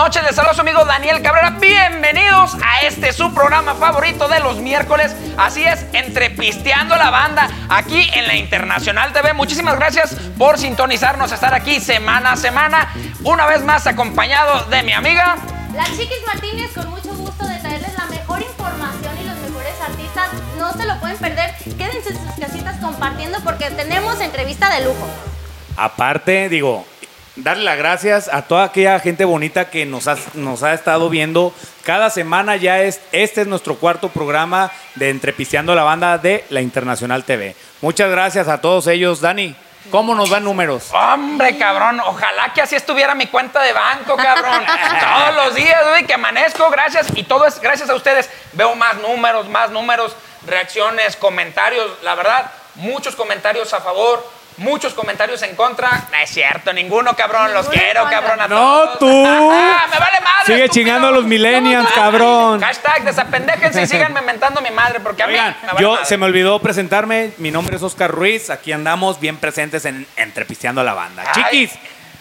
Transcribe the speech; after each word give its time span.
noches. 0.00 0.22
Les 0.22 0.34
saluda 0.34 0.54
su 0.54 0.62
amigo 0.62 0.82
Daniel 0.86 1.20
Cabrera. 1.20 1.58
Bienvenidos 1.60 2.56
a 2.64 2.86
este 2.86 3.12
su 3.12 3.34
programa 3.34 3.74
favorito 3.74 4.28
de 4.28 4.40
los 4.40 4.56
miércoles. 4.56 5.14
Así 5.36 5.62
es, 5.62 5.84
Entrepisteando 5.92 6.96
la 6.96 7.10
Banda, 7.10 7.50
aquí 7.68 8.08
en 8.14 8.26
la 8.26 8.34
Internacional 8.34 9.12
TV. 9.12 9.34
Muchísimas 9.34 9.76
gracias 9.76 10.14
por 10.38 10.56
sintonizarnos, 10.56 11.32
estar 11.32 11.52
aquí 11.52 11.80
semana 11.80 12.32
a 12.32 12.36
semana. 12.38 12.90
Una 13.24 13.44
vez 13.44 13.62
más 13.62 13.86
acompañado 13.86 14.64
de 14.70 14.82
mi 14.84 14.94
amiga. 14.94 15.36
La 15.74 15.84
Chiquis 15.84 16.24
Martínez, 16.26 16.70
con 16.74 16.88
mucho 16.88 17.10
gusto 17.10 17.46
de 17.46 17.58
traerles 17.58 17.92
la 17.92 18.06
mejor 18.06 18.40
información 18.40 19.12
y 19.20 19.24
los 19.24 19.36
mejores 19.36 19.74
artistas. 19.86 20.30
No 20.56 20.72
se 20.72 20.86
lo 20.86 20.98
pueden 20.98 21.18
perder. 21.18 21.54
Quédense 21.76 22.08
en 22.08 22.16
sus 22.16 22.40
casitas 22.40 22.80
compartiendo 22.80 23.38
porque 23.44 23.70
tenemos 23.72 24.18
entrevista 24.22 24.74
de 24.74 24.82
lujo. 24.82 25.06
Aparte, 25.76 26.48
digo, 26.48 26.86
darle 27.42 27.64
las 27.64 27.78
gracias 27.78 28.28
a 28.32 28.42
toda 28.42 28.64
aquella 28.64 28.98
gente 29.00 29.24
bonita 29.24 29.70
que 29.70 29.86
nos 29.86 30.08
ha, 30.08 30.16
nos 30.34 30.62
ha 30.62 30.74
estado 30.74 31.08
viendo. 31.08 31.54
Cada 31.84 32.10
semana 32.10 32.56
ya 32.56 32.80
es, 32.80 33.00
este 33.12 33.42
es 33.42 33.46
nuestro 33.46 33.76
cuarto 33.76 34.08
programa 34.08 34.70
de 34.94 35.10
Entrepisteando 35.10 35.74
la 35.74 35.82
Banda 35.82 36.18
de 36.18 36.44
la 36.50 36.60
Internacional 36.60 37.24
TV. 37.24 37.56
Muchas 37.80 38.10
gracias 38.10 38.48
a 38.48 38.60
todos 38.60 38.86
ellos. 38.86 39.20
Dani, 39.20 39.54
¿cómo 39.90 40.14
nos 40.14 40.30
dan 40.30 40.44
números? 40.44 40.90
Hombre, 40.92 41.56
cabrón, 41.56 42.00
ojalá 42.00 42.52
que 42.52 42.62
así 42.62 42.76
estuviera 42.76 43.14
mi 43.14 43.26
cuenta 43.26 43.62
de 43.62 43.72
banco, 43.72 44.16
cabrón. 44.16 44.64
Todos 45.00 45.34
los 45.46 45.54
días, 45.54 45.82
güey, 45.90 46.06
que 46.06 46.14
amanezco, 46.14 46.68
gracias. 46.70 47.08
Y 47.14 47.24
todo 47.24 47.46
es 47.46 47.60
gracias 47.60 47.88
a 47.88 47.94
ustedes. 47.94 48.30
Veo 48.52 48.74
más 48.74 48.96
números, 48.96 49.48
más 49.48 49.70
números, 49.70 50.14
reacciones, 50.46 51.16
comentarios. 51.16 51.90
La 52.02 52.14
verdad, 52.14 52.50
muchos 52.74 53.16
comentarios 53.16 53.72
a 53.72 53.80
favor, 53.80 54.24
muchos 54.60 54.94
comentarios 54.94 55.42
en 55.42 55.56
contra. 55.56 56.06
No 56.10 56.18
es 56.22 56.30
cierto, 56.30 56.72
ninguno, 56.72 57.14
cabrón. 57.16 57.52
Los 57.52 57.68
quiero, 57.68 58.04
cabrón, 58.08 58.40
a 58.40 58.48
No, 58.48 58.56
todos. 58.56 58.98
tú. 59.00 59.24
Ah, 59.26 59.86
me 59.90 59.98
vale 59.98 60.20
madre. 60.20 60.46
Sigue 60.46 60.64
estúpido. 60.64 60.72
chingando 60.84 61.08
a 61.08 61.10
los 61.10 61.24
millennials, 61.24 61.88
cabrón. 61.92 62.60
Hashtag 62.60 63.04
desapendéjense 63.04 63.82
y 63.82 63.86
síganme 63.86 64.20
mentando 64.22 64.60
mi 64.60 64.70
madre, 64.70 65.00
porque 65.00 65.22
a 65.22 65.26
mí 65.26 65.32
Oigan, 65.32 65.56
me 65.62 65.66
vale 65.68 65.80
yo 65.82 65.90
madre. 65.92 66.04
se 66.06 66.16
me 66.16 66.26
olvidó 66.26 66.58
presentarme. 66.60 67.32
Mi 67.38 67.50
nombre 67.50 67.76
es 67.76 67.82
Oscar 67.82 68.10
Ruiz. 68.10 68.50
Aquí 68.50 68.72
andamos 68.72 69.18
bien 69.20 69.36
presentes 69.36 69.84
en 69.84 70.06
Entrepisteando 70.16 70.82
la 70.84 70.94
Banda. 70.94 71.24
Ay. 71.26 71.32
Chiquis, 71.44 71.70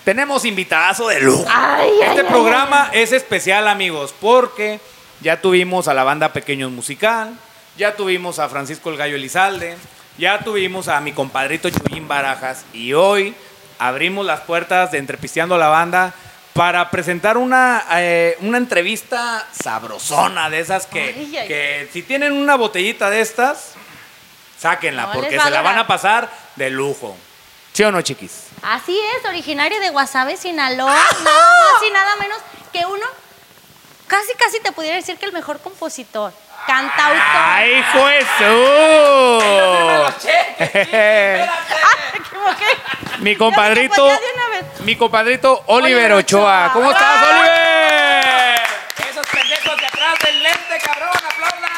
tenemos 0.04 0.44
invitadazo 0.45 1.08
de 1.08 1.20
lujo. 1.22 1.45
Ay, 1.54 1.90
Este 2.04 2.22
ay, 2.22 2.28
programa 2.28 2.90
es 2.94 3.12
especial, 3.12 3.67
amigos, 3.67 4.14
porque 4.20 4.80
ya 5.22 5.42
tuvimos 5.42 5.88
a 5.88 5.94
la 5.94 6.04
banda 6.04 6.32
Pequeños 6.34 6.72
Musical, 6.72 7.34
ya 7.78 7.95
tuvimos 7.95 8.40
a 8.40 8.48
Francisco 8.50 8.90
el 8.90 8.98
Gallo 8.98 9.16
Elizalde, 9.17 9.78
ya 10.20 10.39
tuvimos 10.39 10.89
a 10.89 11.00
mi 11.00 11.14
compadrito 11.14 11.70
Chuyín 11.70 12.08
Barajas 12.08 12.66
y 12.73 12.94
hoy 12.94 13.34
abrimos 13.80 14.26
las 14.26 14.42
puertas 14.42 14.92
de 14.92 14.98
Entrepisteando 14.98 15.58
la 15.58 15.70
Banda 15.70 16.14
para 16.53 16.92
presentar 16.92 17.38
una, 17.38 17.86
eh, 17.94 18.38
una 18.42 18.58
entrevista 18.58 19.48
sabrosona 19.58 20.50
de 20.50 20.59
esas 20.59 20.88
que, 20.88 21.16
Ay, 21.17 21.38
ay, 21.38 21.48
que 21.48 21.89
si 21.94 22.03
tienen 22.03 22.34
una 22.34 22.56
botellita 22.56 23.09
de 23.09 23.22
estas, 23.22 23.76
sáquenla 24.59 25.03
No 25.03 25.14
porque 25.14 25.39
se 25.39 25.50
la 25.50 25.61
van 25.61 25.78
a 25.78 25.88
pasar 25.88 26.30
de 26.58 26.70
lujo. 26.70 27.16
¿Sí 27.72 27.83
o 27.83 27.92
no, 27.92 28.02
chiquis? 28.02 28.48
Así 28.61 29.00
es, 29.17 29.26
originario 29.26 29.80
de 29.80 29.89
Guasave, 29.89 30.36
Sinaloa. 30.36 30.94
Nada 30.94 31.14
más 31.23 31.83
y 31.88 31.92
nada 31.94 32.16
menos 32.17 32.39
que 32.73 32.86
uno, 32.86 33.06
casi 34.08 34.33
casi 34.33 34.59
te 34.59 34.73
pudiera 34.73 34.98
decir 34.98 35.17
que 35.17 35.26
el 35.28 35.31
mejor 35.31 35.61
compositor, 35.61 36.33
cantautor. 36.66 37.22
¡Ay, 37.22 37.84
Jesús! 37.94 39.44
Ah. 39.44 40.14
Mi 43.20 43.36
compadrito, 43.36 44.10
mi 44.86 44.95
compadrito 44.95 45.64
Oliver 45.67 46.14
Ochoa. 46.14 46.72
¿Cómo 46.73 46.92
estás. 46.92 47.28
Oliver? 47.28 48.61
Esos 49.10 49.28
pendejos 49.28 49.80
de 49.80 49.86
atrás 49.86 50.20
del 50.23 50.44
lente, 50.44 50.78
cabrón, 50.86 51.10
aplaudan. 51.10 51.70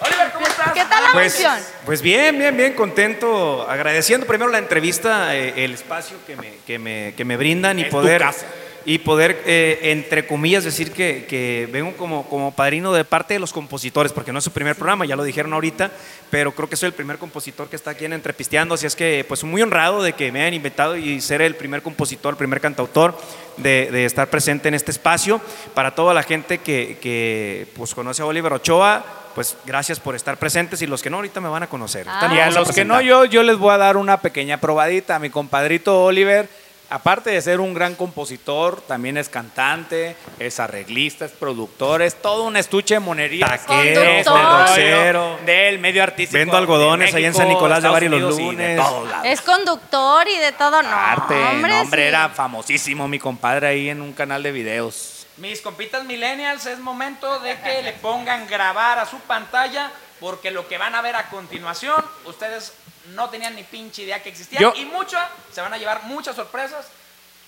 Oliver, 0.00 0.30
¿cómo 0.32 0.46
estás? 0.46 0.72
¿Qué 0.72 0.84
tal 0.84 1.02
la 1.04 1.12
Pues, 1.12 1.46
pues 1.84 2.02
bien, 2.02 2.38
bien, 2.38 2.56
bien 2.56 2.72
contento. 2.72 3.66
Agradeciendo 3.68 4.26
primero 4.26 4.50
la 4.50 4.58
entrevista, 4.58 5.34
eh, 5.36 5.64
el 5.64 5.74
espacio 5.74 6.16
que 6.26 6.36
me, 6.36 6.56
que 6.66 6.78
me, 6.78 7.14
que 7.16 7.24
me 7.24 7.36
brindan 7.36 7.78
y 7.78 7.82
Es 7.82 7.88
tu 7.90 7.96
poder, 7.96 8.22
casa. 8.22 8.46
Y 8.86 8.98
poder 8.98 9.42
eh, 9.46 9.78
entre 9.82 10.26
comillas, 10.26 10.64
decir 10.64 10.92
que, 10.92 11.26
que 11.26 11.68
vengo 11.72 11.96
como, 11.96 12.28
como 12.28 12.54
padrino 12.54 12.92
de 12.92 13.04
parte 13.04 13.34
de 13.34 13.40
los 13.40 13.52
compositores, 13.52 14.12
porque 14.12 14.32
no 14.32 14.38
es 14.38 14.44
su 14.44 14.50
primer 14.50 14.76
programa, 14.76 15.06
ya 15.06 15.16
lo 15.16 15.24
dijeron 15.24 15.52
ahorita, 15.52 15.90
pero 16.30 16.52
creo 16.52 16.68
que 16.68 16.76
soy 16.76 16.88
el 16.88 16.92
primer 16.92 17.18
compositor 17.18 17.68
que 17.68 17.76
está 17.76 17.90
aquí 17.90 18.04
en 18.04 18.12
Entrepisteando, 18.12 18.74
así 18.74 18.86
es 18.86 18.96
que 18.96 19.24
pues 19.26 19.42
muy 19.44 19.62
honrado 19.62 20.02
de 20.02 20.12
que 20.12 20.30
me 20.32 20.42
hayan 20.42 20.54
invitado 20.54 20.96
y 20.96 21.20
ser 21.20 21.40
el 21.42 21.54
primer 21.54 21.82
compositor, 21.82 22.34
el 22.34 22.38
primer 22.38 22.60
cantautor 22.60 23.16
de, 23.56 23.90
de 23.90 24.04
estar 24.04 24.28
presente 24.28 24.68
en 24.68 24.74
este 24.74 24.90
espacio. 24.90 25.40
Para 25.74 25.94
toda 25.94 26.14
la 26.14 26.22
gente 26.22 26.58
que, 26.58 26.98
que 27.00 27.66
pues 27.76 27.94
conoce 27.94 28.22
a 28.22 28.26
Oliver 28.26 28.52
Ochoa, 28.52 29.04
pues 29.34 29.56
gracias 29.64 29.98
por 29.98 30.14
estar 30.14 30.36
presentes 30.36 30.80
y 30.82 30.86
los 30.86 31.02
que 31.02 31.10
no 31.10 31.16
ahorita 31.16 31.40
me 31.40 31.48
van 31.48 31.64
a 31.64 31.66
conocer. 31.66 32.06
Nos 32.06 32.32
Y 32.32 32.38
a 32.38 32.50
los 32.50 32.72
que 32.72 32.84
no, 32.84 33.00
yo, 33.00 33.24
yo 33.24 33.42
les 33.42 33.58
voy 33.58 33.72
a 33.72 33.78
dar 33.78 33.96
una 33.96 34.20
pequeña 34.20 34.60
probadita. 34.60 35.18
Mi 35.18 35.30
compadrito 35.30 36.04
Oliver, 36.04 36.48
aparte 36.94 37.30
de 37.30 37.42
ser 37.42 37.58
un 37.58 37.74
gran 37.74 37.96
compositor, 37.96 38.80
también 38.82 39.16
es 39.16 39.28
cantante, 39.28 40.14
es 40.38 40.60
arreglista, 40.60 41.24
es 41.24 41.32
productor, 41.32 42.02
es 42.02 42.14
todo 42.14 42.44
un 42.44 42.56
estuche 42.56 42.94
de 42.94 43.00
monería. 43.00 43.48
Taquero, 43.48 45.38
Del 45.44 45.80
medio 45.80 46.04
artístico. 46.04 46.38
Vendo 46.38 46.56
algodones 46.56 47.10
de 47.10 47.18
ahí 47.18 47.24
en 47.24 47.32
México, 47.32 47.42
San 47.42 47.52
Nicolás 47.52 47.82
de 47.82 47.88
Bari 47.88 48.08
los 48.08 48.38
lunes. 48.38 48.80
todos 48.80 49.10
lados. 49.10 49.26
Es 49.26 49.40
conductor 49.40 50.28
y 50.28 50.38
de 50.38 50.52
todo, 50.52 50.82
no. 50.84 50.88
Arte, 50.88 51.34
hombre, 51.34 51.72
no, 51.72 51.80
hombre, 51.80 52.02
sí. 52.02 52.08
era 52.08 52.28
famosísimo 52.28 53.08
mi 53.08 53.18
compadre 53.18 53.66
ahí 53.66 53.88
en 53.88 54.00
un 54.00 54.12
canal 54.12 54.44
de 54.44 54.52
videos. 54.52 55.26
Mis 55.38 55.60
compitas 55.62 56.04
millennials, 56.04 56.64
es 56.66 56.78
momento 56.78 57.40
de 57.40 57.58
que 57.58 57.82
le 57.82 57.94
pongan 57.94 58.46
grabar 58.46 59.00
a 59.00 59.06
su 59.06 59.18
pantalla, 59.18 59.90
porque 60.20 60.52
lo 60.52 60.68
que 60.68 60.78
van 60.78 60.94
a 60.94 61.02
ver 61.02 61.16
a 61.16 61.28
continuación, 61.28 62.04
ustedes 62.24 62.72
no 63.14 63.28
tenían 63.30 63.54
ni 63.54 63.62
pinche 63.62 64.02
idea 64.02 64.22
que 64.22 64.28
existía. 64.30 64.58
Yo- 64.60 64.72
Y 64.76 64.84
mucho, 64.86 65.16
se 65.52 65.60
van 65.60 65.72
a 65.72 65.78
llevar 65.78 66.04
muchas 66.04 66.36
sorpresas 66.36 66.86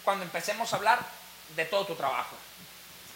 cuando 0.05 0.25
empecemos 0.25 0.73
a 0.73 0.77
hablar 0.77 0.99
de 1.57 1.65
todo 1.65 1.85
tu 1.87 1.95
trabajo. 1.95 2.37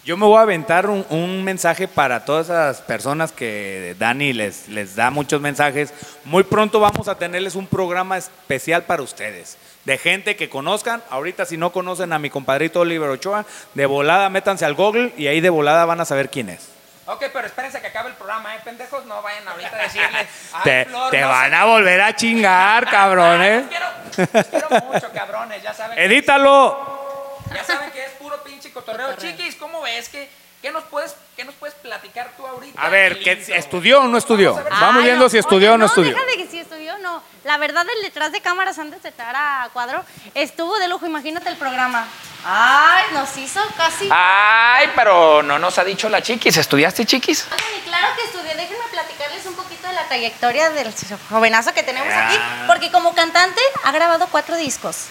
Yo 0.02 0.16
me 0.16 0.24
voy 0.24 0.38
a 0.38 0.42
aventar 0.42 0.88
un, 0.88 1.04
un 1.10 1.44
mensaje 1.44 1.86
para 1.86 2.24
todas 2.24 2.46
esas 2.46 2.80
personas 2.80 3.32
que 3.32 3.94
Dani 3.98 4.32
les, 4.32 4.66
les 4.68 4.96
da 4.96 5.10
muchos 5.10 5.42
mensajes. 5.42 5.92
Muy 6.24 6.42
pronto 6.42 6.80
vamos 6.80 7.06
a 7.06 7.16
tenerles 7.18 7.54
un 7.54 7.66
programa 7.66 8.16
especial 8.16 8.84
para 8.84 9.02
ustedes. 9.02 9.58
De 9.84 9.98
gente 9.98 10.36
que 10.36 10.48
conozcan. 10.48 11.02
Ahorita 11.10 11.44
si 11.44 11.58
no 11.58 11.70
conocen 11.70 12.14
a 12.14 12.18
mi 12.18 12.30
compadrito 12.30 12.80
Oliver 12.80 13.10
Ochoa, 13.10 13.44
de 13.74 13.84
volada 13.84 14.30
métanse 14.30 14.64
al 14.64 14.72
Google 14.72 15.12
y 15.18 15.26
ahí 15.26 15.42
de 15.42 15.50
volada 15.50 15.84
van 15.84 16.00
a 16.00 16.06
saber 16.06 16.30
quién 16.30 16.48
es. 16.48 16.69
Ok, 17.12 17.24
pero 17.32 17.46
espérense 17.46 17.80
que 17.80 17.88
acabe 17.88 18.08
el 18.10 18.14
programa, 18.14 18.54
¿eh, 18.54 18.60
pendejos? 18.64 19.04
No 19.06 19.20
vayan 19.22 19.46
ahorita 19.48 19.76
a 19.76 19.82
decirle. 19.82 20.18
"Ay, 20.52 20.60
Te, 20.64 20.84
Flor, 20.86 21.10
te 21.10 21.20
no 21.20 21.28
van 21.28 21.50
sé". 21.50 21.56
a 21.56 21.64
volver 21.64 22.00
a 22.00 22.14
chingar, 22.16 22.88
cabrón, 22.90 23.38
Los 23.38 23.46
¿eh? 23.46 23.64
quiero, 23.68 23.86
los 24.32 24.46
quiero 24.46 24.68
mucho, 24.92 25.10
cabrones, 25.12 25.62
ya 25.62 25.74
saben. 25.74 25.96
que- 25.96 26.04
Edítalo. 26.04 27.40
Ya 27.54 27.64
saben 27.64 27.90
que 27.90 28.04
es 28.04 28.10
puro 28.12 28.42
pinche 28.44 28.72
cotorreo. 28.72 29.16
Chiquis, 29.16 29.56
¿cómo 29.56 29.82
ves? 29.82 30.08
¿Qué, 30.08 30.30
qué 30.62 30.70
nos 30.70 30.84
puedes, 30.84 31.16
¿Qué 31.36 31.44
nos 31.44 31.54
puedes 31.56 31.74
platicar 31.76 32.30
tú 32.36 32.46
ahorita? 32.46 32.80
A 32.80 32.88
ver, 32.90 33.18
¿qué? 33.20 33.32
¿estudió 33.56 34.02
o 34.02 34.06
no 34.06 34.18
estudió? 34.18 34.54
Vamos. 34.54 34.70
Vamos 34.80 35.02
viendo 35.02 35.24
no. 35.24 35.28
si 35.30 35.38
estudió 35.38 35.70
Oye, 35.70 35.74
o 35.74 35.78
no 35.78 35.86
estudió. 35.86 36.12
deja 36.12 36.24
de 36.26 36.36
que 36.36 36.46
si 36.46 36.58
estudió 36.60 36.96
no. 36.98 37.22
La 37.44 37.56
verdad, 37.56 37.84
el 37.96 38.02
detrás 38.02 38.30
de 38.30 38.40
cámaras, 38.40 38.78
antes 38.78 39.02
de 39.02 39.08
estar 39.08 39.34
a 39.34 39.68
cuadro, 39.72 40.04
estuvo 40.34 40.78
de 40.78 40.86
lujo. 40.86 41.06
Imagínate 41.06 41.48
el 41.48 41.56
programa. 41.56 42.06
Ay, 42.44 43.04
nos 43.12 43.36
hizo 43.36 43.60
casi. 43.76 44.08
Ay, 44.10 44.90
pero 44.94 45.42
no 45.42 45.58
nos 45.58 45.78
ha 45.78 45.84
dicho 45.84 46.08
la 46.08 46.22
chiquis. 46.22 46.56
¿Estudiaste 46.56 47.04
chiquis? 47.04 47.46
Claro 47.84 48.08
que 48.16 48.22
estudié. 48.24 48.54
Déjenme 48.54 48.84
platicarles 48.90 49.44
un 49.46 49.54
poquito 49.54 49.86
de 49.88 49.92
la 49.94 50.04
trayectoria 50.04 50.70
del 50.70 50.92
jovenazo 51.28 51.74
que 51.74 51.82
tenemos 51.82 52.12
aquí. 52.12 52.36
Ah. 52.40 52.64
Porque 52.66 52.90
como 52.90 53.14
cantante 53.14 53.60
ha 53.84 53.92
grabado 53.92 54.26
cuatro 54.30 54.56
discos. 54.56 55.06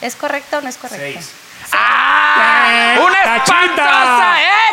¿Es 0.00 0.14
correcto 0.14 0.58
o 0.58 0.60
no 0.60 0.68
es 0.68 0.76
correcto? 0.76 1.04
Seis. 1.20 1.32
¡Ah! 1.72 2.96
¡Una 3.04 3.36
espantosa, 3.36 4.42
eh! 4.42 4.70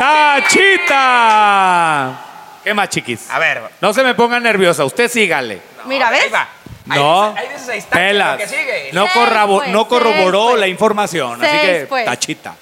¡Tachita! 0.47 2.21
¿Qué 2.63 2.73
más, 2.73 2.89
chiquis? 2.89 3.29
A 3.29 3.39
ver. 3.39 3.61
No 3.81 3.93
se 3.93 4.03
me 4.03 4.13
ponga 4.13 4.39
nerviosa, 4.39 4.85
usted 4.85 5.09
sígale. 5.09 5.61
Mira, 5.85 6.09
¿ves? 6.11 6.23
Ahí 6.23 6.29
va. 6.29 6.47
No, 6.85 7.35
pelas. 7.89 8.37
que 8.37 8.47
sigue. 8.47 8.89
No, 8.93 9.07
Seis, 9.07 9.13
pues, 9.57 9.69
no 9.69 9.87
corroboró 9.87 10.39
seis, 10.41 10.49
pues. 10.51 10.59
la 10.59 10.67
información, 10.67 11.43
así 11.43 11.57
que 11.59 11.85
pues. 11.89 12.05
tachita. 12.05 12.55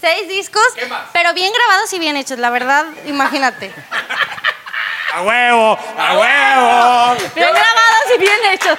Seis 0.00 0.28
discos, 0.28 0.66
¿Qué 0.74 0.86
más? 0.86 1.02
pero 1.12 1.32
bien 1.32 1.52
grabados 1.52 1.92
y 1.92 1.98
bien 1.98 2.16
hechos. 2.16 2.38
La 2.38 2.50
verdad, 2.50 2.86
imagínate. 3.06 3.72
¡A 5.14 5.22
huevo! 5.22 5.78
¡A 5.96 6.18
huevo! 6.18 7.30
Bien 7.34 7.48
grabados 7.50 8.04
y 8.14 8.18
bien 8.18 8.38
hechos. 8.52 8.78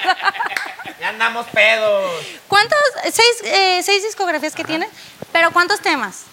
Ya 0.99 1.09
andamos 1.09 1.47
pedos. 1.47 2.11
¿Cuántos? 2.47 2.77
Seis, 3.11 3.41
eh, 3.45 3.81
seis 3.83 4.03
discografías 4.03 4.53
que 4.53 4.63
tiene, 4.63 4.87
pero 5.31 5.51
¿cuántos 5.51 5.79
temas? 5.79 6.23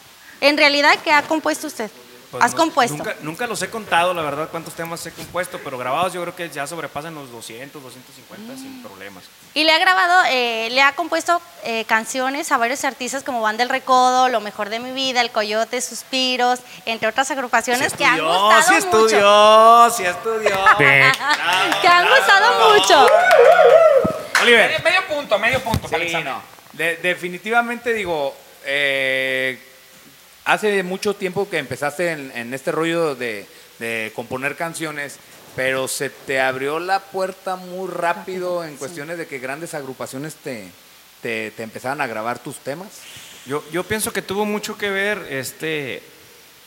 En 0.40 0.58
realidad, 0.58 0.98
¿qué 1.04 1.12
ha 1.12 1.22
compuesto 1.22 1.66
usted? 1.68 1.90
Pues 2.38 2.44
has 2.44 2.52
no- 2.52 2.58
compuesto? 2.58 2.96
Nunca, 2.96 3.16
nunca 3.22 3.46
los 3.46 3.60
he 3.62 3.68
contado, 3.70 4.14
la 4.14 4.22
verdad, 4.22 4.48
cuántos 4.50 4.74
temas 4.74 5.04
he 5.06 5.10
compuesto, 5.12 5.60
pero 5.62 5.78
grabados 5.78 6.12
yo 6.12 6.22
creo 6.22 6.34
que 6.36 6.48
ya 6.50 6.66
sobrepasan 6.66 7.14
los 7.14 7.30
200, 7.30 7.82
250 7.82 8.52
Mm. 8.54 8.56
sin 8.58 8.82
problemas. 8.82 9.24
Y 9.54 9.64
le 9.64 9.72
ha 9.72 9.78
grabado, 9.78 10.24
eh, 10.30 10.68
le 10.70 10.82
ha 10.82 10.92
compuesto 10.94 11.40
eh, 11.64 11.84
canciones 11.86 12.52
a 12.52 12.56
varios 12.58 12.84
artistas 12.84 13.24
como 13.24 13.40
Van 13.40 13.56
del 13.56 13.68
Recodo, 13.68 14.28
Lo 14.28 14.40
Mejor 14.40 14.68
de 14.68 14.78
Mi 14.78 14.92
Vida, 14.92 15.20
El 15.20 15.30
Coyote, 15.30 15.80
Suspiros, 15.80 16.60
entre 16.84 17.08
otras 17.08 17.30
agrupaciones 17.30 17.92
que 17.94 18.04
han 18.04 18.18
gustado 18.20 18.62
sí 18.62 18.72
mucho. 18.74 18.78
estudió, 18.86 19.90
sí 19.90 20.04
estudió. 20.04 20.56
Que 21.82 21.88
han 21.88 22.06
gustado 22.08 22.72
mucho. 22.72 23.06
Oliver. 24.42 24.70
Medio, 24.70 24.84
medio 24.84 25.06
punto, 25.08 25.38
medio 25.38 25.60
punto. 25.60 25.88
para 25.88 25.88
Sí, 25.88 25.94
Alexander. 25.96 26.32
no. 26.34 26.42
De- 26.72 26.96
definitivamente 26.96 27.92
digo, 27.92 28.34
eh, 28.64 29.58
hace 30.46 30.82
mucho 30.82 31.14
tiempo 31.14 31.50
que 31.50 31.58
empezaste 31.58 32.12
en, 32.12 32.32
en 32.34 32.54
este 32.54 32.72
rollo 32.72 33.14
de, 33.14 33.46
de 33.78 34.12
componer 34.14 34.56
canciones, 34.56 35.18
pero 35.54 35.88
se 35.88 36.08
te 36.08 36.40
abrió 36.40 36.78
la 36.78 37.00
puerta 37.00 37.56
muy 37.56 37.88
rápido 37.90 38.64
en 38.64 38.76
cuestiones 38.76 39.18
de 39.18 39.26
que 39.26 39.38
grandes 39.38 39.74
agrupaciones 39.74 40.36
te, 40.36 40.68
te, 41.20 41.50
te 41.50 41.62
empezaran 41.62 42.00
a 42.00 42.06
grabar 42.06 42.38
tus 42.38 42.58
temas. 42.58 42.88
Yo, 43.44 43.62
yo 43.72 43.84
pienso 43.84 44.12
que 44.12 44.22
tuvo 44.22 44.44
mucho 44.44 44.76
que 44.76 44.90
ver, 44.90 45.26
este, 45.30 46.02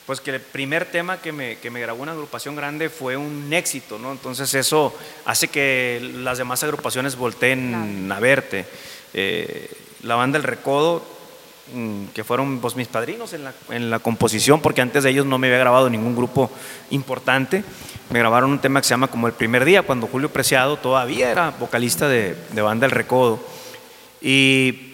pues 0.06 0.22
que 0.22 0.32
el 0.32 0.42
primer 0.42 0.86
tema 0.86 1.22
que 1.22 1.32
me, 1.32 1.58
que 1.58 1.70
me 1.70 1.82
grabó 1.82 2.04
una 2.04 2.14
agrupación 2.14 2.56
grande 2.56 2.90
fue 2.90 3.16
un 3.16 3.52
éxito, 3.54 4.00
¿no? 4.00 4.12
Entonces 4.12 4.54
eso 4.54 4.98
hace 5.26 5.50
que 5.50 6.00
las 6.16 6.38
demás 6.38 6.64
agrupaciones 6.64 7.16
volteen 7.16 8.12
a 8.12 8.20
verte. 8.20 8.66
Eh, 9.14 9.70
la 10.04 10.16
banda 10.16 10.38
El 10.38 10.44
Recodo, 10.44 11.19
que 12.14 12.24
fueron 12.24 12.60
pues, 12.60 12.76
mis 12.76 12.88
padrinos 12.88 13.34
en 13.34 13.44
la, 13.44 13.54
en 13.70 13.90
la 13.90 14.00
composición, 14.00 14.62
porque 14.62 14.82
antes 14.82 15.04
de 15.04 15.10
ellos 15.12 15.26
no 15.26 15.38
me 15.38 15.48
había 15.48 15.60
grabado 15.60 15.90
ningún 15.90 16.16
grupo 16.16 16.50
importante. 16.90 17.64
Me 18.10 18.20
grabaron 18.20 18.52
un 18.52 18.60
tema 18.60 18.82
que 18.82 18.88
se 18.88 18.92
llama 18.92 19.08
Como 19.08 19.28
el 19.28 19.34
primer 19.34 19.66
día, 19.66 19.84
cuando 19.84 20.08
Julio 20.08 20.30
Preciado 20.30 20.78
todavía 20.78 21.30
era 21.32 21.52
vocalista 21.52 22.08
de, 22.08 22.36
de 22.54 22.62
banda 22.62 22.86
El 22.86 22.92
Recodo. 22.92 23.40
Y 24.22 24.88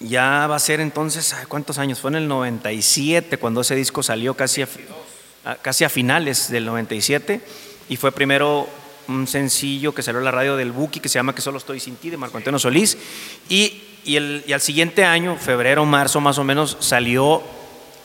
ya 0.00 0.46
va 0.46 0.56
a 0.56 0.60
ser 0.60 0.80
entonces, 0.80 1.34
¿cuántos 1.48 1.78
años? 1.78 2.00
Fue 2.00 2.10
en 2.10 2.16
el 2.16 2.28
97 2.28 3.36
cuando 3.38 3.60
ese 3.60 3.74
disco 3.74 4.02
salió 4.02 4.34
casi 4.34 4.62
a- 4.62 4.68
casi 5.62 5.84
a 5.84 5.88
finales 5.88 6.50
del 6.50 6.64
97 6.66 7.40
y 7.88 7.96
fue 7.96 8.12
primero 8.12 8.68
un 9.08 9.26
sencillo 9.26 9.94
que 9.94 10.02
salió 10.02 10.18
en 10.18 10.24
la 10.26 10.30
radio 10.30 10.56
del 10.56 10.72
Buki 10.72 11.00
que 11.00 11.08
se 11.08 11.14
llama 11.18 11.34
Que 11.34 11.40
solo 11.40 11.56
estoy 11.58 11.80
sin 11.80 11.96
ti 11.96 12.10
de 12.10 12.16
Marco 12.18 12.36
Antonio 12.36 12.58
Solís 12.58 12.98
y, 13.48 13.82
y, 14.04 14.16
el- 14.16 14.44
y 14.46 14.52
al 14.52 14.60
siguiente 14.60 15.04
año, 15.04 15.36
febrero, 15.36 15.84
marzo 15.84 16.20
más 16.20 16.38
o 16.38 16.44
menos, 16.44 16.76
salió 16.80 17.42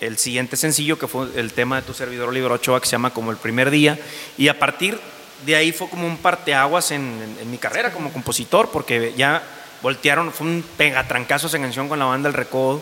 el 0.02 0.18
siguiente 0.18 0.58
sencillo 0.58 1.00
que 1.00 1.08
fue 1.08 1.28
el 1.36 1.54
tema 1.54 1.78
de 1.78 1.84
tu 1.84 1.94
servidor 1.94 2.30
Oliver 2.30 2.52
Ochoa 2.52 2.80
que 2.82 2.88
se 2.88 2.92
llama 2.94 3.12
Como 3.14 3.32
el 3.32 3.38
primer 3.38 3.70
día. 3.72 3.98
Y 4.38 4.48
a 4.50 4.60
partir 4.60 5.00
de 5.46 5.56
ahí 5.56 5.72
fue 5.72 5.90
como 5.90 6.06
un 6.08 6.18
parteaguas 6.18 6.92
en, 6.92 7.02
en- 7.02 7.38
en 7.42 7.52
mi 7.52 7.58
carrera 7.58 7.92
como 7.92 8.12
compositor 8.12 8.70
porque 8.72 9.14
ya 9.18 9.42
voltearon, 9.82 10.32
fue 10.32 10.48
un 10.48 10.64
pegatrancazo 10.78 11.48
esa 11.48 11.60
canción 11.60 11.88
con 11.90 12.00
la 12.00 12.06
banda 12.06 12.28
El 12.30 12.34
Recodo. 12.36 12.82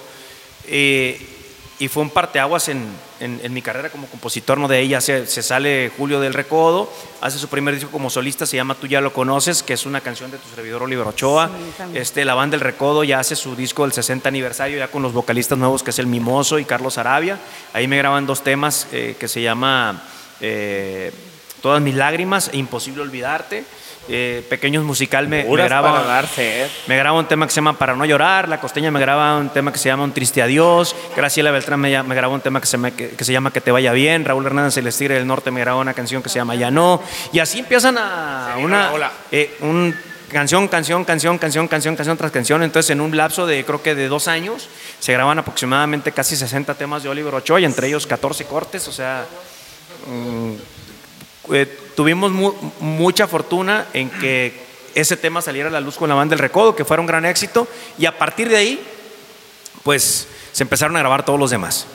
Eh, 0.67 1.19
y 1.81 1.87
fue 1.87 2.03
un 2.03 2.11
parteaguas 2.11 2.69
en, 2.69 2.85
en, 3.19 3.39
en 3.41 3.53
mi 3.53 3.63
carrera 3.63 3.89
como 3.89 4.05
compositor, 4.05 4.55
¿no? 4.59 4.67
De 4.67 4.79
ella 4.79 5.01
se, 5.01 5.25
se 5.25 5.41
sale 5.41 5.91
Julio 5.97 6.19
del 6.19 6.35
Recodo, 6.35 6.93
hace 7.21 7.39
su 7.39 7.47
primer 7.47 7.73
disco 7.73 7.89
como 7.89 8.11
solista, 8.11 8.45
se 8.45 8.55
llama 8.55 8.75
Tú 8.75 8.85
ya 8.85 9.01
lo 9.01 9.11
conoces, 9.13 9.63
que 9.63 9.73
es 9.73 9.87
una 9.87 9.99
canción 9.99 10.29
de 10.29 10.37
tu 10.37 10.47
servidor 10.55 10.83
Oliver 10.83 11.07
Ochoa. 11.07 11.49
Sí, 11.49 11.97
este, 11.97 12.23
la 12.23 12.35
banda 12.35 12.53
El 12.53 12.61
Recodo 12.61 13.03
ya 13.03 13.19
hace 13.19 13.35
su 13.35 13.55
disco 13.55 13.81
del 13.81 13.93
60 13.93 14.29
aniversario, 14.29 14.77
ya 14.77 14.89
con 14.89 15.01
los 15.01 15.11
vocalistas 15.11 15.57
nuevos, 15.57 15.81
que 15.81 15.89
es 15.89 15.97
el 15.97 16.05
Mimoso 16.05 16.59
y 16.59 16.65
Carlos 16.65 16.99
Arabia. 16.99 17.39
Ahí 17.73 17.87
me 17.87 17.97
graban 17.97 18.27
dos 18.27 18.43
temas 18.43 18.85
eh, 18.91 19.15
que 19.19 19.27
se 19.27 19.41
llama 19.41 20.03
eh, 20.39 21.11
Todas 21.63 21.81
mis 21.81 21.95
lágrimas 21.95 22.51
e 22.53 22.57
Imposible 22.57 23.01
olvidarte. 23.01 23.65
Eh, 24.09 24.43
Pequeños 24.49 24.83
musical 24.83 25.27
me, 25.27 25.43
me 25.43 25.63
graba 25.63 25.93
para 25.93 26.05
dar 26.05 26.27
sed. 26.27 26.67
me 26.87 26.97
graba 26.97 27.19
un 27.19 27.27
tema 27.27 27.45
que 27.45 27.51
se 27.51 27.57
llama 27.57 27.77
Para 27.77 27.95
no 27.95 28.03
llorar, 28.03 28.49
La 28.49 28.59
Costeña 28.59 28.89
me 28.91 28.99
graba 28.99 29.37
un 29.37 29.49
tema 29.49 29.71
que 29.71 29.77
se 29.77 29.89
llama 29.89 30.03
Un 30.03 30.11
triste 30.11 30.41
adiós, 30.41 30.95
Graciela 31.15 31.51
Beltrán 31.51 31.79
me, 31.79 32.01
me 32.03 32.15
graba 32.15 32.33
un 32.33 32.41
tema 32.41 32.59
que 32.59 32.65
se, 32.65 32.73
llama- 32.77 32.91
que, 32.91 33.09
que 33.09 33.23
se 33.23 33.31
llama 33.31 33.51
Que 33.53 33.61
te 33.61 33.71
vaya 33.71 33.91
bien, 33.93 34.25
Raúl 34.25 34.45
Hernández 34.45 34.75
El 34.77 34.87
Estigre 34.87 35.13
del 35.15 35.27
Norte 35.27 35.51
me 35.51 35.59
graba 35.61 35.79
una 35.79 35.93
canción 35.93 36.23
que 36.23 36.29
se 36.29 36.39
llama 36.39 36.55
Ya 36.55 36.71
no, 36.71 37.01
y 37.31 37.39
así 37.39 37.59
empiezan 37.59 37.97
a 37.99 38.55
Sí, 38.57 38.63
una 38.63 38.91
hola, 38.91 39.11
eh, 39.31 39.55
un 39.61 39.95
canción, 40.31 40.67
canción, 40.67 41.05
canción, 41.05 41.37
canción, 41.37 41.67
canción, 41.67 41.95
canción 41.95 42.17
tras 42.17 42.31
canción, 42.31 42.63
entonces 42.63 42.89
en 42.89 43.01
un 43.01 43.15
lapso 43.15 43.45
de 43.45 43.63
creo 43.65 43.83
que 43.83 43.93
de 43.95 44.07
dos 44.07 44.27
años 44.27 44.67
se 44.99 45.13
graban 45.13 45.37
aproximadamente 45.39 46.11
casi 46.11 46.35
60 46.35 46.73
temas 46.73 47.03
de 47.03 47.09
Oliver 47.09 47.35
Ochoa 47.35 47.59
y 47.61 47.65
entre 47.65 47.87
ellos 47.87 48.07
14 48.07 48.45
cortes, 48.45 48.87
o 48.87 48.91
sea, 48.91 49.25
mm, 50.07 50.53
eh, 51.53 51.77
tuvimos 51.95 52.31
mu- 52.31 52.53
mucha 52.79 53.27
fortuna 53.27 53.85
en 53.93 54.09
que 54.09 54.53
ese 54.95 55.15
tema 55.17 55.41
saliera 55.41 55.69
a 55.69 55.71
la 55.71 55.79
luz 55.79 55.95
con 55.95 56.09
la 56.09 56.15
banda 56.15 56.31
del 56.33 56.39
Recodo, 56.39 56.75
que 56.75 56.85
fuera 56.85 57.01
un 57.01 57.07
gran 57.07 57.25
éxito, 57.25 57.67
y 57.97 58.05
a 58.05 58.17
partir 58.17 58.49
de 58.49 58.57
ahí, 58.57 58.83
pues 59.83 60.27
se 60.51 60.63
empezaron 60.63 60.95
a 60.97 60.99
grabar 60.99 61.23
todos 61.25 61.39
los 61.39 61.49
demás. 61.51 61.87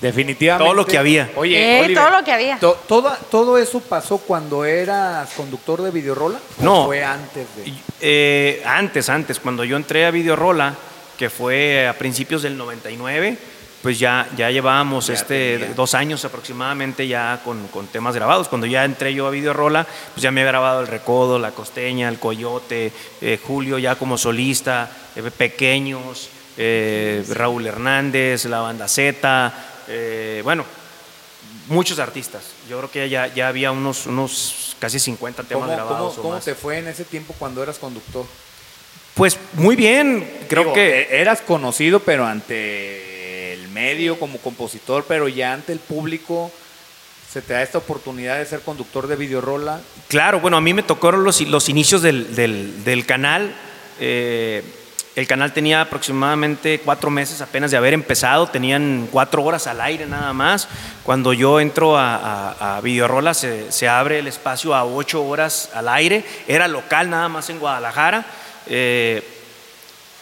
Definitivamente. 0.00 0.64
Todo 0.64 0.74
lo 0.74 0.86
que 0.86 0.96
había. 0.96 1.30
Oye, 1.36 1.58
Eh, 1.78 1.80
Oliver, 1.84 2.02
todo 2.06 2.18
lo 2.18 2.24
que 2.24 2.32
había. 2.32 2.58
to- 2.58 2.78
toda- 2.88 3.16
¿Todo 3.30 3.58
eso 3.58 3.80
pasó 3.80 4.16
cuando 4.16 4.64
eras 4.64 5.30
conductor 5.36 5.82
de 5.82 5.90
videorola? 5.90 6.38
¿O 6.58 6.62
No. 6.64 6.86
fue 6.86 7.04
antes 7.04 7.46
de...? 7.56 7.72
Eh, 8.00 8.62
antes, 8.64 9.10
antes, 9.10 9.38
cuando 9.38 9.62
yo 9.62 9.76
entré 9.76 10.06
a 10.06 10.10
Videorola, 10.10 10.74
que 11.18 11.28
fue 11.28 11.86
a 11.86 11.92
principios 11.98 12.40
del 12.42 12.56
99, 12.56 13.36
pues 13.82 13.98
ya, 13.98 14.28
ya 14.36 14.50
llevábamos 14.50 15.06
Ya 15.06 15.14
este, 15.14 15.58
tenía. 15.58 15.74
dos 15.74 15.94
años 15.94 16.24
aproximadamente 16.24 17.06
ya 17.08 17.40
con, 17.44 17.66
con 17.68 17.86
temas 17.86 18.14
grabados. 18.14 18.48
Cuando 18.48 18.66
ya 18.66 18.84
entré 18.84 19.14
yo 19.14 19.26
a 19.26 19.30
Videorola, 19.30 19.86
pues 20.12 20.22
ya 20.22 20.30
me 20.30 20.40
había 20.42 20.52
grabado 20.52 20.80
El 20.82 20.86
Recodo, 20.86 21.38
La 21.38 21.52
Costeña, 21.52 22.08
El 22.08 22.18
Coyote, 22.18 22.92
eh, 23.20 23.38
Julio 23.42 23.78
ya 23.78 23.94
como 23.96 24.18
solista, 24.18 24.90
eh, 25.16 25.22
Pequeños, 25.30 26.28
eh, 26.58 27.24
Raúl 27.30 27.66
Hernández, 27.66 28.44
La 28.44 28.60
Banda 28.60 28.86
Z, 28.86 29.52
eh, 29.88 30.40
bueno, 30.44 30.64
muchos 31.68 31.98
artistas. 31.98 32.42
Yo 32.68 32.78
creo 32.78 32.90
que 32.90 33.08
ya, 33.08 33.28
ya 33.28 33.48
había 33.48 33.72
unos, 33.72 34.06
unos 34.06 34.76
casi 34.78 34.98
50 35.00 35.42
temas 35.44 35.64
¿Cómo, 35.64 35.72
grabados. 35.74 35.98
cómo- 35.98 36.08
o 36.20 36.22
cómo 36.22 36.34
más. 36.34 36.44
te 36.44 36.54
fue 36.54 36.78
en 36.78 36.88
ese 36.88 37.04
tiempo 37.04 37.34
cuando 37.38 37.62
eras 37.62 37.78
conductor? 37.78 38.26
Pues 39.14 39.38
muy 39.54 39.74
bien, 39.74 40.28
creo 40.48 40.62
Digo, 40.64 40.74
que... 40.74 41.00
e- 41.02 41.20
eras 41.20 41.40
conocido, 41.40 42.00
pero 42.00 42.24
ante 42.26 43.09
medio 43.72 44.18
como 44.18 44.38
compositor, 44.38 45.04
pero 45.06 45.28
ya 45.28 45.52
ante 45.52 45.72
el 45.72 45.78
público 45.78 46.50
se 47.32 47.40
te 47.42 47.52
da 47.52 47.62
esta 47.62 47.78
oportunidad 47.78 48.38
de 48.38 48.46
ser 48.46 48.60
conductor 48.60 49.06
de 49.06 49.14
videorola. 49.16 49.80
Claro, 50.08 50.40
bueno, 50.40 50.56
a 50.56 50.60
mí 50.60 50.74
me 50.74 50.82
tocaron 50.82 51.22
los, 51.22 51.40
los 51.42 51.68
inicios 51.68 52.02
del, 52.02 52.34
del- 52.34 53.06
canal. 53.06 53.54
eh, 54.00 54.64
el 55.16 55.26
canal 55.26 55.52
tenía 55.52 55.80
aproximadamente 55.80 56.80
cuatro 56.84 57.10
meses 57.10 57.40
apenas 57.40 57.70
de 57.72 57.76
haber 57.76 57.94
empezado, 57.94 58.46
tenían 58.46 59.08
cuatro 59.10 59.42
horas 59.44 59.66
al 59.66 59.80
aire 59.80 60.06
nada 60.06 60.32
más. 60.32 60.68
Cuando 61.02 61.32
yo 61.32 61.60
entro 61.60 61.98
a, 61.98 62.16
a, 62.16 62.76
a 62.76 62.80
Videorola 62.80 63.34
se, 63.34 63.70
se 63.72 63.88
abre 63.88 64.20
el 64.20 64.26
espacio 64.28 64.74
a 64.74 64.84
ocho 64.84 65.22
horas 65.24 65.70
al 65.74 65.88
aire, 65.88 66.24
era 66.48 66.68
local 66.68 67.10
nada 67.10 67.28
más 67.28 67.50
en 67.50 67.58
Guadalajara. 67.58 68.24
eh, 68.66 69.22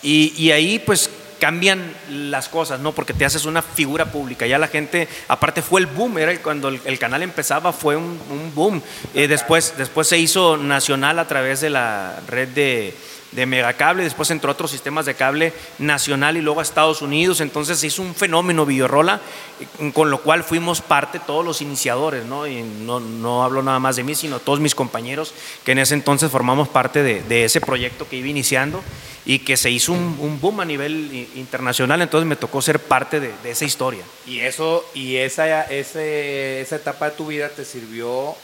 y, 0.02 0.32
y 0.42 0.52
ahí 0.52 0.78
pues 0.78 1.10
cambian 1.38 1.92
las 2.10 2.48
cosas, 2.48 2.80
¿no? 2.80 2.92
Porque 2.92 3.14
te 3.14 3.24
haces 3.24 3.44
una 3.44 3.62
figura 3.62 4.06
pública. 4.06 4.46
Ya 4.46 4.58
la 4.58 4.68
gente, 4.68 5.08
aparte 5.28 5.62
fue 5.62 5.80
el 5.80 5.86
boom, 5.86 6.18
era 6.18 6.36
cuando 6.42 6.68
el, 6.68 6.98
canal 6.98 7.22
empezaba 7.22 7.72
fue 7.72 7.96
un, 7.96 8.20
un 8.30 8.52
boom. 8.54 8.82
Eh, 9.14 9.28
después, 9.28 9.74
después 9.76 10.08
se 10.08 10.18
hizo 10.18 10.56
nacional 10.56 11.18
a 11.18 11.28
través 11.28 11.60
de 11.60 11.70
la 11.70 12.20
red 12.26 12.48
de, 12.48 12.94
de 13.32 13.46
Megacable, 13.46 14.02
después 14.02 14.30
entró 14.30 14.50
a 14.50 14.54
otros 14.54 14.70
sistemas 14.70 15.06
de 15.06 15.14
cable 15.14 15.52
nacional 15.78 16.36
y 16.36 16.40
luego 16.40 16.60
a 16.60 16.62
Estados 16.62 17.02
Unidos. 17.02 17.40
Entonces 17.40 17.78
se 17.78 17.88
hizo 17.88 18.02
un 18.02 18.14
fenómeno 18.14 18.64
Videorola, 18.64 19.20
eh, 19.60 19.92
con 19.92 20.10
lo 20.10 20.22
cual 20.22 20.44
fuimos 20.44 20.80
parte 20.80 21.18
todos 21.18 21.44
los 21.44 21.60
iniciadores, 21.60 22.24
¿no? 22.24 22.46
Y 22.46 22.62
no, 22.62 23.00
no 23.00 23.44
hablo 23.44 23.62
nada 23.62 23.78
más 23.78 23.96
de 23.96 24.04
mí, 24.04 24.14
sino 24.14 24.40
todos 24.40 24.60
mis 24.60 24.74
compañeros 24.74 25.34
que 25.64 25.72
en 25.72 25.78
ese 25.78 25.94
entonces 25.94 26.30
formamos 26.30 26.68
parte 26.68 27.02
de, 27.02 27.44
ese 27.44 27.60
proyecto 27.60 28.08
que 28.08 28.16
iba 28.16 28.28
iniciando 28.28 28.82
y 29.24 29.40
que 29.40 29.56
se 29.56 29.70
hizo 29.70 29.92
un, 29.92 30.38
boom 30.40 30.60
a 30.60 30.64
nivel 30.64 31.28
internacional, 31.34 32.00
entonces 32.02 32.26
me 32.26 32.36
tocó 32.36 32.62
ser 32.62 32.78
parte 32.78 33.20
de, 33.20 33.32
de 33.42 33.50
esa 33.50 33.64
historia. 33.64 34.02
Y 34.26 34.40
eso, 34.40 34.84
y 34.94 35.16
esa, 35.16 35.62
ese, 35.64 36.60
esa 36.60 36.76
etapa 36.76 37.10
de 37.10 37.16
tu 37.16 37.26
vida 37.26 37.48
te 37.48 37.64
sirvió 37.64 38.34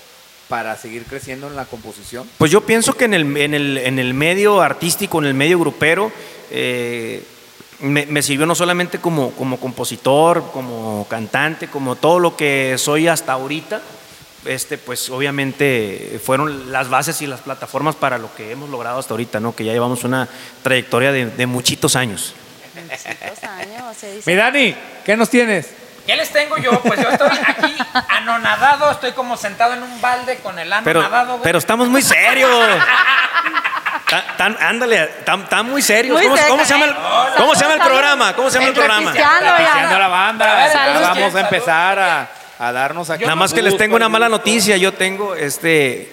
para 0.49 0.77
seguir 0.77 1.05
creciendo 1.05 1.47
en 1.49 1.57
la 1.57 1.65
composición. 1.65 2.29
Pues 2.39 2.51
yo 2.51 2.61
pienso 2.63 2.95
que 2.95 3.07
en 3.07 3.15
el, 3.15 3.37
en 3.37 3.55
el, 3.55 3.79
en 3.79 3.99
el 3.99 4.15
medio 4.15 4.61
artístico, 4.61 5.19
en 5.19 5.27
el 5.27 5.35
medio 5.35 5.59
grupero, 5.59 6.13
eh, 6.51 7.23
me, 7.81 8.07
me 8.07 8.23
sirvió 8.23 8.47
no 8.47 8.55
solamente 8.55 8.99
como, 8.99 9.33
como 9.33 9.59
compositor, 9.59 10.51
como 10.53 11.07
cantante, 11.09 11.69
como 11.69 11.97
todo 11.97 12.19
lo 12.19 12.37
que 12.37 12.77
soy 12.79 13.09
hasta 13.09 13.33
ahorita, 13.33 13.83
este, 14.45 14.77
pues 14.77 15.09
obviamente 15.09 16.21
fueron 16.23 16.71
las 16.71 16.89
bases 16.89 17.23
y 17.23 17.27
las 17.27 17.41
plataformas 17.41 17.97
para 17.97 18.19
lo 18.19 18.35
que 18.35 18.51
hemos 18.51 18.69
logrado 18.69 18.99
hasta 18.99 19.15
ahorita, 19.15 19.41
¿no? 19.41 19.55
que 19.55 19.65
ya 19.65 19.73
llevamos 19.73 20.05
una 20.05 20.29
trayectoria 20.63 21.13
de, 21.13 21.27
de 21.27 21.47
muchitos 21.47 21.97
años. 21.97 22.35
Muchos 22.75 23.45
años, 23.45 23.97
se 23.97 24.17
dice. 24.17 24.31
Mi 24.31 24.37
Dani, 24.37 24.75
¿qué 25.05 25.17
nos 25.17 25.31
tienes? 25.31 25.84
¿Qué 26.07 26.17
les 26.17 26.31
tengo 26.31 26.57
yo? 26.59 26.81
Pues 26.83 27.01
yo 27.01 27.09
estoy 27.09 27.31
aquí 27.47 27.77
anonadado, 28.09 28.91
estoy 28.91 29.13
como 29.13 29.37
sentado 29.37 29.73
en 29.75 29.83
un 29.83 30.01
balde 30.01 30.37
con 30.39 30.59
el 30.59 30.73
Pero, 30.85 31.01
anonadado. 31.01 31.33
güey. 31.35 31.43
pero 31.43 31.59
estamos 31.59 31.89
muy 31.89 32.03
serios. 32.03 32.51
Tan- 34.09 34.37
tan- 34.37 34.57
ándale, 34.61 35.07
tan, 35.25 35.49
tan 35.49 35.67
muy 35.71 35.81
serios. 35.83 36.17
Muy 36.21 36.27
¿Cómo, 36.49 36.65
se 36.65 36.71
llama 36.75 36.85
el, 36.87 36.95
cómo 37.37 37.55
se 37.55 37.61
llama 37.63 37.75
el 37.75 37.81
programa? 37.81 38.35
¿Cómo 38.37 38.51
se 38.51 38.57
llama 38.59 38.69
el 38.69 38.75
programa? 38.75 39.13
diciendo 39.13 39.99
la 39.99 40.09
banda. 40.09 40.69
Vamos 41.15 41.35
a 41.35 41.41
empezar 41.41 41.99
a, 41.99 42.29
a 42.59 42.73
darnos 42.73 43.09
aquí. 43.11 43.25
Nada 43.25 43.37
más 43.37 43.53
que 43.55 43.63
les 43.63 43.77
tengo 43.77 43.97
una 43.97 44.09
mala 44.09 44.29
noticia. 44.29 44.77
Yo 44.77 44.93
tengo 44.93 45.35
este 45.35 46.13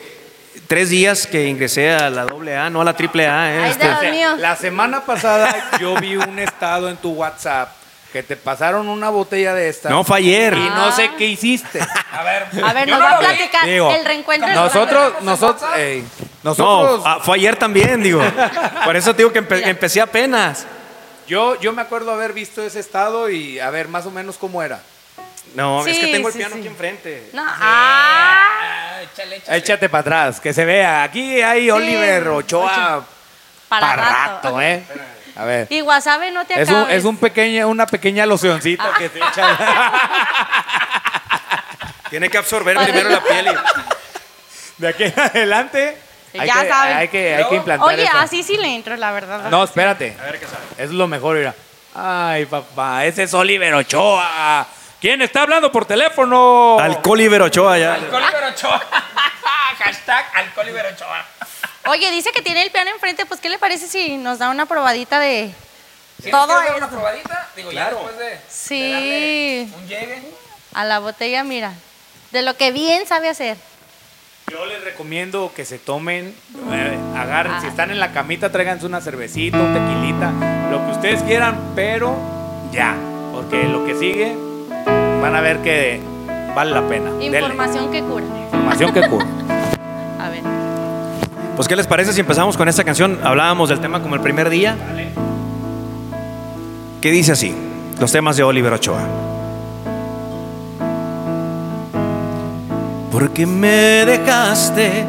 tres 0.67 0.89
días 0.89 1.27
que 1.27 1.48
ingresé 1.48 1.93
a 1.93 2.10
la 2.10 2.24
doble 2.24 2.55
A, 2.57 2.69
no 2.69 2.79
a 2.81 2.86
la 2.86 2.93
triple 2.93 3.27
A. 3.27 3.53
eh, 3.53 3.62
Ay, 3.65 3.71
este. 3.71 3.88
Dios 3.88 4.01
mío. 4.13 4.36
La 4.38 4.55
semana 4.55 5.01
pasada 5.01 5.53
yo 5.79 5.95
vi 5.95 6.15
un 6.15 6.39
estado 6.39 6.88
en 6.89 6.95
tu 6.98 7.12
WhatsApp 7.12 7.69
que 8.12 8.24
te 8.24 8.36
pasaron 8.36 8.89
una 8.89 9.10
botella 9.10 9.53
de 9.53 9.70
esta. 9.70 9.89
No 9.89 10.03
fue 10.03 10.18
ayer. 10.18 10.53
Y 10.53 10.70
no 10.70 10.91
sé 10.91 11.12
qué 11.18 11.25
hiciste. 11.27 11.80
A 12.12 12.24
ver, 12.24 12.48
A 12.63 12.74
ver, 12.74 12.88
nos 12.89 13.00
no 13.00 13.06
va 13.06 13.12
a 13.15 13.20
platicar 13.20 13.65
Digo, 13.65 13.91
el 13.94 14.03
reencuentro. 14.06 14.50
de 14.50 14.56
Nosotros, 14.56 15.13
¿Nos 15.22 15.39
nosotros, 15.39 15.70
ey, 15.77 16.01
No, 16.44 16.50
nosotros, 16.51 17.01
ah, 17.06 17.20
fue 17.24 17.38
ayer 17.38 17.56
también, 17.56 18.03
digo. 18.03 18.22
Por 18.84 18.96
eso 18.96 19.12
te 19.13 19.20
digo 19.20 19.32
que 19.32 19.41
empe- 19.41 19.65
empecé 19.65 20.01
apenas. 20.01 20.65
yo, 21.27 21.60
yo 21.62 21.72
me 21.74 21.82
acuerdo 21.82 22.12
haber 22.12 22.34
visto 22.34 22.62
ese 22.62 22.80
estado 22.80 23.30
y 23.30 23.60
a 23.60 23.70
ver 23.70 23.88
más 23.88 24.06
o 24.06 24.12
menos 24.12 24.38
cómo 24.38 24.62
era. 24.62 24.82
No, 25.56 25.86
es 25.86 25.98
que 25.98 26.08
tengo 26.08 26.27
el 26.27 26.34
sí, 26.34 26.38
piano 26.39 26.53
sí. 26.56 26.60
aquí 26.62 26.68
enfrente. 26.68 27.30
No, 27.34 27.44
ah, 27.46 28.48
Ah, 28.94 29.01
échale, 29.03 29.36
échale. 29.38 29.58
Échate 29.58 29.89
para 29.89 30.01
atrás, 30.01 30.39
que 30.39 30.53
se 30.53 30.63
vea. 30.65 31.03
Aquí 31.03 31.41
hay 31.41 31.70
Oliver 31.72 32.27
Ochoa 32.30 33.06
para, 33.68 33.88
para 33.88 33.96
rato. 33.96 34.48
rato, 34.48 34.62
¿eh? 34.62 34.84
A 35.35 35.45
ver. 35.45 35.67
Y 35.69 35.81
wasabi 35.81 36.31
no 36.31 36.45
te 36.45 36.59
Es, 36.61 36.69
un, 36.69 36.89
es 36.89 37.03
un 37.05 37.17
pequeña, 37.17 37.67
una 37.67 37.85
pequeña 37.85 38.25
locioncita 38.25 38.91
que 38.97 39.09
se 39.09 39.19
echa. 39.19 39.57
Tiene 42.09 42.29
que 42.29 42.38
absorber 42.38 42.77
primero 42.77 43.09
la 43.09 43.21
piel. 43.21 43.47
y- 43.47 44.81
De 44.81 44.88
aquí 44.89 45.03
en 45.03 45.19
adelante. 45.19 45.97
Hay 46.38 46.47
Ya 46.47 46.61
que, 46.61 46.69
saben. 46.69 46.97
Hay 46.97 47.07
que, 47.07 47.35
hay 47.35 47.45
que 47.50 47.55
implantar 47.55 47.88
Oye, 47.89 48.03
eso. 48.03 48.17
así 48.17 48.43
sí 48.43 48.57
le 48.57 48.75
entro, 48.75 48.95
la 48.97 49.11
verdad. 49.11 49.50
No, 49.50 49.63
espérate. 49.63 50.15
Es 50.77 50.91
lo 50.91 51.07
mejor, 51.07 51.38
mira. 51.38 51.53
Ay, 51.93 52.45
papá, 52.45 53.05
ese 53.05 53.23
es 53.23 53.33
Oliver 53.33 53.73
Ochoa. 53.75 54.65
¿Quién 55.01 55.21
está 55.21 55.41
hablando 55.41 55.71
por 55.71 55.85
teléfono? 55.85 56.77
Alcohol 56.79 57.13
Oliver 57.19 57.41
Ochoa 57.41 57.77
ya. 57.77 57.93
Alcohólico 57.95 58.38
Ochoa. 58.53 58.81
Hashtag 59.79 60.25
Alcohólico 60.35 60.77
Ochoa. 60.93 61.25
Oye, 61.88 62.11
dice 62.11 62.31
que 62.31 62.41
tiene 62.41 62.63
el 62.63 62.71
piano 62.71 62.91
enfrente, 62.91 63.25
pues 63.25 63.39
¿qué 63.39 63.50
le 63.50 63.57
parece 63.57 63.88
si 63.88 64.17
nos 64.17 64.38
da 64.39 64.50
una 64.50 64.65
probadita 64.67 65.19
de 65.19 65.51
¿Sí 66.21 66.29
todo 66.29 66.47
nos 66.47 66.55
quieres 66.61 66.67
dar 66.67 66.75
esto? 66.75 66.77
una 66.77 66.89
probadita? 66.89 67.47
Digo, 67.55 67.71
ya 67.71 67.89
después 67.89 68.17
de, 68.19 68.39
Sí. 68.50 68.79
de 68.81 69.67
un 69.75 69.88
llegue. 69.88 70.21
a 70.73 70.85
la 70.85 71.00
botella, 71.00 71.43
mira, 71.43 71.73
de 72.31 72.43
lo 72.43 72.55
que 72.55 72.71
bien 72.71 73.07
sabe 73.07 73.29
hacer? 73.29 73.57
Yo 74.51 74.65
les 74.65 74.83
recomiendo 74.83 75.51
que 75.55 75.65
se 75.65 75.79
tomen, 75.79 76.35
eh, 76.71 76.97
agarren, 77.17 77.59
si 77.61 77.67
están 77.67 77.89
en 77.89 78.00
la 78.00 78.11
camita, 78.11 78.51
tráiganse 78.51 78.85
una 78.85 79.01
cervecita, 79.01 79.57
un 79.57 79.73
tequilita, 79.73 80.31
lo 80.69 80.85
que 80.85 80.91
ustedes 80.91 81.23
quieran, 81.23 81.71
pero 81.73 82.15
ya, 82.71 82.95
porque 83.31 83.63
lo 83.63 83.85
que 83.85 83.95
sigue 83.97 84.35
van 85.21 85.35
a 85.35 85.41
ver 85.41 85.59
que 85.59 86.00
vale 86.53 86.71
la 86.71 86.88
pena. 86.88 87.11
Información 87.23 87.91
que 87.91 88.01
cura. 88.01 88.25
Información 88.25 88.93
que 88.93 89.01
cura. 89.07 89.25
A 90.19 90.29
ver. 90.29 90.61
Pues, 91.62 91.70
¿qué 91.70 91.75
les 91.75 91.86
parece 91.86 92.12
si 92.12 92.20
empezamos 92.20 92.58
con 92.58 92.68
esta 92.68 92.84
canción? 92.84 93.20
Hablábamos 93.24 93.70
del 93.70 93.80
tema 93.80 94.01
como 94.01 94.15
el 94.15 94.22
primer 94.22 94.50
día. 94.50 94.75
¿Qué 97.00 97.12
dice 97.12 97.34
así? 97.34 97.53
Los 98.00 98.12
temas 98.12 98.36
de 98.36 98.41
Oliver 98.41 98.74
Ochoa. 98.74 99.03
¿Por 103.12 103.30
qué 103.30 103.46
me 103.46 104.08
dejaste? 104.08 105.06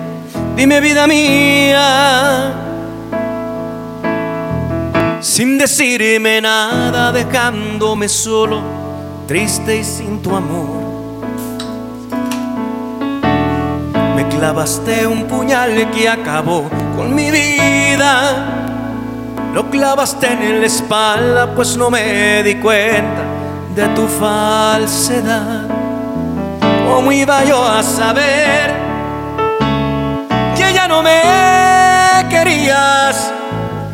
Dime 0.55 0.83
vida 0.83 1.07
mía. 1.07 2.53
Sin 5.23 5.57
decirme 5.57 6.43
nada, 6.43 7.13
dejándome 7.13 8.11
solo, 8.11 8.61
triste 9.27 9.79
y 9.79 9.85
sin 9.85 10.21
tu 10.21 10.37
amor. 10.37 10.92
Clavaste 14.31 15.07
un 15.07 15.25
puñal 15.25 15.91
que 15.91 16.09
acabó 16.09 16.69
con 16.97 17.15
mi 17.15 17.31
vida. 17.31 18.47
Lo 19.55 19.71
clavaste 19.71 20.33
en 20.33 20.61
la 20.61 20.67
espalda, 20.67 21.55
pues 21.55 21.77
no 21.77 21.91
me 21.91 22.43
di 22.43 22.57
cuenta 22.57 23.23
de 23.75 23.87
tu 23.89 24.07
falsedad. 24.09 25.63
¿Cómo 26.89 27.13
iba 27.13 27.45
yo 27.45 27.65
a 27.65 27.83
saber 27.83 28.73
que 30.57 30.73
ya 30.73 30.89
no 30.89 31.03
me 31.03 31.21
querías? 32.29 33.33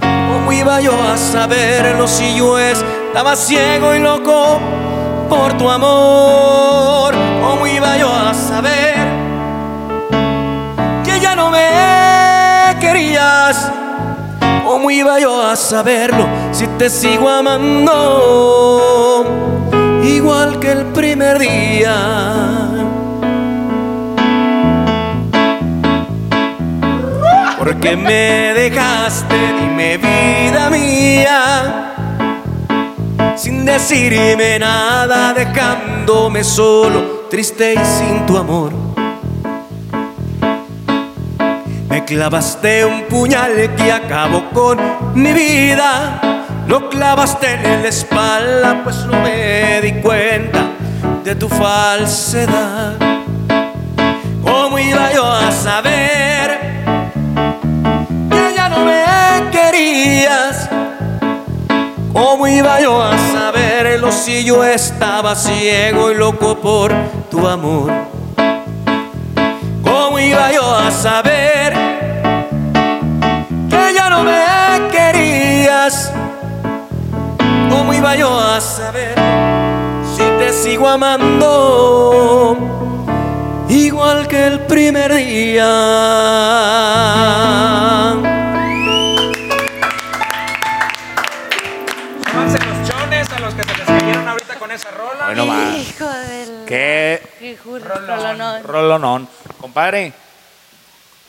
¿Cómo 0.01 0.53
iba 0.53 0.81
yo 0.81 0.93
a 0.93 1.17
saberlo 1.17 2.09
si 2.09 2.37
yo 2.37 2.59
estaba 2.59 3.37
ciego 3.37 3.95
y 3.95 3.99
loco 3.99 4.59
por 5.29 5.53
tu 5.59 5.69
amor? 5.69 7.15
¿Cómo 7.43 7.67
iba 7.67 7.97
yo 7.99 8.13
a 8.13 8.33
saber 8.33 8.88
¿Cómo 14.67 14.91
iba 14.91 15.19
yo 15.19 15.43
a 15.43 15.57
saberlo 15.57 16.27
si 16.53 16.67
te 16.79 16.91
sigo 16.91 17.27
amando? 17.29 17.95
Igual 20.05 20.59
que 20.61 20.73
el 20.73 20.85
primer 20.87 21.39
día. 21.39 21.95
Porque 27.59 27.97
me 27.97 28.53
dejaste, 28.55 29.35
dime 29.61 29.97
vida 29.97 30.69
mía, 30.71 31.95
sin 33.37 33.65
decirme 33.65 34.59
nada, 34.59 35.33
dejándome 35.33 36.45
solo, 36.45 37.27
triste 37.31 37.73
y 37.75 37.79
sin 37.85 38.27
tu 38.27 38.37
amor. 38.37 38.88
Me 41.89 42.05
clavaste 42.05 42.85
un 42.85 43.05
puñal 43.05 43.75
que 43.75 43.91
acabó 43.91 44.51
con 44.51 44.79
mi 45.15 45.33
vida. 45.33 46.21
Lo 46.67 46.91
clavaste 46.91 47.55
en 47.55 47.83
la 47.83 47.89
espalda, 47.89 48.83
pues 48.85 48.97
no 49.07 49.19
me 49.21 49.81
di 49.81 49.93
cuenta 50.03 50.67
de 51.25 51.35
tu 51.35 51.49
falsedad. 51.49 52.93
¿Cómo 54.43 54.79
iba 54.79 55.13
yo 55.15 55.25
a 55.25 55.51
saber 55.51 56.61
que 58.31 58.55
ya 58.55 58.69
no 58.69 58.85
me 58.85 59.51
querías? 59.51 60.69
¿Cómo 62.13 62.47
iba 62.47 62.81
yo 62.83 63.03
a 63.03 63.17
saberlo 63.33 64.13
si 64.13 64.45
yo 64.45 64.63
estaba 64.63 65.35
ciego 65.35 66.11
y 66.11 66.17
loco 66.17 66.59
por 66.61 66.93
tu 67.31 67.49
amor? 67.49 67.91
¿Cómo 69.83 70.19
iba 70.19 70.53
yo 70.53 70.77
a 70.77 70.91
saber 70.91 71.48
me 74.29 74.89
querías? 74.91 76.13
¿Cómo 77.71 77.93
iba 77.95 78.15
yo 78.17 78.39
a 78.39 78.61
saber 78.61 79.15
si 80.17 80.23
te 80.39 80.53
sigo 80.53 80.89
amando 80.89 82.57
igual 83.69 84.27
que 84.29 84.47
el 84.47 84.61
primer 84.61 85.15
día? 85.15 85.69
Súbanse 92.31 92.59
los 92.65 92.89
chones 92.89 93.33
a 93.33 93.39
los 93.41 93.55
que 93.55 93.63
se 93.65 93.77
les 93.77 93.87
cayeron 93.87 94.29
ahorita 94.29 94.55
con 94.59 94.71
esa 94.71 94.91
rola. 94.91 95.27
Bueno, 95.27 95.47
va. 95.47 95.77
Hijo 95.77 96.09
del... 96.09 96.65
Qué 96.67 97.23
Rolón. 97.65 98.07
rolonón. 98.07 98.63
rolonón. 98.65 99.29
Compadre, 99.61 100.13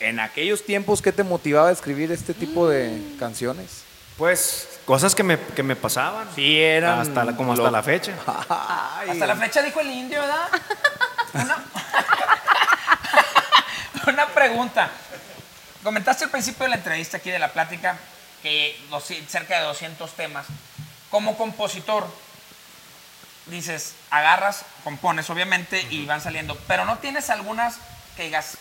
en 0.00 0.18
aquellos 0.20 0.64
tiempos, 0.64 1.02
¿qué 1.02 1.12
te 1.12 1.22
motivaba 1.24 1.68
a 1.68 1.72
escribir 1.72 2.10
este 2.12 2.34
tipo 2.34 2.68
de 2.68 3.00
canciones? 3.18 3.82
Pues 4.16 4.68
cosas 4.84 5.14
que 5.14 5.22
me, 5.22 5.38
que 5.40 5.62
me 5.62 5.76
pasaban. 5.76 6.28
Sí, 6.34 6.60
eran. 6.60 6.98
Hasta 7.00 7.24
la- 7.24 7.36
como 7.36 7.52
hasta 7.52 7.64
lo- 7.64 7.70
la 7.70 7.82
fecha. 7.82 8.12
Hasta 8.26 9.26
la 9.26 9.36
fecha 9.36 9.62
dijo 9.62 9.80
el 9.80 9.90
indio, 9.90 10.20
¿verdad? 10.20 10.48
Una, 11.34 11.64
Una 14.06 14.26
pregunta. 14.28 14.90
Comentaste 15.82 16.24
al 16.24 16.30
principio 16.30 16.64
de 16.64 16.70
la 16.70 16.76
entrevista 16.76 17.16
aquí 17.18 17.30
de 17.30 17.38
la 17.38 17.52
plática 17.52 17.96
que 18.42 18.78
doci- 18.90 19.24
cerca 19.26 19.58
de 19.58 19.64
200 19.64 20.12
temas. 20.14 20.46
Como 21.10 21.36
compositor, 21.36 22.06
dices, 23.46 23.94
agarras, 24.10 24.64
compones 24.84 25.28
obviamente 25.30 25.84
y 25.90 26.04
van 26.06 26.20
saliendo, 26.20 26.56
pero 26.68 26.84
no 26.84 26.98
tienes 26.98 27.30
algunas 27.30 27.76
que 28.16 28.24
digas, 28.24 28.56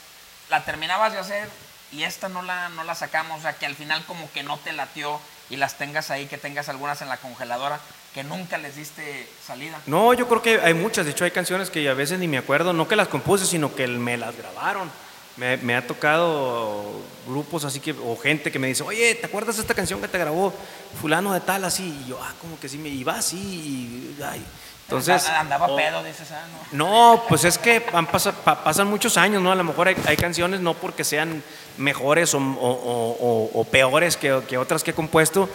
la 0.49 0.65
terminabas 0.65 1.13
de 1.13 1.19
hacer 1.19 1.49
y 1.91 2.03
esta 2.03 2.29
no 2.29 2.41
la, 2.41 2.69
no 2.69 2.83
la 2.83 2.95
sacamos, 2.95 3.39
o 3.39 3.41
sea, 3.41 3.53
que 3.53 3.65
al 3.65 3.75
final 3.75 4.03
como 4.05 4.31
que 4.31 4.43
no 4.43 4.57
te 4.57 4.73
latió 4.73 5.19
y 5.49 5.57
las 5.57 5.77
tengas 5.77 6.11
ahí, 6.11 6.27
que 6.27 6.37
tengas 6.37 6.69
algunas 6.69 7.01
en 7.01 7.09
la 7.09 7.17
congeladora, 7.17 7.79
que 8.13 8.23
nunca 8.23 8.57
les 8.57 8.75
diste 8.75 9.27
salida. 9.45 9.79
No, 9.87 10.13
yo 10.13 10.27
creo 10.27 10.41
que 10.41 10.59
hay 10.61 10.73
muchas. 10.73 11.05
De 11.05 11.11
hecho, 11.11 11.25
hay 11.25 11.31
canciones 11.31 11.69
que 11.69 11.87
a 11.89 11.93
veces 11.93 12.19
ni 12.19 12.27
me 12.27 12.37
acuerdo, 12.37 12.73
no 12.73 12.87
que 12.87 12.95
las 12.95 13.07
compuse, 13.07 13.45
sino 13.45 13.73
que 13.75 13.87
me 13.87 14.17
las 14.17 14.35
grabaron. 14.35 14.89
Me, 15.37 15.73
ha 15.73 15.87
tocado 15.87 17.01
grupos 17.25 17.63
así 17.63 17.79
que, 17.79 17.93
o 17.93 18.17
gente 18.17 18.51
que 18.51 18.59
me 18.59 18.67
dice, 18.67 18.83
oye, 18.83 19.15
¿te 19.15 19.25
acuerdas 19.25 19.55
de 19.55 19.61
esta 19.61 19.73
canción 19.73 20.01
que 20.01 20.09
te 20.09 20.17
grabó 20.17 20.53
fulano 20.99 21.33
de 21.33 21.39
tal 21.39 21.63
así? 21.63 21.97
Y 22.03 22.09
yo, 22.09 22.19
ah, 22.21 22.33
como 22.41 22.59
que 22.59 22.67
sí, 22.67 22.77
me 22.77 22.89
iba 22.89 23.13
así. 23.13 23.37
Y, 23.37 24.21
ay. 24.21 24.43
Entonces, 24.89 25.27
Andaba 25.29 25.67
o- 25.67 25.75
pedo, 25.75 26.03
dices, 26.03 26.31
ah, 26.31 26.43
no. 26.71 27.13
no, 27.15 27.23
pues 27.29 27.43
es 27.43 27.59
que 27.59 27.85
han 27.93 28.07
pasa- 28.07 28.31
pa- 28.31 28.63
pasan 28.63 28.87
muchos 28.87 29.17
años, 29.17 29.41
¿no? 29.41 29.51
A 29.51 29.55
lo 29.55 29.63
mejor 29.63 29.87
hay, 29.87 29.95
hay 30.07 30.17
canciones 30.17 30.61
no 30.61 30.73
porque 30.73 31.03
sean 31.03 31.43
mejores 31.77 32.33
o, 32.33 32.39
o- 32.39 32.41
o- 32.41 33.17
o- 33.19 33.51
o 33.61 33.63
peores 33.65 34.17
que, 34.17 34.41
que 34.47 34.57
otras 34.57 34.83
que 34.83 34.91
he 34.91 34.93
compuesto, 34.95 35.47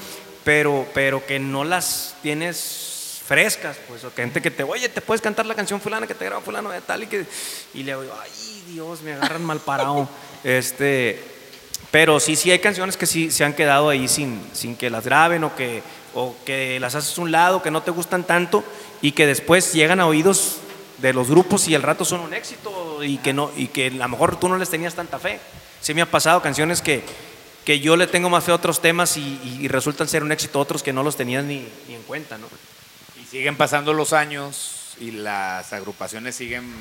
pero, 0.45 0.87
pero 0.95 1.27
que 1.27 1.41
no 1.41 1.65
las 1.65 2.15
tienes 2.23 3.21
frescas, 3.27 3.77
pues, 3.89 4.05
o 4.05 4.15
que 4.15 4.23
gente 4.23 4.41
que 4.41 4.51
te, 4.53 4.63
oye, 4.63 4.89
te 4.89 5.01
puedes 5.01 5.21
cantar 5.21 5.47
la 5.47 5.55
canción 5.55 5.81
fulana 5.81 6.07
que 6.07 6.15
te 6.15 6.27
grabó 6.27 6.41
fulano 6.43 6.71
de 6.71 6.81
tal 6.83 7.03
y 7.03 7.07
que, 7.09 7.27
y 7.75 7.83
le 7.83 7.93
digo, 7.99 8.15
ay, 8.23 8.65
Dios, 8.69 9.03
me 9.03 9.15
agarran 9.15 9.45
mal 9.45 9.59
parado. 9.61 10.09
este, 10.45 11.23
pero 11.91 12.21
sí, 12.21 12.37
sí 12.37 12.51
hay 12.51 12.59
canciones 12.61 12.97
que 12.97 13.07
sí 13.07 13.31
se 13.31 13.45
han 13.45 13.53
quedado 13.55 13.89
ahí 13.89 14.07
sin, 14.09 14.47
sin 14.53 14.77
que 14.77 14.91
las 14.91 15.05
graben 15.05 15.43
o 15.45 15.57
que, 15.57 15.83
o 16.15 16.35
que 16.45 16.79
las 16.81 16.95
haces 16.95 17.17
a 17.19 17.21
un 17.23 17.33
lado, 17.33 17.63
que 17.63 17.71
no 17.71 17.83
te 17.83 17.91
gustan 17.91 18.25
tanto 18.25 18.63
y 19.05 19.13
que 19.13 19.27
después 19.27 19.75
llegan 19.75 20.01
a 20.01 20.07
oídos 20.07 20.57
de 20.97 21.13
los 21.13 21.29
grupos 21.29 21.69
y 21.69 21.75
al 21.75 21.83
rato 21.83 22.07
son 22.07 22.21
un 22.21 22.33
éxito 22.33 23.05
y 23.05 23.19
que, 23.19 23.35
no, 23.35 23.51
y 23.55 23.67
que 23.67 23.89
a 23.89 23.91
lo 23.91 24.09
mejor 24.09 24.41
tú 24.41 24.49
no 24.49 24.57
les 24.57 24.71
tenías 24.71 24.95
tanta 24.95 25.19
fe. 25.19 25.41
Sí 25.83 25.93
me 25.93 26.01
ha 26.01 26.11
pasado 26.11 26.41
canciones 26.41 26.81
que, 26.81 27.03
que 27.67 27.81
yo 27.81 27.99
le 27.99 28.07
tengo 28.07 28.31
más 28.31 28.45
fe 28.45 28.53
a 28.53 28.55
otros 28.55 28.81
temas 28.81 29.19
y, 29.19 29.59
y 29.61 29.69
resultan 29.69 30.09
ser 30.09 30.23
un 30.23 30.33
éxito 30.33 30.59
otros 30.59 30.83
que 30.83 30.95
no 30.95 31.03
los 31.03 31.17
tenías 31.17 31.45
ni, 31.45 31.69
ni 31.87 31.97
en 31.97 32.03
cuenta. 32.05 32.39
¿no? 32.39 32.47
Y 33.23 33.27
siguen 33.27 33.59
pasando 33.59 33.93
los 33.93 34.15
años 34.15 34.97
y 34.99 35.11
las 35.11 35.71
agrupaciones 35.75 36.35
siguen 36.35 36.73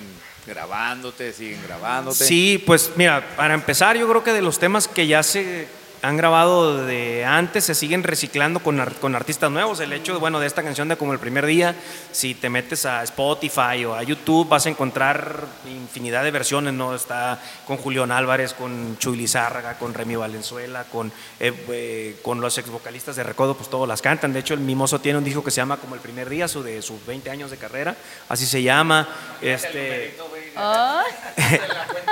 grabándote, 0.48 1.34
siguen 1.34 1.62
grabándote. 1.68 2.24
Sí, 2.24 2.64
pues 2.66 2.92
mira, 2.96 3.36
para 3.36 3.54
empezar 3.54 3.98
yo 3.98 4.08
creo 4.08 4.24
que 4.24 4.32
de 4.32 4.42
los 4.42 4.60
temas 4.60 4.88
que 4.88 5.08
ya 5.08 5.24
se 5.24 5.68
han 6.04 6.18
grabado 6.18 6.86
de 6.86 7.24
antes 7.24 7.64
se 7.64 7.74
siguen 7.74 8.04
reciclando 8.04 8.60
con, 8.60 8.84
con 9.00 9.16
artistas 9.16 9.50
nuevos. 9.50 9.80
El 9.80 9.94
hecho, 9.94 10.20
bueno, 10.20 10.42
de 10.42 10.48
esta 10.48 10.62
canción 10.62 10.90
de 10.90 10.98
Como 10.98 11.14
el 11.14 11.20
primer 11.20 11.46
día, 11.46 11.76
si 12.12 12.36
te 12.36 12.50
metes 12.50 12.86
a 12.86 13.04
Spotify 13.04 13.86
o 13.86 13.96
a 13.96 14.04
YouTube 14.04 14.50
vas 14.50 14.66
a 14.66 14.70
encontrar 14.70 15.48
infinidad 15.66 16.26
de 16.26 16.32
versiones, 16.32 16.74
¿no? 16.74 16.94
Está 16.94 17.40
con 17.66 17.78
Julián 17.78 18.12
Álvarez, 18.12 18.54
con 18.54 18.98
Chuy 18.98 19.16
Lizárraga, 19.16 19.78
con 19.78 19.94
Remy 19.94 20.18
Valenzuela, 20.18 20.84
con, 20.92 21.08
eh, 21.40 21.54
eh, 21.70 22.20
con 22.22 22.42
los 22.42 22.58
ex 22.58 22.70
vocalistas 22.70 23.16
de 23.16 23.24
Recodo, 23.24 23.56
pues 23.56 23.70
todos 23.70 23.88
las 23.88 24.02
cantan. 24.02 24.34
De 24.34 24.40
hecho, 24.40 24.54
el 24.56 24.60
Mimoso 24.60 25.00
tiene 25.00 25.20
un 25.20 25.24
disco 25.24 25.42
que 25.42 25.52
se 25.52 25.62
llama 25.62 25.78
Como 25.78 25.96
el 25.96 26.02
primer 26.02 26.28
día, 26.28 26.50
su 26.50 26.64
de 26.64 26.82
sus 26.82 27.06
20 27.06 27.30
años 27.30 27.50
de 27.50 27.56
carrera, 27.56 27.96
así 28.28 28.46
se 28.46 28.62
llama. 28.62 29.08
Este, 29.42 30.18
Ay, 30.56 31.12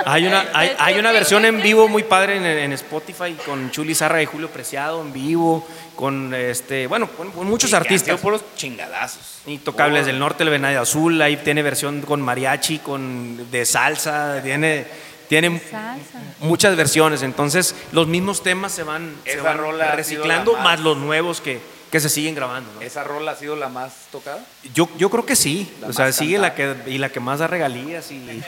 hay 0.06 0.26
una, 0.26 0.46
hay, 0.52 0.72
hay 0.78 0.98
una 0.98 1.12
versión 1.12 1.44
en 1.44 1.62
vivo 1.62 1.88
muy 1.88 2.02
padre 2.02 2.36
en, 2.38 2.44
en 2.44 2.72
Spotify 2.72 3.36
con 3.46 3.70
Chuli 3.82 3.96
Zarra 3.96 4.22
y 4.22 4.26
Julio 4.26 4.48
Preciado 4.48 5.00
en 5.02 5.12
vivo, 5.12 5.66
con 5.96 6.32
este, 6.34 6.86
bueno, 6.86 7.08
con, 7.08 7.32
con 7.32 7.48
muchos 7.48 7.72
artistas. 7.74 8.06
sido 8.06 8.18
puros 8.18 8.42
chingadazos. 8.56 9.40
Intocables 9.46 10.06
del 10.06 10.20
Norte, 10.20 10.44
el 10.44 10.50
Venado 10.50 10.80
Azul, 10.80 11.20
ahí 11.20 11.36
tiene 11.38 11.62
versión 11.64 12.00
con 12.02 12.20
mariachi, 12.22 12.78
con 12.78 13.50
de 13.50 13.66
salsa, 13.66 14.40
tiene, 14.40 14.86
tiene 15.28 15.58
salsa. 15.58 16.20
muchas 16.38 16.76
versiones. 16.76 17.24
Entonces, 17.24 17.74
los 17.90 18.06
mismos 18.06 18.44
temas 18.44 18.70
se 18.70 18.84
van, 18.84 19.16
se 19.24 19.40
van 19.40 19.58
reciclando, 19.96 20.52
la 20.52 20.58
más- 20.58 20.64
más 20.78 20.80
los 20.80 20.96
nuevos 20.96 21.40
que, 21.40 21.60
que 21.92 22.00
se 22.00 22.08
siguen 22.08 22.34
grabando. 22.34 22.72
¿no? 22.74 22.80
¿Esa 22.80 23.04
rola 23.04 23.32
ha 23.32 23.36
sido 23.36 23.54
la 23.54 23.68
más 23.68 23.92
tocada? 24.10 24.42
Yo, 24.74 24.88
yo 24.96 25.10
creo 25.10 25.26
que 25.26 25.36
sí. 25.36 25.70
La 25.80 25.88
o 25.88 25.92
sea, 25.92 26.10
sigue 26.10 26.38
la 26.38 26.54
que, 26.54 26.74
y 26.86 26.96
la 26.98 27.10
que 27.10 27.20
más 27.20 27.38
da 27.38 27.46
regalías 27.46 28.10
y, 28.10 28.14
y, 28.16 28.40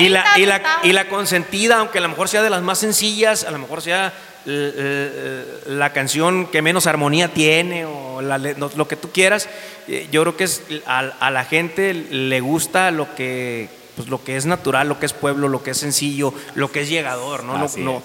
y 0.00 0.08
la, 0.08 0.24
y, 0.38 0.90
y, 0.90 0.94
consentida, 1.10 1.76
aunque 1.78 1.98
a 1.98 2.00
lo 2.00 2.08
mejor 2.08 2.28
sea 2.28 2.42
de 2.42 2.48
las 2.50 2.62
más 2.62 2.78
sencillas, 2.78 3.44
a 3.44 3.50
lo 3.50 3.58
mejor 3.58 3.82
sea 3.82 4.08
eh, 4.08 4.12
eh, 4.46 5.60
la 5.66 5.92
canción 5.92 6.46
que 6.46 6.62
menos 6.62 6.86
armonía 6.86 7.28
tiene 7.34 7.84
o 7.84 8.22
la 8.22 8.38
lo 8.38 8.88
que 8.88 8.96
tú 8.96 9.10
quieras. 9.12 9.46
eh, 9.88 10.08
Yo 10.10 10.22
creo 10.22 10.36
que 10.38 10.44
es, 10.44 10.62
a, 10.86 11.00
a 11.20 11.30
la 11.30 11.44
gente 11.44 11.92
le 11.92 12.40
gusta 12.40 12.90
lo 12.90 13.14
que, 13.14 13.68
pues, 13.94 14.08
lo 14.08 14.24
que 14.24 14.36
es 14.38 14.46
natural, 14.46 14.88
lo 14.88 14.98
que 14.98 15.04
es 15.06 15.12
pueblo, 15.12 15.48
lo 15.48 15.62
que 15.62 15.72
es 15.72 15.78
sencillo, 15.78 16.32
lo 16.54 16.72
que 16.72 16.80
es 16.80 16.88
llegador, 16.88 17.44
¿no? 17.44 17.58
No- 17.58 17.64
Así 17.66 17.80
no- 17.82 17.98
es. 17.98 18.04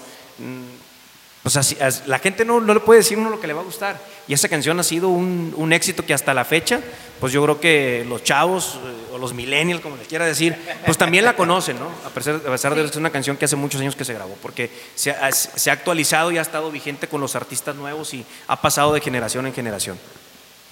O 1.44 1.50
sea, 1.50 1.62
la 2.06 2.18
gente 2.18 2.46
no, 2.46 2.58
no 2.58 2.72
le 2.72 2.80
puede 2.80 3.00
decir 3.00 3.18
uno 3.18 3.28
lo 3.28 3.38
que 3.38 3.46
le 3.46 3.52
va 3.52 3.60
a 3.60 3.64
gustar. 3.64 4.00
Y 4.26 4.32
esa 4.32 4.48
canción 4.48 4.80
ha 4.80 4.82
sido 4.82 5.10
un, 5.10 5.52
un 5.58 5.74
éxito 5.74 6.06
que 6.06 6.14
hasta 6.14 6.32
la 6.32 6.46
fecha, 6.46 6.80
pues 7.20 7.34
yo 7.34 7.42
creo 7.42 7.60
que 7.60 8.06
los 8.08 8.24
chavos 8.24 8.78
eh, 8.82 9.12
o 9.14 9.18
los 9.18 9.34
millennials, 9.34 9.82
como 9.82 9.98
les 9.98 10.08
quiera 10.08 10.24
decir, 10.24 10.56
pues 10.86 10.96
también 10.96 11.22
la 11.26 11.36
conocen, 11.36 11.78
¿no? 11.78 11.90
A 12.06 12.08
pesar, 12.08 12.36
a 12.36 12.50
pesar 12.50 12.74
de 12.74 12.80
que 12.80 12.88
es 12.88 12.96
una 12.96 13.10
canción 13.10 13.36
que 13.36 13.44
hace 13.44 13.56
muchos 13.56 13.78
años 13.82 13.94
que 13.94 14.06
se 14.06 14.14
grabó, 14.14 14.34
porque 14.40 14.70
se 14.94 15.10
ha, 15.10 15.30
se 15.32 15.68
ha 15.68 15.74
actualizado 15.74 16.32
y 16.32 16.38
ha 16.38 16.42
estado 16.42 16.70
vigente 16.70 17.08
con 17.08 17.20
los 17.20 17.36
artistas 17.36 17.76
nuevos 17.76 18.14
y 18.14 18.24
ha 18.48 18.60
pasado 18.62 18.94
de 18.94 19.02
generación 19.02 19.46
en 19.46 19.52
generación. 19.52 19.98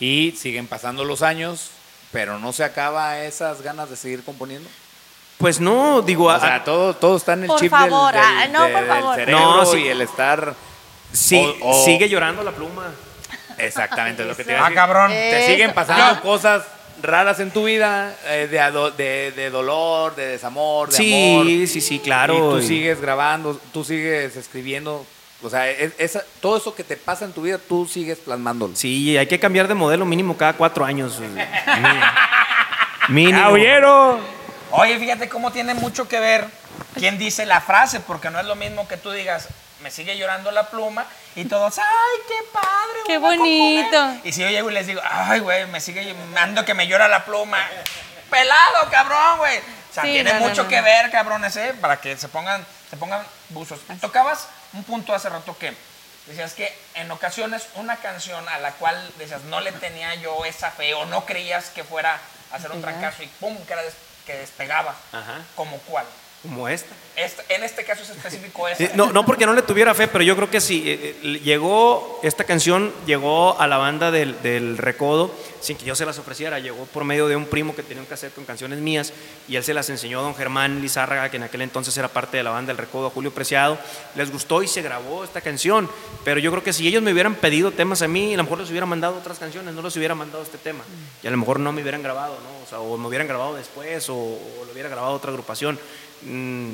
Y 0.01 0.33
siguen 0.39 0.69
pasando 0.69 1.05
los 1.05 1.21
años, 1.21 1.71
pero 2.13 2.39
no 2.39 2.55
se 2.55 2.65
acaba 2.65 3.21
esas 3.21 3.61
ganas 3.61 3.91
de 3.91 3.97
seguir 3.97 4.25
componiendo. 4.25 4.71
Pues 5.43 5.61
no, 5.61 6.01
digo, 6.03 6.27
O 6.27 6.31
a- 6.31 6.41
sea, 6.41 6.65
todo, 6.65 6.95
todo 6.95 7.17
está 7.19 7.35
en 7.35 7.43
el 7.43 7.47
Por 7.49 7.59
chip 7.61 7.69
favor, 7.71 8.13
del, 8.15 8.23
del- 8.23 8.31
ah, 8.33 8.47
no, 8.51 8.63
de- 8.65 8.71
por 8.73 8.81
del 8.81 8.89
favor. 8.91 9.15
cerebro 9.17 9.41
No, 9.57 9.67
sí. 9.67 9.79
y 9.79 9.89
el 9.89 10.01
estar... 10.01 10.55
sí- 11.13 11.57
o- 11.61 11.69
o- 11.71 11.85
sigue 11.85 12.09
llorando 12.09 12.43
la 12.45 12.53
pluma. 12.53 12.91
Exactamente, 13.59 14.23
es 14.23 14.29
lo 14.29 14.37
que 14.37 14.45
te 14.45 14.53
iba 14.53 14.61
a 14.61 14.63
Ah, 14.63 14.69
decir. 14.69 14.77
cabrón. 14.77 15.11
Te 15.11 15.39
Eso. 15.43 15.51
siguen 15.51 15.75
pasando 15.75 16.05
Ah. 16.05 16.21
cosas 16.23 16.63
raras 17.03 17.41
en 17.41 17.51
tu 17.51 17.65
vida, 17.65 18.15
eh, 18.27 18.47
de, 18.49 18.93
de, 18.97 19.33
de 19.33 19.51
dolor, 19.51 20.15
de 20.15 20.27
desamor, 20.29 20.89
de 20.91 20.97
Sí, 20.97 21.33
amor. 21.35 21.47
sí, 21.47 21.81
sí, 21.81 21.99
claro. 21.99 22.35
Y 22.35 22.39
tú 22.39 22.59
y- 22.61 22.67
sigues 22.69 23.01
grabando, 23.01 23.61
tú 23.73 23.83
sigues 23.85 24.37
escribiendo. 24.37 25.05
O 25.43 25.51
sea, 25.51 25.69
es- 25.69 26.19
todo 26.41 26.57
eso 26.57 26.73
que 26.73 26.85
te 26.85 26.97
pasa 26.97 27.25
en 27.25 27.33
tu 27.33 27.43
vida, 27.43 27.59
tú 27.59 27.85
sigues 27.87 28.19
plasmándolo. 28.19 28.77
Sí, 28.77 29.17
hay 29.19 29.27
que 29.27 29.41
cambiar 29.41 29.67
de 29.67 29.75
modelo 29.75 30.05
mínimo 30.07 30.37
cada 30.37 30.53
cuatro 30.53 30.85
años. 30.85 31.19
eh, 31.21 31.47
Mínimo. 33.09 33.49
Oye, 34.73 34.99
fíjate 34.99 35.29
cómo 35.29 35.53
tiene 35.53 35.75
mucho 35.75 36.09
que 36.09 36.19
ver 36.19 36.47
quién 36.95 37.19
dice 37.19 37.45
la 37.47 37.61
frase, 37.61 38.01
porque 38.01 38.31
no 38.31 38.41
es 38.41 38.47
lo 38.47 38.55
mismo 38.57 38.89
que 38.89 38.97
tú 38.97 39.11
digas, 39.13 39.49
me 39.83 39.91
sigue 39.91 40.17
llorando 40.17 40.51
la 40.51 40.69
pluma, 40.71 41.05
y 41.35 41.45
todos, 41.45 41.79
ay, 41.79 41.85
qué 42.29 42.35
padre. 42.53 42.99
Qué 43.07 43.19
voy 43.19 43.35
a 43.35 43.39
componer". 43.39 43.85
bonito. 43.93 44.21
Y 44.29 44.33
si 44.33 44.41
yo 44.41 44.49
llego 44.49 44.71
y 44.71 44.75
les 44.75 44.87
digo, 44.87 45.01
ay, 45.05 45.41
güey, 45.41 45.67
me 45.67 45.81
sigue 45.81 46.15
ando 46.37 46.65
que 46.65 46.75
me 46.75 46.87
llora 46.87 47.09
la 47.09 47.25
pluma. 47.25 47.59
Pelado, 48.31 48.89
cabrón, 48.91 49.39
güey. 49.39 49.59
O 49.59 49.95
sea, 49.95 50.05
Sí, 50.05 50.13
tiene 50.13 50.33
no, 50.33 50.41
mucho 50.41 50.63
no, 50.63 50.69
que 50.69 50.81
ver, 50.81 51.11
cabrones, 51.11 51.55
¿eh? 51.57 51.75
Para 51.79 52.01
que 52.01 52.17
se 52.17 52.29
pongan, 52.29 52.65
se 52.89 52.97
pongan 52.97 53.23
buzos. 53.51 53.79
Tocabas 54.01 54.49
un 54.73 54.85
punto 54.85 55.15
hace 55.15 55.29
rato 55.29 55.55
que 55.59 55.75
decías 56.27 56.55
que 56.55 56.75
en 56.95 57.11
ocasiones 57.11 57.67
una 57.75 57.97
canción 57.97 58.49
a 58.49 58.59
la 58.61 58.71
cual 58.73 59.13
decías 59.19 59.43
no 59.43 59.61
le 59.61 59.73
tenía 59.73 60.15
yo 60.15 60.47
esa 60.47 60.71
fe 60.71 60.95
o 60.95 61.05
no 61.05 61.27
creías 61.27 61.67
que 61.71 61.85
fuera 61.85 62.19
a 62.53 62.57
hacer 62.57 62.71
un 62.73 62.81
trancazo 62.81 63.23
y 63.23 63.27
pum, 63.27 63.55
que, 63.67 63.73
era 63.75 63.83
des- 63.83 63.93
que 64.27 64.35
despegaba. 64.37 64.95
Ajá. 65.13 65.45
¿Como 65.55 65.79
cuál? 65.79 66.07
Como 66.43 66.69
esta. 66.69 66.93
En 67.51 67.63
este 67.63 67.85
caso 67.85 68.03
es 68.03 68.11
específico. 68.11 68.67
Eh, 68.69 68.91
No, 68.95 69.13
no 69.13 69.25
porque 69.25 69.47
no 69.47 69.53
le 69.53 69.63
tuviera 69.63 69.95
fe, 69.95 70.09
pero 70.09 70.25
yo 70.25 70.35
creo 70.35 70.51
que 70.51 70.61
sí. 70.61 70.83
eh, 70.87 71.17
eh, 71.23 71.41
Llegó, 71.45 72.19
esta 72.23 72.45
canción 72.45 72.93
llegó 73.07 73.61
a 73.61 73.67
la 73.69 73.77
banda 73.77 74.11
del, 74.11 74.41
del 74.43 74.79
Recodo 74.79 75.31
sin 75.61 75.77
que 75.77 75.85
yo 75.85 75.95
se 75.95 76.05
las 76.07 76.19
ofreciera. 76.19 76.59
Llegó 76.59 76.87
por 76.87 77.05
medio 77.05 77.29
de 77.29 77.37
un 77.37 77.45
primo 77.47 77.77
que 77.77 77.83
tenía 77.83 78.01
un 78.03 78.07
cassette 78.09 78.35
con 78.35 78.45
canciones 78.45 78.81
mías 78.81 79.13
y 79.47 79.57
él 79.57 79.63
se 79.63 79.75
las 79.75 79.89
enseñó 79.91 80.19
a 80.21 80.23
don 80.23 80.35
Germán 80.35 80.81
Lizárraga, 80.81 81.31
que 81.31 81.37
en 81.37 81.45
aquel 81.45 81.61
entonces 81.63 81.97
era 81.97 82.09
parte 82.09 82.39
de 82.39 82.43
la 82.43 82.51
banda 82.51 82.71
del 82.73 82.79
Recodo, 82.79 83.07
a 83.09 83.11
Julio 83.11 83.31
Preciado. 83.31 83.79
Les 84.17 84.33
gustó 84.33 84.63
y 84.63 84.67
se 84.69 84.83
grabó 84.83 85.23
esta 85.23 85.43
canción. 85.43 85.89
Pero 86.25 86.41
yo 86.41 86.51
creo 86.51 86.65
que 86.65 86.73
si 86.73 86.89
ellos 86.89 87.03
me 87.03 87.13
hubieran 87.13 87.35
pedido 87.37 87.71
temas 87.71 88.03
a 88.03 88.09
mí, 88.09 88.35
a 88.35 88.39
lo 88.39 88.43
mejor 88.45 88.59
les 88.59 88.71
hubiera 88.71 88.87
mandado 88.87 89.17
otras 89.19 89.39
canciones, 89.39 89.75
no 89.75 89.83
les 89.83 89.95
hubiera 89.97 90.15
mandado 90.17 90.43
este 90.43 90.59
tema. 90.59 90.83
Y 91.23 91.27
a 91.27 91.31
lo 91.31 91.37
mejor 91.37 91.61
no 91.61 91.71
me 91.73 91.83
hubieran 91.83 92.03
grabado, 92.03 92.39
¿no? 92.43 92.65
O 92.65 92.67
sea, 92.69 92.81
o 92.81 92.97
me 92.97 93.07
hubieran 93.07 93.29
grabado 93.29 93.55
después 93.55 94.09
o, 94.09 94.15
o 94.17 94.65
lo 94.67 94.73
hubiera 94.73 94.89
grabado 94.89 95.13
otra 95.13 95.31
agrupación. 95.31 95.79
Mm, 96.27 96.71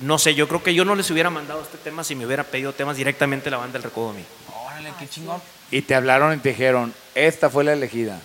no 0.00 0.18
sé, 0.18 0.34
yo 0.34 0.48
creo 0.48 0.62
que 0.62 0.74
yo 0.74 0.84
no 0.84 0.94
les 0.96 1.10
hubiera 1.10 1.30
mandado 1.30 1.62
este 1.62 1.78
tema 1.78 2.02
si 2.02 2.14
me 2.16 2.26
hubiera 2.26 2.42
pedido 2.44 2.72
temas 2.72 2.96
directamente 2.96 3.50
la 3.50 3.56
banda 3.58 3.74
del 3.74 3.84
Recodo 3.84 4.10
a 4.10 4.12
mí. 4.14 4.24
Órale, 4.66 4.92
qué 4.98 5.08
chingón. 5.08 5.40
Y 5.70 5.82
te 5.82 5.94
hablaron 5.94 6.34
y 6.34 6.38
te 6.38 6.48
dijeron, 6.48 6.92
esta 7.14 7.48
fue 7.48 7.62
la 7.62 7.72
elegida. 7.74 8.20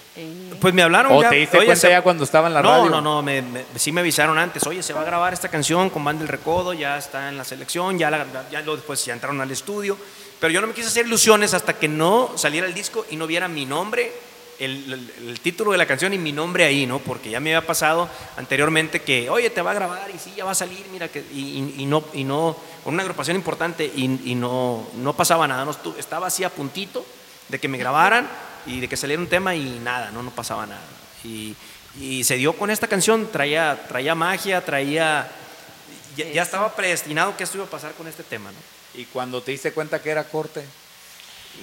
Pues 0.59 0.73
me 0.73 0.81
hablaron 0.81 1.11
¿O 1.13 1.21
ya, 1.21 1.29
te 1.29 1.35
diste 1.35 1.57
oye, 1.57 1.67
cuenta 1.67 1.81
se- 1.81 1.89
ya 1.91 2.01
cuando 2.01 2.23
estaba 2.23 2.47
en 2.47 2.55
la 2.55 2.63
no, 2.63 2.69
radio? 2.69 2.89
No, 2.89 3.01
no, 3.01 3.21
me, 3.21 3.43
me- 3.43 3.63
sí 3.75 3.91
me 3.91 4.01
avisaron 4.01 4.39
antes, 4.39 4.65
oye, 4.65 4.81
se 4.81 4.93
va 4.93 5.01
a 5.01 5.05
grabar 5.05 5.33
esta 5.33 5.49
canción 5.49 5.91
con 5.91 6.03
Banda 6.03 6.21
del 6.21 6.29
Recodo, 6.29 6.73
ya 6.73 6.97
está 6.97 7.29
en 7.29 7.37
la 7.37 7.43
selección, 7.43 7.99
ya, 7.99 8.09
la- 8.09 8.25
ya 8.49 8.61
luego 8.61 8.77
después 8.77 9.05
ya 9.05 9.13
entraron 9.13 9.39
al 9.41 9.51
estudio, 9.51 9.95
pero 10.39 10.51
yo 10.51 10.59
no 10.61 10.65
me 10.65 10.73
quise 10.73 10.87
hacer 10.87 11.05
ilusiones 11.05 11.53
hasta 11.53 11.73
que 11.73 11.87
no 11.87 12.31
saliera 12.35 12.65
el 12.65 12.73
disco 12.73 13.05
y 13.11 13.15
no 13.17 13.27
viera 13.27 13.47
mi 13.47 13.67
nombre, 13.67 14.11
el, 14.59 14.93
el- 15.19 15.29
el 15.29 15.39
título 15.39 15.71
de 15.71 15.77
la 15.77 15.85
canción 15.85 16.13
y 16.13 16.17
mi 16.17 16.31
nombre 16.31 16.63
ahí, 16.65 16.85
¿no? 16.85 16.99
Porque 16.99 17.29
ya 17.29 17.39
me 17.39 17.55
había 17.55 17.65
pasado 17.67 18.09
anteriormente 18.37 19.01
que, 19.01 19.29
oye, 19.29 19.49
te 19.49 19.61
va 19.61 19.71
a 19.71 19.73
grabar 19.73 20.09
y 20.13 20.17
sí, 20.19 20.33
ya 20.35 20.45
va 20.45 20.51
a 20.51 20.55
salir, 20.55 20.85
mira, 20.91 21.07
que, 21.07 21.19
y, 21.33 21.73
y- 21.77 21.81
y 21.83 21.85
no, 21.85 22.03
y 22.13 22.23
no, 22.23 22.55
con 22.83 22.93
una 22.93 23.03
agrupación 23.03 23.35
importante 23.37 23.85
y, 23.85 24.03
y 24.25 24.35
no, 24.35 24.87
no 24.95 25.13
pasaba 25.13 25.47
nada, 25.47 25.65
no 25.65 25.75
estaba 25.97 26.27
así 26.27 26.43
a 26.43 26.49
puntito 26.49 27.05
de 27.49 27.59
que 27.59 27.67
me 27.67 27.77
grabaran 27.77 28.27
y 28.65 28.79
de 28.79 28.87
que 28.87 28.97
saliera 28.97 29.21
un 29.21 29.27
tema 29.29 29.55
y 29.55 29.79
nada, 29.83 30.11
no, 30.11 30.23
no 30.23 30.31
pasaba 30.31 30.65
nada. 30.65 30.81
Y, 31.23 31.55
y 31.99 32.23
se 32.23 32.35
dio 32.35 32.53
con 32.53 32.69
esta 32.71 32.87
canción, 32.87 33.29
traía, 33.31 33.85
traía 33.87 34.15
magia, 34.15 34.63
traía... 34.63 35.27
Ya, 36.17 36.29
ya 36.29 36.43
estaba 36.43 36.73
predestinado 36.75 37.35
que 37.35 37.43
esto 37.43 37.57
iba 37.57 37.65
a 37.65 37.69
pasar 37.69 37.91
con 37.93 38.07
este 38.07 38.23
tema, 38.23 38.49
¿no? 38.51 38.57
Y 38.99 39.05
cuando 39.05 39.41
te 39.41 39.51
diste 39.51 39.73
cuenta 39.73 40.01
que 40.01 40.09
era 40.09 40.23
corte 40.23 40.63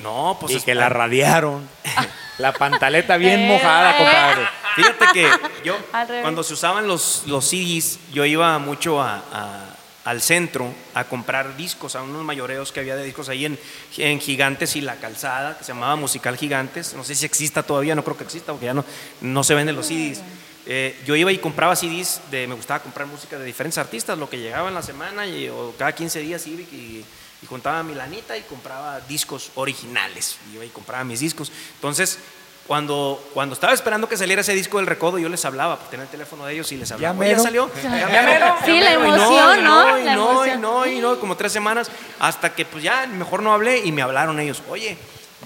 No, 0.02 0.36
pues 0.38 0.52
y 0.52 0.56
es- 0.56 0.64
que 0.64 0.74
la 0.74 0.88
radiaron. 0.90 1.66
la 2.38 2.52
pantaleta 2.52 3.16
bien 3.16 3.46
mojada, 3.48 3.96
compadre. 3.96 4.48
Fíjate 4.76 5.04
que 5.12 5.28
yo, 5.64 5.76
cuando 6.22 6.42
se 6.42 6.54
usaban 6.54 6.86
los, 6.86 7.24
los 7.26 7.44
CDs, 7.48 7.98
yo 8.12 8.24
iba 8.24 8.58
mucho 8.58 9.00
a- 9.02 9.22
a- 9.32 9.68
al 10.04 10.20
centro 10.20 10.74
a 10.94 11.04
comprar 11.04 11.56
discos, 11.56 11.94
a 11.94 12.02
unos 12.02 12.24
mayoreos 12.24 12.72
que 12.72 12.80
había 12.80 12.96
de 12.96 13.04
discos 13.04 13.28
ahí 13.28 13.44
en, 13.44 13.56
en 13.98 14.18
Gigantes 14.20 14.74
y 14.74 14.80
La 14.80 14.96
Calzada, 14.96 15.56
que 15.56 15.62
se 15.62 15.72
llamaba 15.72 15.94
Musical 15.94 16.36
Gigantes. 16.36 16.94
No 16.94 17.04
sé 17.04 17.14
si 17.14 17.24
exista 17.24 17.62
todavía, 17.62 17.94
no 17.94 18.02
creo 18.02 18.16
que 18.16 18.24
exista, 18.24 18.50
porque 18.52 18.66
ya 18.66 18.74
no, 18.74 18.84
no 19.20 19.44
se 19.44 19.54
venden 19.54 19.76
los 19.76 19.86
CDs. 19.86 20.20
Eh, 20.66 20.98
yo 21.06 21.14
iba 21.14 21.30
y 21.30 21.38
compraba 21.38 21.76
CDs, 21.76 22.20
de, 22.32 22.48
me 22.48 22.54
gustaba 22.56 22.80
comprar 22.80 23.06
música 23.06 23.38
de 23.38 23.44
diferentes 23.44 23.78
artistas, 23.78 24.18
lo 24.18 24.28
que 24.28 24.38
llegaba 24.38 24.68
en 24.68 24.74
la 24.74 24.82
semana, 24.82 25.24
y, 25.26 25.48
o 25.48 25.72
cada 25.78 25.92
15 25.94 26.18
días 26.20 26.44
iba 26.48 26.62
y, 26.62 26.64
y 26.74 27.04
juntaba 27.46 27.82
mi 27.82 27.94
lanita 27.94 28.36
y 28.36 28.42
compraba 28.42 29.00
discos 29.00 29.50
originales. 29.54 30.36
Iba 30.54 30.64
y 30.64 30.68
compraba 30.68 31.04
mis 31.04 31.20
discos. 31.20 31.50
Entonces, 31.74 32.18
cuando, 32.66 33.22
cuando 33.34 33.54
estaba 33.54 33.72
esperando 33.72 34.08
que 34.08 34.16
saliera 34.16 34.40
ese 34.42 34.54
disco 34.54 34.78
del 34.78 34.86
recodo, 34.86 35.18
yo 35.18 35.28
les 35.28 35.44
hablaba, 35.44 35.76
pues 35.78 35.90
tenía 35.90 36.04
el 36.04 36.10
teléfono 36.10 36.46
de 36.46 36.54
ellos 36.54 36.70
y 36.72 36.76
les 36.76 36.90
hablaba. 36.92 37.14
Ya 37.18 37.20
"Oye, 37.20 37.30
¿Ya 37.30 37.36
mero". 37.36 37.42
salió? 37.42 37.70
Ya 37.82 38.22
mero. 38.22 38.56
Sí, 38.64 38.80
la 38.80 38.92
Y 38.92 38.96
no, 38.96 39.04
emoción, 39.14 39.58
y 39.58 39.62
¿no? 39.62 39.98
Y 39.98 40.04
no, 40.04 40.46
y 40.46 40.58
no, 40.58 40.86
y 40.86 40.98
no, 41.00 41.18
como 41.20 41.36
tres 41.36 41.52
semanas, 41.52 41.90
hasta 42.20 42.54
que 42.54 42.64
pues 42.64 42.82
ya 42.84 43.06
mejor 43.08 43.42
no 43.42 43.52
hablé 43.52 43.78
y 43.78 43.90
me 43.92 44.02
hablaron 44.02 44.38
ellos, 44.38 44.62
oye, 44.70 44.96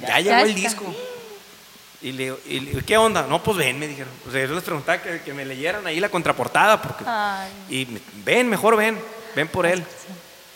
ya, 0.01 0.09
Ya 0.09 0.21
llegó 0.21 0.45
el 0.45 0.55
disco. 0.55 0.95
Y 2.03 2.13
le, 2.13 2.25
digo, 2.25 2.39
y 2.45 2.61
¿qué 2.83 2.99
onda? 2.99 3.23
No, 3.27 3.43
pues 3.43 3.57
ven, 3.57 3.79
me 3.79 3.89
dijeron. 3.89 4.13
O 4.29 4.31
sea, 4.31 4.45
yo 4.47 4.55
les 4.55 4.63
preguntaba 4.63 5.01
que, 5.01 5.23
que 5.23 5.33
me 5.33 5.47
leyeran 5.47 5.87
ahí 5.87 5.99
la 5.99 6.11
contraportada, 6.11 6.81
porque... 6.81 7.03
Ay. 7.07 7.51
Y 7.71 7.89
ven, 8.23 8.49
mejor 8.51 8.77
ven, 8.77 9.01
ven 9.35 9.49
por 9.49 9.65
él. 9.65 9.83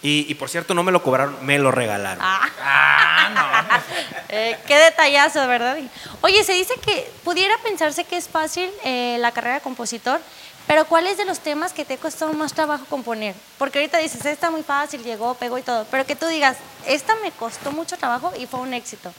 Y, 0.03 0.27
y 0.29 0.35
por 0.35 0.49
cierto, 0.49 0.73
no 0.75 0.83
me 0.83 0.93
lo 0.93 1.03
cobraron, 1.03 1.37
me 1.45 1.59
lo 1.59 1.71
regalaron. 1.71 2.23
Ah. 2.25 3.81
Eh, 4.33 4.57
qué 4.67 4.79
detallazo, 4.79 5.45
¿verdad? 5.49 5.77
Oye, 6.21 6.45
se 6.45 6.53
dice 6.53 6.75
que 6.85 7.11
pudiera 7.25 7.53
pensarse 7.65 8.05
que 8.05 8.17
es 8.17 8.29
fácil 8.29 8.71
eh, 8.85 9.17
la 9.19 9.33
carrera 9.33 9.57
de 9.57 9.61
compositor, 9.61 10.21
pero 10.69 10.85
¿cuál 10.85 11.09
es 11.09 11.17
de 11.17 11.25
los 11.25 11.41
temas 11.41 11.73
que 11.73 11.85
te 11.85 11.97
costó 11.99 12.33
más 12.33 12.53
trabajo 12.53 12.85
componer? 12.89 13.35
Porque 13.59 13.81
ahorita 13.81 13.99
dices, 13.99 14.25
esta 14.25 14.51
muy 14.53 14.63
fácil, 14.63 15.03
llegó, 15.03 15.35
pegó 15.35 15.59
y 15.59 15.63
todo, 15.63 15.85
pero 15.91 16.07
que 16.07 16.15
tú 16.15 16.27
digas, 16.27 16.59
esta 16.87 17.17
me 17.25 17.33
costó 17.33 17.73
mucho 17.73 17.97
trabajo 17.97 18.33
y 18.39 18.47
fue 18.47 18.61
un 18.61 18.73
éxito 18.73 19.13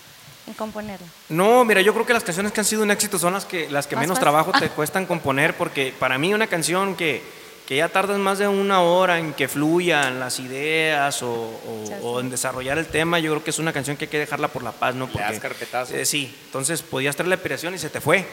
en 0.48 0.54
componerla. 0.54 1.08
No, 1.28 1.66
mira, 1.66 1.82
yo 1.82 1.94
creo 1.94 2.06
que 2.06 2.14
las 2.14 2.24
canciones 2.24 2.54
que 2.54 2.62
han 2.62 2.66
sido 2.66 2.84
un 2.84 2.92
éxito 2.92 3.20
son 3.20 3.34
las 3.34 3.44
que, 3.44 3.70
las 3.70 3.88
que 3.88 3.96
Más 3.96 4.04
menos 4.04 4.16
fácil. 4.16 4.22
trabajo 4.22 4.52
te 4.54 4.70
cuestan 4.76 5.06
componer, 5.06 5.58
porque 5.58 5.94
para 5.98 6.18
mí 6.18 6.34
una 6.34 6.48
canción 6.48 6.96
que, 6.96 7.22
que 7.68 7.78
ya 7.78 7.88
tardas 7.90 8.18
más 8.18 8.38
de 8.40 8.48
una 8.48 8.82
hora 8.82 9.18
en 9.20 9.34
que 9.34 9.48
fluyan 9.48 10.20
las 10.20 10.40
ideas 10.40 11.22
o, 11.24 11.30
o- 11.32 11.86
Sí, 11.88 11.94
o 12.04 12.20
en 12.20 12.30
desarrollar 12.30 12.78
el 12.78 12.86
tema, 12.88 13.20
yo 13.20 13.32
creo 13.32 13.44
que 13.44 13.50
es 13.52 13.60
una 13.60 13.72
canción 13.72 13.96
que 13.98 14.06
hay 14.06 14.10
que 14.10 14.20
dejarla 14.20 14.48
por 14.50 14.62
la 14.64 14.72
paz, 14.72 14.94
¿no? 14.96 15.08
Le 15.14 15.20
das 15.22 15.40
carpetazo. 15.40 15.96
eh, 15.96 16.06
sí, 16.06 16.36
entonces 16.46 16.82
podías 16.82 17.16
traer 17.16 17.30
la 17.30 17.36
inspiración 17.36 17.74
y 17.74 17.78
se 17.78 17.90
te 17.90 18.02
fue. 18.02 18.26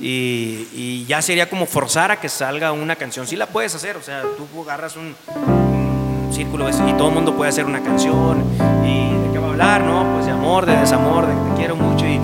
Y, 0.00 0.66
y 0.74 1.04
ya 1.08 1.22
sería 1.22 1.48
como 1.48 1.64
forzar 1.66 2.10
a 2.10 2.20
que 2.20 2.28
salga 2.28 2.72
una 2.72 2.96
canción. 2.96 3.26
Sí 3.26 3.36
la 3.36 3.46
puedes 3.46 3.74
hacer, 3.74 3.96
o 3.96 4.02
sea, 4.02 4.22
tú 4.36 4.62
agarras 4.62 4.96
un, 4.96 5.14
un 5.36 6.30
círculo 6.34 6.68
y 6.68 6.72
todo 6.94 7.08
el 7.08 7.14
mundo 7.14 7.34
puede 7.34 7.50
hacer 7.50 7.64
una 7.64 7.82
canción. 7.82 8.42
¿Y 8.84 9.26
de 9.26 9.32
qué 9.32 9.38
va 9.38 9.46
a 9.46 9.50
hablar, 9.50 9.80
no? 9.82 10.12
Pues 10.14 10.26
de 10.26 10.32
amor, 10.32 10.66
de 10.66 10.76
desamor, 10.76 11.26
de 11.26 11.34
que 11.34 11.50
te 11.50 11.56
quiero 11.56 11.76
mucho 11.76 12.04
y... 12.06 12.20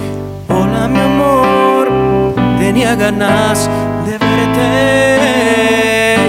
Hola 0.49 0.87
mi 0.89 0.99
amor, 1.01 2.35
tenía 2.59 2.95
ganas 2.95 3.71
de 4.07 4.19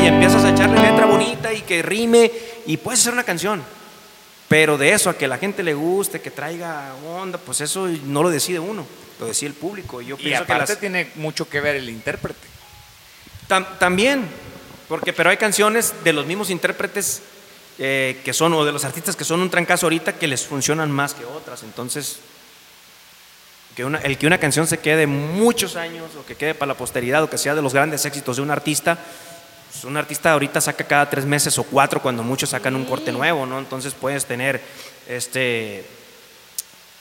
Y 0.03 0.07
empiezas 0.07 0.43
a 0.43 0.49
echarle 0.51 0.81
letra 0.81 1.05
bonita 1.05 1.53
y 1.53 1.61
que 1.61 1.81
rime 1.81 2.31
y 2.65 2.77
puedes 2.77 2.99
hacer 3.01 3.13
una 3.13 3.23
canción. 3.23 3.63
Pero 4.47 4.77
de 4.77 4.91
eso, 4.93 5.09
a 5.09 5.17
que 5.17 5.27
la 5.27 5.37
gente 5.37 5.63
le 5.63 5.73
guste, 5.73 6.21
que 6.21 6.29
traiga 6.31 6.93
onda, 7.07 7.37
pues 7.39 7.61
eso 7.61 7.87
no 8.05 8.21
lo 8.23 8.29
decide 8.29 8.59
uno, 8.59 8.85
lo 9.19 9.25
decide 9.25 9.47
el 9.49 9.55
público. 9.55 10.01
Y 10.01 10.07
yo 10.07 10.15
Y 10.19 10.23
pienso 10.23 10.45
que 10.45 10.51
aparte 10.53 10.73
las- 10.73 10.79
tiene 10.79 11.11
mucho 11.15 11.49
que 11.49 11.59
ver 11.61 11.75
el 11.75 11.89
intérprete. 11.89 12.47
Tam- 13.49 13.79
también, 13.79 14.25
porque, 14.87 15.11
pero 15.13 15.29
hay 15.29 15.37
canciones 15.37 15.93
de 16.03 16.13
los 16.13 16.25
mismos 16.25 16.49
intérpretes 16.49 17.21
eh, 17.79 18.21
que 18.23 18.33
son, 18.33 18.53
o 18.53 18.63
de 18.65 18.71
los 18.71 18.85
artistas 18.85 19.15
que 19.15 19.23
son 19.23 19.41
un 19.41 19.49
trancazo 19.49 19.87
ahorita, 19.87 20.13
que 20.19 20.27
les 20.27 20.45
funcionan 20.45 20.91
más 20.91 21.15
que 21.15 21.25
otras. 21.25 21.63
Entonces, 21.63 22.19
que 23.75 23.83
una- 23.85 23.99
el 23.99 24.17
que 24.17 24.27
una 24.27 24.37
canción 24.37 24.67
se 24.67 24.77
quede 24.79 25.07
muchos 25.07 25.75
años, 25.75 26.11
o 26.19 26.25
que 26.25 26.35
quede 26.35 26.53
para 26.53 26.73
la 26.73 26.77
posteridad, 26.77 27.23
o 27.23 27.29
que 27.29 27.37
sea 27.37 27.55
de 27.55 27.61
los 27.61 27.73
grandes 27.73 28.05
éxitos 28.05 28.35
de 28.37 28.41
un 28.43 28.51
artista, 28.51 28.97
pues, 29.71 29.83
un 29.85 29.97
artista 29.97 30.31
ahorita 30.33 30.61
saca 30.61 30.83
cada 30.85 31.09
tres 31.09 31.25
meses 31.25 31.57
o 31.57 31.63
cuatro, 31.63 32.01
cuando 32.01 32.21
muchos 32.23 32.49
sacan 32.51 32.75
un 32.75 32.85
corte 32.85 33.11
nuevo, 33.11 33.45
¿no? 33.45 33.57
Entonces 33.59 33.93
puedes 33.93 34.25
tener 34.25 34.61
este 35.07 35.83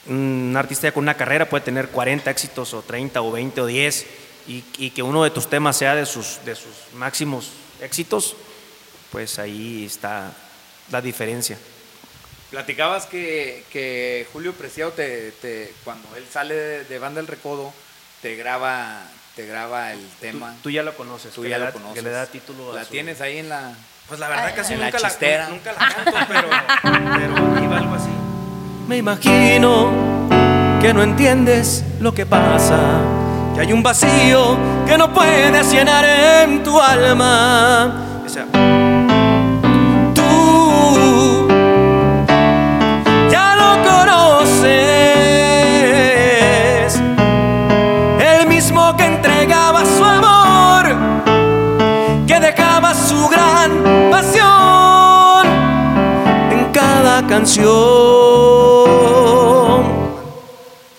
un 0.09 0.53
artista 0.57 0.89
ya 0.89 0.93
con 0.93 1.05
una 1.05 1.15
carrera 1.17 1.49
puede 1.49 1.65
tener 1.65 1.89
40 1.89 2.29
éxitos 2.31 2.75
o 2.75 2.83
30 2.83 3.23
o 3.23 3.31
20 3.31 3.61
o 3.61 3.67
10 3.67 4.05
y, 4.49 4.65
y 4.79 4.91
que 4.91 5.01
uno 5.01 5.23
de 5.23 5.31
tus 5.31 5.49
temas 5.49 5.77
sea 5.77 5.95
de 5.95 6.07
sus, 6.07 6.41
de 6.45 6.57
sus 6.57 6.73
máximos 6.95 7.51
éxitos, 7.81 8.35
pues 9.13 9.39
ahí 9.39 9.85
está 9.87 10.33
la 10.91 11.01
diferencia. 11.01 11.57
Platicabas 12.53 13.07
que, 13.07 13.65
que 13.73 14.27
Julio 14.33 14.53
Preciado, 14.53 14.93
te, 14.93 15.33
te- 15.41 15.73
cuando 15.85 16.07
él 16.17 16.25
sale 16.31 16.55
de, 16.55 16.85
de 16.85 16.99
Banda 16.99 17.21
El 17.21 17.27
Recodo, 17.27 17.73
te 18.21 18.37
graba, 18.37 19.01
te 19.35 19.47
graba 19.47 19.93
el 19.93 20.07
tema. 20.21 20.51
Tú, 20.57 20.65
tú 20.65 20.71
ya 20.71 20.83
lo 20.83 20.95
conoces, 20.95 21.33
Tú 21.33 21.47
ya 21.47 21.57
lo 21.59 21.65
da- 21.65 21.73
conoces. 21.73 21.95
Que 21.95 22.03
le 22.03 22.11
da 22.11 22.27
título 22.27 22.73
a 22.73 22.77
La 22.77 22.85
su- 22.85 22.91
tienes 22.91 23.21
ahí 23.23 23.39
en 23.39 23.49
la... 23.49 23.73
Pues 24.07 24.21
la 24.21 24.29
verdad 24.29 24.53
casi 24.55 24.75
la 24.77 24.85
nunca 24.87 24.99
la, 25.01 25.09
chistera. 25.09 25.49
nunca 25.49 25.73
la 25.73 25.79
canto, 25.79 26.13
pero, 26.29 26.49
pero 27.17 27.65
iba 27.65 27.79
algo 27.79 27.95
así. 27.95 28.11
Me 28.87 28.99
imagino 28.99 29.91
que 30.83 30.93
no 30.93 31.03
entiendes 31.03 31.83
lo 32.01 32.13
que 32.13 32.27
pasa, 32.27 32.79
que 33.55 33.61
hay 33.63 33.73
un 33.73 33.83
vacío 33.83 34.59
que 34.87 34.99
no 34.99 35.11
puedes 35.15 35.73
llenar 35.73 36.05
en 36.05 36.63
tu 36.63 36.79
alma. 36.79 38.23
O 38.27 38.29
sea, 38.29 38.45
canción. 57.43 57.73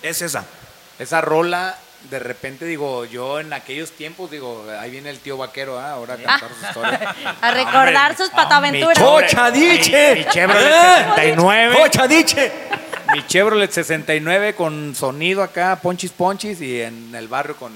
Es 0.02 0.20
esa. 0.20 0.44
Esa 0.98 1.20
rola, 1.22 1.76
de 2.10 2.18
repente 2.18 2.66
digo, 2.66 3.06
yo 3.06 3.40
en 3.40 3.52
aquellos 3.52 3.92
tiempos, 3.92 4.30
digo, 4.30 4.66
ahí 4.78 4.90
viene 4.90 5.08
el 5.10 5.18
tío 5.20 5.38
vaquero, 5.38 5.78
¿ah? 5.78 5.92
ahora 5.92 6.14
a 6.14 6.16
contar 6.18 6.50
su 6.60 6.66
historia. 6.66 7.14
A 7.40 7.50
recordar 7.50 8.16
sus 8.16 8.28
pataventuras. 8.30 8.98
Pocha 8.98 9.50
diche. 9.50 10.16
Mi 10.16 10.24
Chevrolet 10.26 10.62
Eh, 10.62 11.04
69. 11.16 11.76
Pocha 11.76 12.06
diche. 12.06 12.52
Mi 13.12 13.26
Chevrolet 13.26 13.70
69 13.70 14.54
con 14.54 14.94
sonido 14.94 15.42
acá, 15.42 15.78
ponchis 15.80 16.12
ponchis, 16.12 16.60
y 16.60 16.82
en 16.82 17.14
el 17.14 17.28
barrio 17.28 17.56
con 17.56 17.72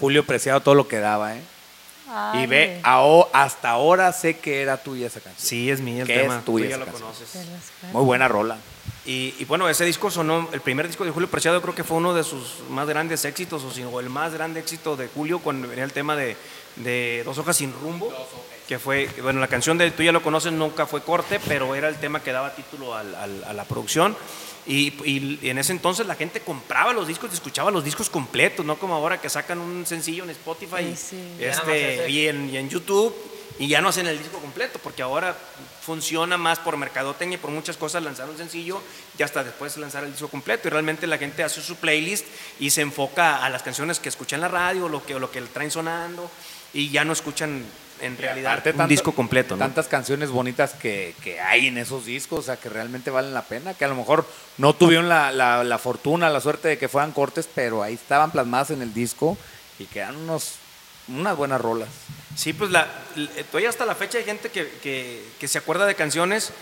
Julio 0.00 0.24
Preciado 0.24 0.60
todo 0.60 0.74
lo 0.74 0.86
que 0.86 0.98
daba, 1.00 1.34
¿eh? 1.36 1.42
Ay, 2.14 2.42
Y 2.42 2.46
ve, 2.46 2.80
aho- 2.84 3.28
hasta 3.32 3.70
ahora 3.70 4.12
sé 4.12 4.38
que 4.38 4.60
era 4.62 4.76
tuya 4.76 5.06
esa 5.06 5.20
canción. 5.20 5.46
Sí, 5.48 5.70
es 5.70 5.80
mío 5.80 6.02
el 6.02 6.06
Que 6.06 6.16
es 6.16 6.22
tema. 6.22 6.42
tuya 6.44 6.64
Tú 6.64 6.68
ya 6.70 6.76
esa 6.76 6.78
lo 6.78 6.84
canción. 6.86 7.08
conoces. 7.10 7.42
Muy 7.92 8.04
buena 8.04 8.28
rola. 8.28 8.58
Y, 9.04 9.34
y 9.38 9.44
bueno, 9.46 9.68
ese 9.68 9.84
disco 9.84 10.10
sonó, 10.10 10.48
el 10.52 10.60
primer 10.60 10.86
disco 10.86 11.04
de 11.04 11.10
Julio 11.10 11.28
Preciado 11.28 11.60
creo 11.62 11.74
que 11.74 11.82
fue 11.84 11.96
uno 11.96 12.14
de 12.14 12.22
sus 12.22 12.60
más 12.70 12.86
grandes 12.86 13.24
éxitos, 13.24 13.64
o, 13.64 13.88
o 13.90 14.00
el 14.00 14.08
más 14.10 14.32
grande 14.34 14.60
éxito 14.60 14.94
de 14.96 15.08
Julio 15.08 15.38
cuando 15.40 15.66
venía 15.68 15.84
el 15.84 15.92
tema 15.92 16.14
de, 16.14 16.36
de 16.76 17.22
Dos 17.24 17.38
Hojas 17.38 17.56
Sin 17.56 17.72
Rumbo, 17.72 18.12
que 18.68 18.78
fue, 18.78 19.08
bueno, 19.22 19.40
la 19.40 19.48
canción 19.48 19.76
de 19.78 19.90
Tú 19.90 20.02
ya 20.04 20.12
lo 20.12 20.22
conoces 20.22 20.52
nunca 20.52 20.86
fue 20.86 21.02
corte, 21.02 21.40
pero 21.48 21.74
era 21.74 21.88
el 21.88 21.96
tema 21.96 22.22
que 22.22 22.30
daba 22.30 22.54
título 22.54 22.94
al- 22.94 23.14
al- 23.16 23.44
a 23.44 23.52
la 23.52 23.64
producción. 23.64 24.16
Y, 24.66 24.92
y- 25.04 25.40
en 25.48 25.58
ese 25.58 25.72
entonces 25.72 26.06
la 26.06 26.14
gente 26.14 26.40
compraba 26.40 26.92
los 26.92 27.08
discos 27.08 27.30
y 27.32 27.34
escuchaba 27.34 27.70
los 27.70 27.82
discos 27.84 28.08
completos, 28.08 28.64
no 28.64 28.78
como 28.78 28.94
ahora 28.94 29.20
que 29.20 29.28
sacan 29.28 29.58
un 29.58 29.84
sencillo 29.86 30.22
en 30.24 30.30
Spotify 30.30 30.94
Sí, 30.96 31.10
sí. 31.10 31.36
este, 31.44 32.08
y, 32.08 32.28
en, 32.28 32.48
y 32.48 32.56
en 32.56 32.68
YouTube 32.68 33.14
y 33.58 33.68
ya 33.68 33.80
no 33.80 33.88
hacen 33.88 34.06
el 34.06 34.18
disco 34.18 34.38
completo, 34.38 34.78
porque 34.82 35.02
ahora 35.02 35.36
funciona 35.84 36.36
más 36.38 36.58
por 36.58 36.76
mercadotecnia 36.76 37.36
y 37.36 37.38
por 37.40 37.50
muchas 37.50 37.76
cosas 37.76 38.02
lanzar 38.02 38.28
un 38.30 38.36
sencillo 38.38 38.80
y 39.18 39.22
hasta 39.22 39.44
después 39.44 39.76
lanzar 39.76 40.04
el 40.04 40.12
disco 40.12 40.28
completo. 40.28 40.68
Y 40.68 40.70
realmente 40.70 41.06
la 41.06 41.18
gente 41.18 41.42
hace 41.44 41.60
su 41.60 41.76
playlist 41.76 42.24
y 42.60 42.70
se 42.70 42.80
enfoca 42.80 43.44
a 43.44 43.50
las 43.50 43.62
canciones 43.62 43.98
que 44.00 44.08
escuchan 44.08 44.38
en 44.38 44.42
la 44.42 44.48
radio, 44.48 44.88
lo 44.88 45.04
que, 45.04 45.14
o 45.16 45.18
lo 45.18 45.30
que 45.30 45.40
traen 45.42 45.70
sonando, 45.70 46.30
y 46.72 46.88
ya 46.90 47.04
no 47.04 47.12
escuchan 47.12 47.64
en 48.02 48.18
realidad 48.18 48.56
un 48.58 48.62
tanto- 48.62 48.86
disco 48.88 49.12
completo, 49.12 49.54
¿no? 49.56 49.60
Tantas 49.64 49.88
canciones 49.88 50.30
bonitas 50.30 50.74
que, 50.74 51.14
que 51.22 51.40
hay 51.40 51.68
en 51.68 51.78
esos 51.78 52.04
discos, 52.04 52.40
o 52.40 52.42
sea, 52.42 52.56
que 52.56 52.68
realmente 52.68 53.10
valen 53.10 53.32
la 53.32 53.42
pena, 53.42 53.74
que 53.74 53.84
a 53.84 53.88
lo 53.88 53.94
mejor 53.94 54.26
no 54.58 54.74
tuvieron 54.74 55.08
la, 55.08 55.32
la- 55.32 55.64
la 55.64 55.78
fortuna, 55.78 56.28
la 56.30 56.40
suerte 56.40 56.68
de 56.68 56.78
que 56.78 56.88
fueran 56.88 57.12
cortes, 57.12 57.48
pero 57.54 57.82
ahí 57.82 57.94
estaban 57.94 58.30
plasmadas 58.32 58.70
en 58.72 58.82
el 58.82 58.92
disco 58.92 59.38
y 59.78 59.86
quedan 59.86 60.16
unos, 60.16 60.54
unas 61.08 61.36
buenas 61.36 61.60
rolas. 61.60 61.88
Sí, 62.36 62.52
pues 62.52 62.70
la, 62.70 62.86
todavía 63.50 63.68
hasta 63.68 63.84
la 63.86 63.94
fecha 63.94 64.18
hay 64.18 64.24
gente 64.24 64.50
que, 64.50 64.68
que- 64.82 65.22
que 65.38 65.48
se 65.48 65.58
acuerda 65.58 65.86
de 65.86 65.94
canciones 65.94 66.52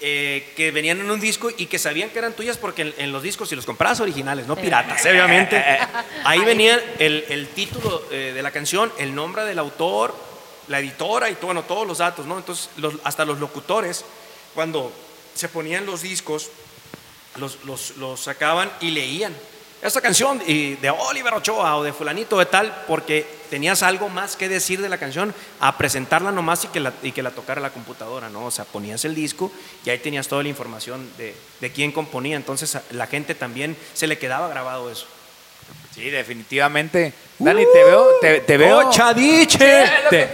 eh, 0.00 0.52
que 0.56 0.70
venían 0.72 1.00
en 1.00 1.10
un 1.10 1.18
disco 1.20 1.48
y 1.56 1.66
que 1.66 1.78
sabían 1.78 2.10
que 2.10 2.18
eran 2.18 2.34
tuyas 2.34 2.58
porque 2.58 2.82
en, 2.82 2.94
en 2.98 3.12
los 3.12 3.22
discos, 3.22 3.48
si 3.48 3.56
los 3.56 3.64
comprabas 3.64 3.98
originales, 4.00 4.46
no 4.46 4.54
piratas, 4.54 5.02
obviamente, 5.06 5.62
ahí 6.24 6.40
venía 6.40 6.78
el, 6.98 7.24
el 7.30 7.48
título 7.48 8.02
eh, 8.10 8.32
de 8.34 8.42
la 8.42 8.50
canción, 8.50 8.92
el 8.98 9.14
nombre 9.14 9.44
del 9.46 9.58
autor, 9.58 10.14
la 10.68 10.80
editora 10.80 11.30
y 11.30 11.34
todo, 11.34 11.46
bueno, 11.46 11.62
todos 11.62 11.86
los 11.86 11.98
datos, 11.98 12.26
¿no? 12.26 12.38
Entonces, 12.38 12.68
hasta 13.04 13.24
los 13.24 13.38
locutores, 13.38 14.04
cuando 14.54 14.92
se 15.34 15.48
ponían 15.48 15.86
los 15.86 16.02
discos, 16.02 16.50
los, 17.36 17.64
los, 17.64 17.96
los 17.96 18.20
sacaban 18.20 18.70
y 18.80 18.90
leían. 18.90 19.34
Esta 19.82 20.00
canción 20.00 20.38
de 20.38 20.94
Oliver 21.10 21.34
Ochoa 21.34 21.76
o 21.76 21.84
de 21.84 21.92
fulanito 21.92 22.38
de 22.38 22.46
tal, 22.46 22.84
porque 22.88 23.26
tenías 23.50 23.82
algo 23.82 24.08
más 24.08 24.34
que 24.34 24.48
decir 24.48 24.80
de 24.80 24.88
la 24.88 24.98
canción, 24.98 25.34
a 25.60 25.76
presentarla 25.76 26.32
nomás 26.32 26.64
y 26.64 26.68
que 26.68 26.80
la, 26.80 26.94
y 27.02 27.12
que 27.12 27.22
la 27.22 27.30
tocara 27.30 27.60
la 27.60 27.70
computadora, 27.70 28.30
¿no? 28.30 28.46
O 28.46 28.50
sea, 28.50 28.64
ponías 28.64 29.04
el 29.04 29.14
disco 29.14 29.52
y 29.84 29.90
ahí 29.90 29.98
tenías 29.98 30.28
toda 30.28 30.42
la 30.42 30.48
información 30.48 31.08
de, 31.18 31.36
de 31.60 31.72
quién 31.72 31.92
componía. 31.92 32.36
Entonces 32.36 32.78
la 32.90 33.06
gente 33.06 33.34
también 33.34 33.76
se 33.92 34.06
le 34.06 34.18
quedaba 34.18 34.48
grabado 34.48 34.90
eso. 34.90 35.06
Sí, 35.96 36.10
definitivamente. 36.10 37.12
Dani, 37.38 37.64
te 37.72 37.84
veo, 37.84 38.06
te, 38.20 38.40
te 38.40 38.56
veo, 38.58 38.90
que 38.90 40.28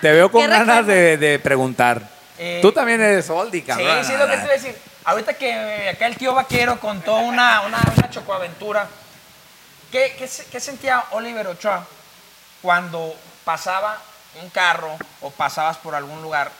te, 0.00 0.12
veo 0.12 0.30
con 0.30 0.42
¿Qué 0.42 0.48
ganas 0.48 0.86
de, 0.86 1.16
de 1.18 1.38
preguntar. 1.38 2.00
Eh, 2.38 2.60
Tú 2.62 2.72
también 2.72 3.00
eres 3.02 3.28
oldie, 3.28 3.60
Sí, 3.60 3.66
cabrón. 3.66 4.04
sí, 4.04 4.12
es 4.12 4.18
lo 4.18 4.26
que 4.26 4.32
te 4.36 4.42
iba 4.42 4.50
a 4.50 4.56
decir. 4.56 4.76
Ahorita 5.04 5.34
que 5.34 5.88
acá 5.92 6.06
el 6.06 6.16
tío 6.16 6.32
Vaquero 6.34 6.78
contó 6.80 7.16
una, 7.16 7.62
una, 7.62 7.80
una 7.96 8.10
chocoaventura, 8.10 8.88
¿qué, 9.90 10.14
qué, 10.16 10.28
qué 10.50 10.60
sentía 10.60 11.04
Oliver 11.10 11.48
Ochoa 11.48 11.84
cuando 12.62 13.14
pasaba 13.44 13.98
un 14.40 14.48
carro 14.50 14.96
o 15.20 15.30
pasabas 15.30 15.78
por 15.78 15.94
algún 15.96 16.22
lugar 16.22 16.50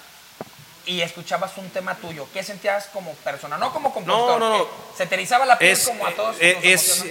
y 0.85 1.01
escuchabas 1.01 1.57
un 1.59 1.71
tema 1.71 1.95
tuyo? 1.95 2.27
¿Qué 2.35 2.43
sentías 2.43 2.87
como 2.93 3.15
persona? 3.15 3.57
No 3.57 3.73
como 3.73 3.93
compositor. 3.95 4.41
No, 4.41 4.51
no, 4.51 4.59
no. 4.59 4.67
Se 4.97 5.07
te 5.07 5.15
erizaba 5.15 5.47
la 5.47 5.57
piel 5.59 5.71
es, 5.71 5.87
como 5.87 6.05
a 6.07 6.11
todos. 6.11 6.37
eh, 6.41 6.55
nos 6.57 6.65
es, 6.65 7.05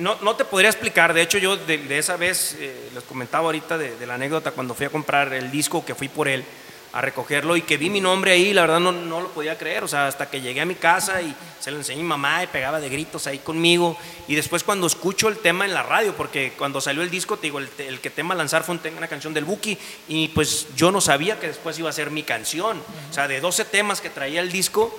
no, 0.00 0.16
no 0.22 0.36
te 0.36 0.44
podría 0.44 0.70
explicar. 0.70 1.14
De 1.14 1.22
hecho, 1.22 1.38
yo 1.38 1.56
de, 1.56 1.98
esa 1.98 2.16
vez, 2.16 2.56
eh, 2.58 2.90
les 2.94 3.04
comentaba 3.04 3.46
ahorita 3.46 3.78
de, 3.78 4.06
la 4.06 4.14
anécdota 4.14 4.52
cuando 4.52 4.74
fui 4.74 4.86
a 4.86 4.90
comprar 4.90 5.32
el 5.32 5.50
disco, 5.50 5.84
que 5.84 5.94
fui 5.94 6.08
por 6.08 6.28
él 6.28 6.44
a 6.90 7.02
recogerlo 7.02 7.54
y 7.54 7.62
que 7.62 7.76
vi 7.76 7.90
mi 7.90 8.00
nombre 8.00 8.32
ahí, 8.32 8.54
la 8.54 8.62
verdad 8.62 8.80
no, 8.80 8.92
no 8.92 9.20
lo 9.20 9.28
podía 9.28 9.58
creer. 9.58 9.84
O 9.84 9.88
sea, 9.88 10.06
hasta 10.06 10.30
que 10.30 10.40
llegué 10.40 10.60
a 10.60 10.64
mi 10.66 10.74
casa 10.74 11.20
y 11.20 11.34
se 11.60 11.70
lo 11.70 11.76
enseñé 11.76 12.00
a 12.00 12.02
mi 12.02 12.08
mamá 12.08 12.42
y 12.44 12.46
pegaba 12.46 12.80
de 12.80 12.88
gritos 12.88 13.26
ahí 13.26 13.38
conmigo. 13.38 13.96
Y 14.26 14.34
después 14.34 14.64
cuando 14.64 14.86
escucho 14.86 15.28
el 15.28 15.38
tema 15.38 15.64
en 15.64 15.74
la 15.74 15.82
radio, 15.82 16.14
porque 16.16 16.54
cuando 16.56 16.80
salió 16.80 17.02
el 17.02 17.10
disco, 17.10 17.36
te 17.36 17.48
digo, 17.48 17.58
el, 17.58 17.68
el 17.78 18.00
que 18.00 18.10
tema 18.10 18.34
lanzar 18.34 18.64
fue 18.64 18.78
una 18.96 19.08
canción 19.08 19.34
del 19.34 19.44
Buki 19.44 19.76
y 20.08 20.28
pues 20.28 20.68
yo 20.76 20.90
no 20.90 21.00
sabía 21.00 21.38
que 21.38 21.48
después 21.48 21.78
iba 21.78 21.90
a 21.90 21.92
ser 21.92 22.10
mi 22.10 22.22
canción. 22.22 22.82
O 23.10 23.12
sea, 23.12 23.28
de 23.28 23.40
12 23.40 23.66
temas 23.66 24.00
que 24.00 24.10
traía 24.10 24.40
el 24.40 24.50
disco, 24.50 24.94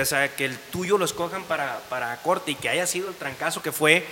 o 0.00 0.04
sea, 0.04 0.34
que 0.34 0.44
el 0.46 0.58
tuyo 0.58 0.98
lo 0.98 1.04
escojan 1.04 1.44
para, 1.44 1.78
para 1.88 2.16
corte 2.22 2.50
y 2.52 2.54
que 2.54 2.68
haya 2.68 2.86
sido 2.86 3.08
el 3.08 3.14
trancazo 3.14 3.62
que 3.62 3.72
fue, 3.72 4.06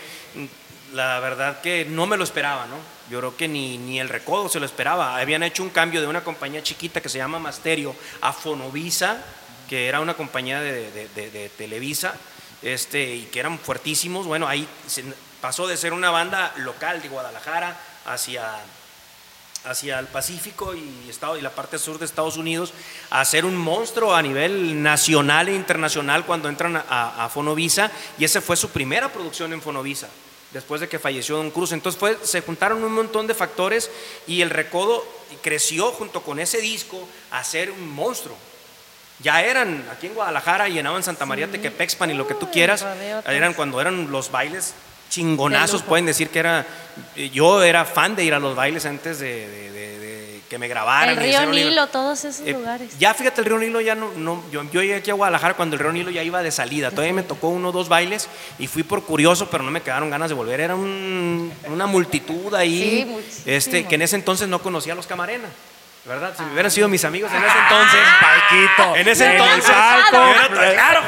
la 0.93 1.19
verdad 1.21 1.61
que 1.61 1.87
no 1.87 2.07
me 2.07 2.17
lo 2.17 2.25
esperaba, 2.25 2.67
¿no? 2.67 2.77
Yo 3.11 3.19
creo 3.19 3.37
que 3.37 3.49
ni, 3.49 3.79
ni 3.79 3.99
el 4.01 4.09
recodo 4.09 4.49
se 4.49 4.61
lo 4.61 4.67
esperaba. 4.67 5.17
Habían 5.17 5.43
hecho 5.43 5.63
un 5.63 5.71
cambio 5.71 6.01
de 6.01 6.07
una 6.07 6.23
compañía 6.23 6.63
chiquita 6.63 7.01
que 7.01 7.09
se 7.09 7.19
llama 7.19 7.39
Masterio 7.39 7.95
a 8.21 8.33
Fonovisa, 8.33 9.23
que 9.69 9.89
era 9.89 10.01
una 10.01 10.15
compañía 10.15 10.61
de, 10.61 10.91
de- 10.91 11.51
Televisa, 11.57 12.15
este, 12.63 13.15
y 13.15 13.23
que 13.27 13.41
eran 13.41 13.59
fuertísimos. 13.59 14.27
Bueno, 14.27 14.47
ahí 14.49 14.69
pasó 15.41 15.67
de 15.67 15.77
ser 15.77 15.93
una 15.95 16.11
banda 16.11 16.53
local 16.59 17.01
de 17.03 17.09
Guadalajara 17.09 17.79
hacia 18.07 18.43
hacia 19.65 19.99
el 19.99 20.07
Pacífico 20.07 20.75
y, 20.75 21.09
estado, 21.09 21.37
y 21.37 21.41
la 21.41 21.51
parte 21.51 21.79
sur 21.79 21.99
de 21.99 22.05
Estados 22.05 22.37
Unidos 22.37 22.73
a 23.11 23.25
ser 23.25 23.45
un 23.45 23.57
monstruo 23.57 24.15
a 24.15 24.23
nivel 24.23 24.83
nacional 24.83 25.49
e 25.49 25.55
internacional 25.55 26.27
cuando 26.27 26.49
entran 26.49 26.77
a, 26.77 27.29
Fonovisa 27.33 27.91
y 28.19 28.25
esa 28.25 28.41
fue 28.41 28.57
su 28.57 28.71
primera 28.71 29.13
producción 29.13 29.53
en 29.53 29.63
Fonovisa 29.63 30.09
después 30.53 30.81
de 30.81 30.89
que 30.89 30.99
falleció 30.99 31.37
Don 31.37 31.51
Cruz. 31.51 31.73
Entonces 31.73 31.99
fue, 31.99 32.19
se 32.23 32.43
juntaron 32.43 32.83
un 32.85 32.93
montón 32.93 33.27
de 33.27 33.35
factores 33.35 33.91
y 34.27 34.43
el 34.43 34.51
recodo 34.51 35.05
creció 35.43 35.93
junto 35.93 36.23
con 36.23 36.39
ese 36.39 36.61
disco 36.61 37.09
a 37.31 37.43
ser 37.43 37.71
un 37.71 37.89
monstruo. 37.95 38.37
Ya 39.21 39.43
eran 39.43 39.89
aquí 39.91 40.09
en 40.09 40.15
Guadalajara, 40.15 40.69
llenaban 40.69 41.03
Santa 41.03 41.25
María 41.25 41.51
Tequepexpan 41.51 42.11
y 42.11 42.15
lo 42.15 42.27
que 42.27 42.35
tú 42.35 42.51
quieras. 42.51 42.85
Eran 43.27 43.55
cuando 43.55 43.81
eran 43.81 44.11
los 44.11 44.31
bailes 44.31 44.75
chingonazos, 45.13 45.83
pueden 45.83 46.07
decir 46.07 46.31
que 46.31 46.39
era. 46.39 46.67
eh, 47.17 47.29
Yo 47.31 47.63
era 47.63 47.85
fan 47.85 48.17
de 48.17 48.25
ir 48.25 48.33
a 48.35 48.39
los 48.39 48.57
bailes 48.57 48.87
antes 48.87 49.19
de, 49.19 49.47
de- 49.49 49.71
de- 49.73 49.99
de 49.99 50.41
que 50.49 50.59
me 50.59 50.69
grabaran. 50.69 51.11
El 51.11 51.17
río. 51.19 51.47
Nilo, 51.47 51.87
todos 51.89 52.25
esos 52.25 52.47
Eh, 52.47 52.53
lugares. 52.53 52.99
Ya 52.99 53.13
fíjate, 53.15 53.41
el 53.43 53.47
Río 53.47 53.59
Nilo 53.59 53.81
ya 53.81 53.95
no, 53.95 54.11
no 54.17 54.43
yo, 54.51 54.63
yo 54.73 54.81
llegué 54.83 54.97
aquí 54.97 55.11
a 55.11 55.15
Guadalajara 55.15 55.55
cuando 55.55 55.77
el 55.77 55.81
Río 55.81 55.93
Nilo 55.93 56.11
ya 56.11 56.23
iba 56.23 56.43
de 56.43 56.51
salida. 56.51 56.91
Todavía 56.91 57.13
me 57.15 57.23
tocó 57.23 57.49
uno 57.49 57.69
o 57.69 57.73
dos 57.73 57.89
bailes 57.89 58.29
y 58.59 58.67
fui 58.67 58.83
por 58.83 59.03
curioso, 59.05 59.49
pero 59.51 59.63
no 59.65 59.71
me 59.71 59.81
quedaron 59.83 60.09
ganas 60.11 60.29
de 60.31 60.35
volver. 60.35 60.61
Era 60.61 60.75
un- 60.75 61.53
una 61.67 61.87
multitud 61.87 62.55
ahí, 62.55 63.07
Sí, 63.31 63.43
este, 63.51 63.85
que 63.87 63.95
en 63.97 64.03
ese 64.03 64.17
entonces 64.17 64.49
no 64.49 64.61
conocía 64.63 64.93
a 64.95 64.97
los 64.97 65.07
Camarena. 65.07 65.49
¿Verdad? 66.05 66.35
Si 66.37 66.43
hubieran 66.43 66.69
sido 66.73 66.89
mis 66.89 67.05
amigos 67.05 67.31
en 67.33 67.45
ese 67.45 67.59
entonces. 67.59 68.01
Palquito. 68.21 68.97
En 68.97 69.07
ese 69.09 69.33
entonces. 69.33 69.71
hubiera- 69.71 70.73
claro. 70.73 71.01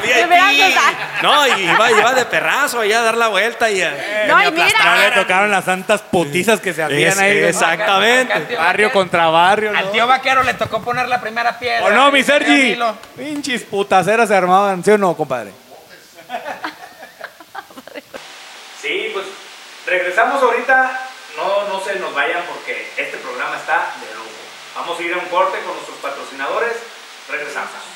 No, 1.21 1.47
y 1.57 1.63
iba, 1.63 1.91
iba 1.91 2.13
de 2.13 2.25
perrazo 2.25 2.79
allá 2.79 2.99
a 2.99 3.03
dar 3.03 3.17
la 3.17 3.27
vuelta 3.27 3.69
y 3.69 3.81
a, 3.81 4.25
No, 4.27 4.41
y 4.41 4.51
mira. 4.53 4.95
Le 5.09 5.11
tocaron 5.11 5.51
las 5.51 5.65
santas 5.65 6.01
putizas 6.01 6.61
que 6.61 6.73
se 6.73 6.81
hacían 6.81 7.19
ahí. 7.19 7.41
¿no? 7.41 7.47
exactamente. 7.47 8.33
Barrio 8.55 8.87
Vaquero- 8.87 8.91
contra 8.93 9.27
barrio. 9.27 9.73
¿no? 9.73 9.79
Al 9.79 9.91
tío 9.91 10.07
Vaquero 10.07 10.43
le 10.43 10.53
tocó 10.53 10.81
poner 10.81 11.09
la 11.09 11.19
primera 11.19 11.59
piedra. 11.59 11.85
¿O 11.87 11.89
no, 11.91 12.09
mi 12.09 12.23
Sergi? 12.23 12.79
Pinches 13.17 13.63
putaceras 13.63 14.29
se 14.29 14.35
armaban, 14.35 14.81
¿sí 14.81 14.91
o 14.91 14.97
no, 14.97 15.13
compadre? 15.17 15.51
Sí, 18.81 19.09
pues 19.13 19.25
regresamos 19.85 20.41
ahorita. 20.41 20.99
No, 21.35 21.67
no 21.67 21.83
se 21.83 21.99
nos 21.99 22.13
vayan 22.13 22.43
porque 22.47 22.91
este 22.95 23.17
programa 23.17 23.57
está. 23.57 23.87
Vamos 24.85 24.99
a 24.99 25.03
ir 25.03 25.13
a 25.15 25.17
un 25.17 25.25
corte 25.29 25.57
con 25.63 25.73
nuestros 25.73 25.97
patrocinadores. 25.97 26.73
Regresamos. 27.27 27.94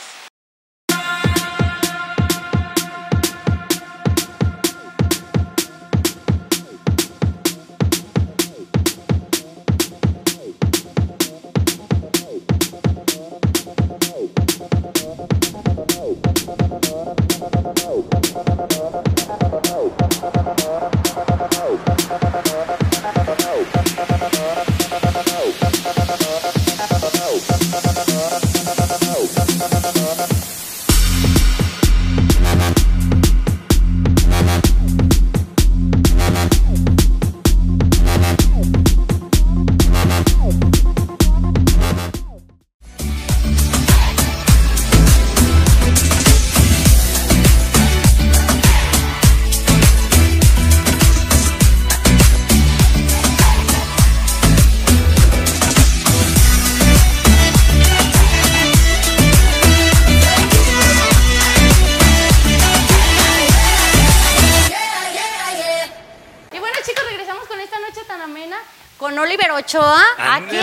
Ochoa. 69.70 70.02
Aquí. 70.18 70.58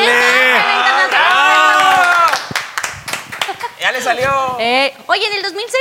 ¡Ah! 1.14 2.26
Ya 3.80 3.92
le 3.92 4.02
salió. 4.02 4.56
Eh, 4.58 4.92
oye, 5.06 5.24
en 5.28 5.34
el 5.34 5.42
2006 5.42 5.80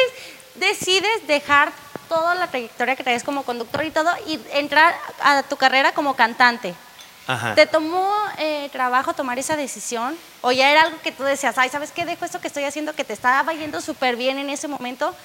decides 0.54 1.26
dejar 1.26 1.72
toda 2.08 2.36
la 2.36 2.46
trayectoria 2.52 2.96
que 2.96 3.04
traes 3.04 3.24
como 3.24 3.42
conductor 3.42 3.84
y 3.84 3.90
todo 3.90 4.12
y 4.28 4.40
entrar 4.52 4.96
a 5.24 5.42
tu 5.42 5.58
carrera 5.58 5.92
como 5.94 6.16
cantante. 6.16 6.76
Ajá. 7.26 7.56
¿Te 7.56 7.66
tomó 7.66 8.14
eh, 8.38 8.70
trabajo 8.72 9.14
tomar 9.14 9.40
esa 9.40 9.58
decisión? 9.58 10.16
¿O 10.42 10.52
ya 10.52 10.70
era 10.70 10.84
algo 10.84 11.02
que 11.02 11.12
tú 11.12 11.24
decías, 11.24 11.58
ay, 11.58 11.70
¿sabes 11.70 11.92
qué? 11.92 12.06
Dejo 12.06 12.26
esto 12.26 12.40
que 12.40 12.48
estoy 12.48 12.66
haciendo 12.66 12.94
que 12.94 13.04
te 13.04 13.14
estaba 13.14 13.52
yendo 13.54 13.82
súper 13.82 14.18
bien 14.18 14.38
en 14.38 14.52
ese 14.52 14.68
momento 14.68 15.16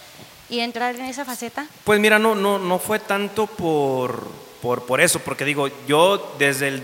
y 0.49 0.61
entrar 0.61 0.95
en 0.95 1.05
esa 1.05 1.27
faceta? 1.27 1.67
Pues 1.85 2.01
mira, 2.01 2.19
no, 2.19 2.35
no, 2.35 2.59
no 2.59 2.79
fue 2.79 2.99
tanto 2.99 3.47
por, 3.47 4.27
por, 4.63 4.87
por 4.87 5.03
eso, 5.03 5.19
porque 5.19 5.45
digo, 5.45 5.69
yo 5.87 6.35
desde 6.39 6.69
el 6.69 6.83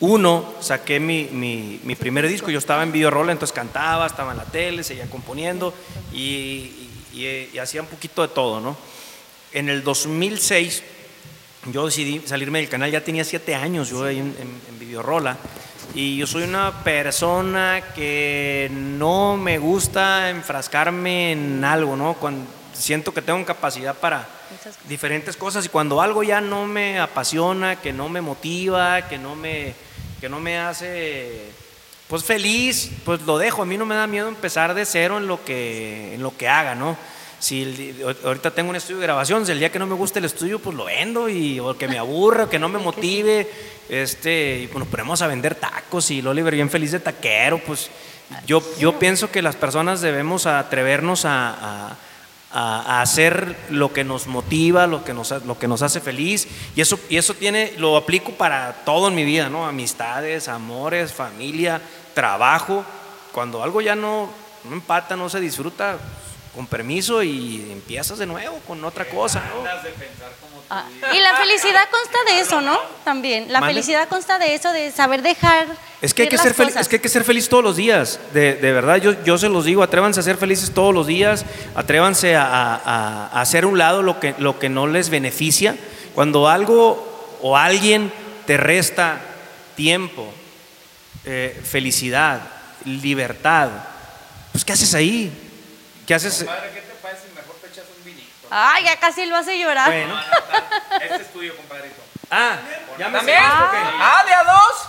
2001 0.00 0.54
saqué 0.60 0.98
mi, 1.00 1.24
mi, 1.32 1.80
primer 1.94 2.26
disco, 2.26 2.50
yo 2.50 2.58
estaba 2.58 2.82
en 2.82 2.92
videorola, 2.92 3.32
entonces 3.32 3.54
cantaba, 3.54 4.06
estaba 4.06 4.32
en 4.32 4.38
la 4.38 4.44
tele, 4.44 4.82
seguía 4.82 5.08
componiendo 5.08 5.72
y, 6.12 6.88
y- 7.14 7.50
y 7.52 7.58
hacía 7.58 7.82
un 7.82 7.88
poquito 7.88 8.22
de 8.22 8.28
todo, 8.28 8.60
¿no? 8.60 8.76
En 9.52 9.68
el 9.68 9.84
2006 9.84 10.82
yo 11.72 11.86
decidí 11.86 12.20
salirme 12.26 12.58
del 12.58 12.68
canal, 12.68 12.90
ya 12.90 13.04
tenía 13.04 13.24
siete 13.24 13.54
años 13.54 13.90
yo 13.90 14.04
ahí 14.04 14.18
en, 14.18 14.34
en, 14.38 14.60
en. 14.68 14.82
Y 15.94 16.16
yo 16.16 16.26
soy 16.26 16.44
una 16.44 16.82
persona 16.82 17.82
que 17.94 18.70
no 18.72 19.36
me 19.36 19.58
gusta 19.58 20.30
enfrascarme 20.30 21.32
en 21.32 21.64
algo, 21.64 21.96
¿no? 21.96 22.14
Cuando 22.14 22.46
siento 22.72 23.12
que 23.14 23.22
tengo 23.22 23.44
capacidad 23.44 23.94
para 23.94 24.26
diferentes 24.88 25.36
cosas 25.36 25.64
y 25.64 25.68
cuando 25.68 26.00
algo 26.00 26.22
ya 26.22 26.40
no 26.40 26.66
me 26.66 26.98
apasiona, 27.00 27.76
que 27.80 27.92
no 27.92 28.08
me 28.08 28.20
motiva, 28.20 29.08
que 29.08 29.18
no 29.18 29.34
me, 29.36 29.74
que 30.20 30.28
no 30.28 30.40
me 30.40 30.58
hace 30.58 31.50
pues 32.08 32.24
feliz, 32.24 32.90
pues 33.04 33.22
lo 33.22 33.38
dejo. 33.38 33.62
A 33.62 33.66
mí 33.66 33.76
no 33.78 33.86
me 33.86 33.94
da 33.94 34.06
miedo 34.06 34.28
empezar 34.28 34.74
de 34.74 34.84
cero 34.84 35.16
en 35.18 35.26
lo 35.26 35.42
que, 35.44 36.14
en 36.14 36.22
lo 36.22 36.36
que 36.36 36.48
haga, 36.48 36.74
¿no? 36.74 36.96
Si 37.38 37.62
el 37.62 38.16
ahorita 38.24 38.52
tengo 38.52 38.70
un 38.70 38.76
estudio 38.76 38.98
de 39.00 39.06
grabación, 39.06 39.44
si 39.46 39.52
el 39.52 39.58
día 39.58 39.72
que 39.72 39.78
no 39.80 39.86
me 39.86 39.94
guste 39.96 40.18
el 40.20 40.26
estudio, 40.26 40.58
pues 40.60 40.76
lo 40.76 40.84
vendo 40.84 41.28
y 41.28 41.58
o 41.58 41.76
que 41.76 41.88
me 41.88 41.98
aburra, 41.98 42.48
que 42.48 42.58
no 42.58 42.68
me 42.68 42.78
motive, 42.90 43.50
este, 43.88 44.60
y 44.60 44.66
pues 44.68 44.78
nos 44.78 44.88
ponemos 44.88 45.22
a 45.22 45.26
vender 45.26 45.54
tacos 45.56 46.10
y 46.10 46.24
Oliver 46.24 46.54
bien 46.54 46.70
feliz 46.70 46.92
de 46.92 47.00
taquero, 47.00 47.58
pues 47.58 47.90
yo, 48.46 48.62
yo 48.78 48.98
pienso 48.98 49.30
que 49.30 49.42
las 49.42 49.56
personas 49.56 50.00
debemos 50.02 50.46
atrevernos 50.46 51.24
a, 51.24 51.88
a- 51.90 51.96
a- 52.52 53.00
hacer 53.02 53.56
lo 53.70 53.92
que 53.92 54.04
nos 54.04 54.26
motiva, 54.26 54.86
lo 54.86 55.04
que 55.04 55.14
nos, 55.14 55.30
lo 55.44 55.58
que 55.58 55.68
nos 55.68 55.82
hace 55.82 56.00
feliz. 56.00 56.48
Y 56.76 56.80
eso, 56.80 56.98
y 57.08 57.16
eso 57.16 57.34
tiene, 57.34 57.72
lo 57.78 57.96
aplico 57.96 58.32
para 58.32 58.72
todo 58.84 59.08
en 59.08 59.14
mi 59.14 59.24
vida, 59.24 59.48
¿no? 59.48 59.66
Amistades, 59.66 60.48
amores, 60.48 61.12
familia, 61.12 61.80
trabajo. 62.14 62.84
Cuando 63.32 63.62
algo 63.62 63.80
ya 63.80 63.94
no, 63.94 64.28
no 64.64 64.72
empata, 64.74 65.16
no 65.16 65.28
se 65.28 65.40
disfruta, 65.40 65.98
con 66.54 66.66
permiso 66.66 67.22
y 67.22 67.66
empiezas 67.72 68.18
de 68.18 68.26
nuevo 68.26 68.58
con 68.66 68.84
otra 68.84 69.06
cosa, 69.08 69.42
¿no? 69.54 69.62
Ah, 70.70 70.84
y 71.14 71.20
la 71.20 71.36
felicidad 71.36 71.88
consta 71.90 72.18
de 72.32 72.40
eso, 72.40 72.60
¿no? 72.62 72.78
También. 73.04 73.52
La 73.52 73.60
felicidad 73.60 74.08
consta 74.08 74.38
de 74.38 74.54
eso, 74.54 74.72
de 74.72 74.90
saber 74.90 75.20
dejar. 75.22 75.66
Es 76.00 76.14
que, 76.14 76.22
hay 76.22 76.28
que, 76.28 76.38
ser 76.38 76.54
fel- 76.54 76.66
cosas. 76.68 76.80
es 76.82 76.88
que 76.88 76.96
hay 76.96 77.02
que 77.02 77.08
ser 77.08 77.24
feliz 77.24 77.48
todos 77.48 77.62
los 77.62 77.76
días, 77.76 78.18
de, 78.32 78.54
de 78.54 78.72
verdad, 78.72 78.96
yo, 78.96 79.22
yo 79.24 79.36
se 79.38 79.48
los 79.48 79.64
digo, 79.66 79.82
atrévanse 79.82 80.18
a 80.20 80.22
ser 80.22 80.36
felices 80.36 80.72
todos 80.72 80.92
los 80.94 81.06
días, 81.06 81.44
atrévanse 81.74 82.34
a, 82.36 82.44
a- 82.46 82.74
a- 82.76 83.26
a 83.28 83.40
hacer 83.40 83.64
a 83.64 83.66
un 83.66 83.76
lado 83.78 84.02
lo 84.02 84.18
que, 84.18 84.34
lo 84.38 84.58
que 84.58 84.68
no 84.68 84.86
les 84.86 85.10
beneficia. 85.10 85.76
Cuando 86.14 86.48
algo 86.48 87.38
o 87.42 87.56
alguien 87.56 88.12
te 88.46 88.56
resta 88.56 89.20
tiempo, 89.76 90.32
eh, 91.24 91.60
felicidad, 91.64 92.40
libertad, 92.84 93.68
pues 94.52 94.64
¿qué 94.64 94.72
haces 94.72 94.94
ahí? 94.94 95.30
¿Qué 96.06 96.14
haces? 96.14 96.38
¿qué 96.38 96.44
te 96.80 96.94
parece 97.00 97.28
si 97.28 97.34
mejor 97.34 97.54
te 97.60 97.68
echas 97.68 97.84
un 97.96 98.04
vinito? 98.04 98.41
Ay, 98.54 98.84
ya 98.84 99.00
casi 99.00 99.24
lo 99.24 99.34
hace 99.36 99.58
llorar. 99.58 99.86
Bueno. 99.90 100.20
Este 101.00 101.16
es 101.16 101.32
tuyo, 101.32 101.56
compadrito. 101.56 102.02
Ah, 102.30 102.56
ya 102.98 103.08
me 103.08 103.16
¿También? 103.16 103.38
Ah, 103.42 104.22
de 104.26 104.34
a 104.34 104.44
dos. 104.44 104.88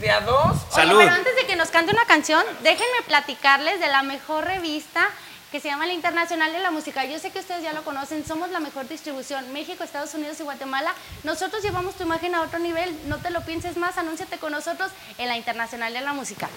De 0.00 0.10
a 0.10 0.20
dos. 0.20 0.56
Oye, 0.56 0.72
Salud. 0.72 0.98
pero 0.98 1.12
antes 1.12 1.36
de 1.36 1.46
que 1.46 1.54
nos 1.54 1.70
cante 1.70 1.92
una 1.92 2.04
canción, 2.06 2.44
déjenme 2.62 3.02
platicarles 3.06 3.78
de 3.78 3.86
la 3.86 4.02
mejor 4.02 4.44
revista 4.46 5.08
que 5.52 5.60
se 5.60 5.68
llama 5.68 5.86
La 5.86 5.92
Internacional 5.92 6.50
de 6.50 6.60
la 6.60 6.70
Música. 6.70 7.04
Yo 7.04 7.18
sé 7.18 7.30
que 7.30 7.38
ustedes 7.40 7.62
ya 7.62 7.74
lo 7.74 7.84
conocen, 7.84 8.24
somos 8.26 8.50
la 8.50 8.58
mejor 8.58 8.88
distribución, 8.88 9.52
México, 9.52 9.84
Estados 9.84 10.14
Unidos 10.14 10.40
y 10.40 10.44
Guatemala. 10.44 10.94
Nosotros 11.24 11.62
llevamos 11.62 11.94
tu 11.94 12.04
imagen 12.04 12.34
a 12.34 12.40
otro 12.40 12.58
nivel, 12.58 12.96
no 13.06 13.18
te 13.18 13.30
lo 13.30 13.42
pienses 13.42 13.76
más, 13.76 13.98
anúnciate 13.98 14.38
con 14.38 14.52
nosotros 14.52 14.90
en 15.18 15.28
La 15.28 15.36
Internacional 15.36 15.92
de 15.92 16.00
la 16.00 16.14
Música. 16.14 16.48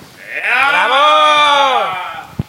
¡Bravo! 0.70 1.98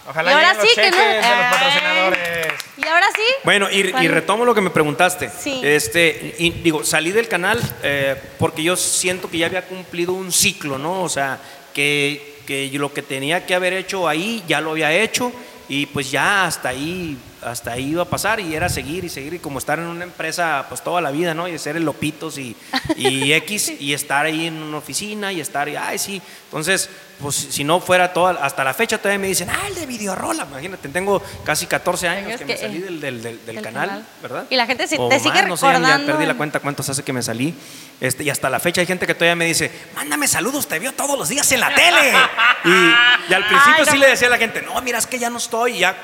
Ojalá 0.09 0.31
Y 0.31 0.35
ahora 0.35 0.55
sí 0.63 0.69
que 0.77 0.89
no- 0.89 0.97
de 0.97 1.17
los 1.17 1.27
patrocinadores. 1.51 2.49
Y 2.77 2.87
ahora 2.87 3.07
sí. 3.17 3.23
Bueno, 3.43 3.69
y, 3.69 3.83
retomo 3.83 4.45
lo 4.45 4.55
que 4.55 4.61
me 4.61 4.71
preguntaste. 4.71 5.29
Sí. 5.37 5.61
Este, 5.65 6.37
y 6.39 6.51
digo, 6.51 6.85
salí 6.85 7.11
del 7.11 7.27
canal 7.27 7.61
eh, 7.83 8.15
porque 8.39 8.63
yo 8.63 8.77
siento 8.77 9.29
que 9.29 9.39
ya 9.39 9.47
había 9.47 9.67
cumplido 9.67 10.13
un 10.13 10.31
ciclo, 10.31 10.79
¿no? 10.79 11.03
O 11.03 11.09
sea, 11.09 11.41
que, 11.75 12.39
que 12.47 12.71
lo 12.75 12.95
que 12.95 13.03
tenía 13.03 13.45
que 13.45 13.57
haber 13.57 13.73
hecho 13.73 14.07
ahí 14.07 14.45
ya 14.47 14.61
lo 14.61 14.71
había 14.71 14.93
hecho 14.93 15.33
y 15.69 15.87
pues 15.87 16.11
ya 16.11 16.47
hasta 16.47 16.71
ahí, 16.71 17.17
hasta 17.51 17.73
ahí 17.73 17.91
iba 17.91 18.03
a 18.03 18.07
pasar 18.07 18.41
y 18.41 18.55
era 18.55 18.69
seguir 18.69 19.05
y 19.05 19.09
seguir 19.09 19.35
y 19.35 19.39
como 19.39 19.59
estar 19.59 19.79
en 19.79 19.87
una 19.87 20.05
empresa 20.05 20.67
pues 20.69 20.83
toda 20.83 21.01
la 21.01 21.11
vida, 21.11 21.33
¿no? 21.35 21.47
Y 21.49 21.59
ser 21.59 21.77
el 21.77 21.85
Lopitos 21.85 22.39
y, 22.39 22.57
y 22.97 23.33
X 23.35 23.73
y 23.81 23.93
estar 23.95 24.27
ahí 24.27 24.47
en 24.47 24.63
una 24.63 24.79
oficina 24.79 25.33
y 25.33 25.41
estar, 25.41 25.69
y, 25.69 25.77
ay, 25.77 25.99
sí. 25.99 26.21
Entonces, 26.47 26.89
pues 27.21 27.35
si 27.35 27.65
no 27.65 27.81
fuera 27.81 28.13
toda, 28.13 28.33
hasta 28.45 28.63
la 28.65 28.75
fecha 28.75 28.99
todavía 28.99 29.19
me 29.19 29.29
dicen, 29.29 29.49
ah, 29.51 29.67
el 29.69 29.75
de 29.75 29.87
Videorola, 29.87 30.47
imagínate, 30.51 30.89
tengo 30.89 31.23
casi 31.45 31.67
14 31.67 32.09
años 32.09 32.39
que, 32.39 32.45
me 32.45 32.57
salí 32.57 32.79
del, 32.79 33.01
del- 33.01 33.23
del- 33.23 33.47
del 33.47 33.55
del 33.57 33.65
canal, 33.65 33.89
canal. 33.89 34.05
¿verdad? 34.23 34.45
Y 34.51 34.57
la 34.57 34.67
gente 34.67 34.87
se- 34.87 34.99
O 34.99 35.09
te 35.09 35.19
sigue 35.21 35.43
no 35.45 35.57
sé, 35.57 35.67
ya- 35.67 36.03
perdí 36.05 36.25
la 36.27 36.33
en- 36.33 36.37
cuenta 36.37 36.61
cuántos 36.61 36.89
hace 36.89 37.03
que 37.03 37.13
me 37.13 37.23
salí. 37.23 37.55
Este, 38.01 38.25
y 38.25 38.31
hasta 38.31 38.51
la 38.51 38.61
fecha 38.61 38.81
hay 38.83 38.87
gente 38.87 39.07
que 39.07 39.15
todavía 39.15 39.37
me 39.37 39.47
dice, 39.47 39.71
mándame 39.95 40.29
saludos, 40.29 40.67
te 40.69 40.79
veo 40.79 40.93
todos 40.93 41.19
los 41.19 41.29
días 41.29 41.51
en 41.53 41.61
la 41.61 41.75
tele. 41.75 42.13
y, 42.65 43.31
y 43.31 43.35
al 43.35 43.47
principio 43.47 43.75
Ay, 43.79 43.85
no. 43.87 43.93
sí 43.93 43.99
le 43.99 44.09
decía 44.09 44.27
a 44.29 44.31
la 44.31 44.39
gente, 44.39 44.61
no, 44.63 44.81
mira, 44.83 44.99
es 44.99 45.07
que 45.07 45.19
ya 45.19 45.31
no 45.31 45.39
estoy. 45.39 45.79
Ya, 45.79 45.97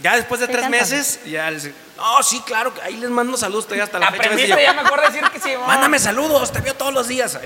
ya 0.00 0.16
después 0.16 0.40
de 0.40 0.48
tres 0.48 0.68
meses, 0.68 1.20
ya 1.26 1.50
les 1.50 1.70
no, 1.96 2.20
sí, 2.24 2.40
claro, 2.44 2.72
ahí 2.82 2.96
les 2.96 3.10
mando 3.10 3.36
saludos 3.36 3.64
todavía 3.66 3.84
hasta 3.84 3.98
la 4.00 4.10
fecha. 4.10 4.22
Aprendiste 4.24 4.50
yo, 4.50 4.58
ya 4.58 4.72
mejor 4.72 5.00
decir 5.02 5.22
que 5.30 5.38
sí. 5.38 5.52
Mándame 5.68 6.00
saludos, 6.00 6.50
te 6.50 6.60
veo 6.60 6.74
todos 6.74 6.92
los 6.92 7.06
días. 7.06 7.38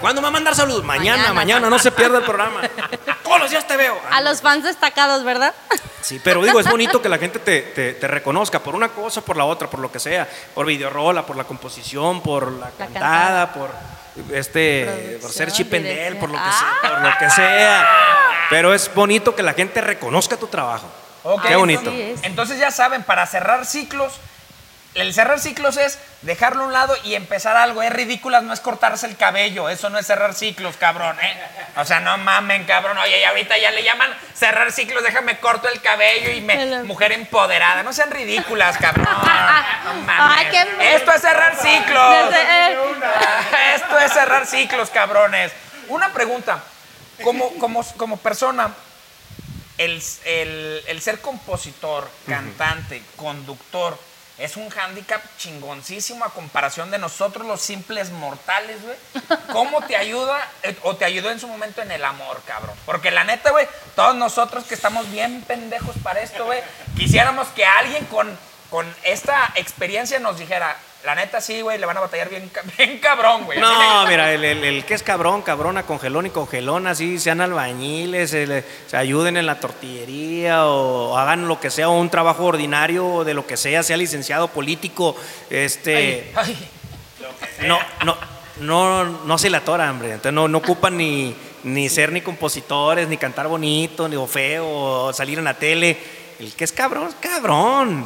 ¿Cuándo 0.00 0.22
me 0.22 0.24
va 0.24 0.28
a 0.28 0.30
mandar 0.30 0.54
saludos? 0.54 0.82
Mañana, 0.82 1.16
Mañana. 1.24 1.34
mañana, 1.34 1.68
no 1.70 1.78
se 1.78 1.90
pierda 1.92 2.18
el 2.18 2.24
programa. 2.24 2.62
Todos 3.22 3.40
los 3.40 3.50
días 3.50 3.66
te 3.66 3.76
veo. 3.76 4.00
A 4.10 4.22
los 4.22 4.40
fans 4.40 4.64
destacados, 4.64 5.24
¿verdad? 5.24 5.52
Sí, 6.00 6.18
pero 6.24 6.42
digo, 6.42 6.58
es 6.58 6.70
bonito 6.70 7.02
que 7.02 7.10
la 7.10 7.18
gente 7.18 7.38
te, 7.38 7.60
te- 7.60 7.92
te 7.94 8.08
reconozca 8.08 8.60
por 8.60 8.74
una 8.74 8.88
cosa, 8.88 9.20
por 9.20 9.36
la 9.36 9.44
otra, 9.44 9.68
por 9.68 9.80
lo 9.80 9.92
que 9.92 9.98
sea, 9.98 10.26
por 10.54 10.64
videorola, 10.64 11.26
por 11.26 11.36
la 11.36 11.44
composición, 11.44 12.22
por 12.22 12.50
la, 12.52 12.70
La 12.78 12.86
cantada, 12.86 13.52
por 13.52 13.68
este, 14.32 15.18
por 15.20 15.30
ser 15.30 15.52
chipendel, 15.52 16.16
por 16.16 16.30
lo 16.30 16.36
que 16.36 16.42
dirección. 16.44 16.70
sea, 16.80 16.90
por 16.90 17.00
lo 17.02 17.18
que 17.18 17.30
sea. 17.30 17.88
Pero 18.48 18.72
es 18.72 18.92
bonito 18.94 19.34
que 19.34 19.42
la 19.42 19.52
gente 19.52 19.80
reconozca 19.82 20.38
tu 20.38 20.46
trabajo. 20.46 20.86
Ok, 21.30 21.46
Qué 21.46 21.56
bonito. 21.56 21.90
Entonces 22.22 22.58
ya 22.58 22.70
saben, 22.70 23.02
para 23.02 23.26
cerrar 23.26 23.66
ciclos, 23.66 24.14
el 24.94 25.12
cerrar 25.12 25.38
ciclos 25.38 25.76
es 25.76 25.98
dejarlo 26.22 26.62
a 26.64 26.66
un 26.66 26.72
lado 26.72 26.96
y 27.04 27.14
empezar 27.14 27.56
algo. 27.56 27.82
Es 27.82 27.92
ridículas, 27.92 28.42
no 28.42 28.52
es 28.54 28.60
cortarse 28.60 29.06
el 29.06 29.16
cabello. 29.16 29.68
Eso 29.68 29.90
no 29.90 29.98
es 29.98 30.06
cerrar 30.06 30.34
ciclos, 30.34 30.76
cabrón, 30.78 31.16
¿eh? 31.20 31.38
O 31.76 31.84
sea, 31.84 32.00
no 32.00 32.16
mamen, 32.18 32.64
cabrón. 32.64 32.96
Oye, 32.98 33.20
y 33.20 33.24
ahorita 33.24 33.58
ya 33.58 33.70
le 33.70 33.84
llaman 33.84 34.10
cerrar 34.34 34.72
ciclos, 34.72 35.02
déjame 35.04 35.38
corto 35.38 35.68
el 35.68 35.80
cabello 35.82 36.30
y 36.32 36.40
me. 36.40 36.82
Mujer 36.84 37.12
empoderada. 37.12 37.82
No 37.82 37.92
sean 37.92 38.10
ridículas, 38.10 38.76
cabrón. 38.78 39.06
No 40.06 40.34
qué- 40.50 40.94
Esto 40.96 41.12
es 41.12 41.20
cerrar 41.20 41.54
ciclos. 41.56 42.34
Eh, 42.34 42.78
Esto 43.74 43.98
es 43.98 44.12
cerrar 44.12 44.46
ciclos, 44.46 44.90
cabrones. 44.90 45.52
Una 45.88 46.12
pregunta. 46.12 46.60
Como, 47.22 47.50
como, 47.58 47.84
como 47.96 48.16
persona, 48.16 48.70
el, 49.78 50.02
el- 50.24 50.82
el 50.86 51.00
ser 51.00 51.20
compositor, 51.20 52.08
cantante, 52.26 53.02
conductor, 53.16 53.98
es 54.38 54.56
un 54.56 54.68
hándicap 54.70 55.20
chingoncísimo 55.36 56.24
a 56.24 56.30
comparación 56.32 56.92
de 56.92 56.98
nosotros 56.98 57.44
los 57.44 57.60
simples 57.60 58.10
mortales, 58.10 58.76
güey. 58.82 58.96
¿Cómo 59.52 59.80
te 59.82 59.96
ayuda 59.96 60.38
eh, 60.62 60.76
o 60.82 60.94
te 60.94 61.04
ayudó 61.04 61.30
en 61.32 61.40
su 61.40 61.48
momento 61.48 61.82
en 61.82 61.90
el 61.90 62.04
amor, 62.04 62.40
cabrón? 62.46 62.76
Porque 62.86 63.10
la 63.10 63.24
neta, 63.24 63.50
güey, 63.50 63.66
todos 63.96 64.14
nosotros 64.14 64.62
que 64.64 64.74
estamos 64.74 65.10
bien 65.10 65.42
pendejos 65.42 65.96
para 66.04 66.20
esto, 66.20 66.44
güey, 66.44 66.60
quisiéramos 66.96 67.48
que 67.48 67.64
alguien 67.64 68.04
con, 68.06 68.38
con 68.70 68.86
esta 69.04 69.52
experiencia 69.56 70.18
nos 70.18 70.38
dijera, 70.38 70.76
la 71.04 71.14
neta 71.14 71.40
sí, 71.40 71.60
güey, 71.62 71.78
le 71.78 71.86
van 71.86 71.96
a 71.96 72.00
batallar 72.00 72.28
bien, 72.28 72.50
bien 72.78 72.98
cabrón, 72.98 73.44
güey. 73.44 73.58
No, 73.60 74.06
mira, 74.06 74.32
el, 74.32 74.44
el- 74.44 74.64
el 74.64 74.84
que 74.84 74.94
es 74.94 75.02
cabrón, 75.02 75.42
cabrona, 75.42 75.84
congelón 75.84 76.26
y 76.26 76.30
congelón, 76.30 76.86
así 76.86 77.18
sean 77.18 77.40
albañiles, 77.40 78.30
se, 78.30 78.46
le- 78.46 78.64
se 78.86 78.96
ayuden 78.96 79.36
en 79.36 79.46
la 79.46 79.60
tortillería 79.60 80.66
o 80.66 81.16
hagan 81.16 81.48
lo 81.48 81.60
que 81.60 81.70
sea, 81.70 81.88
o 81.88 81.92
un 81.98 82.10
trabajo 82.10 82.44
ordinario 82.44 83.06
o 83.06 83.24
de 83.24 83.34
lo 83.34 83.46
que 83.46 83.56
sea, 83.56 83.82
sea 83.82 83.96
licenciado 83.96 84.48
político, 84.48 85.16
este, 85.50 86.32
Ay, 86.34 86.56
ay. 87.60 87.66
no, 87.68 87.78
no, 88.04 88.16
no, 88.60 89.04
no 89.24 89.38
se 89.38 89.50
la 89.50 89.58
atora, 89.58 89.90
hombre. 89.90 90.08
Entonces 90.08 90.32
no, 90.32 90.48
no 90.48 90.58
ocupan 90.58 90.96
ni, 90.96 91.34
ni 91.62 91.88
ser 91.88 92.10
ni 92.12 92.20
compositores, 92.20 93.08
ni 93.08 93.16
cantar 93.16 93.46
bonito, 93.48 94.08
ni 94.08 94.16
o 94.16 94.26
feo, 94.26 94.66
o 94.68 95.12
salir 95.12 95.38
en 95.38 95.44
la 95.44 95.54
tele. 95.54 95.96
El 96.40 96.52
que 96.54 96.64
es 96.64 96.72
cabrón, 96.72 97.08
es 97.08 97.14
cabrón. 97.14 98.04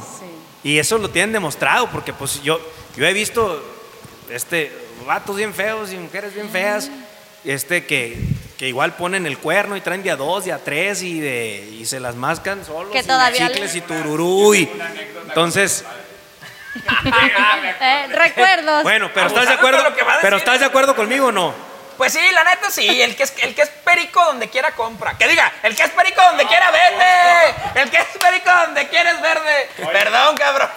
Y 0.64 0.78
eso 0.78 0.98
lo 0.98 1.10
tienen 1.10 1.32
demostrado, 1.32 1.88
porque 1.90 2.12
pues 2.12 2.42
yo, 2.42 2.60
yo 2.96 3.04
he 3.06 3.12
visto 3.12 3.62
este, 4.30 4.70
vatos 5.06 5.36
bien 5.36 5.52
feos 5.54 5.92
y 5.92 5.96
mujeres 5.96 6.34
bien 6.34 6.48
feas, 6.50 6.90
este 7.44 7.84
que, 7.86 8.16
que 8.56 8.68
igual 8.68 8.94
ponen 8.94 9.26
el 9.26 9.38
cuerno 9.38 9.76
y 9.76 9.80
traen 9.80 10.02
día 10.04 10.14
dos, 10.16 10.44
día 10.44 10.60
tres 10.64 11.02
y, 11.02 11.18
de, 11.18 11.68
y 11.80 11.84
se 11.86 11.98
las 11.98 12.14
mascan 12.14 12.64
solos. 12.64 12.92
Que 12.92 13.00
y 13.00 13.02
todavía 13.02 13.48
chicles 13.48 13.72
le- 13.72 13.78
y 13.78 13.82
tururú. 13.82 14.54
Y, 14.54 14.70
entonces, 15.28 15.84
Eh, 17.80 18.06
recuerdos. 18.12 18.82
bueno, 18.82 19.10
pero 19.12 19.26
¿estás 19.26 19.42
de 19.44 19.50
de 19.50 19.54
acuerdo? 19.58 19.80
a 19.86 20.20
Pero. 20.22 20.36
¿estás 20.36 20.60
de 20.60 20.66
acuerdo 20.66 20.94
conmigo 20.96 21.26
o 21.26 21.32
no? 21.32 21.54
Pues 21.96 22.12
sí, 22.12 22.20
la 22.32 22.44
neta 22.44 22.70
sí, 22.70 23.00
el 23.02 23.14
que 23.16 23.22
es, 23.24 23.32
el 23.42 23.54
que 23.54 23.62
es 23.62 23.68
perico 23.68 24.24
donde 24.24 24.48
quiera 24.48 24.72
compra. 24.72 25.16
Que 25.18 25.28
diga, 25.28 25.52
el 25.62 25.76
que 25.76 25.82
es 25.84 25.90
perico 25.90 26.20
donde 26.22 26.46
quiera 26.46 26.70
vende. 26.70 27.80
El 27.82 27.90
que 27.90 27.96
es 27.98 28.06
perico 28.18 28.50
donde 28.64 28.88
quiera 28.88 29.10
es 29.12 29.20
verde. 29.20 29.68
Perdón, 29.92 30.36
cabrón. 30.36 30.68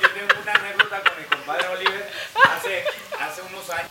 Yo 0.00 0.10
tengo 0.10 0.40
una 0.42 0.52
anécdota 0.52 1.00
con 1.00 1.18
mi 1.18 1.24
compadre 1.24 1.68
Oliver 1.68 2.10
hace, 2.56 2.84
hace 3.20 3.42
unos 3.42 3.68
años. 3.70 3.90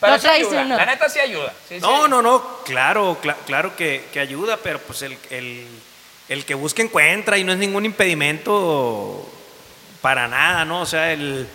Pero 0.00 0.12
Lo 0.14 0.18
sí 0.18 0.28
ayuda, 0.28 0.62
uno. 0.62 0.76
La 0.76 0.86
neta 0.86 1.08
sí 1.08 1.20
ayuda. 1.20 1.52
Sí, 1.68 1.74
sí. 1.76 1.80
No, 1.80 2.08
no, 2.08 2.22
no, 2.22 2.58
claro, 2.64 3.18
cla- 3.22 3.36
claro 3.46 3.76
que, 3.76 4.04
que 4.12 4.20
ayuda, 4.20 4.56
pero 4.62 4.78
pues 4.78 5.02
el, 5.02 5.18
el- 5.30 5.68
el 6.28 6.44
que 6.44 6.54
busca 6.54 6.80
encuentra 6.80 7.36
y 7.38 7.44
no 7.44 7.52
es 7.52 7.58
ningún 7.58 7.84
impedimento 7.84 9.28
para 10.00 10.28
nada, 10.28 10.64
¿no? 10.64 10.80
O 10.82 10.86
sea, 10.86 11.12
el, 11.12 11.46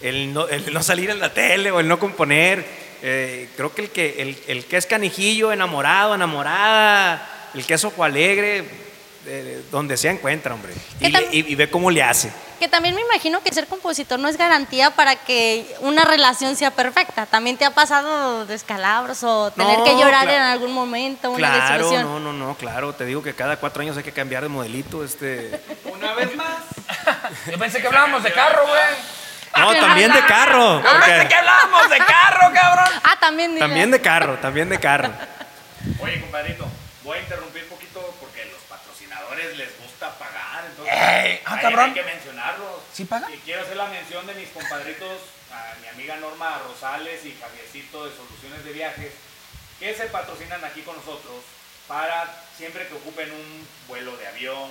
el 0.00 0.32
no, 0.32 0.48
el 0.48 0.72
no 0.72 0.82
salir 0.82 1.10
en 1.10 1.18
la 1.20 1.34
tele 1.34 1.70
o 1.70 1.80
el 1.80 1.88
no 1.88 1.98
componer, 1.98 2.64
eh, 3.02 3.48
creo 3.56 3.74
que 3.74 3.82
el 3.82 3.90
que, 3.90 4.22
el, 4.22 4.38
el 4.48 4.64
que 4.66 4.76
es 4.76 4.86
canijillo, 4.86 5.52
enamorado, 5.52 6.14
enamorada, 6.14 7.26
el 7.54 7.64
que 7.66 7.74
es 7.74 7.84
ojo 7.84 8.04
alegre, 8.04 8.64
eh, 9.26 9.62
donde 9.70 9.96
sea 9.96 10.12
encuentra, 10.12 10.54
hombre. 10.54 10.72
¿Qué 10.98 11.08
Y, 11.08 11.10
le- 11.12 11.20
tal? 11.20 11.34
y- 11.34 11.52
y 11.52 11.54
ve 11.54 11.70
cómo 11.70 11.90
le 11.90 12.02
hace. 12.02 12.30
Que 12.58 12.68
también 12.68 12.94
me 12.94 13.00
imagino 13.00 13.42
que 13.42 13.54
ser 13.54 13.66
compositor 13.66 14.18
no 14.18 14.28
es 14.28 14.36
garantía 14.36 14.90
para 14.90 15.16
que 15.16 15.64
una 15.80 16.04
relación 16.04 16.56
sea 16.56 16.70
perfecta. 16.70 17.24
También 17.24 17.56
te 17.56 17.64
ha 17.64 17.70
pasado 17.70 18.44
descalabros 18.44 19.22
o 19.24 19.50
tener 19.50 19.78
No, 19.78 19.84
que 19.84 19.92
llorar 19.92 20.24
claro. 20.24 20.32
en 20.32 20.42
algún 20.42 20.72
momento, 20.74 21.30
una 21.30 21.38
Claro, 21.38 21.72
desilusión. 21.88 22.02
no, 22.02 22.20
no, 22.20 22.32
no, 22.34 22.54
claro, 22.56 22.92
te 22.94 23.06
digo 23.06 23.22
que 23.22 23.34
cada 23.34 23.56
cuatro 23.56 23.80
años 23.80 23.96
hay 23.96 24.02
que 24.02 24.12
cambiar 24.12 24.42
de 24.42 24.50
modelito, 24.50 25.02
este... 25.02 25.58
Una 25.86 26.12
vez 26.12 26.36
más. 26.36 26.56
Yo 27.50 27.58
pensé 27.58 27.80
que 27.80 27.86
hablábamos 27.86 28.22
de 28.22 28.30
carro, 28.32 28.66
güey. 28.66 28.80
No, 29.56 29.74
también 29.80 30.12
de 30.12 30.24
carro. 30.26 30.82
Porque- 30.82 31.26
que 31.28 31.34
hablábamos 31.34 31.90
de 31.90 31.98
carro, 31.98 32.52
cabrón. 32.54 33.00
Ah, 33.04 33.16
también. 33.20 33.50
dile. 33.54 33.60
También 33.60 33.90
de 33.90 34.00
carro, 34.00 34.38
también 34.38 34.68
de 34.68 34.78
carro. 34.80 35.10
Oye, 36.00 36.20
compadrito, 36.20 36.66
voy 37.02 37.18
a 37.18 37.20
interrumpir 37.22 37.62
un 37.64 37.68
poquito 37.70 38.16
porque 38.20 38.44
los 38.46 38.60
patrocinadores 38.62 39.56
les 39.56 39.78
gusta 39.80 40.10
pagar. 40.18 40.64
Entonces, 40.66 40.94
Ey, 40.94 41.40
ah, 41.46 41.54
hay- 41.54 41.60
cabrón. 41.62 41.84
Hay 41.86 41.92
que 41.94 42.02
mencionarlos. 42.02 42.82
¿Sí 42.92 43.04
pagan? 43.04 43.32
Y 43.32 43.38
quiero 43.38 43.62
hacer 43.62 43.76
la 43.76 43.86
mención 43.86 44.26
de 44.26 44.34
mis 44.34 44.48
compadritos, 44.50 45.18
a 45.52 45.74
mi 45.80 45.88
amiga 45.88 46.16
Norma 46.16 46.58
Rosales 46.66 47.24
y 47.24 47.36
Javiercito 47.40 48.06
de 48.06 48.16
Soluciones 48.16 48.64
de 48.64 48.72
Viajes, 48.72 49.12
que 49.80 49.94
se 49.94 50.04
patrocinan 50.06 50.64
aquí 50.64 50.82
con 50.82 50.96
nosotros 50.96 51.42
para 51.88 52.26
siempre 52.56 52.86
que 52.86 52.94
ocupen 52.94 53.32
un 53.32 53.66
vuelo 53.88 54.16
de 54.16 54.28
avión 54.28 54.70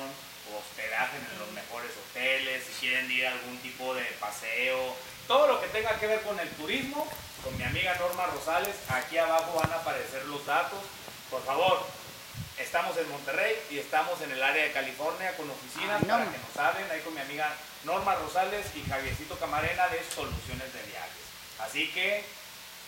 hospedaje 0.58 1.18
en 1.18 1.40
los 1.40 1.52
mejores 1.52 1.92
hoteles, 1.92 2.64
si 2.66 2.88
quieren 2.88 3.12
ir 3.12 3.28
a 3.28 3.32
algún 3.32 3.58
tipo 3.60 3.94
de 3.94 4.04
paseo, 4.20 4.96
todo 5.28 5.48
lo 5.48 5.62
que 5.62 5.68
tenga 5.68 5.98
que 6.00 6.08
ver 6.08 6.22
con 6.22 6.40
el 6.40 6.50
turismo, 6.52 7.08
con 7.44 7.58
mi 7.58 7.64
amiga 7.64 7.96
Norma 7.96 8.26
Rosales, 8.28 8.76
aquí 8.90 9.18
abajo 9.18 9.60
van 9.62 9.72
a 9.72 9.76
aparecer 9.76 10.26
los 10.26 10.46
datos. 10.46 10.80
Por 11.30 11.44
favor, 11.46 11.86
estamos 12.58 12.98
en 12.98 13.10
Monterrey 13.10 13.56
y 13.70 13.80
estamos 13.80 14.20
en 14.22 14.32
el 14.32 14.42
área 14.42 14.64
de 14.64 14.72
California 14.72 15.36
con 15.38 15.50
oficinas 15.50 16.02
Ay, 16.02 16.10
para 16.10 16.26
que 16.26 16.38
nos 16.38 16.58
hablen 16.58 16.92
ahí 16.92 17.02
con 17.02 17.14
mi 17.14 17.22
amiga 17.22 17.54
Norma 17.84 18.16
Rosales 18.16 18.66
y 18.76 18.84
Javiercito 18.90 19.38
Camarena 19.38 19.88
de 19.88 20.04
Soluciones 20.04 20.74
de 20.74 20.84
Viajes. 20.84 21.26
Así 21.60 21.92
que 21.92 22.24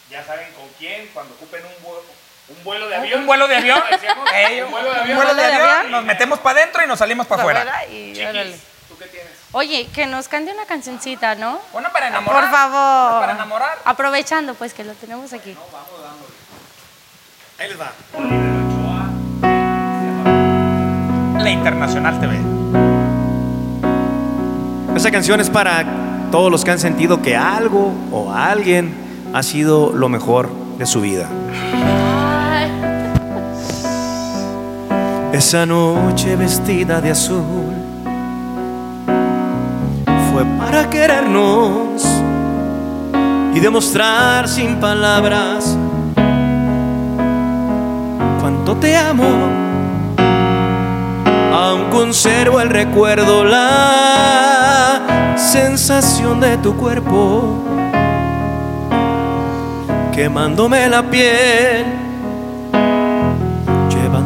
ya 0.09 0.25
saben 0.25 0.51
con 0.53 0.67
quién 0.77 1.07
cuando 1.13 1.33
ocupen 1.35 1.63
un 1.65 1.83
vuelo, 1.83 2.03
un 2.57 2.63
vuelo 2.63 2.87
de 2.87 2.95
avión. 2.95 3.19
Un 3.21 3.25
vuelo 3.25 3.47
de 3.47 3.55
avión. 3.55 3.79
Ey, 4.35 4.61
un 4.61 4.71
vuelo 4.71 4.91
de 4.93 4.99
avión. 4.99 5.15
vuelo 5.17 5.33
de 5.33 5.33
¿Un 5.33 5.35
vuelo 5.35 5.35
de 5.35 5.45
avión. 5.55 5.69
avión? 5.69 5.91
Nos 5.91 6.03
metemos 6.05 6.39
para 6.39 6.59
adentro 6.61 6.83
y 6.83 6.87
nos 6.87 6.99
salimos 6.99 7.27
para 7.27 7.41
afuera. 7.43 7.61
Afuera 7.61 7.87
y 7.87 8.19
órale. 8.21 8.43
Chiquis, 8.45 8.61
¿tú 8.89 8.97
qué 8.97 9.05
tienes? 9.05 9.31
Oye, 9.53 9.87
que 9.93 10.05
nos 10.05 10.27
cante 10.27 10.53
una 10.53 10.65
cancioncita, 10.65 11.35
¿no? 11.35 11.59
Bueno, 11.73 11.89
para 11.91 12.07
enamorar. 12.07 12.41
Por 12.41 12.51
favor. 12.51 13.21
Para 13.21 13.33
enamorar. 13.33 13.77
Aprovechando, 13.83 14.53
pues, 14.55 14.73
que 14.73 14.83
lo 14.83 14.93
tenemos 14.93 15.33
aquí. 15.33 15.55
Ahí 17.59 17.67
les 17.67 17.79
va. 17.79 17.91
La 21.43 21.49
Internacional 21.49 22.19
TV. 22.19 22.39
Esa 24.95 25.11
canción 25.11 25.39
es 25.41 25.49
para 25.49 25.83
todos 26.31 26.51
los 26.51 26.63
que 26.63 26.71
han 26.71 26.79
sentido 26.79 27.21
que 27.21 27.35
algo 27.35 27.93
o 28.11 28.31
alguien 28.33 28.93
ha 29.33 29.41
sido 29.43 29.91
lo 29.93 30.07
mejor 30.09 30.49
de 30.77 30.85
su 30.85 31.01
vida. 31.01 31.27
Esa 35.33 35.65
noche 35.65 36.35
vestida 36.35 36.99
de 36.99 37.11
azul 37.11 37.73
fue 40.31 40.43
para 40.59 40.89
querernos 40.89 42.05
y 43.53 43.59
demostrar 43.61 44.49
sin 44.49 44.75
palabras 44.81 45.77
cuánto 48.41 48.75
te 48.75 48.97
amo. 48.97 49.49
Aún 51.53 51.89
conservo 51.89 52.59
el 52.59 52.69
recuerdo, 52.69 53.45
la 53.45 55.01
sensación 55.37 56.41
de 56.41 56.57
tu 56.57 56.75
cuerpo 56.75 57.57
quemándome 60.11 60.89
la 60.89 61.03
piel 61.03 62.00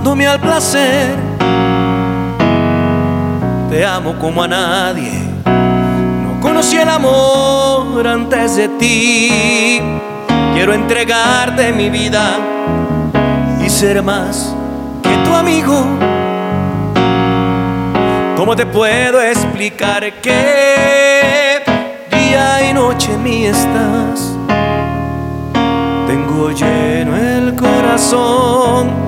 llevándome 0.05 0.27
al 0.27 0.39
placer. 0.39 1.15
Te 3.69 3.85
amo 3.85 4.15
como 4.19 4.43
a 4.43 4.47
nadie. 4.47 5.23
No 5.45 6.39
conocí 6.41 6.77
el 6.77 6.89
amor 6.89 8.05
antes 8.07 8.55
de 8.55 8.67
ti. 8.79 9.81
Quiero 10.53 10.73
entregarte 10.73 11.73
mi 11.73 11.89
vida 11.89 12.37
y 13.65 13.69
ser 13.69 14.03
más 14.03 14.55
que 15.01 15.17
tu 15.25 15.33
amigo. 15.33 15.83
¿Cómo 18.37 18.55
te 18.55 18.65
puedo 18.65 19.21
explicar 19.21 20.21
que 20.21 21.63
día 22.11 22.69
y 22.69 22.73
noche 22.73 23.13
en 23.13 23.23
mí 23.23 23.45
estás? 23.45 24.35
Tengo 26.07 26.51
lleno 26.51 27.15
el 27.17 27.55
corazón 27.55 29.05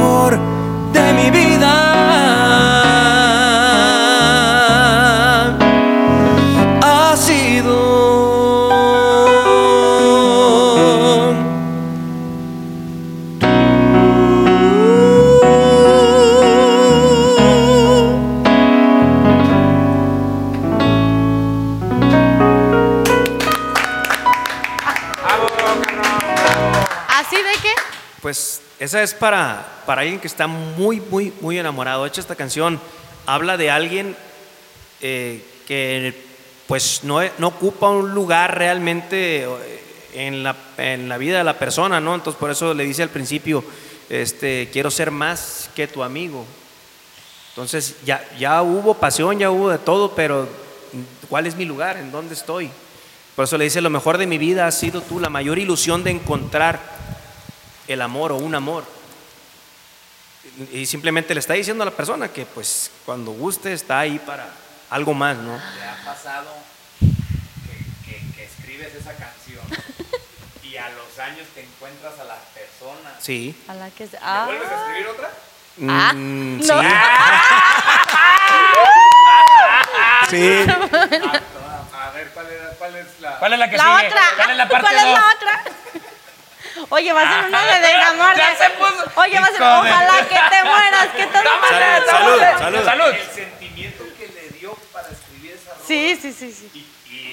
mejor 0.00 0.38
de 0.92 1.12
mi 1.12 1.30
vida 1.30 1.72
ha 6.82 7.16
sido 7.16 7.90
¿Así 27.08 27.36
de 27.36 27.52
qué? 27.62 27.74
Pues 28.22 28.62
esa 28.78 29.02
es 29.02 29.12
para, 29.12 29.62
para 29.90 30.02
alguien 30.02 30.20
que 30.20 30.28
está 30.28 30.46
muy, 30.46 31.00
muy, 31.00 31.32
muy 31.40 31.58
enamorado. 31.58 32.04
De 32.04 32.12
esta 32.14 32.36
canción 32.36 32.78
habla 33.26 33.56
de 33.56 33.72
alguien 33.72 34.16
eh, 35.00 35.44
que 35.66 36.14
pues 36.68 37.02
no, 37.02 37.20
no 37.38 37.48
ocupa 37.48 37.88
un 37.88 38.14
lugar 38.14 38.56
realmente 38.56 39.42
eh, 39.42 39.48
en 40.14 40.44
la, 40.44 40.54
en 40.76 41.08
la 41.08 41.18
vida 41.18 41.38
de 41.38 41.42
la 41.42 41.58
persona, 41.58 42.00
¿no? 42.00 42.14
Entonces 42.14 42.38
por 42.38 42.52
eso 42.52 42.72
le 42.72 42.84
dice 42.84 43.02
al 43.02 43.08
principio, 43.08 43.64
este, 44.08 44.68
quiero 44.72 44.92
ser 44.92 45.10
más 45.10 45.68
que 45.74 45.88
tu 45.88 46.04
amigo. 46.04 46.46
Entonces 47.48 47.96
ya, 48.04 48.24
ya 48.38 48.62
hubo 48.62 48.94
pasión, 48.94 49.40
ya 49.40 49.50
hubo 49.50 49.70
de 49.70 49.78
todo, 49.78 50.14
pero 50.14 50.48
¿cuál 51.28 51.48
es 51.48 51.56
mi 51.56 51.64
lugar? 51.64 51.96
¿En 51.96 52.12
dónde 52.12 52.34
estoy? 52.34 52.70
Por 53.34 53.44
eso 53.46 53.58
le 53.58 53.64
dice, 53.64 53.80
lo 53.80 53.90
mejor 53.90 54.18
de 54.18 54.28
mi 54.28 54.38
vida 54.38 54.68
ha 54.68 54.70
sido 54.70 55.00
tú, 55.00 55.18
la 55.18 55.30
mayor 55.30 55.58
ilusión 55.58 56.04
de 56.04 56.12
encontrar 56.12 56.78
el 57.88 58.00
amor 58.00 58.30
o 58.30 58.36
un 58.36 58.54
amor. 58.54 58.99
Y 60.72 60.84
simplemente 60.86 61.32
le 61.34 61.40
está 61.40 61.54
diciendo 61.54 61.82
a 61.82 61.86
la 61.86 61.90
persona 61.92 62.28
que 62.28 62.44
pues 62.46 62.90
cuando 63.06 63.30
guste 63.32 63.72
está 63.72 64.00
ahí 64.00 64.18
para 64.18 64.46
algo 64.90 65.14
más, 65.14 65.36
¿no? 65.38 65.56
¿Te 65.56 65.84
ha 65.84 66.04
pasado 66.04 66.52
que, 66.98 67.06
que- 68.10 68.32
que 68.36 68.44
escribes 68.44 68.94
esa 68.94 69.12
canción 69.14 69.64
y 70.62 70.76
a 70.76 70.88
los 70.90 71.18
años 71.18 71.46
te 71.54 71.62
encuentras 71.62 72.18
a 72.20 72.24
la 72.24 72.36
persona? 72.54 73.14
Sí. 73.20 73.54
A 73.68 73.74
la 73.74 73.90
que 73.90 74.06
se- 74.06 74.12
¿Le 74.16 74.22
ah. 74.22 74.44
vuelves 74.46 74.68
a 74.70 74.74
escribir 74.86 75.06
otra? 75.08 75.30
Ah, 75.88 76.12
Mm, 76.14 76.58
no. 76.66 76.80
sí. 80.30 80.36
Sí. 80.36 80.64
A 81.94 82.10
ver, 82.12 82.28
¿cuál, 82.34 82.46
era- 82.50 82.70
cuál 82.78 82.96
es 82.96 83.06
la...? 83.20 83.38
¿Cuál 83.38 83.52
es 83.54 83.58
la 83.58 83.70
que 83.70 83.76
La 83.76 83.84
sigue? 83.84 84.06
otra. 84.08 84.22
¿Cuál 84.36 84.50
es 84.50 84.56
la 84.56 84.68
parte 84.68 84.86
¿Cuál 84.90 84.96
es 84.96 85.04
la 85.12 85.24
otra? 85.36 85.62
Oye, 86.88 87.12
va 87.12 87.22
a 87.22 87.30
ser 87.40 87.44
una 87.48 87.64
de 87.64 87.80
desamor. 87.80 88.36
Ya 88.36 88.56
se 88.56 88.70
puso. 88.70 89.10
Oye, 89.16 89.40
va 89.40 89.46
a 89.46 89.50
ser, 89.50 89.62
ojalá 89.62 90.14
que 90.28 90.40
te 90.56 90.64
mueras, 90.64 91.06
que 91.16 91.26
te 91.26 91.38
mueras. 91.42 92.06
Salud, 92.06 92.40
salud. 92.58 92.84
Salud. 92.84 93.14
El 93.14 93.30
sentimiento 93.30 94.04
que 94.18 94.28
le 94.28 94.48
dio 94.58 94.74
para 94.92 95.08
escribir 95.08 95.52
esa 95.52 95.70
rola. 95.74 95.84
Sí, 95.86 96.18
sí, 96.20 96.32
sí, 96.32 96.52
sí. 96.52 96.70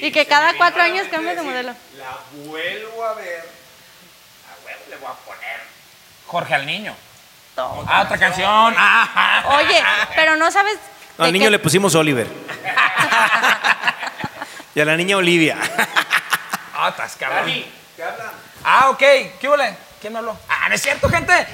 Y, 0.02 0.06
Y 0.08 0.12
que 0.12 0.26
cada 0.26 0.54
cuatro 0.56 0.80
la 0.80 0.86
años 0.86 1.08
cambia 1.10 1.36
de 1.36 1.42
modelo. 1.42 1.74
La 1.98 2.18
vuelvo 2.46 3.06
a 3.06 3.14
ver. 3.14 3.42
A 3.42 4.66
huevo 4.66 4.80
le 4.90 4.96
voy 4.98 5.10
a 5.10 5.14
poner. 5.26 5.60
Jorge 6.28 6.56
al 6.56 6.66
niño. 6.66 6.96
Ah, 7.58 8.02
otra 8.06 8.18
canción. 8.20 8.76
Ah. 8.78 9.44
Oye, 9.58 9.84
pero 10.16 10.36
no 10.36 10.52
sabes. 10.52 10.78
Al 11.18 11.34
niño 11.34 11.46
qué- 11.46 11.52
le 11.52 11.60
pusimos 11.60 11.96
Oliver. 11.96 12.28
y 14.76 14.80
a 14.80 14.86
la 14.86 14.96
niña 14.96 15.18
Olivia. 15.18 15.58
Ah, 16.76 16.90
estás 16.90 17.16
cabrón. 17.16 17.40
Dani, 17.46 17.72
¿te 17.96 18.04
hablan? 18.04 18.32
Ah, 18.70 18.90
ok. 18.90 19.00
¿Qué 19.40 19.48
huele? 19.48 19.78
¿Quién 20.02 20.12
me 20.12 20.20
habló? 20.20 20.38
Ah, 20.50 20.68
no 20.68 20.76
es 20.76 20.82
cierto, 20.82 21.08
gente. 21.08 21.34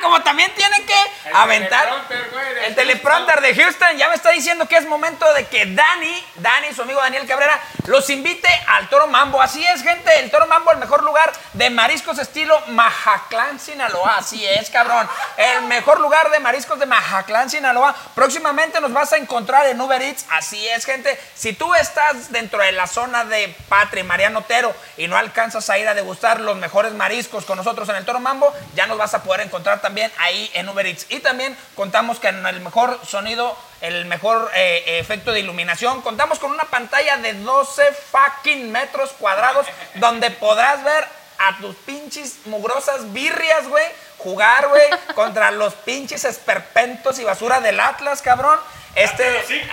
Como 0.00 0.22
también 0.22 0.52
tienen 0.54 0.84
que 0.86 0.94
El 1.26 1.36
aventar 1.36 1.84
teleprompter, 1.84 2.30
güey, 2.30 2.54
de 2.54 2.66
el 2.66 2.74
teleprompter 2.74 3.40
de 3.40 3.54
Houston. 3.54 3.96
Ya 3.96 4.08
me 4.08 4.14
está 4.14 4.30
diciendo 4.30 4.66
que 4.66 4.76
es 4.76 4.86
momento 4.86 5.30
de 5.34 5.46
que 5.46 5.66
Dani, 5.66 6.24
Dani, 6.36 6.72
su 6.74 6.82
amigo 6.82 7.00
Daniel 7.00 7.26
Cabrera, 7.26 7.60
los 7.86 8.08
invite 8.10 8.48
al 8.66 8.88
Toro 8.88 9.06
Mambo. 9.06 9.40
Así 9.40 9.64
es, 9.64 9.82
gente. 9.82 10.18
El 10.20 10.30
Toro 10.30 10.46
Mambo, 10.46 10.72
el 10.72 10.78
mejor 10.78 11.02
lugar 11.02 11.32
de 11.52 11.70
mariscos 11.70 12.18
estilo 12.18 12.60
Majatlán, 12.68 13.60
Sinaloa. 13.60 14.16
Así 14.18 14.46
es, 14.46 14.70
cabrón. 14.70 15.08
El 15.36 15.62
mejor 15.62 16.00
lugar 16.00 16.30
de 16.30 16.40
mariscos 16.40 16.78
de 16.78 16.86
Majatlán, 16.86 17.50
Sinaloa. 17.50 17.94
Próximamente 18.14 18.80
nos 18.80 18.92
vas 18.92 19.12
a 19.12 19.16
encontrar 19.16 19.66
en 19.66 19.80
Uber 19.80 20.00
Eats. 20.00 20.26
Así 20.30 20.66
es, 20.68 20.84
gente. 20.84 21.18
Si 21.34 21.52
tú 21.52 21.74
estás 21.74 22.32
dentro 22.32 22.60
de 22.60 22.72
la 22.72 22.86
zona 22.86 23.24
de 23.24 23.54
Patria 23.68 24.04
Mariano 24.04 24.40
Otero 24.40 24.74
y 24.96 25.06
no 25.08 25.16
alcanzas 25.16 25.68
a 25.70 25.78
ir 25.78 25.88
a 25.88 25.94
degustar 25.94 26.40
los 26.40 26.56
mejores 26.56 26.92
mariscos 26.92 27.44
con 27.44 27.56
nosotros 27.56 27.88
en 27.88 27.96
el 27.96 28.04
Toro 28.04 28.20
Mambo, 28.20 28.52
ya 28.74 28.86
nos 28.86 28.98
vas 28.98 29.14
a 29.14 29.22
poder 29.22 29.42
encontrar 29.42 29.80
también 29.80 29.89
ahí 30.18 30.50
en 30.54 30.68
Uber 30.68 30.86
Eats. 30.86 31.06
Y 31.08 31.20
también 31.20 31.56
contamos 31.74 32.20
con 32.20 32.46
el 32.46 32.60
mejor 32.60 33.00
sonido, 33.06 33.56
el 33.80 34.04
mejor 34.06 34.50
eh, 34.54 34.98
efecto 35.00 35.32
de 35.32 35.40
iluminación. 35.40 36.02
Contamos 36.02 36.38
con 36.38 36.50
una 36.50 36.64
pantalla 36.64 37.16
de 37.18 37.34
12 37.34 37.82
fucking 38.10 38.70
metros 38.70 39.10
cuadrados 39.18 39.66
donde 39.96 40.30
podrás 40.30 40.82
ver 40.84 41.04
a 41.38 41.56
tus 41.58 41.74
pinches 41.76 42.46
mugrosas 42.46 43.12
birrias, 43.12 43.66
güey, 43.68 43.86
jugar, 44.18 44.68
güey, 44.68 44.88
contra 45.14 45.50
los 45.50 45.74
pinches 45.74 46.24
esperpentos 46.24 47.18
y 47.18 47.24
basura 47.24 47.60
del 47.60 47.80
Atlas, 47.80 48.20
cabrón. 48.20 48.58
Este. 48.94 49.24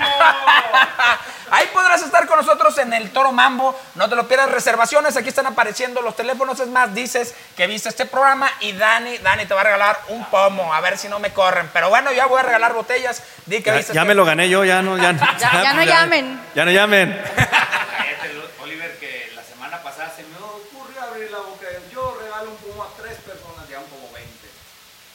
Ahí 1.49 1.65
podrás 1.73 2.01
estar 2.03 2.27
con 2.27 2.37
nosotros 2.37 2.77
en 2.77 2.91
el 2.93 3.09
Toro 3.11 3.31
Mambo. 3.31 3.79
No 3.95 4.09
te 4.09 4.15
lo 4.17 4.27
pierdas. 4.27 4.51
Reservaciones, 4.51 5.15
aquí 5.15 5.29
están 5.29 5.45
apareciendo 5.47 6.01
los 6.01 6.15
teléfonos. 6.15 6.59
Es 6.59 6.67
más, 6.67 6.93
dices 6.93 7.33
que 7.55 7.67
viste 7.67 7.87
este 7.89 8.05
programa 8.05 8.51
y 8.59 8.73
Dani, 8.73 9.17
Dani 9.19 9.45
te 9.45 9.53
va 9.53 9.61
a 9.61 9.63
regalar 9.63 9.97
un 10.09 10.25
pomo. 10.25 10.73
A 10.73 10.81
ver 10.81 10.97
si 10.97 11.07
no 11.07 11.19
me 11.19 11.31
corren. 11.31 11.69
Pero 11.71 11.89
bueno, 11.89 12.11
ya 12.11 12.25
voy 12.25 12.39
a 12.41 12.43
regalar 12.43 12.73
botellas. 12.73 13.23
Di 13.45 13.57
que 13.63 13.69
Ya, 13.69 13.75
viste 13.77 13.93
ya 13.93 14.01
este- 14.01 14.07
me 14.09 14.13
lo 14.13 14.25
gané 14.25 14.49
yo, 14.49 14.65
ya 14.65 14.81
no, 14.81 14.97
ya, 14.97 15.13
no- 15.13 15.19
Ya- 15.39 15.63
ya 15.63 15.73
no 15.73 15.83
llamen. 15.85 16.41
Ya 16.53 16.65
no 16.65 16.71
llamen. 16.71 17.21
Cállate, 17.35 18.41
Oliver, 18.61 18.97
que 18.99 19.31
la 19.35 19.43
semana 19.43 19.81
pasada 19.81 20.11
se 20.15 20.23
me 20.23 20.35
ocurrió 20.37 21.01
abrir 21.01 21.31
la 21.31 21.37
boca. 21.39 21.65
Yo 21.93 22.17
regalo 22.21 22.51
un 22.51 22.57
pomo 22.57 22.83
a 22.83 22.89
tres 23.01 23.17
personas, 23.19 23.67
ya 23.69 23.79
un 23.79 23.85
como 23.85 24.11
20. 24.11 24.29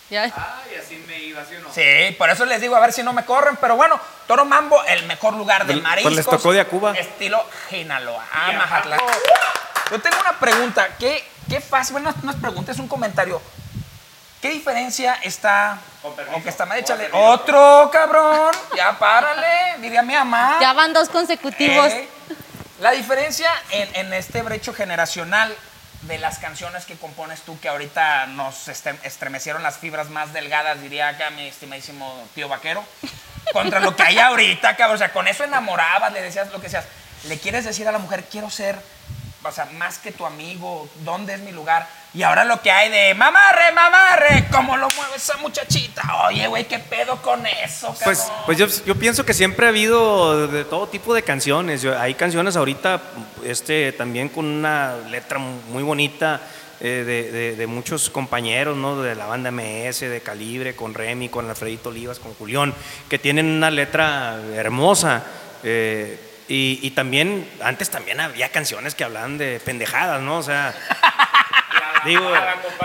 Ya. 0.09 0.23
Ay, 0.25 0.72
me 1.13 1.19
iba, 1.19 1.45
¿sí 1.45 1.57
o 1.57 1.61
no? 1.61 1.73
Sí, 1.73 2.15
por 2.17 2.31
eso 2.31 2.45
les 2.47 2.61
digo 2.61 2.75
a 2.77 2.81
ver 2.81 2.93
si 2.93 3.03
no 3.03 3.13
me 3.13 3.25
corren. 3.25 3.57
Pero 3.57 3.77
bueno, 3.77 4.01
Toro 4.27 4.45
Mambo, 4.45 4.83
el 4.85 5.05
mejor 5.07 5.35
lugar 5.35 5.67
de 5.67 5.77
mariscos. 5.77 6.13
pues 6.13 6.17
les 6.17 6.27
tocó 6.27 6.53
de 6.53 6.61
a 6.61 6.65
Cuba. 6.67 6.93
Estilo 6.93 7.45
Sinaloa. 7.69 8.25
Ah, 8.33 8.53
Y 8.53 8.57
Mazatlán. 8.57 9.01
Yo 9.91 10.01
tengo 10.01 10.17
una 10.21 10.39
pregunta. 10.39 10.89
¿Qué, 10.99 11.23
qué 11.49 11.61
fácil? 11.61 11.93
Bueno, 11.95 12.15
no 12.23 12.31
es 12.31 12.37
pregunta, 12.39 12.73
es 12.73 12.79
un 12.79 12.89
comentario. 12.89 13.43
¿Qué 14.41 14.51
diferencia 14.51 15.19
está? 15.23 15.79
Con 16.01 16.17
permiso. 16.17 16.39
O 16.39 16.43
que 16.43 16.49
está 16.49 16.67
mal, 16.67 16.79
échale. 16.79 17.05
permiso. 17.05 17.25
Otro, 17.25 17.91
cabrón. 17.93 18.51
Ya 18.77 18.99
párale, 18.99 19.77
diría 19.79 20.03
mi 20.03 20.15
mamá. 20.15 20.59
Ya 20.61 20.73
van 20.73 20.93
dos 20.93 21.09
consecutivos. 21.11 21.89
Eh, 21.93 22.09
La 22.81 22.91
diferencia 22.93 23.49
en, 23.71 23.95
en 23.95 24.13
este 24.15 24.43
brecho 24.43 24.73
generacional 24.75 25.55
de 26.03 26.19
las 26.19 26.39
canciones 26.39 26.85
que 26.85 26.97
compones 26.97 27.43
tú, 27.43 27.59
que 27.61 27.69
ahorita 27.69 28.27
nos 28.27 28.69
este- 28.69 28.99
estremecieron 29.05 29.63
las 29.63 29.79
fibras 29.79 30.09
más 30.09 30.33
delgadas, 30.33 30.81
diría 30.81 31.09
acá 31.09 31.31
mi 31.31 31.47
estimadísimo 31.47 32.27
tío 32.35 32.49
vaquero, 32.49 32.85
contra 33.53 33.81
lo 33.81 33.95
que 33.95 34.03
hay 34.03 34.19
ahorita, 34.19 34.77
cabrón. 34.77 34.97
O 34.97 34.99
sea, 34.99 35.13
con 35.13 35.29
eso 35.29 35.45
enamorabas, 35.45 36.13
le 36.13 36.23
decías 36.23 36.51
lo 36.51 36.61
que 36.61 36.69
seas. 36.69 36.85
Le 37.25 37.39
quieres 37.39 37.65
decir 37.65 37.87
a 37.87 37.93
la 37.93 37.99
mujer, 37.99 38.25
quiero 38.31 38.51
ser, 38.51 38.77
o 39.45 39.51
sea, 39.53 39.67
más 39.77 39.99
que 39.99 40.13
tu 40.13 40.25
amigo, 40.27 40.89
¿dónde 41.05 41.35
es 41.35 41.41
mi 41.41 41.53
lugar? 41.53 41.89
Y 42.15 42.23
ahora 42.23 42.45
lo 42.45 42.61
que 42.61 42.71
hay 42.71 42.91
de 42.91 43.15
mamarre, 43.15 43.73
mamarre, 43.75 44.47
¿cómo 44.53 44.77
lo 44.77 44.87
mueve 44.97 45.17
esa 45.17 45.37
muchachita? 45.39 46.03
Oye, 46.27 46.47
güey, 46.47 46.67
¿qué 46.67 46.79
pedo 46.79 47.21
con 47.23 47.45
eso, 47.47 47.89
cabrón? 47.89 48.01
Pues, 48.05 48.33
pues 48.47 48.59
yo, 48.59 48.67
yo 48.85 48.95
pienso 48.97 49.25
que 49.25 49.33
siempre 49.35 49.67
ha 49.67 49.71
habido 49.71 50.47
de 50.47 50.65
todo 50.65 50.87
tipo 50.89 51.15
de 51.15 51.23
canciones. 51.23 51.81
Yo- 51.83 51.99
hay 51.99 52.15
canciones 52.15 52.55
ahorita 52.57 53.01
este, 53.45 53.93
también 53.93 54.29
con 54.29 54.45
una 54.45 54.97
letra 55.11 55.39
muy 55.39 55.83
bonita 55.83 56.41
eh, 56.81 57.05
de, 57.07 57.31
de- 57.33 57.57
de 57.57 57.67
muchos 57.67 58.11
compañeros, 58.11 58.77
¿no? 58.77 59.01
De 59.03 59.15
la 59.15 59.27
banda 59.27 59.51
MS, 59.51 60.01
de 60.01 60.21
Calibre, 60.21 60.75
con 60.77 60.93
Remy, 60.95 61.29
con 61.31 61.49
Alfredito 61.49 61.89
Olivas, 61.89 62.19
con 62.19 62.35
Julián, 62.35 62.75
que 63.09 63.19
tienen 63.19 63.47
una 63.47 63.71
letra 63.71 64.37
hermosa. 64.55 65.23
eh, 65.63 66.29
y, 66.49 66.79
y 66.83 66.91
también, 66.91 67.49
antes 67.63 67.89
también 67.91 68.21
había 68.21 68.51
canciones 68.51 68.95
que 68.95 69.05
hablaban 69.05 69.39
de 69.39 69.61
pendejadas, 69.65 70.21
¿no? 70.21 70.39
O 70.39 70.43
sea, 70.43 70.75
digo... 72.05 72.31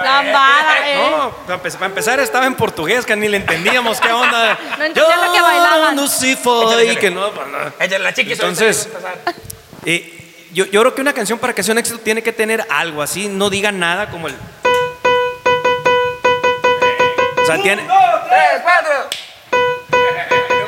Lambada, 0.02 0.90
eh. 0.90 0.96
No, 1.12 1.32
para 1.48 1.62
empe- 1.62 1.74
para 1.74 1.86
empezar 1.88 2.20
estaba 2.20 2.46
en 2.46 2.56
portugués, 2.56 3.06
que 3.06 3.16
ni 3.16 3.28
le 3.28 3.38
entendíamos 3.38 4.00
qué 4.00 4.12
onda. 4.12 4.58
No 4.78 4.86
entendía 4.86 5.16
lo 5.18 5.34
que 5.34 5.42
bailaban. 5.42 5.96
no 5.96 6.08
sí 6.08 6.36
fue, 6.36 6.98
que 7.00 7.12
no, 7.12 7.32
pues, 7.32 7.48
no. 7.48 7.58
Échale 7.84 8.00
la 8.00 8.10
ahorita 8.10 8.34
Entonces- 8.34 8.90
yo, 10.54 10.66
yo 10.66 10.82
creo 10.82 10.96
que 10.96 11.02
una 11.02 11.14
canción 11.14 11.38
para 11.40 11.54
que 11.54 11.62
sea 11.64 11.74
un 11.74 11.78
éxito 11.80 12.00
tiene 12.00 12.22
que 12.24 12.32
tener 12.34 12.66
algo 12.70 13.02
así, 13.02 13.28
no 13.28 13.50
diga 13.50 13.72
nada 13.72 14.10
como 14.10 14.28
el. 14.28 14.36
O 17.42 17.46
sea, 17.46 17.62
tiene, 17.62 17.84
Tres, 17.84 18.62
cuatro. 18.64 18.92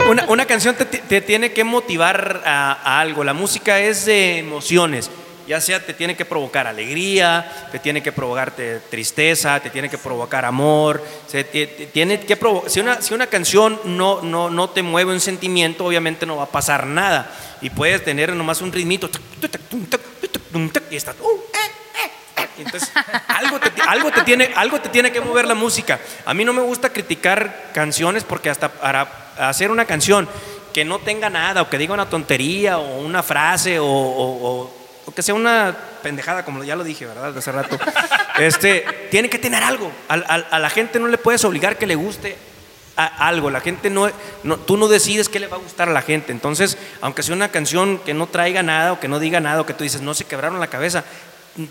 Una, 0.10 0.26
una 0.28 0.46
canción 0.46 0.76
te, 0.76 0.86
te 0.86 1.22
tiene 1.22 1.52
que 1.54 1.64
motivar 1.64 2.42
a, 2.46 3.00
algo. 3.00 3.24
La 3.24 3.34
música 3.34 3.80
es 3.80 4.06
de 4.06 4.40
emociones. 4.40 5.10
Ya 5.48 5.60
sea 5.60 5.84
te 5.84 5.96
tiene 5.96 6.16
que 6.16 6.26
provocar 6.26 6.68
alegría, 6.68 7.70
te 7.72 7.80
tiene 7.80 8.04
que 8.04 8.12
provocarte 8.12 8.82
tristeza, 8.92 9.60
te 9.60 9.72
tiene 9.72 9.90
que 9.90 9.98
provocar 9.98 10.46
amor. 10.46 11.04
Se 11.28 11.44
tiene 11.44 12.20
que 12.20 12.40
provo- 12.40 12.70
si, 12.70 12.80
una, 12.82 13.02
si 13.02 13.16
una 13.16 13.26
canción 13.26 13.80
no, 13.84 14.22
no, 14.22 14.52
no 14.52 14.70
te 14.70 14.84
mueve 14.84 15.12
un 15.12 15.20
sentimiento, 15.20 15.86
obviamente 15.86 16.28
no 16.28 16.38
va 16.38 16.44
a 16.44 16.50
pasar 16.52 16.86
nada. 16.86 17.32
Y 17.62 17.72
puedes 17.72 18.04
tener 18.06 18.32
nomás 18.34 18.62
un 18.62 18.72
ritmito. 18.72 19.10
Y 20.92 20.96
está. 20.96 21.16
uh. 21.20 21.49
Entonces, 22.62 22.92
algo 23.28 23.60
te, 23.60 23.72
algo, 23.82 24.12
te 24.12 24.22
tiene, 24.24 24.52
algo 24.56 24.80
te 24.80 24.90
tiene 24.90 25.12
que 25.12 25.22
mover 25.22 25.48
la 25.48 25.56
música. 25.56 26.00
A 26.26 26.34
mí 26.34 26.44
no 26.46 26.54
me 26.54 26.62
gusta 26.62 26.90
criticar 26.90 27.70
canciones 27.74 28.24
porque 28.24 28.50
hasta 28.50 28.70
para 28.70 29.08
hacer 29.38 29.72
una 29.72 29.86
canción 29.86 30.28
que 30.74 30.86
no 30.86 31.00
tenga 31.00 31.30
nada 31.30 31.62
o 31.64 31.70
que 31.70 31.78
diga 31.78 31.94
una 31.94 32.10
tontería 32.10 32.78
o 32.78 33.00
una 33.00 33.24
frase 33.24 33.80
o, 33.80 33.86
o- 33.86 34.48
o- 34.64 34.80
o 35.06 35.12
que 35.14 35.24
sea 35.24 35.34
una 35.34 35.76
pendejada, 36.04 36.46
como 36.46 36.64
ya 36.64 36.76
lo 36.76 36.84
dije, 36.84 37.06
¿verdad? 37.08 37.36
Hace 37.36 37.52
rato. 37.52 37.80
Este, 38.38 38.86
tiene 39.10 39.30
que 39.30 39.40
tener 39.40 39.64
algo. 39.64 39.92
Al- 40.08 40.26
al- 40.28 40.48
a 40.52 40.60
la 40.60 40.70
gente 40.70 41.00
no 41.00 41.08
le 41.08 41.18
puedes 41.18 41.44
obligar 41.44 41.78
que 41.78 41.88
le 41.88 41.96
guste 41.96 42.38
a- 42.96 43.28
algo. 43.28 43.50
La 43.50 43.60
gente 43.62 43.90
no, 43.90 44.10
no, 44.44 44.58
tú 44.58 44.78
no 44.78 44.88
decides 44.88 45.28
qué 45.28 45.40
le 45.40 45.48
va 45.48 45.56
a 45.58 45.60
gustar 45.60 45.90
a 45.90 45.94
la 45.94 46.02
gente. 46.04 46.32
Entonces, 46.32 46.78
aunque 47.02 47.24
sea 47.24 47.34
una 47.36 47.50
canción 47.50 47.98
que 48.06 48.14
no 48.14 48.28
traiga 48.28 48.62
nada 48.62 48.94
o 48.94 49.00
que 49.00 49.08
no 49.08 49.20
diga 49.20 49.40
nada 49.40 49.62
o 49.62 49.66
que 49.66 49.74
tú 49.74 49.84
dices, 49.84 50.02
no 50.02 50.14
se 50.14 50.26
quebraron 50.26 50.60
la 50.60 50.68
cabeza, 50.68 51.04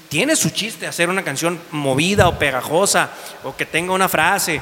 tiene 0.09 0.37
su 0.37 0.51
chiste 0.51 0.87
hacer 0.87 1.09
una 1.09 1.25
canción 1.25 1.61
movida 1.71 2.29
o 2.29 2.39
pegajosa 2.39 3.11
o 3.45 3.57
que 3.57 3.67
tenga 3.67 3.93
una 3.93 4.09
frase. 4.09 4.61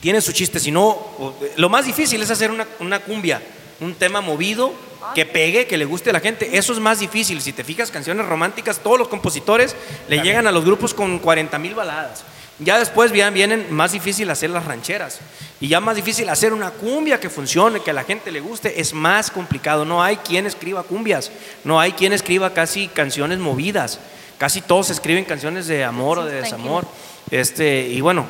tiene 0.00 0.20
su 0.20 0.32
chiste, 0.32 0.60
si 0.60 0.70
no, 0.70 1.34
lo 1.56 1.68
más 1.68 1.86
difícil 1.86 2.22
es 2.22 2.30
hacer 2.30 2.50
una, 2.50 2.66
una 2.80 3.00
cumbia, 3.00 3.42
un 3.80 3.94
tema 3.94 4.20
movido 4.20 4.72
que 5.14 5.26
pegue, 5.26 5.66
que 5.66 5.76
le 5.76 5.84
guste 5.84 6.10
a 6.10 6.12
la 6.12 6.20
gente. 6.20 6.56
Eso 6.56 6.72
es 6.72 6.78
más 6.78 7.00
difícil. 7.00 7.40
Si 7.42 7.52
te 7.52 7.64
fijas, 7.64 7.90
canciones 7.90 8.26
románticas, 8.26 8.78
todos 8.78 8.98
los 8.98 9.08
compositores 9.08 9.76
le 10.08 10.22
llegan 10.22 10.46
a 10.46 10.52
los 10.52 10.64
grupos 10.64 10.94
con 10.94 11.18
40 11.18 11.58
mil 11.58 11.74
baladas. 11.74 12.24
Ya 12.60 12.78
después 12.78 13.10
vienen, 13.10 13.66
más 13.70 13.92
difícil 13.92 14.30
hacer 14.30 14.50
las 14.50 14.64
rancheras. 14.64 15.18
Y 15.60 15.68
ya 15.68 15.80
más 15.80 15.96
difícil 15.96 16.28
hacer 16.28 16.52
una 16.52 16.70
cumbia 16.70 17.18
que 17.18 17.28
funcione, 17.28 17.80
que 17.80 17.90
a 17.90 17.94
la 17.94 18.04
gente 18.04 18.30
le 18.30 18.40
guste. 18.40 18.80
Es 18.80 18.92
más 18.92 19.30
complicado. 19.30 19.84
No 19.84 20.02
hay 20.02 20.16
quien 20.18 20.46
escriba 20.46 20.84
cumbias. 20.84 21.32
No 21.64 21.80
hay 21.80 21.92
quien 21.92 22.12
escriba 22.12 22.54
casi 22.54 22.88
canciones 22.88 23.38
movidas. 23.38 23.98
Casi 24.38 24.60
todos 24.60 24.90
escriben 24.90 25.24
canciones 25.24 25.66
de 25.66 25.84
amor 25.84 26.18
o 26.18 26.24
de 26.24 26.42
desamor. 26.42 26.86
Este, 27.30 27.88
y 27.88 28.00
bueno, 28.00 28.26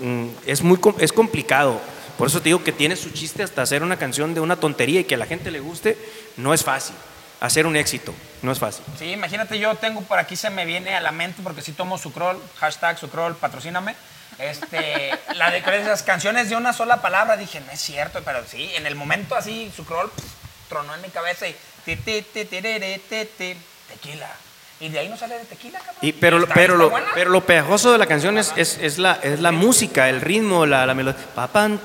mm, 0.00 0.26
es 0.46 0.62
muy 0.62 0.78
es 0.98 1.12
complicado. 1.12 1.80
Por 2.18 2.28
eso 2.28 2.40
te 2.40 2.48
digo 2.48 2.64
que 2.64 2.72
tiene 2.72 2.96
su 2.96 3.10
chiste 3.10 3.42
hasta 3.42 3.62
hacer 3.62 3.82
una 3.82 3.98
canción 3.98 4.34
de 4.34 4.40
una 4.40 4.56
tontería 4.56 5.00
y 5.00 5.04
que 5.04 5.14
a 5.14 5.18
la 5.18 5.26
gente 5.26 5.50
le 5.50 5.60
guste, 5.60 5.96
no 6.36 6.54
es 6.54 6.64
fácil. 6.64 6.96
Hacer 7.40 7.66
un 7.66 7.76
éxito, 7.76 8.14
no 8.42 8.50
es 8.50 8.58
fácil. 8.58 8.84
Sí, 8.98 9.12
imagínate, 9.12 9.58
yo 9.58 9.74
tengo 9.74 10.00
por 10.02 10.18
aquí, 10.18 10.36
se 10.36 10.50
me 10.50 10.64
viene 10.64 10.94
a 10.94 11.00
la 11.00 11.12
mente, 11.12 11.42
porque 11.42 11.60
si 11.62 11.72
tomo 11.72 11.98
Sucrol, 11.98 12.42
hashtag 12.58 12.98
Sucrol, 12.98 13.36
patrocíname. 13.36 13.94
Este, 14.38 15.10
la 15.34 15.50
de 15.50 15.58
esas 15.58 16.02
canciones 16.02 16.48
de 16.48 16.56
una 16.56 16.72
sola 16.72 17.02
palabra, 17.02 17.36
dije, 17.36 17.60
no 17.60 17.72
es 17.72 17.80
cierto, 17.80 18.22
pero 18.24 18.44
sí, 18.46 18.70
en 18.74 18.86
el 18.86 18.94
momento 18.94 19.34
así, 19.34 19.70
Sucrol 19.74 20.10
pf, 20.10 20.28
tronó 20.68 20.94
en 20.94 21.02
mi 21.02 21.08
cabeza 21.08 21.46
y 21.46 21.56
ti, 21.84 21.96
ti, 21.96 22.22
ti, 22.22 22.44
tiriri, 22.44 22.98
ti, 23.08 23.28
ti, 23.36 23.56
tequila. 23.88 24.30
Y 24.78 24.90
de 24.90 24.98
ahí 24.98 25.08
no 25.08 25.16
sale 25.16 25.36
de 25.38 25.44
tequila, 25.46 25.78
cabrón. 25.78 25.96
Y, 26.02 26.12
pero, 26.12 26.46
pero, 26.54 26.76
lo, 26.76 26.90
buena. 26.90 27.06
pero 27.14 27.30
lo 27.30 27.40
pegajoso 27.46 27.92
de 27.92 27.96
la 27.98 28.04
canción 28.04 28.36
es, 28.36 28.52
es, 28.56 28.76
es 28.82 28.98
la, 28.98 29.14
es 29.22 29.40
la 29.40 29.50
música, 29.50 30.10
el 30.10 30.20
ritmo, 30.20 30.66
la, 30.66 30.84
la 30.84 30.92
melodía. 30.94 31.16
Tan, 31.34 31.78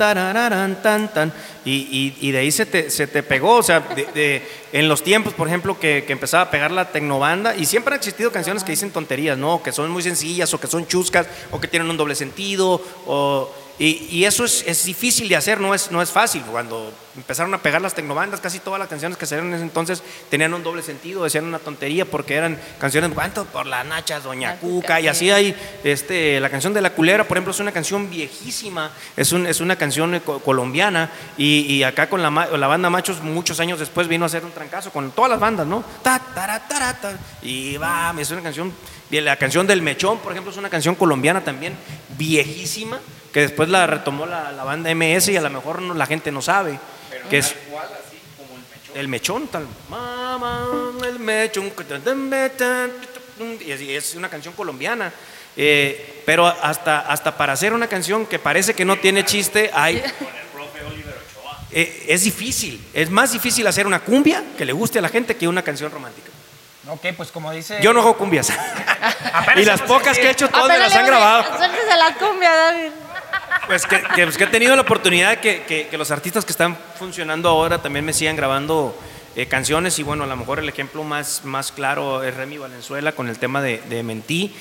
tan. 1.14 1.32
Y, 1.64 1.72
y- 1.72 2.18
y 2.20 2.32
de 2.32 2.40
ahí 2.40 2.52
se 2.52 2.66
te, 2.66 2.90
se 2.90 3.08
te 3.08 3.24
pegó. 3.24 3.56
O 3.56 3.64
sea, 3.64 3.80
de- 3.80 4.08
de- 4.14 4.46
en 4.74 4.90
los 4.90 5.04
tiempos, 5.04 5.34
por 5.34 5.48
ejemplo, 5.48 5.80
que, 5.80 6.04
que 6.06 6.12
empezaba 6.12 6.44
a 6.44 6.52
pegar 6.52 6.72
la 6.72 6.92
tecnobanda, 6.92 7.56
y 7.56 7.66
siempre 7.66 7.94
han 7.94 8.00
existido 8.00 8.30
canciones 8.30 8.64
que 8.66 8.72
dicen 8.74 8.92
tonterías, 8.92 9.38
¿no? 9.38 9.64
Que 9.64 9.72
son 9.72 9.90
muy 9.90 10.04
sencillas, 10.04 10.54
o 10.54 10.60
que 10.60 10.68
son 10.68 10.86
chuscas, 10.86 11.28
o 11.52 11.62
que 11.62 11.70
tienen 11.70 11.90
un 11.90 11.96
doble 11.96 12.16
sentido, 12.16 12.82
o. 13.08 13.54
Y, 13.80 14.08
y 14.12 14.26
eso 14.26 14.46
es, 14.46 14.64
es 14.68 14.86
difícil 14.86 15.28
de 15.28 15.36
hacer, 15.36 15.60
no 15.60 15.74
es, 15.74 15.92
no 15.92 16.02
es 16.02 16.12
fácil. 16.12 16.44
Cuando 16.44 16.94
empezaron 17.18 17.52
a 17.54 17.58
pegar 17.58 17.82
las 17.82 17.96
tecnobandas, 17.96 18.40
casi 18.40 18.60
todas 18.60 18.80
las 18.80 18.88
canciones 18.88 19.18
que 19.18 19.26
salieron 19.26 19.50
en 19.50 19.56
ese 19.56 19.64
entonces 19.64 20.04
tenían 20.30 20.54
un 20.54 20.62
doble 20.64 20.84
sentido, 20.84 21.24
decían 21.24 21.46
una 21.46 21.58
tontería 21.60 22.06
porque 22.06 22.36
eran 22.36 22.60
canciones, 22.80 23.12
¿cuánto? 23.14 23.46
Por 23.46 23.66
la 23.66 23.84
Nacha, 23.84 24.20
Doña 24.20 24.50
La 24.52 24.58
Cuca, 24.60 25.00
y 25.00 25.04
sí. 25.04 25.10
así 25.10 25.32
hay, 25.32 25.56
este, 25.84 26.40
la 26.40 26.50
canción 26.50 26.74
de 26.74 26.82
La 26.82 26.92
Culera, 26.92 27.28
por 27.28 27.38
ejemplo, 27.38 27.52
es 27.52 27.60
una 27.60 27.72
canción 27.72 28.10
viejísima, 28.10 28.92
es, 29.18 29.32
un- 29.32 29.48
es 29.48 29.60
una 29.62 29.76
canción 29.76 30.14
eh, 30.16 30.22
co- 30.22 30.40
colombiana, 30.40 31.10
y, 31.38 31.62
y 31.74 31.84
acá 31.84 32.08
con 32.08 32.22
la, 32.22 32.30
la 32.30 32.68
banda 32.68 32.90
Machos, 32.92 33.22
muchos 33.24 33.60
años 33.60 33.80
después 33.80 34.08
vino 34.08 34.26
a 34.26 34.28
hacer 34.28 34.46
un 34.46 34.52
trancazo 34.52 34.92
con 34.92 35.12
todas 35.12 35.32
las 35.32 35.40
bandas, 35.40 35.66
¿no? 35.66 35.84
Ta, 36.04 36.22
tara, 36.36 36.68
ta, 36.68 37.18
y 37.42 37.78
va, 37.78 38.14
es 38.18 38.30
una 38.32 38.42
canción, 38.44 38.72
la 39.10 39.36
canción 39.38 39.66
del 39.66 39.82
Mechón, 39.82 40.20
por 40.20 40.32
ejemplo, 40.34 40.52
es 40.52 40.58
una 40.58 40.70
canción 40.70 40.96
colombiana 40.96 41.44
también, 41.44 41.76
viejísima, 42.18 43.00
que 43.34 43.42
después 43.42 43.70
la 43.70 43.88
retomó 43.88 44.26
la, 44.26 44.52
la 44.52 44.64
banda 44.64 44.94
MS 44.94 45.30
y 45.30 45.38
a 45.38 45.42
lo 45.42 45.50
mejor 45.50 45.82
no- 45.82 45.94
la 45.94 46.06
gente 46.06 46.32
no 46.32 46.42
sabe, 46.42 46.80
que 47.30 47.38
es... 47.40 47.56
El 48.94 49.08
mechón, 49.08 49.48
tal. 49.48 49.66
Mamá, 49.90 50.68
el 51.08 51.18
mechón. 51.20 51.72
Y 53.62 53.72
así, 53.72 53.96
es 53.96 54.16
una 54.16 54.30
canción 54.30 54.54
colombiana. 54.54 55.14
Eh, 55.56 56.22
pero 56.26 56.46
hasta, 56.48 57.00
hasta 57.00 57.38
para 57.38 57.54
hacer 57.54 57.74
una 57.74 57.88
canción 57.88 58.26
que 58.26 58.38
parece 58.38 58.74
que 58.74 58.84
no 58.86 58.98
tiene 58.98 59.24
chiste, 59.26 59.72
hay. 59.74 60.04
Eh, 61.72 62.06
es 62.10 62.24
difícil. 62.24 62.86
Es 62.94 63.10
más 63.10 63.32
difícil 63.32 63.66
hacer 63.66 63.88
una 63.88 64.02
cumbia 64.02 64.44
que 64.58 64.66
le 64.66 64.74
guste 64.74 65.00
a 65.00 65.02
la 65.02 65.10
gente 65.10 65.38
que 65.38 65.48
una 65.48 65.62
canción 65.62 65.90
romántica. 65.90 66.30
Ok, 66.90 67.06
pues 67.16 67.32
como 67.32 67.52
dice. 67.52 67.80
Yo 67.82 67.94
no 67.94 68.02
hago 68.02 68.18
cumbias. 68.18 68.52
Y 69.56 69.66
las 69.66 69.82
pocas 69.82 70.18
que 70.18 70.28
he 70.28 70.32
hecho, 70.32 70.50
todas 70.50 70.68
me 70.68 70.78
las 70.78 70.94
han 70.96 71.06
grabado. 71.06 71.58
Suéltese 71.58 71.96
la 71.98 72.14
cumbia, 72.16 72.52
David. 72.54 72.92
Pues 73.68 73.86
que, 73.86 74.02
que- 74.16 74.24
pues 74.24 74.38
que 74.38 74.44
he 74.46 74.48
tenido 74.48 74.76
la 74.76 74.82
oportunidad 74.82 75.40
que, 75.40 75.64
que- 75.64 75.88
que 75.88 75.98
los 75.98 76.12
artistas 76.12 76.46
que 76.46 76.52
están 76.52 76.78
funcionando 76.98 77.48
ahora 77.50 77.82
también 77.82 78.04
me 78.06 78.14
sigan 78.14 78.36
grabando 78.36 78.98
eh, 79.36 79.46
canciones 79.46 79.98
y 80.00 80.04
bueno, 80.04 80.24
a 80.26 80.28
lo 80.28 80.36
mejor 80.36 80.60
el 80.60 80.68
ejemplo 80.68 81.04
más, 81.04 81.46
más 81.46 81.72
claro 81.72 82.24
es 82.24 82.36
Remy 82.36 82.58
Valenzuela 82.58 83.14
con 83.14 83.30
el 83.30 83.40
tema 83.40 83.62
de, 83.62 83.78
de 83.90 84.04
Mentí, 84.04 84.54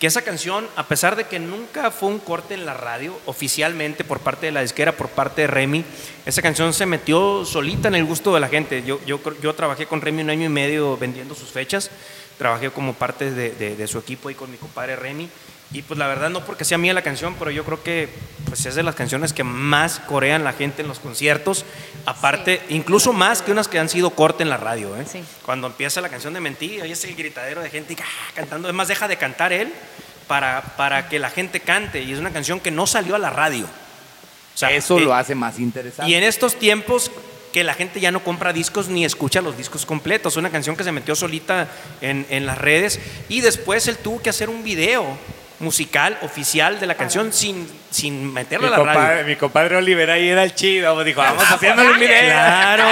que 0.00 0.06
esa 0.08 0.22
canción, 0.22 0.66
a 0.76 0.88
pesar 0.88 1.14
de 1.16 1.24
que 1.24 1.38
nunca 1.38 1.90
fue 1.90 2.08
un 2.08 2.18
corte 2.18 2.54
en 2.54 2.66
la 2.66 2.74
radio 2.74 3.16
oficialmente 3.26 4.04
por 4.04 4.18
parte 4.20 4.46
de 4.46 4.52
la 4.52 4.62
disquera, 4.62 4.92
por 4.92 5.08
parte 5.10 5.42
de 5.42 5.46
Remy, 5.46 5.84
esa 6.26 6.42
canción 6.42 6.74
se 6.74 6.86
metió 6.86 7.44
solita 7.44 7.88
en 7.88 7.94
el 7.94 8.04
gusto 8.04 8.34
de 8.34 8.40
la 8.40 8.48
gente. 8.48 8.82
Yo, 8.84 9.00
yo, 9.06 9.20
yo 9.40 9.54
trabajé 9.54 9.86
con 9.86 10.00
Remy 10.00 10.22
un 10.22 10.30
año 10.30 10.46
y 10.46 10.50
medio 10.50 10.96
vendiendo 10.96 11.34
sus 11.34 11.50
fechas, 11.50 11.90
trabajé 12.36 12.70
como 12.70 12.94
parte 12.94 13.30
de, 13.30 13.50
de- 13.52 13.76
de 13.76 13.86
su 13.86 13.98
equipo 13.98 14.28
ahí 14.28 14.34
con 14.34 14.50
mi 14.50 14.56
compadre 14.58 14.96
Remy. 14.96 15.28
Y 15.76 15.82
pues 15.82 15.98
la 15.98 16.06
verdad 16.06 16.30
no 16.30 16.42
porque 16.42 16.64
sea 16.64 16.78
mía 16.78 16.94
la 16.94 17.02
canción, 17.02 17.36
pero 17.38 17.50
yo 17.50 17.62
creo 17.62 17.82
que 17.82 18.08
pues 18.46 18.64
es 18.64 18.76
de 18.76 18.82
las 18.82 18.94
canciones 18.94 19.34
que 19.34 19.44
más 19.44 19.98
corean 19.98 20.42
la 20.42 20.54
gente 20.54 20.80
en 20.80 20.88
los 20.88 21.00
conciertos, 21.00 21.66
aparte, 22.06 22.62
incluso 22.70 23.12
más 23.12 23.42
que 23.42 23.52
unas 23.52 23.68
que 23.68 23.78
han 23.78 23.90
sido 23.90 24.08
corte 24.08 24.42
en 24.42 24.48
la 24.48 24.56
radio. 24.56 24.96
¿eh? 24.96 25.04
Sí. 25.06 25.22
Cuando 25.44 25.66
empieza 25.66 26.00
la 26.00 26.08
canción 26.08 26.32
de 26.32 26.40
Mentí, 26.40 26.80
ahí 26.80 26.92
es 26.92 27.04
el 27.04 27.14
gritadero 27.14 27.60
de 27.60 27.68
gente 27.68 27.94
ah, 28.00 28.32
cantando, 28.34 28.68
es 28.68 28.74
más, 28.74 28.88
deja 28.88 29.06
de 29.06 29.18
cantar 29.18 29.52
él 29.52 29.70
para, 30.26 30.62
para 30.78 31.10
que 31.10 31.18
la 31.18 31.28
gente 31.28 31.60
cante, 31.60 32.00
y 32.00 32.10
es 32.10 32.18
una 32.20 32.32
canción 32.32 32.58
que 32.58 32.70
no 32.70 32.86
salió 32.86 33.14
a 33.14 33.18
la 33.18 33.28
radio. 33.28 33.66
O 33.66 34.58
sea, 34.58 34.70
Eso 34.70 34.96
eh, 34.96 35.02
lo 35.02 35.12
hace 35.12 35.34
más 35.34 35.58
interesante. 35.58 36.10
y 36.10 36.14
en 36.14 36.24
estos 36.24 36.58
tiempos 36.58 37.10
que 37.52 37.64
la 37.64 37.74
gente 37.74 38.00
ya 38.00 38.10
no 38.12 38.24
compra 38.24 38.54
discos 38.54 38.88
ni 38.88 39.04
escucha 39.04 39.42
los 39.42 39.58
discos 39.58 39.84
completos, 39.84 40.38
una 40.38 40.48
canción 40.48 40.74
que 40.74 40.84
se 40.84 40.92
metió 40.92 41.14
solita 41.14 41.68
en, 42.00 42.26
en 42.30 42.46
las 42.46 42.56
redes 42.56 42.98
y 43.28 43.42
después 43.42 43.86
él 43.88 43.98
tuvo 43.98 44.22
que 44.22 44.30
hacer 44.30 44.48
un 44.48 44.64
video 44.64 45.18
musical 45.58 46.18
oficial 46.22 46.78
de 46.78 46.86
la 46.86 46.94
canción 46.96 47.32
sin, 47.32 47.66
sin 47.90 48.32
meterla 48.32 48.68
mi, 48.68 48.74
a 48.74 48.76
la 48.78 48.84
radio. 48.84 48.92
compadre, 49.00 49.24
mi 49.24 49.36
compadre 49.36 49.76
Oliver 49.76 50.10
ahí 50.10 50.28
era 50.28 50.42
el 50.44 50.54
chido. 50.54 51.02
Dijo, 51.02 51.20
vamos 51.20 51.44
haciéndole 51.44 51.90
un 51.92 51.98
video. 51.98 52.32
Claro. 52.32 52.84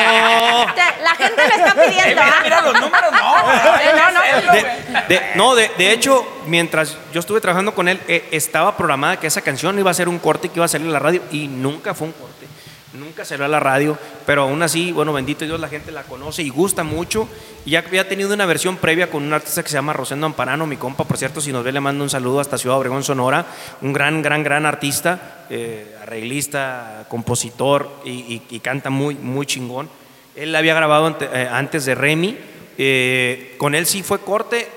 La 1.03 1.15
gente 1.17 1.43
lo 1.47 1.55
está 1.55 1.85
Eh, 1.85 1.87
pidiendo. 1.89 2.23
mira, 2.23 2.35
¿ah? 2.39 2.41
mira 2.43 2.61
los 2.62 2.81
números, 2.81 3.12
no. 3.12 3.35
Eh, 3.81 3.93
no, 3.97 4.11
no. 4.12 4.53
De- 4.53 5.15
de- 5.15 5.23
no, 5.35 5.55
de, 5.55 5.71
de 5.77 5.93
hecho, 5.93 6.27
mientras 6.47 6.97
yo 7.12 7.21
estuve 7.21 7.41
trabajando 7.41 7.75
con 7.75 7.89
él, 7.89 8.01
eh, 8.09 8.29
estaba 8.31 8.77
programada 8.77 9.19
que 9.21 9.27
esa 9.27 9.43
canción 9.43 9.79
iba 9.79 9.91
a 9.91 9.95
ser 9.95 10.09
un 10.09 10.19
corte 10.19 10.49
que 10.49 10.57
iba 10.59 10.65
a 10.65 10.69
salir 10.69 10.89
a 10.89 10.93
la 10.93 10.99
radio 10.99 11.23
y 11.31 11.49
nunca 11.49 11.93
fue 11.95 12.07
un 12.09 12.12
corte. 12.15 12.47
Nunca 12.95 13.24
salió 13.24 13.45
a 13.45 13.49
la 13.49 13.59
radio, 13.59 13.99
pero 14.24 14.42
aún 14.42 14.62
así, 14.62 14.92
bueno, 14.92 15.12
bendito 15.12 15.45
Dios, 15.45 15.59
la 15.59 15.66
gente 15.66 15.90
la 15.90 16.05
conoce 16.05 16.42
y 16.42 16.49
gusta 16.49 16.84
mucho. 16.84 17.28
Y 17.64 17.72
ya 17.72 17.80
había 17.80 18.09
tenido 18.09 18.32
una 18.32 18.47
versión 18.47 18.76
previa 18.76 19.11
con 19.11 19.24
un 19.24 19.32
artista 19.32 19.64
que 19.64 19.68
se 19.68 19.74
llama 19.74 19.92
Rosendo 19.92 20.26
Amparano, 20.26 20.64
mi 20.64 20.76
compa, 20.76 21.03
por 21.03 21.16
cierto, 21.16 21.40
si 21.40 21.51
nos 21.53 21.64
ve 21.64 21.72
le 21.72 21.80
mando 21.80 22.05
un 22.05 22.11
saludo 22.11 22.38
hasta 22.38 22.57
Ciudad 22.57 22.78
Obregón, 22.78 23.03
Sonora. 23.03 23.47
Un 23.80 23.92
gran, 23.92 24.22
gran, 24.22 24.45
gran 24.45 24.64
artista, 24.64 25.47
eh, 25.51 25.97
arreglista, 26.03 27.07
compositor 27.09 27.90
y, 28.05 28.38
canta 28.61 28.90
muy, 28.90 29.16
muy 29.16 29.45
chingón. 29.45 29.88
Él 30.36 30.53
la 30.53 30.59
había 30.61 30.74
grabado 30.74 31.16
eh, 31.20 31.49
antes 31.51 31.84
de 31.86 31.97
Remy. 31.97 32.38
eh, 32.76 33.55
con 33.59 33.74
él 33.74 33.86
sí 33.86 34.03
fue 34.03 34.20
corte, 34.20 34.68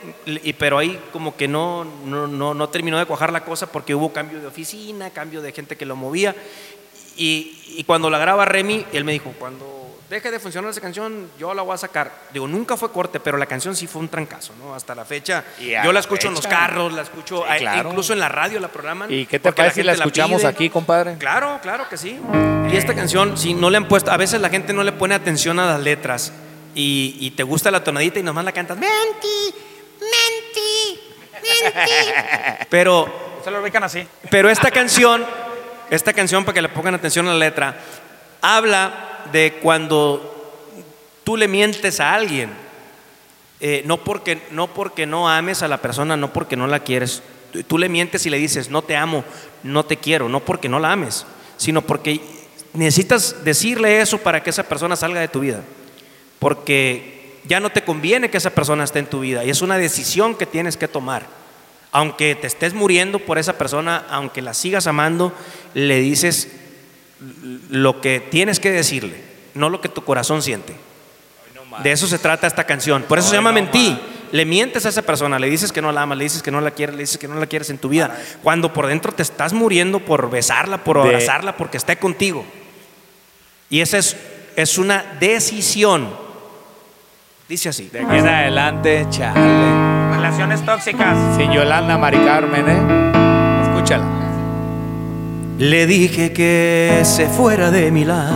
pero 0.58 0.78
ahí 0.78 1.00
como 1.12 1.36
que 1.36 1.48
no, 1.48 1.86
no, 2.06 2.28
no, 2.28 2.54
no 2.54 2.70
terminó 2.70 2.98
de 2.98 3.06
cuajar 3.06 3.32
la 3.32 3.44
cosa 3.44 3.72
porque 3.72 3.96
hubo 3.96 4.14
cambio 4.14 4.40
de 4.40 4.48
oficina, 4.48 5.10
cambio 5.12 5.42
de 5.42 5.52
gente 5.52 5.76
que 5.76 5.86
lo 5.86 5.96
movía. 5.96 6.36
Y, 7.18 7.76
y 7.78 7.84
cuando 7.84 8.10
la 8.10 8.18
graba 8.20 8.46
Remy, 8.46 8.86
él 8.94 9.04
me 9.04 9.12
dijo, 9.12 9.34
cuando 9.40 9.76
deje 10.10 10.32
de 10.32 10.40
funcionar 10.40 10.72
esa 10.72 10.80
canción, 10.80 11.30
yo 11.38 11.54
la 11.54 11.64
voy 11.64 11.74
a 11.74 11.78
sacar. 11.78 12.12
Digo, 12.32 12.48
nunca 12.48 12.78
fue 12.78 12.92
corte, 12.92 13.20
pero 13.20 13.38
la 13.38 13.46
canción 13.46 13.76
sí 13.76 13.88
fue 13.88 14.02
un 14.02 14.08
trancazo, 14.08 14.54
¿no? 14.58 14.74
Hasta 14.74 14.96
la 14.96 15.04
fecha. 15.04 15.44
Yo 15.60 15.92
la 15.92 16.00
escucho 16.00 16.28
en 16.30 16.36
los 16.36 16.48
carros, 16.48 16.94
la 16.94 17.02
escucho, 17.02 17.44
Sí, 17.52 17.60
claro. 17.60 17.90
incluso 17.90 18.14
en 18.14 18.20
la 18.20 18.30
radio 18.30 18.60
la 18.60 18.70
programan. 18.70 19.12
¿Y 19.12 19.26
qué 19.26 19.40
te 19.40 19.52
parece 19.52 19.82
si 19.82 19.84
la 19.84 19.94
escuchamos 19.94 20.42
pide. 20.42 20.48
aquí, 20.50 20.70
compadre? 20.70 21.18
Claro, 21.18 21.60
claro 21.62 21.90
que 21.90 21.98
sí. 21.98 22.20
Y 22.72 22.76
esta 22.78 22.94
canción, 22.96 23.38
si 23.38 23.54
no 23.54 23.70
le 23.70 23.78
han 23.78 23.88
puesto, 23.88 24.12
a 24.12 24.18
veces 24.18 24.40
la 24.42 24.50
gente 24.50 24.72
no 24.74 24.84
le 24.84 24.92
pone 24.94 25.16
atención 25.16 25.60
a 25.60 25.66
las 25.66 25.82
letras 25.82 26.32
y, 26.76 27.18
y 27.20 27.32
te 27.32 27.44
gusta 27.44 27.72
la 27.72 27.84
tonadita 27.84 28.20
y 28.20 28.24
nomás 28.24 28.46
la 28.46 28.52
cantas, 28.52 28.78
menti, 28.78 29.54
menti, 30.00 31.00
menti. 31.34 32.12
Pero, 32.70 33.40
Se 33.44 33.52
lo 33.52 33.62
ubican 33.62 33.84
así. 33.84 34.06
pero 34.30 34.50
esta 34.50 34.72
canción, 34.72 35.26
esta 35.90 36.14
canción, 36.14 36.44
para 36.44 36.56
que 36.56 36.62
le 36.62 36.70
pongan 36.70 36.96
atención 36.96 37.28
a 37.28 37.34
la 37.34 37.40
letra, 37.40 37.78
habla 38.42 39.24
de 39.32 39.60
cuando 39.62 40.34
tú 41.24 41.38
le 41.38 41.48
mientes 41.48 42.00
a 42.00 42.14
alguien. 42.14 42.50
Eh, 43.60 43.82
no, 43.86 43.98
porque, 43.98 44.42
no 44.52 44.68
porque 44.68 45.06
no 45.06 45.30
ames 45.30 45.64
a 45.64 45.68
la 45.68 45.82
persona, 45.82 46.16
no 46.16 46.32
porque 46.32 46.56
no 46.56 46.68
la 46.68 46.80
quieres. 46.80 47.24
Tú, 47.68 47.78
le 47.78 47.90
mientes 47.90 48.26
y 48.26 48.30
le 48.30 48.38
dices, 48.38 48.70
no 48.70 48.82
te 48.82 48.96
amo, 48.96 49.24
no 49.64 49.84
te 49.84 49.98
quiero, 49.98 50.30
no 50.30 50.42
porque 50.42 50.70
no 50.70 50.80
la 50.80 50.92
ames, 50.92 51.26
sino 51.58 51.82
porque 51.82 52.22
necesitas 52.74 53.44
decirle 53.44 54.00
eso 54.00 54.20
para 54.20 54.44
que 54.44 54.52
esa 54.52 54.64
persona 54.64 54.96
salga 54.96 55.20
de 55.20 55.28
tu 55.28 55.40
vida. 55.40 55.62
Porque 56.40 57.40
ya 57.46 57.60
no 57.60 57.72
te 57.72 57.84
conviene 57.84 58.30
que 58.30 58.38
esa 58.38 58.52
persona 58.52 58.84
esté 58.84 59.00
en 59.00 59.08
tu 59.08 59.22
vida 59.22 59.44
y 59.44 59.50
es 59.50 59.62
una 59.62 59.78
decisión 59.78 60.36
que 60.36 60.46
tienes 60.46 60.78
que 60.78 60.88
tomar. 60.88 61.26
Aunque 61.92 62.36
te 62.36 62.48
estés 62.48 62.74
muriendo 62.74 63.20
por 63.20 63.38
esa 63.38 63.58
persona, 63.58 64.06
aunque 64.10 64.42
la 64.42 64.54
sigas 64.54 64.88
amando, 64.88 65.34
le 65.74 66.00
dices 66.00 66.50
lo 67.70 68.02
que 68.02 68.20
tienes 68.20 68.60
que 68.60 68.72
decirle, 68.72 69.22
no 69.54 69.70
lo 69.70 69.82
que 69.82 69.90
tu 69.90 70.04
corazón 70.04 70.42
siente. 70.42 70.76
De 71.84 71.92
eso 71.92 72.08
se 72.08 72.20
trata 72.20 72.48
esta 72.48 72.66
canción. 72.66 73.04
Por 73.04 73.20
eso 73.20 73.30
se 73.30 73.36
llama 73.36 73.52
Mentí. 73.52 74.00
Le 74.32 74.46
mientes 74.46 74.86
a 74.86 74.90
esa 74.90 75.04
persona, 75.04 75.40
le 75.40 75.50
dices 75.50 75.72
que 75.72 75.82
no 75.82 75.92
la 75.92 76.02
amas, 76.02 76.18
le 76.18 76.26
dices 76.26 76.44
que 76.44 76.52
no 76.52 76.60
la 76.60 76.72
quieres, 76.72 76.96
le 76.96 77.04
dices 77.04 77.18
que 77.18 77.28
no 77.28 77.36
la 77.36 77.46
quieres 77.46 77.70
en 77.70 77.78
tu 77.78 77.90
vida. 77.90 78.18
Cuando 78.44 78.74
por 78.74 78.88
dentro 78.88 79.14
te 79.14 79.24
estás 79.24 79.54
muriendo 79.54 80.00
por 80.00 80.30
besarla, 80.30 80.84
por 80.84 80.98
abrazarla, 80.98 81.56
porque 81.56 81.78
esté 81.78 81.98
contigo. 81.98 82.46
Y 83.70 83.80
esa 83.80 83.98
es, 83.98 84.18
es 84.56 84.78
una 84.78 85.18
decisión. 85.20 86.27
Dice 87.48 87.70
así. 87.70 87.88
De 87.88 88.02
aquí 88.02 88.18
en 88.18 88.28
adelante, 88.28 89.08
chale. 89.10 90.16
Relaciones 90.16 90.66
tóxicas. 90.66 91.18
Sin 91.38 91.50
Yolanda 91.52 91.98
Mari 91.98 92.18
Carmen, 92.18 92.66
¿eh? 92.68 93.62
Escúchala. 93.64 94.04
Le 95.58 95.88
dije 95.88 96.34
que 96.34 97.02
se 97.04 97.28
fuera 97.28 97.72
de 97.72 97.90
mi 97.90 98.04
lado, 98.04 98.36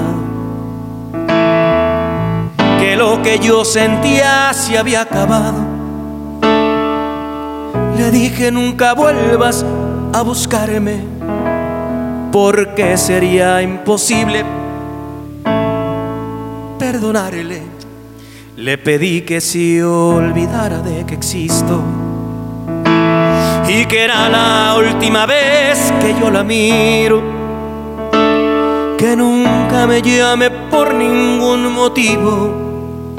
que 2.80 2.96
lo 2.96 3.22
que 3.22 3.38
yo 3.38 3.66
sentía 3.66 4.54
se 4.54 4.78
había 4.78 5.02
acabado. 5.02 5.60
Le 7.98 8.12
dije 8.12 8.50
nunca 8.52 8.94
vuelvas 8.94 9.66
a 10.14 10.22
buscarme, 10.24 11.04
porque 12.32 12.98
sería 12.98 13.62
imposible 13.62 14.44
perdonarle. 16.80 17.81
Le 18.58 18.78
pedí 18.78 19.22
que 19.22 19.40
se 19.40 19.82
olvidara 19.82 20.80
de 20.80 21.06
que 21.06 21.16
existo 21.16 21.82
y 23.66 23.86
que 23.86 24.04
era 24.04 24.28
la 24.28 24.76
última 24.78 25.26
vez 25.26 25.94
que 26.02 26.14
yo 26.20 26.30
la 26.30 26.44
miro. 26.44 27.22
Que 28.98 29.16
nunca 29.16 29.88
me 29.88 30.02
llame 30.02 30.50
por 30.70 30.94
ningún 30.94 31.72
motivo, 31.74 33.16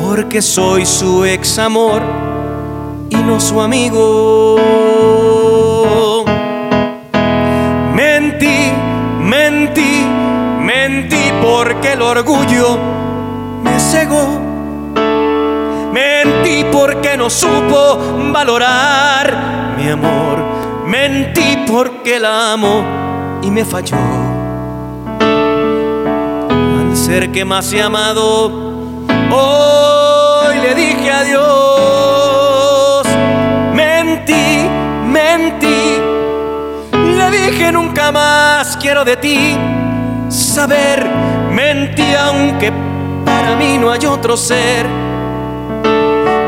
porque 0.00 0.40
soy 0.40 0.86
su 0.86 1.24
ex 1.24 1.58
amor 1.58 2.00
y 3.10 3.16
no 3.16 3.40
su 3.40 3.60
amigo. 3.60 4.56
Mentí, 7.92 8.70
mentí, 9.20 10.06
mentí 10.60 11.32
porque 11.42 11.94
el 11.94 12.02
orgullo 12.02 12.97
cegó. 13.88 14.40
Mentí 15.92 16.64
porque 16.70 17.16
no 17.16 17.30
supo 17.30 17.98
valorar 18.32 19.74
mi 19.76 19.88
amor. 19.88 20.38
Mentí 20.86 21.64
porque 21.66 22.20
la 22.20 22.52
amo 22.52 22.84
y 23.42 23.50
me 23.50 23.64
falló. 23.64 23.96
Al 26.80 26.96
ser 26.96 27.32
que 27.32 27.44
más 27.44 27.72
he 27.72 27.82
amado, 27.82 28.46
hoy 29.30 30.58
le 30.62 30.74
dije 30.74 31.10
adiós. 31.10 33.06
Mentí, 33.72 34.68
mentí. 35.06 36.00
Le 36.92 37.30
dije 37.30 37.72
nunca 37.72 38.12
más 38.12 38.76
quiero 38.76 39.04
de 39.04 39.16
ti 39.16 39.56
saber. 40.28 41.06
Mentí 41.50 42.14
aunque 42.14 42.87
para 43.48 43.60
mí 43.60 43.78
no 43.78 43.90
hay 43.90 44.04
otro 44.04 44.36
ser. 44.36 44.84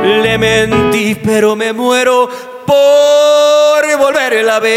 Le 0.05 0.37
mentí, 0.37 1.15
pero 1.15 1.57
me 1.57 1.73
muero 1.73 2.29
por 2.67 3.99
volverla 3.99 4.57
a 4.57 4.61
ver. 4.61 4.77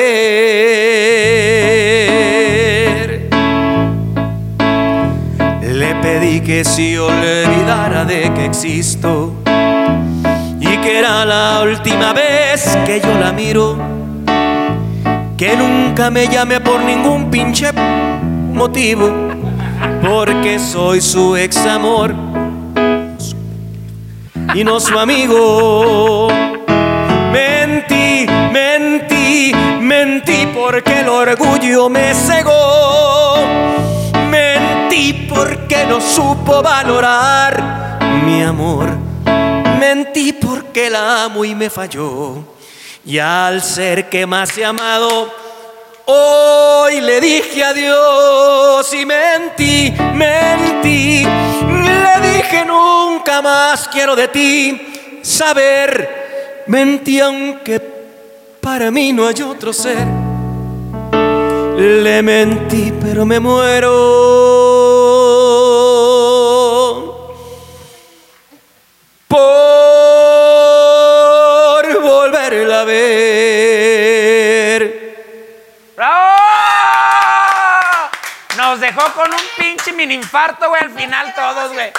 Le 5.61 5.95
pedí 5.95 6.39
que 6.39 6.63
se 6.63 6.97
olvidara 6.97 8.05
de 8.05 8.33
que 8.33 8.45
existo 8.45 9.33
y 10.61 10.77
que 10.77 10.99
era 10.99 11.25
la 11.25 11.61
última 11.63 12.13
vez 12.13 12.77
que 12.85 13.01
yo 13.01 13.19
la 13.19 13.33
miro. 13.33 13.77
Que 15.35 15.57
nunca 15.57 16.09
me 16.09 16.29
llame 16.29 16.61
por 16.61 16.79
ningún 16.79 17.29
pinche 17.29 17.73
motivo, 17.73 19.11
porque 20.03 20.59
soy 20.59 20.99
su 20.99 21.37
ex 21.37 21.57
amor 21.65 22.13
y 24.53 24.63
no 24.63 24.79
su 24.79 24.99
amigo. 24.99 26.27
Mentí, 27.31 28.27
mentí, 28.51 29.53
mentí 29.79 30.47
porque 30.53 30.99
el 30.99 31.07
orgullo 31.07 31.89
me 31.89 32.13
cegó. 32.13 33.37
Mentí 34.29 35.27
porque 35.33 35.85
no 35.87 36.01
supo 36.01 36.61
valorar 36.61 37.99
mi 38.25 38.43
amor. 38.43 38.89
Mentí 39.79 40.33
porque 40.33 40.89
la 40.89 41.23
amo 41.23 41.45
y 41.45 41.55
me 41.55 41.69
falló. 41.69 42.43
Y 43.05 43.19
al 43.19 43.61
ser 43.61 44.09
que 44.09 44.25
más 44.25 44.57
he 44.57 44.65
amado, 44.65 45.33
hoy 46.05 47.01
le 47.01 47.21
dije 47.21 47.63
adiós 47.63 48.93
y 48.93 49.05
mentí, 49.05 49.93
mentí. 50.13 51.23
Le 51.23 52.19
dije 52.33 52.65
nunca 52.65 53.41
más 53.41 53.87
quiero 53.87 54.15
de 54.15 54.27
ti 54.27 55.21
saber. 55.21 56.63
Mentí 56.67 57.19
aunque 57.19 57.79
para 58.61 58.91
mí 58.91 59.11
no 59.13 59.27
hay 59.27 59.41
otro 59.41 59.73
ser. 59.73 60.07
Le 61.77 62.21
mentí 62.21 62.93
pero 63.01 63.25
me 63.25 63.39
muero 63.39 63.89
por 69.27 69.41
volverla 72.01 72.81
a 72.81 72.83
ver. 72.85 73.63
¡Bravo! 75.95 76.33
Nos 78.57 78.79
dejó 78.79 79.02
con 79.15 79.31
un 79.31 79.41
pinche 79.57 79.91
mini 79.93 80.15
infarto, 80.15 80.69
güey, 80.69 80.81
al 80.83 80.91
final 80.91 81.33
todos, 81.35 81.71
güey. 81.73 81.91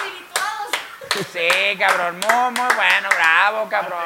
Sí, 1.33 1.77
cabrón, 1.79 2.19
muy, 2.21 2.51
muy 2.61 2.75
bueno, 2.75 3.09
bravo, 3.15 3.69
cabrón. 3.69 4.03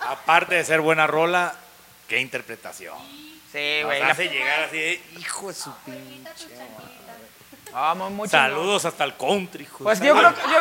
Aparte 0.00 0.56
de 0.56 0.64
ser 0.64 0.80
buena 0.80 1.06
rola, 1.06 1.54
qué 2.08 2.18
interpretación. 2.18 2.96
Sí, 3.52 3.78
Nos 3.80 3.86
güey. 3.86 4.00
la- 4.00 4.08
hace 4.10 4.28
llegar 4.28 4.60
así, 4.64 4.76
de, 4.78 5.02
hijo 5.18 5.48
de 5.48 5.54
su 5.54 5.72
pinche. 5.84 6.48
Ah, 7.72 7.94
muy, 7.96 8.10
muy 8.10 8.28
chingón. 8.28 8.46
Saludos 8.50 8.84
hasta 8.84 9.04
el 9.04 9.16
country, 9.16 9.62
hijo. 9.64 9.84
Pues 9.84 10.00
yo 10.00 10.16
creo 10.16 10.34
que. 10.34 10.40
Yo... 10.50 10.58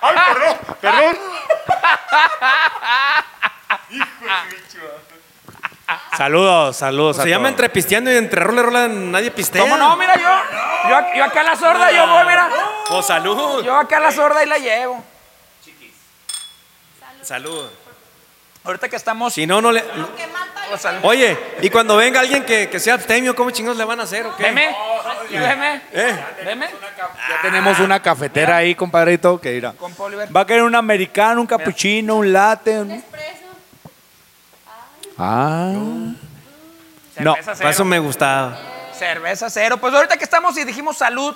Ay, 0.00 0.16
perdón, 0.32 0.58
perdón. 0.80 1.18
Saludos, 6.16 6.76
saludos. 6.76 7.18
a 7.18 7.22
Se 7.22 7.28
llama 7.28 7.48
entre 7.48 7.68
pisteando 7.68 8.12
y 8.12 8.16
entre 8.16 8.40
rola 8.40 8.60
y 8.60 8.64
rola 8.64 8.88
nadie 8.88 9.30
pistea. 9.30 9.62
¿Cómo 9.62 9.76
no? 9.76 9.96
Mira, 9.96 10.16
yo, 10.16 10.88
yo, 10.90 11.00
yo 11.16 11.24
acá 11.24 11.40
a 11.40 11.44
la 11.44 11.56
sorda, 11.56 11.92
yo 11.92 12.06
voy, 12.06 12.24
mira. 12.26 12.48
Oh, 12.90 13.02
salud. 13.02 13.64
Yo 13.64 13.76
acá 13.76 13.98
a 13.98 14.00
la 14.00 14.10
sorda 14.10 14.42
y 14.42 14.46
la 14.48 14.58
llevo. 14.58 15.04
Salud. 17.22 17.66
Ahorita 18.64 18.88
que 18.88 18.96
estamos. 18.96 19.32
Si 19.32 19.46
no, 19.46 19.60
no 19.60 19.70
le. 19.70 19.84
o 20.72 20.76
sea, 20.78 20.98
Oye, 21.02 21.38
y 21.62 21.70
cuando 21.70 21.96
venga 21.96 22.18
alguien 22.20 22.44
que, 22.44 22.68
que 22.68 22.80
sea 22.80 22.94
abstemio, 22.94 23.34
¿cómo 23.36 23.50
chingos 23.52 23.76
le 23.76 23.84
van 23.84 24.00
a 24.00 24.02
hacer 24.04 24.26
o 24.26 24.36
qué? 24.36 24.42
Veme, 24.44 24.76
veme, 25.30 25.82
¿Eh? 25.92 26.24
veme. 26.44 26.66
Ya 27.28 27.42
tenemos 27.42 27.78
una 27.78 28.00
cafetera 28.02 28.56
ahí, 28.56 28.74
compadrito, 28.74 29.40
que 29.40 29.52
irá. 29.54 29.72
Va 30.34 30.40
a 30.40 30.46
querer 30.46 30.62
un 30.64 30.74
americano, 30.74 31.40
un 31.40 31.46
cappuccino, 31.46 32.16
un 32.16 32.32
latte. 32.32 32.80
un- 32.80 33.04
Ah. 35.18 35.72
No, 37.18 37.34
Cerveza 37.34 37.54
Para 37.54 37.70
eso 37.70 37.76
cero. 37.78 37.84
me 37.86 37.98
gustaba. 37.98 38.58
Cerveza 38.92 39.50
cero. 39.50 39.78
Pues 39.78 39.94
ahorita 39.94 40.16
que 40.16 40.24
estamos 40.24 40.56
y 40.58 40.64
dijimos 40.64 40.98
salud, 40.98 41.34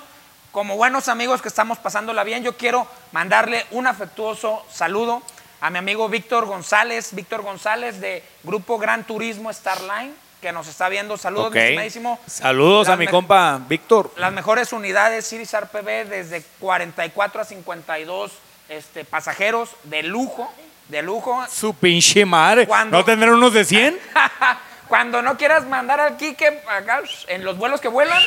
como 0.51 0.75
buenos 0.77 1.07
amigos 1.07 1.41
que 1.41 1.47
estamos 1.47 1.79
pasándola 1.79 2.23
bien, 2.23 2.43
yo 2.43 2.57
quiero 2.57 2.87
mandarle 3.11 3.65
un 3.71 3.87
afectuoso 3.87 4.63
saludo 4.71 5.21
a 5.61 5.69
mi 5.69 5.77
amigo 5.77 6.09
Víctor 6.09 6.45
González, 6.45 7.13
Víctor 7.13 7.41
González 7.41 7.99
de 8.01 8.23
Grupo 8.43 8.77
Gran 8.77 9.03
Turismo 9.05 9.51
Starline, 9.53 10.13
que 10.41 10.51
nos 10.51 10.67
está 10.67 10.89
viendo. 10.89 11.17
Saludos, 11.17 11.47
Ok. 11.47 11.53
mi 11.55 11.61
estimadísimo. 11.61 12.19
Saludos 12.27 12.89
a 12.89 12.97
mi 12.97 13.07
compa 13.07 13.59
Víctor. 13.67 14.11
Las 14.17 14.33
mejores 14.33 14.73
unidades 14.73 15.27
Cirizar 15.29 15.69
PB 15.69 16.05
desde 16.09 16.43
44 16.59 17.41
a 17.41 17.45
52 17.45 18.31
este, 18.69 19.05
pasajeros 19.05 19.69
de 19.83 20.03
lujo, 20.03 20.51
de 20.91 21.01
lujo. 21.01 21.43
Su 21.49 21.73
pinche 21.73 22.25
madre. 22.25 22.67
¿No 22.89 23.03
tendrán 23.03 23.33
unos 23.33 23.53
de 23.53 23.65
100? 23.65 23.97
Cuando 24.87 25.21
no 25.21 25.37
quieras 25.37 25.65
mandar 25.65 26.01
al 26.01 26.17
Quique 26.17 26.45
acá, 26.67 26.99
en 27.27 27.45
los 27.45 27.57
vuelos 27.57 27.79
que 27.79 27.87
vuelan, 27.87 28.21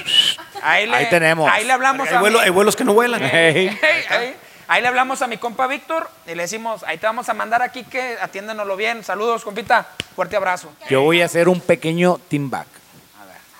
ahí, 0.63 0.87
le, 0.87 0.97
Ahí 0.97 1.11
tenemos. 1.11 1.51
Ahí 1.53 1.63
le 1.65 1.73
hablamos 1.75 2.09
Hay, 2.09 2.15
a 2.15 2.21
vuelo- 2.21 2.39
mi- 2.39 2.45
hay 2.47 2.51
vuelos 2.51 2.75
que 2.75 2.85
no 2.85 2.95
vuelan. 2.95 3.21
Hey. 3.33 3.79
Ahí 4.67 4.81
le 4.81 4.89
hablamos 4.89 5.21
a 5.21 5.27
mi 5.27 5.37
compa 5.37 5.67
Víctor 5.67 6.09
y 6.27 6.35
le 6.35 6.41
decimos, 6.45 6.83
ahí 6.85 6.97
te 6.97 7.05
vamos 7.05 7.29
a 7.29 7.35
mandar 7.35 7.61
aquí 7.61 7.85
que 7.85 8.17
atiéndenoslo 8.19 8.77
bien. 8.79 9.05
Saludos, 9.05 9.45
compita. 9.45 9.87
Fuerte 10.17 10.37
abrazo. 10.37 10.73
Yo 10.89 11.03
voy 11.03 11.21
a 11.21 11.27
hacer 11.27 11.51
un 11.51 11.61
pequeño 11.61 12.19
team 12.31 12.49
back. 12.49 12.67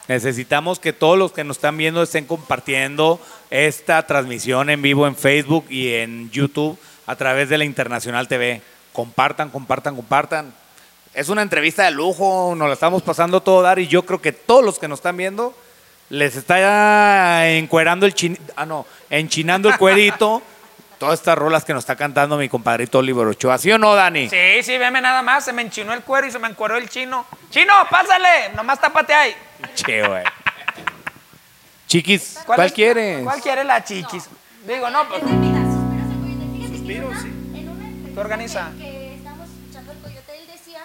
Necesitamos 0.09 0.79
que 0.81 0.95
todos 0.95 1.19
los 1.19 1.33
que 1.33 1.45
nos 1.45 1.59
están 1.59 1.77
viendo 1.77 2.03
estén 2.03 2.25
compartiendo 2.27 3.21
esta 3.51 4.07
transmisión 4.07 4.71
en 4.71 4.81
vivo 4.81 5.07
en 5.07 5.15
Facebook 5.17 5.67
y 5.69 5.95
en 5.95 6.31
YouTube 6.31 6.79
a 7.07 7.17
través 7.17 7.51
de 7.51 7.59
la 7.59 7.65
Internacional 7.65 8.29
TV. 8.29 8.63
Compartan, 8.95 9.51
compartan, 9.51 9.97
compartan. 9.97 10.55
Es 11.13 11.29
una 11.29 11.43
entrevista 11.43 11.83
de 11.85 11.91
lujo, 11.91 12.55
nos 12.57 12.69
la 12.69 12.75
estamos 12.75 13.03
pasando 13.03 13.43
todo 13.43 13.61
dar 13.61 13.79
y 13.81 13.89
yo 13.89 14.07
creo 14.07 14.23
que 14.23 14.31
todos 14.33 14.65
los 14.65 14.79
que 14.79 14.87
nos 14.89 15.01
están 15.01 15.17
viendo 15.17 15.53
les 16.11 16.37
está 16.37 17.49
encuerando 17.51 18.07
el 18.07 18.15
chin, 18.15 18.39
ah 18.57 18.65
no, 18.65 18.87
enchinando 19.11 19.69
el 19.69 19.77
cuerito. 19.77 20.41
Todas 20.99 21.19
estas 21.19 21.37
rolas 21.37 21.65
que 21.65 21.75
nos 21.75 21.83
está 21.83 21.97
cantando 21.97 22.37
mi 22.39 22.49
compadrito 22.49 22.99
Oliver 23.01 23.27
Ochoa, 23.27 23.59
¿sí 23.59 23.71
o 23.73 23.79
no, 23.79 23.97
Dani? 23.97 24.29
Sí, 24.31 24.63
sí, 24.63 24.79
veme 24.79 25.01
nada 25.01 25.23
más. 25.23 25.45
Se 25.45 25.53
me 25.53 25.61
enchinó 25.61 25.93
el 25.93 26.03
cuero 26.03 26.29
y 26.29 26.31
se 26.31 26.39
me 26.39 26.47
encueró 26.49 26.77
el 26.77 26.89
chino. 26.89 27.27
¡Chino, 27.51 27.75
pásale! 27.91 28.51
Nomás 28.55 28.81
tápate 28.81 29.13
ahí. 29.13 29.35
Che, 29.75 30.07
güey. 30.07 30.23
Chiquis, 31.89 32.39
¿cuál, 32.47 32.61
es- 32.67 32.73
quieres? 32.73 33.23
¿Cuál 33.25 33.41
quiere 33.43 33.65
la 33.65 33.83
chiquis? 33.85 34.29
Digo, 34.67 34.89
no, 34.89 35.07
pues. 35.09 35.21
Suspiros 36.69 37.19
sí. 37.21 37.44
Tú 38.15 38.21
organiza. 38.21 38.71
Que 38.79 39.15
estábamos 39.17 39.49
escuchando 39.51 39.93
el 39.93 39.99
coyote, 39.99 40.33
él 40.39 40.47
decía 40.47 40.81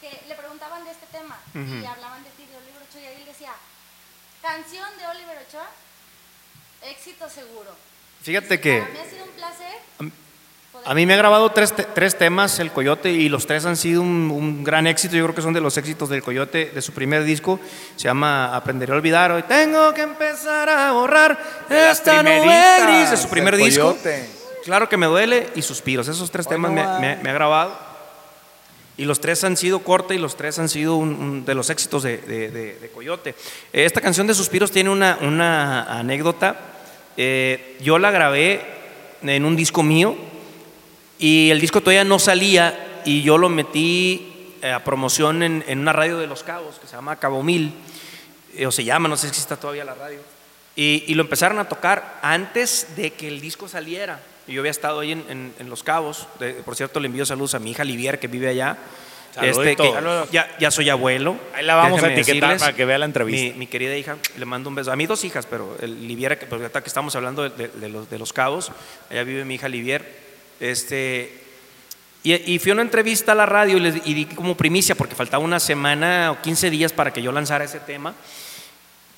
que 0.00 0.10
le 0.28 0.34
preguntaban 0.34 0.84
de 0.84 0.90
este 0.90 1.06
tema 1.10 1.38
y 1.54 1.84
hablaban 1.84 2.22
de 2.22 2.30
ti, 2.30 2.44
de 2.50 2.56
Oliver 2.56 2.82
Ochoa, 2.88 3.00
y 3.00 3.20
él 3.20 3.24
decía, 3.26 3.52
canción 4.42 4.86
de 4.98 5.06
Oliver 5.06 5.38
Ochoa, 5.48 5.66
éxito 6.82 7.28
seguro. 7.30 7.70
Fíjate 8.22 8.60
que 8.60 8.80
Para 8.80 8.92
mí 8.92 8.98
ha 8.98 9.10
sido 9.10 9.24
un 9.24 9.30
placer. 9.30 10.12
a 10.84 10.94
mí 10.94 11.06
me 11.06 11.14
ha 11.14 11.16
grabado 11.16 11.50
tres, 11.52 11.72
tres 11.94 12.18
temas 12.18 12.58
el 12.58 12.70
Coyote 12.72 13.10
y 13.10 13.28
los 13.28 13.46
tres 13.46 13.64
han 13.64 13.76
sido 13.76 14.02
un, 14.02 14.30
un 14.30 14.62
gran 14.64 14.86
éxito. 14.86 15.16
Yo 15.16 15.24
creo 15.24 15.34
que 15.34 15.42
son 15.42 15.54
de 15.54 15.60
los 15.60 15.76
éxitos 15.78 16.08
del 16.10 16.22
Coyote 16.22 16.66
de 16.74 16.82
su 16.82 16.92
primer 16.92 17.24
disco. 17.24 17.58
Se 17.96 18.04
llama 18.04 18.54
Aprenderé 18.54 18.92
a 18.92 18.96
olvidar. 18.96 19.32
Hoy 19.32 19.44
tengo 19.44 19.94
que 19.94 20.02
empezar 20.02 20.68
a 20.68 20.92
borrar 20.92 21.38
esta 21.70 22.22
nube 22.22 22.62
gris 22.86 23.10
de 23.10 23.16
su 23.16 23.28
primer 23.30 23.56
disco. 23.56 23.92
Coyote. 23.92 24.35
Claro 24.66 24.88
que 24.88 24.96
me 24.96 25.06
duele 25.06 25.48
y 25.54 25.62
suspiros. 25.62 26.08
Esos 26.08 26.28
tres 26.32 26.44
Hoy 26.48 26.54
temas 26.54 26.72
no 26.72 26.98
me, 27.00 27.16
me- 27.16 27.22
me 27.22 27.30
ha 27.30 27.32
grabado. 27.32 27.78
Y 28.98 29.04
los 29.04 29.20
tres 29.20 29.44
han 29.44 29.56
sido 29.56 29.78
cortes 29.80 30.16
y 30.16 30.20
los 30.20 30.36
tres 30.36 30.58
han 30.58 30.68
sido 30.68 30.96
un, 30.96 31.10
un 31.14 31.44
de 31.44 31.54
los 31.54 31.70
éxitos 31.70 32.02
de, 32.02 32.18
de- 32.18 32.50
de- 32.50 32.74
de 32.80 32.88
Coyote. 32.90 33.30
Eh, 33.72 33.84
Esta 33.84 34.00
canción 34.00 34.26
de 34.26 34.34
Suspiros 34.34 34.72
tiene 34.72 34.90
una, 34.90 35.18
una 35.22 35.84
anécdota. 35.84 36.56
Eh, 37.16 37.76
yo 37.80 37.98
la 38.00 38.10
grabé 38.10 38.60
en 39.22 39.44
un 39.44 39.54
disco 39.54 39.84
mío 39.84 40.16
y 41.18 41.48
el 41.50 41.60
disco 41.60 41.80
todavía 41.80 42.02
no 42.04 42.18
salía 42.18 43.02
y 43.04 43.22
yo 43.22 43.38
lo 43.38 43.48
metí 43.48 44.56
eh, 44.62 44.72
a 44.72 44.82
promoción 44.82 45.44
en, 45.44 45.64
en 45.68 45.78
una 45.78 45.92
radio 45.92 46.18
de 46.18 46.26
Los 46.26 46.42
Cabos 46.42 46.80
que 46.80 46.88
se 46.88 46.96
llama 46.96 47.16
Cabo 47.20 47.40
Mil, 47.44 47.72
eh, 48.56 48.66
o 48.66 48.72
se 48.72 48.82
llama, 48.82 49.08
no 49.08 49.16
sé 49.16 49.28
si 49.32 49.38
está 49.40 49.56
todavía 49.56 49.84
la 49.84 49.94
radio. 49.94 50.18
Y, 50.74 51.04
y 51.06 51.14
lo 51.14 51.22
empezaron 51.22 51.60
a 51.60 51.68
tocar 51.68 52.18
antes 52.20 52.88
de 52.96 53.12
que 53.12 53.28
el 53.28 53.40
disco 53.40 53.68
saliera. 53.68 54.20
Yo 54.48 54.60
había 54.60 54.70
estado 54.70 55.00
ahí 55.00 55.12
en, 55.12 55.24
en- 55.28 55.52
en 55.58 55.68
Los 55.70 55.82
Cabos. 55.82 56.28
De- 56.38 56.54
por 56.54 56.76
cierto, 56.76 57.00
le 57.00 57.06
envío 57.06 57.26
saludos 57.26 57.54
a 57.54 57.58
mi 57.58 57.72
hija 57.72 57.84
Livier 57.84 58.18
que 58.18 58.28
vive 58.28 58.48
allá. 58.48 58.76
Este, 59.42 59.76
que 59.76 59.92
ya, 60.32 60.56
ya 60.58 60.70
soy 60.70 60.88
abuelo. 60.88 61.36
Ahí 61.54 61.62
la 61.64 61.74
vamos 61.74 62.02
a 62.02 62.06
etiquetar 62.12 62.58
para 62.58 62.74
que 62.74 62.84
vea 62.86 62.96
la 62.96 63.04
entrevista. 63.04 63.52
Mi, 63.52 63.58
mi 63.58 63.66
querida 63.66 63.94
hija, 63.96 64.16
le 64.38 64.44
mando 64.46 64.70
un 64.70 64.74
beso. 64.76 64.90
A 64.92 64.96
mí 64.96 65.04
dos 65.06 65.24
hijas, 65.24 65.44
pero 65.44 65.76
el 65.82 66.08
Livier, 66.08 66.38
que, 66.38 66.46
porque 66.46 66.64
ahorita 66.64 66.80
que 66.82 66.88
estamos 66.88 67.14
hablando 67.16 67.42
de, 67.42 67.50
de- 67.50 67.68
de 67.68 67.88
los, 67.90 68.08
de 68.08 68.18
los 68.18 68.32
cabos, 68.32 68.72
allá 69.10 69.24
vive 69.24 69.44
mi 69.44 69.56
hija 69.56 69.68
Livier. 69.68 70.04
Este, 70.58 71.38
y, 72.22 72.32
y 72.54 72.58
fui 72.58 72.70
a 72.70 72.74
una 72.74 72.82
entrevista 72.82 73.32
a 73.32 73.34
la 73.34 73.44
radio 73.44 73.76
y, 73.76 73.80
les, 73.80 74.06
y 74.06 74.14
di 74.14 74.24
como 74.24 74.56
primicia, 74.56 74.94
porque 74.94 75.14
faltaba 75.14 75.44
una 75.44 75.60
semana 75.60 76.30
o 76.32 76.40
15 76.40 76.70
días 76.70 76.92
para 76.94 77.12
que 77.12 77.20
yo 77.20 77.30
lanzara 77.30 77.64
ese 77.64 77.80
tema. 77.80 78.14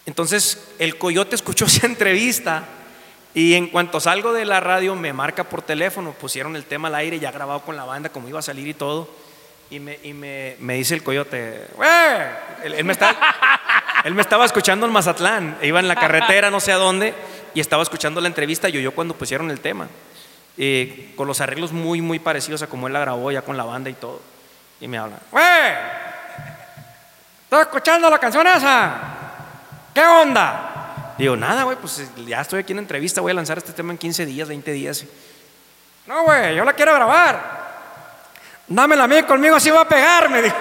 Entonces 0.06 0.68
el 0.78 0.96
coyote 0.98 1.36
escuchó 1.36 1.64
esa 1.66 1.86
entrevista 1.86 2.64
y 3.38 3.54
en 3.54 3.68
cuanto 3.68 4.00
salgo 4.00 4.32
de 4.32 4.44
la 4.44 4.58
radio 4.58 4.96
me 4.96 5.12
marca 5.12 5.44
por 5.44 5.62
teléfono, 5.62 6.10
pusieron 6.10 6.56
el 6.56 6.64
tema 6.64 6.88
al 6.88 6.96
aire 6.96 7.20
ya 7.20 7.30
grabado 7.30 7.60
con 7.60 7.76
la 7.76 7.84
banda 7.84 8.08
como 8.08 8.28
iba 8.28 8.40
a 8.40 8.42
salir 8.42 8.66
y 8.66 8.74
todo. 8.74 9.08
Y 9.70 9.78
me, 9.78 9.96
y 10.02 10.12
me, 10.12 10.56
me 10.58 10.74
dice 10.74 10.94
el 10.94 11.04
coyote, 11.04 11.68
él, 12.64 12.74
él 12.74 12.84
me 12.84 12.92
estaba, 12.94 13.16
él 14.04 14.12
me 14.16 14.22
estaba 14.22 14.44
escuchando 14.44 14.86
en 14.86 14.92
Mazatlán, 14.92 15.56
iba 15.62 15.78
en 15.78 15.86
la 15.86 15.94
carretera 15.94 16.50
no 16.50 16.58
sé 16.58 16.72
a 16.72 16.78
dónde 16.78 17.14
y 17.54 17.60
estaba 17.60 17.84
escuchando 17.84 18.20
la 18.20 18.26
entrevista 18.26 18.68
y 18.70 18.78
oyó 18.78 18.90
cuando 18.90 19.14
pusieron 19.14 19.52
el 19.52 19.60
tema. 19.60 19.86
Eh, 20.56 21.12
con 21.14 21.28
los 21.28 21.40
arreglos 21.40 21.70
muy, 21.70 22.00
muy 22.00 22.18
parecidos 22.18 22.62
a 22.62 22.66
como 22.66 22.88
él 22.88 22.92
la 22.92 22.98
grabó 22.98 23.30
ya 23.30 23.42
con 23.42 23.56
la 23.56 23.62
banda 23.62 23.88
y 23.88 23.94
todo. 23.94 24.20
Y 24.80 24.88
me 24.88 24.98
habla, 24.98 25.16
¡Güey! 25.30 25.44
¿Estás 27.44 27.60
escuchando 27.60 28.10
la 28.10 28.18
canción 28.18 28.44
esa? 28.48 28.98
¿Qué 29.94 30.02
onda? 30.02 30.67
Digo, 31.18 31.36
nada, 31.36 31.64
güey, 31.64 31.76
pues 31.76 32.00
ya 32.26 32.40
estoy 32.40 32.60
aquí 32.60 32.72
en 32.72 32.78
entrevista, 32.78 33.20
voy 33.20 33.32
a 33.32 33.34
lanzar 33.34 33.58
este 33.58 33.72
tema 33.72 33.92
en 33.92 33.98
15 33.98 34.24
días, 34.24 34.46
20 34.46 34.70
días. 34.70 35.04
No, 36.06 36.22
güey, 36.22 36.54
yo 36.54 36.64
la 36.64 36.72
quiero 36.74 36.94
grabar. 36.94 37.66
Dámela 38.68 39.02
a 39.04 39.08
mí, 39.08 39.20
conmigo 39.24 39.56
así 39.56 39.68
va 39.70 39.80
a 39.80 39.88
pegar, 39.88 40.30
me 40.30 40.42
dijo. 40.42 40.56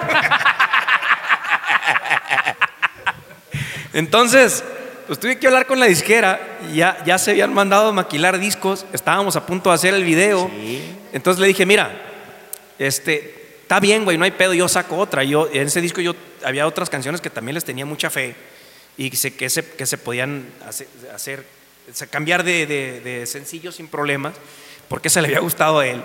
Entonces, 3.92 4.64
pues 5.06 5.20
tuve 5.20 5.38
que 5.38 5.46
hablar 5.46 5.66
con 5.66 5.78
la 5.78 5.86
disquera, 5.86 6.40
ya, 6.74 7.02
ya 7.04 7.18
se 7.18 7.30
habían 7.30 7.54
mandado 7.54 7.90
a 7.90 7.92
maquilar 7.92 8.38
discos, 8.38 8.84
estábamos 8.92 9.36
a 9.36 9.46
punto 9.46 9.70
de 9.70 9.76
hacer 9.76 9.94
el 9.94 10.02
video. 10.02 10.50
Entonces 11.12 11.40
le 11.40 11.46
dije, 11.46 11.66
mira, 11.66 11.92
este, 12.80 13.58
está 13.62 13.78
bien, 13.78 14.04
güey, 14.04 14.18
no 14.18 14.24
hay 14.24 14.32
pedo, 14.32 14.54
yo 14.54 14.66
saco 14.66 14.96
otra. 14.96 15.22
Yo, 15.22 15.48
en 15.52 15.68
ese 15.68 15.80
disco 15.80 16.00
yo 16.00 16.16
había 16.44 16.66
otras 16.66 16.90
canciones 16.90 17.20
que 17.20 17.30
también 17.30 17.54
les 17.54 17.64
tenía 17.64 17.86
mucha 17.86 18.10
fe 18.10 18.34
y 18.98 19.10
se, 19.16 19.34
que 19.34 19.48
se, 19.48 19.64
que 19.64 19.86
se 19.86 19.96
podían 19.96 20.44
hacer, 20.66 20.86
hacer- 21.14 21.44
cambiar 22.10 22.44
de, 22.44 22.66
de- 22.66 23.00
de 23.00 23.26
sencillo 23.26 23.72
sin 23.72 23.88
problemas, 23.88 24.34
porque 24.88 25.08
se 25.08 25.22
le 25.22 25.28
había 25.28 25.40
gustado 25.40 25.78
a 25.78 25.86
él. 25.86 26.02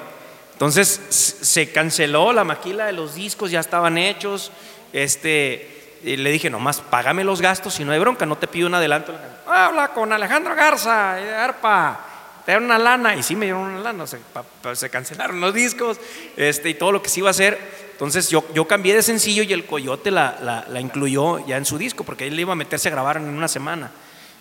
Entonces 0.53 0.87
se 1.09 1.71
canceló 1.71 2.31
la 2.31 2.43
maquila 2.45 2.85
de 2.85 2.93
los 2.93 3.15
discos, 3.15 3.51
ya 3.51 3.59
estaban 3.59 3.97
hechos. 3.97 4.51
Este, 4.93 5.97
y 6.03 6.15
le 6.17 6.31
dije, 6.31 6.49
nomás 6.49 6.79
págame 6.81 7.23
los 7.23 7.41
gastos, 7.41 7.73
si 7.73 7.83
no 7.83 7.91
hay 7.91 7.99
bronca, 7.99 8.25
no 8.25 8.37
te 8.37 8.47
pido 8.47 8.67
un 8.67 8.75
adelanto. 8.75 9.17
Habla 9.47 9.89
con 9.89 10.13
Alejandro 10.13 10.55
Garza, 10.55 11.15
de 11.15 11.33
ARPA, 11.33 12.05
te 12.45 12.51
dan 12.51 12.63
una 12.65 12.77
lana. 12.77 13.15
Y 13.15 13.23
sí 13.23 13.35
me 13.35 13.45
dieron 13.47 13.61
una 13.63 13.79
lana, 13.79 14.05
pa- 14.31 14.43
pa- 14.43 14.75
se 14.75 14.89
cancelaron 14.89 15.41
los 15.41 15.53
discos 15.53 15.97
este, 16.37 16.69
y 16.69 16.73
todo 16.75 16.91
lo 16.91 17.01
que 17.01 17.09
se 17.09 17.19
iba 17.21 17.29
a 17.29 17.31
hacer. 17.31 17.82
Entonces 17.93 18.29
yo, 18.29 18.43
yo 18.53 18.67
cambié 18.67 18.93
de 18.93 19.01
sencillo 19.01 19.43
y 19.43 19.53
el 19.53 19.65
Coyote 19.65 20.11
la, 20.11 20.37
la- 20.43 20.65
la 20.69 20.81
incluyó 20.81 21.45
ya 21.47 21.57
en 21.57 21.65
su 21.65 21.77
disco, 21.77 22.03
porque 22.03 22.27
él 22.27 22.35
le 22.35 22.41
iba 22.41 22.51
a 22.53 22.55
meterse 22.55 22.89
a 22.89 22.91
grabar 22.91 23.17
en 23.17 23.23
una 23.23 23.47
semana. 23.47 23.91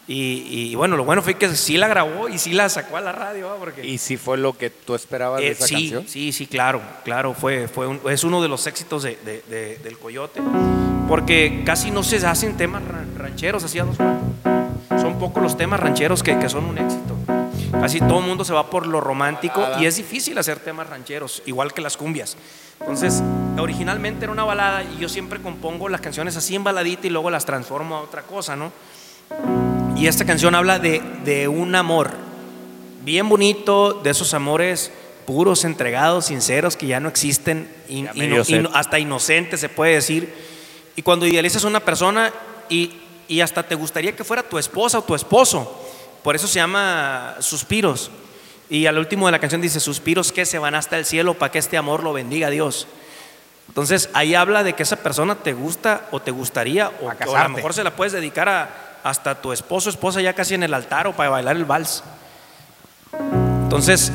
Y, 0.09 0.71
y 0.73 0.75
bueno, 0.75 0.97
lo 0.97 1.05
bueno 1.05 1.23
fue 1.23 1.35
que 1.35 1.55
sí 1.55 1.77
la 1.77 1.87
grabó 1.87 2.29
y 2.29 2.37
sí 2.37 2.53
la 2.53 2.69
sacó 2.69 2.97
a 2.97 3.01
la 3.01 3.13
radio, 3.13 3.55
porque... 3.61 3.87
¿Y 3.87 3.99
si 3.99 4.17
fue 4.17 4.37
lo 4.37 4.53
que 4.59 4.69
tú 4.69 4.97
esperabas 4.97 5.41
de 5.41 5.47
Eh, 5.49 5.51
esa 5.53 5.67
sí, 5.69 5.75
canción? 5.75 6.09
sí, 6.09 6.33
sí, 6.33 6.49
claro, 6.49 6.83
claro, 7.05 7.35
fue, 7.35 7.69
fue 7.69 7.87
un- 7.87 8.01
es 8.11 8.25
uno 8.25 8.43
de 8.43 8.49
los 8.49 8.67
éxitos 8.67 9.05
de- 9.05 9.17
de- 9.25 9.43
de- 9.49 9.77
del 9.79 9.97
Coyote, 9.99 10.41
porque 11.09 11.63
casi 11.65 11.91
no 11.93 12.03
se 12.03 12.17
hacen 12.27 12.57
temas 12.57 12.83
ran- 12.85 13.15
rancheros 13.17 13.63
así 13.63 13.79
a 13.79 13.85
dos. 13.85 13.97
Son 15.01 15.19
pocos 15.19 15.43
los 15.43 15.57
temas 15.57 15.79
rancheros 15.79 16.23
que, 16.23 16.39
que 16.39 16.49
son 16.49 16.65
un 16.65 16.79
éxito. 16.79 17.17
Casi 17.73 18.01
todo 18.01 18.19
el 18.21 18.27
mundo 18.27 18.45
se 18.45 18.53
va 18.53 18.69
por 18.69 18.87
lo 18.87 19.01
romántico 19.01 19.65
y 19.81 19.87
es 19.87 19.97
difícil 19.97 20.37
hacer 20.39 20.59
temas 20.59 20.89
rancheros, 20.89 21.43
igual 21.47 21.73
que 21.73 21.81
las 21.81 21.97
cumbias. 21.97 22.37
Entonces, 22.83 23.23
originalmente 23.59 24.25
era 24.25 24.33
una 24.33 24.45
balada 24.45 24.83
y 24.85 24.99
yo 24.99 25.09
siempre 25.09 25.41
compongo 25.41 25.89
las 25.89 26.01
canciones 26.01 26.37
así 26.37 26.55
en 26.55 26.65
baladita 26.65 27.07
y 27.07 27.11
luego 27.11 27.31
las 27.31 27.45
transformo 27.47 27.97
a 27.97 28.01
otra 28.03 28.23
cosa, 28.23 28.57
¿no? 28.57 28.73
Y 29.97 30.07
esta 30.09 30.25
canción 30.25 30.55
habla 30.55 30.79
de, 30.79 31.01
de 31.25 31.49
un 31.49 31.75
amor 31.75 32.11
bien 33.05 33.29
bonito, 33.29 33.95
de 34.03 34.11
esos 34.11 34.35
amores 34.35 34.93
puros, 35.27 35.65
entregados, 35.65 36.27
sinceros, 36.27 36.77
que 36.77 36.87
ya 36.89 36.99
no 37.01 37.09
existen, 37.09 37.69
in- 37.89 38.07
Ya 38.07 38.13
me 38.15 38.25
ino- 38.27 38.35
dio 38.37 38.45
sed. 38.45 38.61
ino- 38.61 38.71
hasta 38.75 38.99
inocentes 38.99 39.61
se 39.61 39.69
puede 39.69 39.95
decir. 39.95 40.35
Y 40.97 41.03
cuando 41.03 41.27
idealizas 41.27 41.65
a 41.65 41.69
una 41.69 41.81
persona 41.81 42.33
y, 42.69 42.93
y 43.29 43.41
hasta 43.41 43.63
te 43.63 43.75
gustaría 43.77 44.15
que 44.17 44.25
fuera 44.25 44.43
tu 44.43 44.59
esposa 44.59 44.99
o 44.99 45.03
tu 45.03 45.15
esposo, 45.15 45.81
por 46.23 46.35
eso 46.35 46.49
se 46.49 46.57
llama 46.57 47.37
Suspiros. 47.39 48.11
Y 48.73 48.87
al 48.87 48.97
último 48.97 49.27
de 49.27 49.33
la 49.33 49.39
canción 49.39 49.61
dice, 49.61 49.81
suspiros 49.81 50.33
que 50.33 50.47
se 50.47 50.59
van 50.59 50.75
hasta 50.75 50.97
el 50.97 51.05
cielo 51.05 51.35
para 51.35 51.53
que 51.53 51.59
este 51.59 51.77
amor 51.77 52.03
lo 52.03 52.15
bendiga 52.15 52.49
Dios. 52.49 52.89
Entonces 53.69 54.09
ahí 54.15 54.35
habla 54.35 54.65
de 54.65 54.73
que 54.73 54.83
esa 54.83 54.97
persona 54.97 55.35
te 55.35 55.53
gusta 55.53 56.07
o 56.11 56.21
te 56.21 56.31
gustaría 56.31 56.89
o, 57.03 57.13
o 57.27 57.37
a 57.37 57.43
lo 57.43 57.49
mejor 57.51 57.75
se 57.75 57.85
la 57.85 57.91
puedes 57.91 58.15
dedicar 58.15 58.49
a, 58.49 58.71
hasta 59.05 59.35
tu 59.35 59.53
esposo 59.53 59.91
o 59.91 59.93
esposa 59.93 60.23
ya 60.23 60.33
casi 60.33 60.55
en 60.55 60.63
el 60.63 60.73
altar 60.73 61.07
o 61.07 61.13
para 61.13 61.29
bailar 61.29 61.57
el 61.57 61.67
vals. 61.67 62.03
Entonces, 63.65 64.11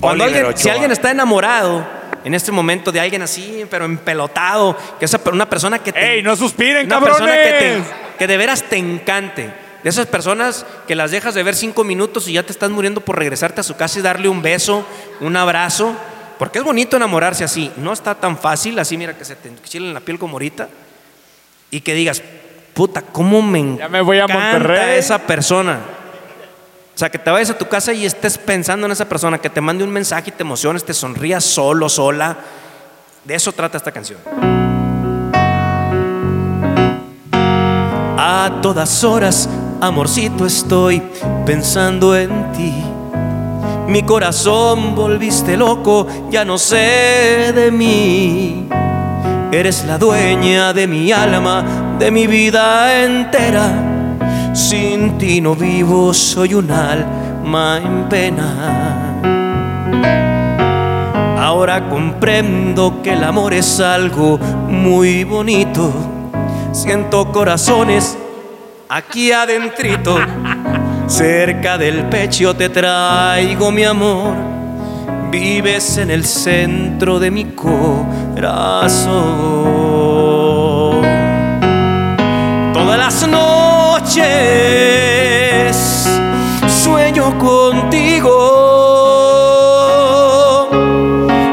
cuando 0.00 0.24
alguien, 0.24 0.46
si 0.54 0.68
alguien 0.68 0.92
está 0.92 1.10
enamorado 1.10 1.86
en 2.24 2.34
este 2.34 2.52
momento 2.52 2.92
de 2.92 3.00
alguien 3.00 3.22
así, 3.22 3.64
pero 3.70 3.86
empelotado, 3.86 4.76
que 4.98 5.06
es 5.06 5.16
una 5.32 5.48
persona 5.48 5.78
que 5.78 5.94
te, 5.94 6.16
¡Ey, 6.16 6.22
no 6.22 6.36
suspiren, 6.36 6.84
una 6.84 7.00
persona 7.00 7.32
que, 7.32 7.52
te- 7.58 7.68
cabrones! 7.78 7.86
que 8.18 8.26
de 8.26 8.36
veras 8.36 8.64
te 8.64 8.76
encante, 8.76 9.50
de 9.88 9.90
esas 9.90 10.06
personas 10.06 10.66
que 10.86 10.94
las 10.94 11.12
dejas 11.12 11.32
de 11.32 11.42
ver 11.42 11.54
cinco 11.54 11.82
minutos 11.82 12.28
y 12.28 12.34
ya 12.34 12.42
te 12.42 12.52
estás 12.52 12.68
muriendo 12.68 13.00
por 13.00 13.18
regresarte 13.18 13.62
a 13.62 13.64
su 13.64 13.74
casa 13.74 13.98
y 13.98 14.02
darle 14.02 14.28
un 14.28 14.42
beso, 14.42 14.84
un 15.22 15.34
abrazo. 15.34 15.96
Porque 16.38 16.58
es 16.58 16.64
bonito 16.64 16.98
enamorarse 16.98 17.42
así. 17.42 17.72
No 17.78 17.94
está 17.94 18.14
tan 18.14 18.36
fácil, 18.36 18.78
así 18.78 18.98
mira 18.98 19.16
que 19.16 19.24
se 19.24 19.34
te 19.34 19.48
en 19.48 19.94
la 19.94 20.00
piel 20.00 20.18
como 20.18 20.34
ahorita. 20.34 20.68
Y 21.70 21.80
que 21.80 21.94
digas, 21.94 22.22
puta, 22.74 23.00
¿cómo 23.00 23.40
me 23.40 23.78
Ya 23.78 23.88
me 23.88 24.02
voy 24.02 24.18
a 24.18 24.26
Monterrey. 24.28 24.98
esa 24.98 25.20
persona? 25.20 25.80
O 26.94 26.98
sea, 26.98 27.08
que 27.08 27.18
te 27.18 27.30
vayas 27.30 27.48
a 27.48 27.56
tu 27.56 27.66
casa 27.66 27.94
y 27.94 28.04
estés 28.04 28.36
pensando 28.36 28.84
en 28.84 28.92
esa 28.92 29.08
persona, 29.08 29.38
que 29.38 29.48
te 29.48 29.62
mande 29.62 29.84
un 29.84 29.90
mensaje 29.90 30.28
y 30.28 30.32
te 30.32 30.42
emociones, 30.42 30.84
te 30.84 30.92
sonrías 30.92 31.44
solo, 31.44 31.88
sola. 31.88 32.36
De 33.24 33.34
eso 33.34 33.52
trata 33.52 33.78
esta 33.78 33.90
canción. 33.90 34.18
A 38.20 38.60
todas 38.60 39.02
horas, 39.04 39.48
amorcito, 39.80 40.46
estoy 40.46 41.02
pensando 41.46 42.16
en 42.16 42.52
ti. 42.52 42.72
Mi 43.88 44.02
corazón 44.02 44.94
volviste 44.94 45.56
loco, 45.56 46.06
ya 46.30 46.44
no 46.44 46.58
sé 46.58 47.52
de 47.54 47.70
mí. 47.70 48.68
Eres 49.50 49.84
la 49.86 49.96
dueña 49.96 50.72
de 50.74 50.86
mi 50.86 51.10
alma, 51.10 51.96
de 51.98 52.10
mi 52.10 52.26
vida 52.26 53.02
entera. 53.02 54.50
Sin 54.52 55.16
ti 55.16 55.40
no 55.40 55.54
vivo, 55.54 56.12
soy 56.12 56.54
un 56.54 56.70
alma 56.70 57.78
en 57.78 58.08
pena. 58.08 59.14
Ahora 61.38 61.88
comprendo 61.88 63.00
que 63.02 63.14
el 63.14 63.24
amor 63.24 63.54
es 63.54 63.80
algo 63.80 64.38
muy 64.68 65.24
bonito. 65.24 65.90
Siento 66.72 67.32
corazones 67.32 68.18
aquí 68.88 69.32
adentrito. 69.32 70.16
Cerca 71.06 71.78
del 71.78 72.04
pecho 72.06 72.54
te 72.54 72.68
traigo 72.68 73.70
mi 73.70 73.84
amor. 73.84 74.34
Vives 75.30 75.98
en 75.98 76.10
el 76.10 76.24
centro 76.24 77.18
de 77.18 77.30
mi 77.30 77.44
corazón. 77.52 78.48
Todas 82.72 82.98
las 82.98 83.28
noches 83.28 84.48
sueño 86.66 87.38
contigo. 87.38 88.30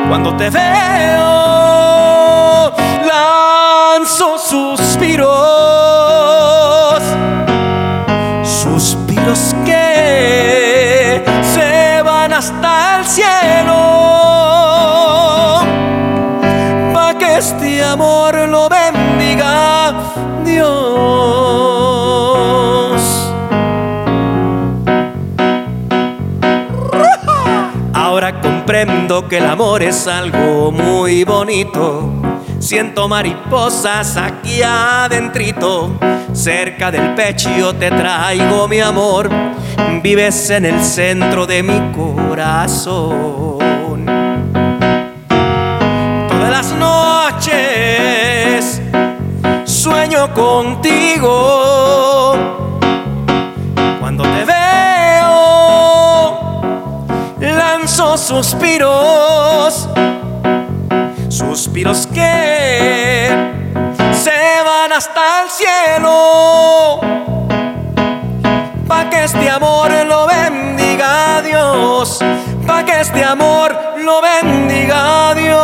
Cuando 0.08 0.36
te 0.38 0.50
veo, 0.50 0.64
lanzo 3.06 4.38
suspiros. 4.38 4.85
Que 29.30 29.38
el 29.38 29.46
amor 29.46 29.84
es 29.84 30.08
algo 30.08 30.72
muy 30.72 31.24
bonito. 31.24 32.12
Siento 32.60 33.08
mariposas 33.08 34.18
aquí 34.18 34.62
adentrito. 34.64 35.92
Cerca 36.34 36.92
del 36.92 37.16
pecho 37.16 37.74
te 37.76 37.90
traigo 37.90 38.68
mi 38.68 38.80
amor. 38.80 39.30
Vives 40.02 40.50
en 40.50 40.66
el 40.66 40.84
centro 40.84 41.48
de 41.48 41.64
mi 41.64 41.80
corazón. 41.94 43.60
Todas 46.28 46.52
las 46.52 46.74
noches 46.74 48.82
sueño 49.66 50.34
contigo. 50.34 52.15
Lanzo 57.98 58.18
suspiros, 58.18 59.88
suspiros 61.30 62.08
que 62.08 63.30
se 64.12 64.64
van 64.66 64.92
hasta 64.92 65.44
el 65.44 65.50
cielo, 65.50 67.00
pa' 68.86 69.10
que 69.10 69.24
este 69.24 69.50
amor 69.50 69.92
lo 70.08 70.28
bendiga 70.28 71.42
Dios, 71.42 72.20
pa' 72.68 72.84
que 72.84 73.00
este 73.00 73.24
amor 73.24 73.74
lo 74.04 74.22
bendiga 74.22 75.34
Dios. 75.36 75.56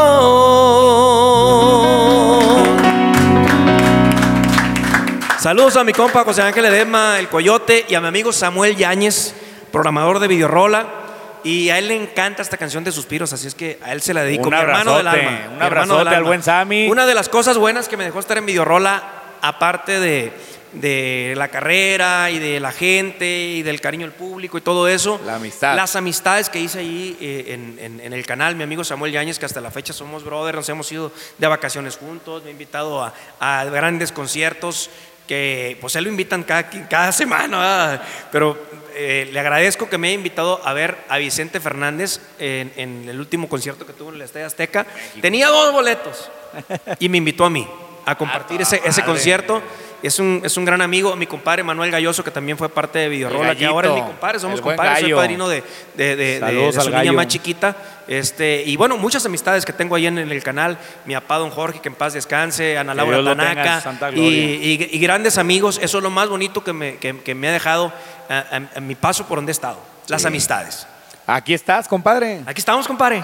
Saludos 5.37 5.75
a 5.75 5.83
mi 5.83 5.91
compa 5.91 6.23
José 6.23 6.43
Ángel 6.43 6.63
Edema, 6.65 7.19
el 7.19 7.27
Coyote, 7.27 7.85
y 7.89 7.95
a 7.95 7.99
mi 7.99 8.07
amigo 8.07 8.31
Samuel 8.31 8.77
Yáñez, 8.77 9.35
programador 9.71 10.19
de 10.19 10.29
Videorola. 10.29 11.01
Y 11.43 11.69
a 11.69 11.77
él 11.79 11.87
le 11.87 11.95
encanta 11.95 12.41
esta 12.41 12.57
canción 12.57 12.83
de 12.83 12.91
suspiros, 12.91 13.33
así 13.33 13.47
es 13.47 13.55
que 13.55 13.79
a 13.83 13.91
él 13.93 14.01
se 14.01 14.13
la 14.13 14.23
dedico. 14.23 14.49
Un 14.49 14.53
mi 14.55 14.59
hermano 14.61 14.97
del 14.97 15.07
alma. 15.07 15.41
un 15.51 15.57
mi 15.57 15.63
abrazote 15.63 16.03
del 16.05 16.07
al 16.15 16.23
buen 16.23 16.43
Sammy. 16.43 16.87
Una 16.89 17.05
de 17.05 17.15
las 17.15 17.29
cosas 17.29 17.57
buenas 17.57 17.87
que 17.87 17.97
me 17.97 18.03
dejó 18.03 18.19
estar 18.19 18.37
en 18.37 18.45
Videorola, 18.45 19.03
aparte 19.41 19.99
de, 19.99 20.31
de 20.73 21.33
la 21.35 21.47
carrera 21.47 22.29
y 22.29 22.37
de 22.39 22.59
la 22.59 22.71
gente 22.71 23.25
y 23.49 23.63
del 23.63 23.81
cariño 23.81 24.05
al 24.05 24.11
público 24.13 24.57
y 24.57 24.61
todo 24.61 24.87
eso. 24.87 25.19
La 25.25 25.35
amistad. 25.35 25.75
Las 25.75 25.95
amistades 25.95 26.49
que 26.49 26.59
hice 26.59 26.79
ahí 26.79 27.17
eh, 27.19 27.45
en, 27.49 27.77
en- 27.79 27.99
en 27.99 28.13
el 28.13 28.25
canal, 28.25 28.55
mi 28.55 28.63
amigo 28.63 28.83
Samuel 28.83 29.11
Yáñez, 29.11 29.39
que 29.39 29.45
hasta 29.47 29.61
la 29.61 29.71
fecha 29.71 29.93
somos 29.93 30.23
brothers, 30.23 30.55
nos 30.57 30.69
hemos 30.69 30.91
ido 30.91 31.11
de 31.39 31.47
vacaciones 31.47 31.97
juntos, 31.97 32.43
me 32.43 32.49
ha 32.49 32.51
invitado 32.51 33.03
a, 33.03 33.13
a 33.39 33.63
grandes 33.65 34.11
conciertos 34.11 34.89
que 35.31 35.77
pues 35.79 35.95
él 35.95 36.03
lo 36.03 36.09
invitan 36.09 36.43
cada, 36.43 36.69
cada 36.69 37.09
semana, 37.13 37.57
¿verdad? 37.57 38.01
pero 38.33 38.61
eh, 38.93 39.29
le 39.31 39.39
agradezco 39.39 39.87
que 39.87 39.97
me 39.97 40.07
haya 40.07 40.15
invitado 40.15 40.59
a 40.67 40.73
ver 40.73 40.97
a 41.07 41.19
Vicente 41.19 41.61
Fernández 41.61 42.19
en, 42.37 42.73
en 42.75 43.07
el 43.07 43.17
último 43.17 43.47
concierto 43.47 43.85
que 43.85 43.93
tuvo 43.93 44.09
en 44.09 44.15
el 44.15 44.23
Estadio 44.23 44.45
Azteca. 44.45 44.85
Tenía 45.21 45.47
dos 45.47 45.71
boletos 45.71 46.29
y 46.99 47.07
me 47.07 47.17
invitó 47.17 47.45
a 47.45 47.49
mí 47.49 47.65
a 48.05 48.15
compartir 48.15 48.61
ese, 48.61 48.81
ese 48.85 49.03
concierto. 49.03 49.61
Es 50.03 50.17
un, 50.17 50.41
es 50.43 50.57
un 50.57 50.65
gran 50.65 50.81
amigo, 50.81 51.15
mi 51.15 51.27
compadre 51.27 51.61
Manuel 51.61 51.91
Galloso, 51.91 52.23
que 52.23 52.31
también 52.31 52.57
fue 52.57 52.69
parte 52.69 52.97
de 52.97 53.07
Videorola, 53.07 53.53
que 53.53 53.67
ahora 53.67 53.89
es 53.89 53.93
mi 53.93 54.01
compadre, 54.01 54.39
somos 54.39 54.57
el 54.57 54.63
buen 54.63 54.75
compadres, 54.75 54.99
soy 55.01 55.09
gallo. 55.11 55.17
padrino 55.21 55.47
de, 55.47 55.63
de, 55.95 56.15
de- 56.15 56.15
de- 56.15 56.39
Saludos 56.39 56.73
de 56.73 56.79
al 56.79 56.85
su 56.85 56.89
niña 56.89 56.99
gallo. 57.03 57.13
más 57.13 57.27
chiquita. 57.27 57.75
Este, 58.07 58.63
y 58.65 58.75
bueno, 58.77 58.97
muchas 58.97 59.23
amistades 59.27 59.63
que 59.63 59.73
tengo 59.73 59.93
ahí 59.95 60.07
en, 60.07 60.17
en 60.17 60.31
el 60.31 60.41
canal. 60.41 60.79
Mi 61.05 61.13
papá, 61.13 61.37
don 61.37 61.51
Jorge, 61.51 61.81
que 61.81 61.89
en 61.89 61.93
paz 61.93 62.13
descanse, 62.13 62.79
Ana 62.79 62.95
Laura 62.95 63.17
Dios 63.17 63.25
lo 63.25 63.35
tenga 63.37 63.49
en 63.51 63.57
Tanaka. 63.57 63.81
santa 63.81 64.09
Y, 64.09 64.13
gloria. 64.15 64.39
y- 64.55 64.89
y 64.91 64.99
grandes 64.99 65.37
amigos. 65.37 65.79
Eso 65.79 65.99
es 65.99 66.03
lo 66.03 66.09
más 66.09 66.27
bonito 66.29 66.63
que 66.63 66.73
me, 66.73 66.95
que- 66.97 67.19
que 67.19 67.35
me 67.35 67.49
ha 67.49 67.51
dejado 67.51 67.93
a 68.75 68.79
mi 68.79 68.95
paso 68.95 69.27
por 69.27 69.37
donde 69.37 69.51
he 69.51 69.53
estado. 69.53 69.77
Las 70.07 70.25
amistades. 70.25 70.87
Aquí 71.27 71.53
estás, 71.53 71.87
compadre. 71.87 72.41
Aquí 72.47 72.57
estamos, 72.59 72.87
compadre. 72.87 73.21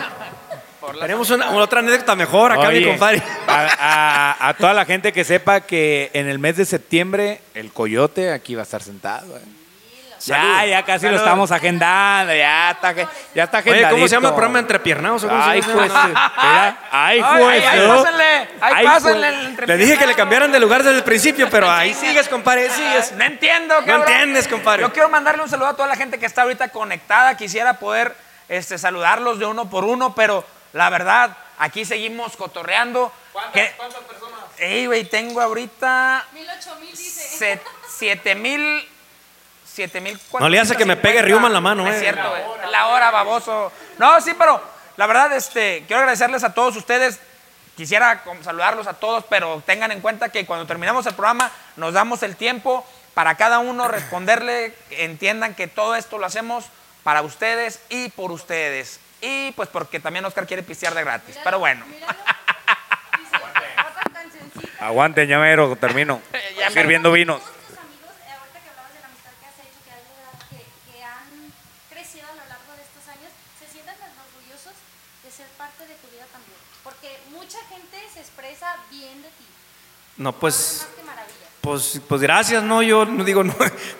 Tenemos 0.99 1.29
una, 1.31 1.49
otra 1.51 1.79
anécdota 1.79 2.15
mejor 2.15 2.51
acá, 2.51 2.69
mi 2.69 2.77
Oye, 2.77 2.87
compadre. 2.87 3.21
A, 3.47 4.35
a- 4.39 4.49
a 4.49 4.53
toda 4.53 4.73
la 4.73 4.85
gente 4.85 5.11
que 5.11 5.23
sepa 5.23 5.61
que 5.61 6.11
en 6.13 6.27
el 6.27 6.39
mes 6.39 6.57
de 6.57 6.65
septiembre 6.65 7.41
el 7.53 7.71
coyote 7.71 8.31
aquí 8.31 8.55
va 8.55 8.61
a 8.61 8.63
estar 8.63 8.81
sentado. 8.83 9.37
¿eh? 9.37 9.41
Ya, 10.25 10.35
Salud. 10.35 10.69
ya 10.71 10.83
casi 10.83 10.99
Salud. 11.01 11.13
lo 11.13 11.19
estamos 11.23 11.51
agendando, 11.51 12.33
ya 12.33 12.71
está, 12.71 12.91
ya 13.35 13.43
está 13.43 13.57
Oye, 13.59 13.69
agendadito. 13.69 13.89
¿cómo 13.91 14.07
se 14.07 14.15
llama 14.15 14.27
el 14.29 14.33
programa 14.33 14.59
Entrepiernados? 14.59 15.23
o 15.23 15.27
cómo 15.29 15.43
se 15.43 15.49
Ay, 15.49 15.61
llama? 15.61 15.73
pues, 15.73 15.91
mira, 15.91 16.77
ay, 16.91 17.21
Ay, 17.23 17.41
pues, 17.43 17.65
ay, 17.67 17.79
¿no? 17.79 17.95
pásenle, 18.03 18.23
ay, 18.25 18.73
Ay, 18.77 18.85
pásenle 18.85 19.27
pues. 19.55 19.59
el 19.59 19.67
Le 19.67 19.77
dije 19.77 19.97
que 19.97 20.07
le 20.07 20.15
cambiaran 20.15 20.51
de 20.51 20.59
lugar 20.59 20.81
desde 20.83 20.97
el 20.97 21.03
principio, 21.03 21.47
pero 21.51 21.69
ahí 21.69 21.93
sigues, 21.93 22.27
compadre, 22.29 22.63
ahí 22.63 22.69
sigues. 22.71 23.11
No 23.11 23.25
entiendo, 23.25 23.75
cabrón. 23.85 24.01
entiendes, 24.09 24.47
compadre. 24.47 24.81
Yo 24.81 24.91
quiero 24.91 25.09
mandarle 25.09 25.43
un 25.43 25.49
saludo 25.49 25.67
a 25.67 25.73
toda 25.75 25.87
la 25.87 25.95
gente 25.95 26.17
que 26.17 26.25
está 26.25 26.41
ahorita 26.41 26.69
conectada. 26.69 27.37
Quisiera 27.37 27.73
poder 27.73 28.15
este, 28.49 28.79
saludarlos 28.79 29.37
de 29.37 29.45
uno 29.45 29.69
por 29.69 29.83
uno, 29.85 30.15
pero 30.15 30.43
la 30.73 30.89
verdad, 30.89 31.35
aquí 31.59 31.85
seguimos 31.85 32.35
cotorreando. 32.37 33.11
¿Cuántas, 33.31 33.71
personas? 34.03 34.39
Ey, 34.57 34.87
güey, 34.87 35.03
tengo 35.05 35.39
ahorita 35.41 36.25
Mil, 36.33 36.47
ocho 36.59 36.75
mil, 36.79 36.89
dice. 36.91 37.37
se- 37.37 37.61
siete 37.87 38.35
mil... 38.35 38.89
Siete 39.65 40.01
mil 40.01 40.19
No 40.39 40.49
le 40.49 40.59
hace 40.59 40.75
que 40.75 40.85
me 40.85 40.95
pegue 40.95 41.19
450. 41.19 41.27
Riuma 41.27 41.47
en 41.47 41.53
la 41.53 41.61
mano, 41.61 41.83
No 41.83 41.91
eh. 41.91 41.93
Es 41.93 41.99
cierto, 42.01 42.27
güey. 42.27 42.71
La 42.71 42.87
hora, 42.87 43.11
baboso. 43.11 43.71
No, 43.99 44.19
sí, 44.21 44.33
pero 44.35 44.59
la 44.95 45.05
verdad, 45.05 45.31
este, 45.33 45.83
quiero 45.85 45.99
agradecerles 45.99 46.43
a 46.43 46.55
todos 46.55 46.75
ustedes. 46.75 47.19
Quisiera 47.75 48.23
saludarlos 48.43 48.87
a 48.87 48.93
todos, 48.93 49.23
pero 49.29 49.61
tengan 49.67 49.91
en 49.91 50.01
cuenta 50.01 50.29
que 50.29 50.47
cuando 50.47 50.65
terminamos 50.65 51.05
el 51.05 51.13
programa 51.13 51.51
nos 51.75 51.93
damos 51.93 52.23
el 52.23 52.35
tiempo 52.35 52.83
para 53.13 53.35
cada 53.35 53.59
uno 53.59 53.87
responderle. 53.87 54.73
Entiendan 54.89 55.53
que 55.53 55.67
todo 55.67 55.93
esto 55.95 56.17
lo 56.17 56.25
hacemos 56.25 56.65
para 57.03 57.21
ustedes 57.21 57.79
y 57.89 58.09
por 58.09 58.31
ustedes. 58.31 58.99
Y 59.21 59.51
pues 59.53 59.69
porque 59.69 59.99
también 59.99 60.23
Oscar 60.25 60.45
quiere 60.45 60.63
pistear 60.63 60.93
de 60.93 61.03
gratis. 61.03 61.37
Pero 61.43 61.59
bueno. 61.59 61.85
Míralo. 61.87 62.13
Dice, 63.17 63.35
otra 63.35 64.03
cancioncita. 64.13 64.85
Aguante, 64.85 65.25
ñamero, 65.25 65.75
termino. 65.75 66.21
Ya 66.57 66.69
me- 66.69 66.73
Sirviendo 66.73 67.11
vinos. 67.11 67.39
Todos 67.41 67.55
tus 67.67 67.77
amigos, 67.77 68.09
ahorita 68.09 68.59
que 68.59 68.69
hablabas 68.69 68.93
de 68.93 68.99
la 69.01 69.07
amistad 69.07 69.31
que 69.41 69.47
crecido 71.89 72.25
a 72.27 72.35
lo 72.35 72.45
largo 72.49 72.71
de 72.75 72.81
estos 72.81 73.07
años, 73.09 73.31
se 73.59 73.71
sientan 73.71 73.95
tan 73.97 74.09
orgullosos 74.25 74.73
de 75.23 75.31
ser 75.31 75.47
parte 75.57 75.85
de 75.87 75.93
tu 75.95 76.07
vida 76.09 76.25
también. 76.31 76.57
Porque 76.83 77.19
mucha 77.31 77.57
gente 77.69 77.97
se 78.13 78.19
expresa 78.21 78.75
bien 78.89 79.21
de 79.21 79.29
ti. 79.29 79.45
No, 80.17 80.33
pues... 80.33 80.87
Pues, 81.61 81.99
pues 82.07 82.21
gracias, 82.21 82.63
no, 82.63 82.81
yo 82.81 83.05
no 83.05 83.25
digo, 83.25 83.43
no, 83.43 83.53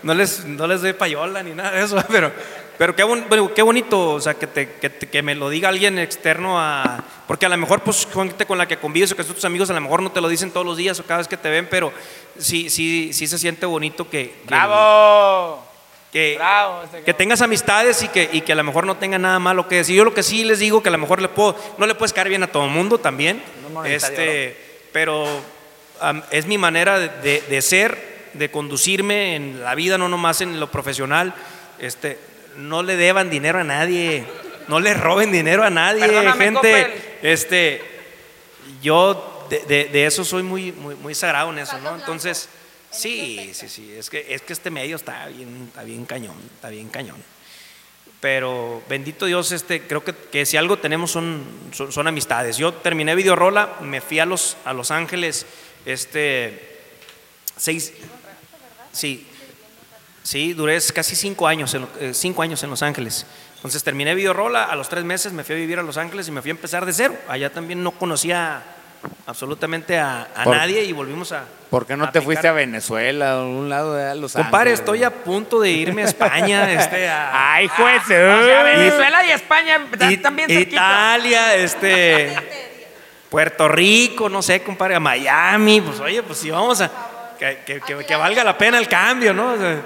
no 0.04 0.14
les, 0.14 0.46
no 0.46 0.68
les 0.68 0.82
doy 0.82 0.94
payola 0.94 1.44
ni 1.44 1.52
nada 1.54 1.72
de 1.72 1.84
eso, 1.84 2.02
pero, 2.08 2.32
pero 2.78 2.96
qué, 2.96 3.04
bon- 3.04 3.26
qué 3.56 3.62
bonito, 3.62 4.12
o 4.12 4.20
sea, 4.22 4.34
que, 4.36 4.48
te- 4.48 4.74
que, 4.76 4.90
que 4.92 5.22
me 5.24 5.36
lo 5.36 5.50
diga 5.50 5.70
alguien 5.70 5.98
externo 6.00 6.60
a... 6.60 7.04
Porque 7.28 7.46
a 7.46 7.50
lo 7.50 7.58
mejor, 7.58 7.82
pues, 7.82 8.08
gente 8.14 8.46
con 8.46 8.58
la 8.58 8.68
que 8.68 8.78
convives 8.78 9.12
o 9.12 9.16
que 9.16 9.24
son 9.24 9.36
tus 9.36 9.46
amigos, 9.46 9.70
a 9.70 9.74
lo 9.74 9.82
mejor 9.82 10.02
no 10.04 10.12
te 10.12 10.22
lo 10.22 10.30
dicen 10.30 10.52
todos 10.52 10.66
los 10.66 10.78
días 10.78 11.00
o 11.00 11.06
cada 11.06 11.18
vez 11.20 11.28
que 11.28 11.38
te 11.38 11.50
ven, 11.50 11.68
pero 11.70 11.92
sí, 12.38 12.70
sí, 12.70 13.12
sí 13.14 13.28
se 13.28 13.38
siente 13.38 13.66
bonito 13.66 14.10
que... 14.10 14.30
que- 14.30 14.38
¡Bravo! 14.46 15.66
Que, 16.12 16.36
Bravo, 16.38 16.84
este 16.84 17.02
que 17.04 17.14
tengas 17.14 17.42
amistades 17.42 18.02
y 18.02 18.08
que, 18.08 18.30
y 18.32 18.40
que 18.42 18.54
a 18.54 18.56
lo 18.56 18.64
mejor 18.64 18.86
no 18.86 18.96
tenga 18.96 19.20
nada 19.20 19.40
malo 19.40 19.68
que 19.68 19.76
decir. 19.76 19.96
Yo 19.98 20.06
lo 20.06 20.14
que 20.14 20.24
sí 20.24 20.46
les 20.46 20.60
digo 20.60 20.82
que 20.82 20.88
a 20.88 20.92
lo 20.94 20.98
mejor 20.98 21.22
le 21.22 21.28
puedo, 21.28 21.56
no 21.78 21.86
le 21.86 21.96
puedes 21.96 22.14
caer 22.14 22.30
bien 22.30 22.44
a 22.44 22.48
todo 22.48 22.64
el 22.64 22.72
mundo 22.72 22.98
también. 22.98 23.44
No 23.74 23.84
este, 23.84 24.56
pero 24.94 25.26
am, 26.00 26.24
es 26.32 26.46
mi 26.46 26.58
manera 26.58 26.98
de, 26.98 27.10
de- 27.10 27.42
de 27.42 27.62
ser, 27.62 28.30
de 28.34 28.50
conducirme 28.50 29.36
en 29.36 29.62
la 29.62 29.76
vida, 29.76 29.98
no 29.98 30.08
nomás 30.08 30.40
en 30.40 30.60
lo 30.62 30.72
profesional. 30.72 31.34
Este, 31.78 32.18
no 32.58 32.84
le 32.84 32.96
deban 32.98 33.30
dinero 33.30 33.60
a 33.60 33.64
nadie, 33.64 34.26
no 34.68 34.80
le 34.80 34.94
roben 34.94 35.32
dinero 35.32 35.64
a 35.64 35.70
nadie, 35.70 36.02
Perdóname, 36.06 36.44
gente. 36.44 36.56
Coppel. 36.84 37.02
Este, 37.22 37.82
yo 38.82 39.46
de, 39.50 39.60
de- 39.62 39.86
de 39.86 40.06
eso 40.06 40.24
soy 40.26 40.44
muy, 40.44 40.72
muy, 40.72 40.96
muy 40.96 41.16
sagrado 41.16 41.52
en 41.52 41.60
eso, 41.60 41.80
¿no? 41.80 41.96
Entonces, 41.96 42.50
sí, 42.92 43.52
sí, 43.54 43.70
sí, 43.70 43.94
es 43.98 44.10
que, 44.10 44.26
es 44.34 44.42
que 44.42 44.54
este 44.54 44.70
medio 44.70 44.96
está 44.98 45.28
bien, 45.28 45.66
está 45.68 45.84
bien 45.84 46.06
cañón, 46.06 46.36
está 46.56 46.70
bien 46.70 46.90
cañón. 46.90 47.18
Pero 48.20 48.82
bendito 48.90 49.28
Dios, 49.28 49.52
este, 49.52 49.82
creo 49.84 50.04
que, 50.04 50.14
que 50.14 50.46
si 50.46 50.58
algo 50.58 50.80
tenemos 50.80 51.12
son, 51.12 51.44
son, 51.72 51.92
son 51.92 52.08
amistades. 52.08 52.58
Yo 52.58 52.74
terminé 52.74 53.14
Videorola, 53.16 53.76
me 53.82 54.02
fui 54.02 54.20
a 54.20 54.26
Los, 54.26 54.58
a 54.66 54.74
los 54.74 54.90
Ángeles, 54.90 55.46
este, 55.86 56.80
seis, 57.56 57.94
sí, 58.92 59.28
sí, 60.28 60.54
duré 60.54 60.78
casi 60.94 61.16
cinco 61.16 61.48
años, 61.48 61.74
en, 61.74 61.88
eh, 62.02 62.14
cinco 62.14 62.42
años 62.42 62.62
en 62.64 62.70
Los 62.70 62.84
Ángeles. 62.84 63.26
Entonces 63.56 63.82
terminé 63.84 64.14
Videorola, 64.14 64.66
a 64.66 64.76
los 64.76 64.90
tres 64.90 65.04
meses 65.06 65.32
me 65.32 65.44
fui 65.46 65.56
a 65.56 65.58
vivir 65.58 65.80
a 65.80 65.84
Los 65.84 65.96
Ángeles 65.98 66.28
y 66.28 66.32
me 66.32 66.42
fui 66.42 66.52
a 66.52 66.56
empezar 66.56 66.86
de 66.86 66.92
cero. 66.94 67.16
Allá 67.30 67.50
también 67.50 67.82
no 67.82 67.92
conocía 67.92 68.62
absolutamente 69.26 69.98
a, 69.98 70.28
nadie 70.46 70.84
y 70.84 70.92
volvimos 70.92 71.32
a... 71.32 71.46
¿Por 71.70 71.86
qué 71.86 71.96
no 71.96 72.04
a 72.04 72.08
te 72.12 72.20
picar. 72.20 72.26
fuiste 72.26 72.48
a 72.48 72.52
Venezuela 72.52 73.36
o 73.36 73.40
a 73.40 73.42
algún 73.44 73.70
lado 73.70 73.94
de 73.96 74.16
Los 74.16 74.34
Compadre, 74.34 74.72
Ángeles? 74.72 74.80
estoy 74.80 75.04
a 75.04 75.12
punto 75.12 75.60
de 75.62 75.72
irme 75.72 76.02
a 76.04 76.06
España, 76.06 76.72
este, 76.80 77.08
a, 77.08 77.54
¡Ay, 77.54 77.68
juez! 77.70 78.04
O 78.04 78.08
sea, 78.08 78.64
Venezuela 78.64 79.26
y 79.26 79.32
España 79.32 79.78
bien 79.78 80.50
cerquita. 80.50 80.64
Italia, 80.76 81.56
este, 81.56 82.36
Puerto 83.30 83.68
Rico, 83.68 84.30
no 84.30 84.42
sé, 84.42 84.62
compadre, 84.62 84.96
a 84.96 85.00
Miami, 85.00 85.82
pues 85.82 86.00
oye, 86.00 86.22
pues 86.24 86.38
si 86.40 86.50
vamos 86.52 86.80
a, 86.82 86.92
que, 87.40 87.60
que- 87.66 87.82
que- 87.82 88.06
que 88.06 88.16
valga 88.16 88.44
la 88.44 88.58
pena 88.58 88.78
el 88.78 88.88
cambio, 88.88 89.34
¿no? 89.34 89.54
O 89.54 89.58
sea, 89.58 89.82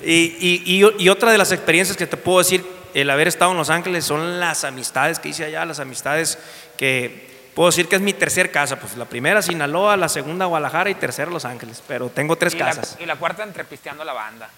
y, 0.00 0.36
y- 0.40 0.62
y- 0.64 1.02
y 1.04 1.08
otra 1.08 1.30
de 1.32 1.38
las 1.38 1.52
experiencias 1.52 1.96
que 1.96 2.06
te 2.06 2.16
puedo 2.16 2.38
decir, 2.38 2.64
el 2.94 3.10
haber 3.10 3.26
estado 3.28 3.50
en 3.52 3.56
Los 3.56 3.70
Ángeles, 3.70 4.04
son 4.04 4.38
las 4.40 4.64
amistades 4.64 5.18
que 5.18 5.28
hice 5.30 5.44
allá, 5.44 5.64
las 5.64 5.80
amistades 5.80 6.38
que 6.76 7.32
puedo 7.54 7.70
decir 7.70 7.88
que 7.88 7.96
es 7.96 8.02
mi 8.02 8.12
tercer 8.12 8.50
casa, 8.50 8.78
pues 8.78 8.96
la 8.96 9.04
primera 9.04 9.42
Sinaloa, 9.42 9.96
la 9.96 10.08
segunda 10.08 10.46
Guadalajara 10.46 10.90
y 10.90 10.94
tercera 10.94 11.30
Los 11.30 11.44
Ángeles, 11.44 11.82
pero 11.88 12.08
tengo 12.08 12.36
tres 12.36 12.54
y, 12.54 12.58
la, 12.58 12.66
casas. 12.66 12.96
y 13.00 13.06
la 13.06 13.16
cuarta 13.16 13.42
entrepisteando 13.42 14.04
la 14.04 14.12
banda. 14.12 14.48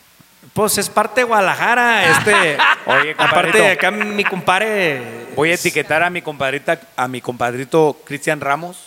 Pues 0.53 0.79
es 0.79 0.89
parte 0.89 1.23
de 1.23 1.25
Guadalajara, 1.25 2.11
este, 2.19 2.57
Oye, 2.87 3.15
aparte 3.19 3.59
de 3.59 3.71
acá 3.73 3.91
mi 3.91 4.23
compadre... 4.25 5.27
Voy 5.35 5.51
a 5.51 5.55
etiquetar 5.55 6.03
a 6.03 6.09
mi 6.11 6.23
compadrita, 6.23 6.79
a 6.97 7.09
mi 7.09 7.21
compadrito 7.21 7.99
Cristian 8.05 8.41
Ramos, 8.41 8.79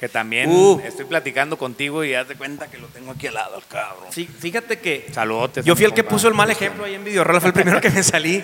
que 0.00 0.08
también 0.08 0.50
Uh. 0.50 0.80
estoy 0.82 1.04
platicando 1.04 1.58
contigo 1.58 2.02
y 2.02 2.14
haz 2.14 2.26
de 2.26 2.34
cuenta 2.34 2.70
que 2.70 2.78
lo 2.78 2.86
tengo 2.86 3.12
aquí 3.12 3.26
al 3.26 3.34
lado, 3.34 3.58
el 3.58 3.64
cabrón. 3.66 4.08
Sí, 4.10 4.26
fíjate 4.26 4.78
que 4.80 5.06
Saludotes. 5.12 5.62
yo 5.64 5.76
fui 5.76 5.84
el 5.84 5.92
que 5.92 6.02
puso 6.02 6.26
el 6.26 6.32
mal 6.34 6.50
ejemplo 6.50 6.84
ahí 6.86 6.94
en 6.94 7.04
Videorola, 7.04 7.38
fue 7.38 7.48
el 7.48 7.52
primero 7.54 7.80
que 7.82 7.90
me 7.90 8.02
salí. 8.02 8.42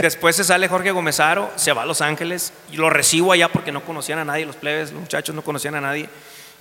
Después 0.00 0.34
se 0.34 0.42
sale 0.44 0.66
Jorge 0.66 0.90
Gomezaro, 0.90 1.50
se 1.54 1.72
va 1.72 1.82
a 1.82 1.86
Los 1.86 2.00
Ángeles, 2.00 2.52
y 2.72 2.76
lo 2.78 2.90
recibo 2.90 3.30
allá 3.32 3.48
porque 3.48 3.70
no 3.70 3.84
conocían 3.84 4.18
a 4.18 4.24
nadie, 4.24 4.44
los 4.44 4.56
plebes, 4.56 4.90
los 4.90 5.00
muchachos 5.02 5.34
no 5.34 5.42
conocían 5.42 5.76
a 5.76 5.80
nadie. 5.80 6.08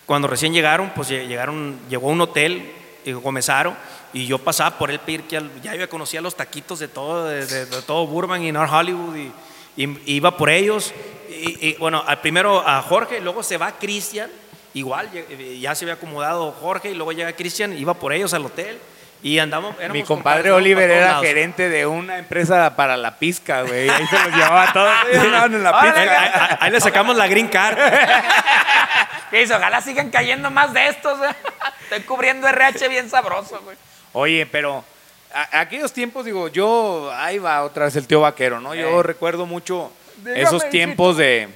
Cuando 0.05 0.28
recién 0.28 0.53
llegaron, 0.53 0.91
pues 0.95 1.09
lle- 1.09 1.28
llegaron, 1.28 1.80
llegó 1.89 2.09
a 2.09 2.11
un 2.13 2.22
hotel, 2.22 2.72
y 3.03 3.13
Gomezaro, 3.13 3.76
y 4.13 4.28
yo 4.28 4.38
pasaba 4.38 4.78
por 4.78 4.91
él 4.91 4.99
pedir 4.99 5.24
que 5.24 5.38
al- 5.38 5.49
ya 5.63 5.74
yo 5.76 5.89
conocía 5.89 6.22
los 6.22 6.36
taquitos 6.36 6.78
de 6.78 6.88
todo, 6.89 7.26
de, 7.28 7.45
de- 7.47 7.65
de 7.65 7.82
todo 7.82 8.05
Burbank 8.05 8.43
y 8.43 8.51
North 8.51 8.72
Hollywood, 8.72 9.15
y, 9.15 9.32
y 9.78 9.99
iba 10.05 10.38
por 10.38 10.49
ellos. 10.51 10.93
Y, 11.32 11.69
y, 11.69 11.75
bueno, 11.79 12.03
primero 12.21 12.67
a 12.67 12.82
Jorge, 12.82 13.19
luego 13.21 13.41
se 13.43 13.57
va 13.57 13.71
Cristian, 13.73 14.29
igual, 14.73 15.09
ya 15.59 15.73
se 15.75 15.86
había 15.86 15.93
acomodado 15.95 16.51
Jorge, 16.51 16.91
y 16.91 16.93
luego 16.95 17.11
llega 17.13 17.32
Cristian, 17.34 17.77
iba 17.77 17.93
por 17.93 18.13
ellos 18.13 18.34
al 18.34 18.45
hotel. 18.45 18.77
Y 19.23 19.38
andamos, 19.38 19.75
Mi 19.91 20.01
compadre 20.01 20.51
Oliver 20.51 20.89
era 20.89 21.19
gerente 21.19 21.69
de 21.69 21.86
una 21.86 22.17
empresa 22.17 22.75
para 22.75 22.97
la 22.97 23.19
pizca, 23.19 23.61
güey. 23.61 23.88
Ahí 23.88 24.07
se 24.07 24.17
los 24.17 24.34
llevaba 24.36 24.73
todos. 24.73 24.91
En 25.13 25.32
la 25.63 25.79
Ahí, 25.79 25.89
pizca. 25.91 26.21
ahí- 26.49 26.57
ahí 26.59 26.71
le 26.71 26.82
sacamos 26.82 27.15
la 27.15 27.27
green 27.27 27.47
card. 27.47 27.77
¿Qué 29.29 29.41
dice? 29.41 29.53
Ojalá 29.53 29.79
sigan 29.82 30.09
cayendo 30.09 30.49
más 30.49 30.73
de 30.73 30.88
estos. 30.88 31.19
Estoy 31.84 32.01
cubriendo 32.01 32.47
RH 32.47 32.88
bien 32.88 33.09
sabroso, 33.11 33.61
güey. 33.63 33.77
Oye, 34.13 34.45
pero 34.47 34.84
a- 35.34 35.61
aquellos 35.61 35.93
tiempos, 35.93 36.25
digo, 36.25 36.47
yo, 36.47 37.11
ahí 37.15 37.38
va 37.38 37.63
otra 37.63 37.86
vez 37.86 37.95
el 37.95 38.07
tío 38.07 38.21
vaquero, 38.21 38.59
¿no? 38.59 38.73
Yo 38.75 38.99
Eh. 38.99 39.03
recuerdo 39.03 39.45
mucho 39.45 39.91
Dígame, 40.24 40.41
esos 40.41 40.69
tiempos 40.69 41.17
de, 41.17 41.49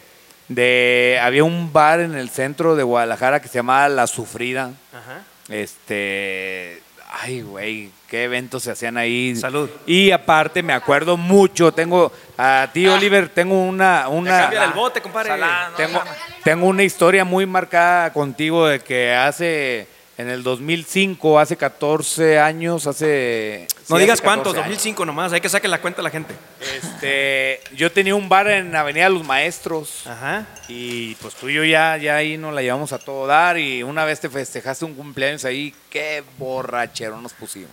de, 0.48 1.20
había 1.22 1.44
un 1.44 1.72
bar 1.72 2.00
en 2.00 2.16
el 2.16 2.30
centro 2.30 2.76
de 2.76 2.84
Guadalajara 2.84 3.42
que 3.42 3.48
se 3.48 3.60
llamaba 3.60 3.90
La 3.90 4.08
Sufrida. 4.08 4.72
Ajá. 4.94 5.24
Este, 5.50 6.82
ay, 7.22 7.42
güey, 7.42 7.92
qué 8.10 8.24
eventos 8.24 8.64
se 8.64 8.72
hacían 8.72 8.98
ahí. 8.98 9.36
Salud. 9.36 9.70
Y 9.86 10.12
aparte 10.12 10.64
me 10.64 10.74
acuerdo 10.74 11.18
mucho, 11.18 11.72
tengo, 11.72 12.12
a 12.38 12.70
ti 12.74 12.88
Oliver, 12.88 13.30
tengo 13.30 13.62
una, 13.62 14.08
una, 14.10 14.50
el 14.50 14.72
bote, 14.72 15.02
compadre. 15.02 15.30
Salá, 15.30 15.70
no, 15.72 15.76
tengo, 15.76 16.02
tengo 16.44 16.68
una 16.68 16.84
historia 16.84 17.24
muy 17.24 17.46
marcada 17.46 18.12
contigo 18.12 18.68
de 18.68 18.80
que 18.80 19.14
hace, 19.14 19.88
en 20.18 20.30
el 20.30 20.44
2005, 20.44 21.40
hace 21.40 21.58
14 21.58 22.40
años, 22.40 22.88
hace... 22.88 23.68
No 23.90 23.98
sí, 23.98 24.02
digas 24.02 24.20
hace 24.20 24.24
cuántos, 24.24 24.54
14 24.54 24.60
años. 24.60 24.78
2005 24.78 25.06
nomás, 25.06 25.34
hay 25.34 25.42
que 25.42 25.50
saque 25.50 25.68
la 25.68 25.82
cuenta 25.82 26.00
a 26.00 26.04
la 26.04 26.10
gente. 26.10 26.34
Este, 26.82 27.60
yo 27.76 27.92
tenía 27.92 28.16
un 28.16 28.30
bar 28.30 28.48
en 28.48 28.74
Avenida 28.74 29.10
Los 29.10 29.26
Maestros 29.26 30.08
Ajá. 30.08 30.48
y 30.70 31.16
pues 31.16 31.36
tú 31.36 31.50
y 31.50 31.56
yo 31.56 31.66
ya, 31.66 31.98
ya 31.98 32.16
ahí 32.16 32.38
nos 32.38 32.54
la 32.54 32.62
llevamos 32.62 32.94
a 32.94 33.00
todo 33.00 33.28
dar 33.28 33.58
y 33.58 33.84
una 33.84 34.06
vez 34.06 34.22
te 34.22 34.30
festejaste 34.30 34.86
un 34.86 34.94
cumpleaños 34.94 35.44
ahí, 35.44 35.76
qué 35.90 36.24
borrachero 36.38 37.20
nos 37.20 37.34
pusimos. 37.34 37.72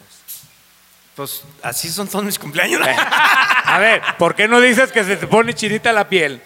Pues 1.14 1.44
así 1.62 1.90
son 1.90 2.08
todos 2.08 2.24
mis 2.24 2.38
cumpleaños. 2.38 2.80
A 3.64 3.78
ver, 3.78 4.02
¿por 4.18 4.34
qué 4.34 4.48
no 4.48 4.60
dices 4.60 4.90
que 4.90 5.04
se 5.04 5.16
te 5.16 5.28
pone 5.28 5.54
chinita 5.54 5.92
la 5.92 6.08
piel? 6.08 6.40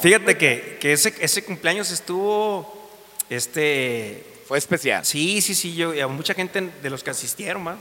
Fíjate 0.00 0.36
que, 0.36 0.78
que 0.80 0.92
ese, 0.92 1.14
ese 1.20 1.44
cumpleaños 1.44 1.90
estuvo, 1.90 2.90
este, 3.28 4.35
Fue 4.46 4.58
especial. 4.58 5.04
sí, 5.04 5.40
sí, 5.40 5.54
sí, 5.54 5.74
yo, 5.74 5.92
y 5.94 6.00
a 6.00 6.06
mucha 6.08 6.34
gente 6.34 6.70
de 6.82 6.90
los 6.90 7.02
que 7.02 7.10
asistieron, 7.10 7.66
¿va? 7.66 7.76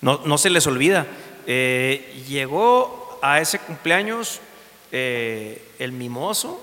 No, 0.00 0.20
no 0.24 0.36
se 0.38 0.50
les 0.50 0.66
olvida. 0.66 1.06
Eh, 1.46 2.22
llegó 2.28 3.18
a 3.22 3.40
ese 3.40 3.58
cumpleaños 3.58 4.40
eh, 4.92 5.62
el 5.78 5.92
mimoso, 5.92 6.62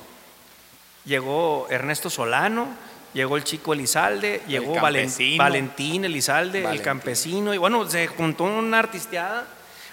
llegó 1.05 1.67
Ernesto 1.69 2.09
Solano, 2.09 2.67
llegó 3.13 3.37
el 3.37 3.43
chico 3.43 3.73
Elizalde, 3.73 4.41
llegó 4.47 4.73
campesino. 4.75 5.43
Valentín 5.43 6.05
Elizalde, 6.05 6.59
el 6.59 6.81
campesino, 6.81 7.53
y 7.53 7.57
bueno, 7.57 7.89
se 7.89 8.07
juntó 8.07 8.43
una 8.45 8.79
artisteada. 8.79 9.47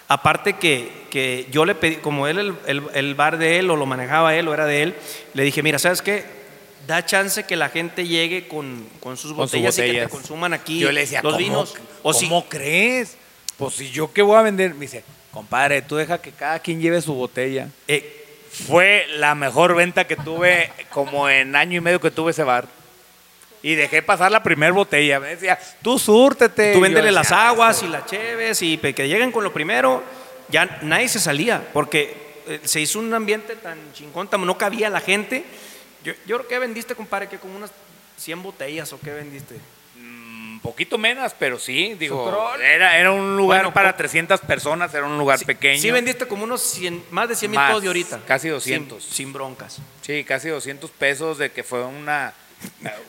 Aparte 0.07 0.53
que, 0.57 1.05
que 1.09 1.47
yo 1.51 1.63
le 1.65 1.73
pedí, 1.73 1.95
como 1.97 2.27
él, 2.27 2.37
el, 2.37 2.55
el- 2.67 2.83
el 2.93 3.15
bar 3.15 3.37
de 3.37 3.59
él, 3.59 3.69
o 3.69 3.77
lo 3.77 3.85
manejaba 3.85 4.35
él, 4.35 4.47
o 4.47 4.53
era 4.53 4.65
de 4.65 4.83
él, 4.83 4.95
le 5.33 5.43
dije, 5.43 5.63
mira, 5.63 5.79
¿sabes 5.79 6.01
qué? 6.01 6.40
Da 6.91 7.05
chance 7.05 7.45
que 7.45 7.55
la 7.55 7.69
gente 7.69 8.05
llegue 8.05 8.49
con, 8.49 8.85
con 8.99 9.15
sus 9.15 9.31
Con 9.33 9.47
sus 9.47 9.51
botellas, 9.61 9.77
y 9.77 9.81
que 9.81 9.83
te 9.83 9.87
botellas. 9.93 10.11
consuman 10.11 10.53
aquí 10.53 10.79
Yo 10.79 10.91
le 10.91 11.01
decía, 11.01 11.21
los 11.23 11.33
¿cómo, 11.35 11.37
vinos. 11.45 11.73
O 12.03 12.11
si, 12.13 12.25
¿cómo 12.27 12.49
crees? 12.49 13.15
Pues 13.57 13.75
si 13.75 13.89
yo 13.91 14.11
qué 14.11 14.21
voy 14.21 14.35
a 14.37 14.41
vender, 14.41 14.73
me 14.73 14.81
dice, 14.81 15.03
compadre, 15.31 15.81
tú 15.83 15.95
deja 15.95 16.21
que 16.21 16.31
cada 16.31 16.59
quien 16.59 16.81
lleve 16.81 17.01
su 17.01 17.13
botella. 17.13 17.69
eh, 17.87 18.25
Fue 18.67 19.05
la 19.15 19.35
mejor 19.35 19.73
venta 19.73 20.05
que 20.05 20.17
tuve 20.17 20.69
como 20.89 21.29
en 21.29 21.55
año 21.55 21.77
y 21.77 21.81
medio 21.81 22.01
que 22.01 22.11
tuve 22.11 22.31
ese 22.31 22.43
bar. 22.43 22.67
Y 23.63 23.75
dejé 23.75 24.01
pasar 24.01 24.29
la 24.31 24.43
primera 24.43 24.73
botella. 24.73 25.19
Me 25.21 25.27
decía, 25.29 25.57
tú 25.81 25.97
súrtete. 25.97 26.73
tú 26.73 26.81
véndele 26.81 27.11
las 27.13 27.31
"Ah, 27.31 27.49
aguas 27.49 27.83
y 27.83 27.87
las 27.87 28.05
cheves 28.05 28.61
y 28.63 28.77
que 28.77 29.07
lleguen 29.07 29.31
con 29.31 29.45
lo 29.45 29.53
primero, 29.53 30.03
ya 30.49 30.79
nadie 30.81 31.07
se 31.07 31.19
salía, 31.19 31.61
porque 31.71 32.17
eh, 32.47 32.59
se 32.65 32.81
hizo 32.81 32.99
un 32.99 33.13
ambiente 33.13 33.55
tan 33.55 33.77
chingón, 33.93 34.27
tan- 34.27 34.45
no 34.45 34.57
cabía 34.57 34.89
la 34.89 34.99
gente. 34.99 35.45
Yo, 36.03 36.13
yo 36.25 36.37
creo 36.37 36.47
que 36.47 36.59
vendiste, 36.59 36.95
compadre, 36.95 37.27
que 37.29 37.37
como 37.37 37.55
unas 37.55 37.71
100 38.17 38.41
botellas 38.43 38.91
o 38.93 38.99
qué 38.99 39.11
vendiste. 39.11 39.55
poquito 40.61 40.97
menos, 40.99 41.33
pero 41.39 41.57
sí, 41.57 41.95
digo, 41.95 42.53
era, 42.61 42.95
era 42.97 43.11
un 43.11 43.35
lugar 43.35 43.61
Bueno, 43.61 43.73
para 43.73 43.91
co- 43.93 43.97
300 43.97 44.39
personas, 44.41 44.93
era 44.93 45.05
un 45.05 45.17
lugar 45.17 45.39
Sí- 45.39 45.45
pequeño. 45.45 45.81
Sí 45.81 45.89
vendiste 45.89 46.27
como 46.27 46.43
unos 46.43 46.61
100, 46.61 47.03
más 47.09 47.27
de 47.29 47.35
100 47.35 47.49
mil 47.51 47.59
pesos 47.59 47.81
de 47.81 47.87
ahorita. 47.87 48.19
casi 48.27 48.47
200. 48.49 49.03
Sin, 49.03 49.13
sin 49.13 49.33
broncas. 49.33 49.79
Sí, 50.01 50.23
casi 50.23 50.49
200 50.49 50.91
pesos 50.91 51.37
de 51.39 51.51
que 51.51 51.63
fue 51.63 51.83
una... 51.83 52.33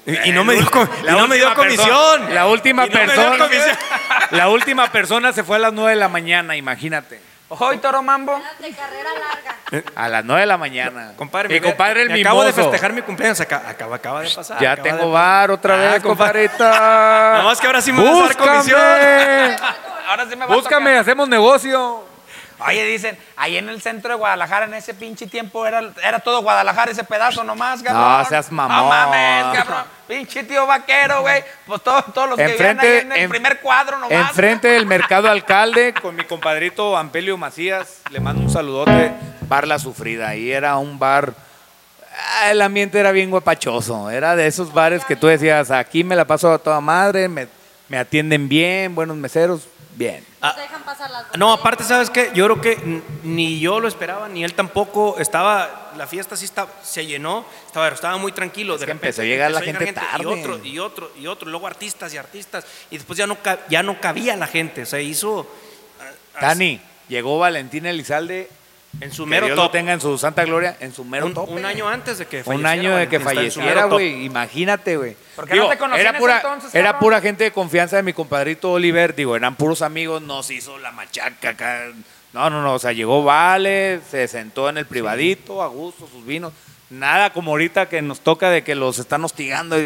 Y- 0.06 0.31
y 0.31 0.32
no 0.32 0.44
me 0.44 0.55
dio 0.55 0.66
no 1.06 1.28
me 1.28 1.36
dio 1.36 1.52
comisión. 1.55 1.86
persona- 1.86 2.31
la 2.31 2.47
última 2.47 2.86
Y 2.86 2.89
no 2.89 2.94
me 2.94 3.05
dio 3.05 3.14
persona... 3.14 3.39
comisión. 3.44 3.77
La 4.31 4.48
última 4.48 4.90
persona 4.90 5.32
se 5.35 5.44
fue 5.44 5.56
a 5.56 5.59
las 5.59 5.74
9 5.74 5.90
de 5.90 5.97
la 5.97 6.09
mañana, 6.09 6.56
imagínate. 6.56 7.20
Hoy, 7.58 7.78
Toro 7.78 8.02
Mambo. 8.02 8.40
De 8.58 8.70
carrera 8.72 9.10
larga. 9.12 9.82
A 9.94 10.08
las 10.08 10.24
9 10.24 10.40
de 10.40 10.46
la 10.46 10.56
mañana. 10.58 11.12
Compadre, 11.16 11.48
Mi 11.48 11.54
me- 11.54 11.62
compadre 11.62 12.02
el 12.02 12.10
me 12.10 12.20
acabo 12.20 12.44
de 12.44 12.52
festejar 12.52 12.92
mi 12.92 13.02
cumpleaños. 13.02 13.40
Acaba, 13.40 13.68
acaba, 13.70 13.96
acaba 13.96 14.20
de 14.22 14.30
pasar. 14.30 14.60
Ya 14.60 14.72
acaba 14.72 14.88
tengo 14.88 15.06
de- 15.06 15.12
bar 15.12 15.50
otra 15.50 15.74
Ah, 15.74 15.92
vez, 15.92 16.02
compadre. 16.02 16.48
compadrita. 16.48 16.70
Nada 17.32 17.42
más 17.44 17.60
que 17.60 17.66
ahora 17.66 17.80
sí 17.80 17.92
me 17.92 18.02
vas 18.02 18.14
a 18.14 18.20
dar 18.26 18.36
comisión. 18.36 18.80
Búscame. 18.80 19.56
Ahora 20.08 20.24
sí 20.28 20.30
me 20.36 20.44
va 20.44 20.52
a 20.52 20.56
Búscame, 20.56 20.84
tocar. 20.90 21.00
hacemos 21.00 21.28
negocio. 21.28 22.04
Oye, 22.66 22.84
dicen, 22.84 23.18
ahí 23.36 23.56
en 23.56 23.68
el 23.68 23.80
centro 23.82 24.10
de 24.10 24.16
Guadalajara, 24.16 24.66
en 24.66 24.74
ese 24.74 24.94
pinche 24.94 25.26
tiempo, 25.26 25.66
era, 25.66 25.82
era 26.05 26.18
todo 26.20 26.43
Guadalajara, 26.43 26.90
ese 26.93 27.05
pedazo 27.05 27.43
nomás, 27.44 27.82
cabrón. 27.82 28.18
No, 28.18 28.24
seas 28.26 28.51
mamón. 28.52 28.76
No 28.76 28.89
mames, 28.89 29.44
cabrón. 29.59 29.84
Pinche 30.09 30.44
tío 30.44 30.66
vaquero, 30.66 31.22
güey. 31.22 31.43
Pues 31.66 31.82
todos, 31.82 32.05
todos 32.12 32.28
los 32.30 32.36
que 32.39 32.47
vivían 32.48 32.78
ahí 32.80 32.98
en 32.98 33.12
el 33.12 33.18
en- 33.20 33.30
primer 33.30 33.60
cuadro 33.60 33.98
nomás. 33.98 34.28
Enfrente 34.30 34.68
del 34.68 34.86
mercado 34.86 35.28
alcalde, 35.30 35.94
con 36.02 36.14
mi 36.16 36.24
compadrito 36.24 36.97
Ampelio 36.97 37.36
Macías, 37.39 38.02
le 38.10 38.20
mando 38.20 38.43
un 38.43 38.51
saludote. 38.51 39.12
Bar 39.48 39.66
La 39.66 39.78
Sufrida. 39.78 40.28
Ahí 40.28 40.51
era 40.52 40.76
un 40.76 40.98
bar. 40.98 41.32
ah, 42.40 42.51
El 42.51 42.60
ambiente 42.62 42.98
era 42.98 43.12
bien 43.12 43.30
guapachoso. 43.30 44.10
Era 44.10 44.36
de 44.36 44.47
esos 44.47 44.72
bares 44.72 45.05
que 45.05 45.16
tú 45.16 45.26
decías, 45.26 45.70
aquí 45.70 46.05
me 46.05 46.16
la 46.16 46.24
paso 46.26 46.52
a 46.52 46.59
toda 46.59 46.80
madre, 46.80 47.28
me, 47.28 47.48
me 47.89 47.98
atienden 47.98 48.48
bien, 48.48 48.94
buenos 48.94 49.16
meseros, 49.16 49.66
bien. 49.94 50.24
Nos 50.43 50.56
dejan 50.56 50.82
pasar 50.82 51.09
las 51.09 51.36
No, 51.39 51.52
aparte, 51.52 51.85
¿sabes 51.85 52.10
qué? 52.10 52.32
Yo 52.35 52.44
creo 52.47 52.60
que 52.60 53.02
ni 53.23 53.60
yo 53.60 53.78
lo 53.78 53.86
esperaba, 53.86 54.28
ni 54.28 54.43
él 54.43 54.55
tampoco. 54.55 55.16
Estaba, 55.19 55.93
la 55.97 56.09
fiesta 56.09 56.36
sí 56.36 56.44
está, 56.44 56.66
se 56.82 57.06
llenó, 57.06 57.44
estaba, 57.64 57.86
estaba 57.89 58.16
muy 58.16 58.32
tranquilo. 58.32 58.74
de 58.74 58.81
que 58.81 58.86
repente 58.86 59.06
empezó 59.06 59.23
a 59.23 59.24
llegar 59.24 59.52
la 59.52 59.60
gente 59.60 59.93
tarde. 59.93 60.24
Y 60.24 60.27
otro, 60.27 60.64
y 60.64 60.78
otro, 60.81 61.12
y 61.16 61.27
otro, 61.28 61.48
luego 61.48 61.69
artistas 61.69 62.12
y 62.12 62.16
artistas. 62.16 62.66
Y 62.90 62.97
después 62.97 63.16
ya 63.16 63.28
no, 63.28 63.39
ya 63.69 63.85
no 63.85 64.01
cabía 64.01 64.35
la 64.36 64.48
gente. 64.48 64.85
Se 64.85 65.01
hizo 65.01 65.47
ah, 66.35 66.40
Tani, 66.40 66.81
llegó 67.09 67.39
Valentín 67.39 67.86
Elizalde, 67.86 68.51
en 69.01 69.12
su 69.12 69.24
que 69.24 69.31
mero 69.31 69.47
Dios 69.47 69.56
lo 69.56 69.62
top. 69.64 69.73
tenga 69.73 69.93
en 69.93 70.01
su 70.01 70.16
santa 70.19 70.44
gloria, 70.44 70.77
en 70.81 70.93
su 70.94 71.05
mero 71.05 71.27
Un, 71.27 71.35
tope. 71.35 71.52
un 71.52 71.64
año 71.64 71.89
antes 71.89 72.19
de 72.19 72.27
que 72.27 72.39
Un 72.39 72.44
falleciera. 72.44 72.70
año 72.70 72.97
de 72.97 73.09
que 73.09 73.20
falleciera, 73.20 73.85
güey. 73.86 74.24
Imagínate, 74.24 74.97
güey. 74.97 75.16
¿Por 75.35 75.48
qué 75.48 75.56
no 75.56 75.69
te 75.69 75.78
conocí 75.78 76.01
en 76.01 76.06
era 76.06 76.19
pura, 76.19 76.36
entonces, 76.36 76.74
era 76.74 76.85
cabrón? 76.93 77.01
pura 77.01 77.20
gente 77.20 77.44
de 77.44 77.52
confianza 77.52 77.97
de 77.97 78.02
mi 78.02 78.12
compadrito 78.12 78.73
Oliver. 78.73 79.14
Digo, 79.14 79.35
eran 79.35 79.56
puros 79.56 79.82
amigos. 79.82 80.20
Nos 80.23 80.51
hizo 80.51 80.78
la 80.78 80.93
machaca 80.93 81.51
acá. 81.51 81.86
No, 82.32 82.48
no, 82.51 82.62
no. 82.62 82.74
O 82.74 82.78
sea, 82.78 82.93
llegó 82.93 83.24
Vale, 83.24 84.01
se 84.10 84.28
sentó 84.28 84.69
en 84.69 84.78
el 84.78 84.86
privadito, 84.86 85.62
a 85.62 85.66
gusto, 85.69 86.06
sus 86.06 86.24
vinos. 86.24 86.52
Nada 86.90 87.32
como 87.32 87.52
ahorita 87.52 87.89
que 87.89 88.02
nos 88.02 88.20
toca 88.20 88.51
de 88.51 88.62
que 88.62 88.74
los 88.74 88.98
están 88.98 89.24
hostigando. 89.24 89.77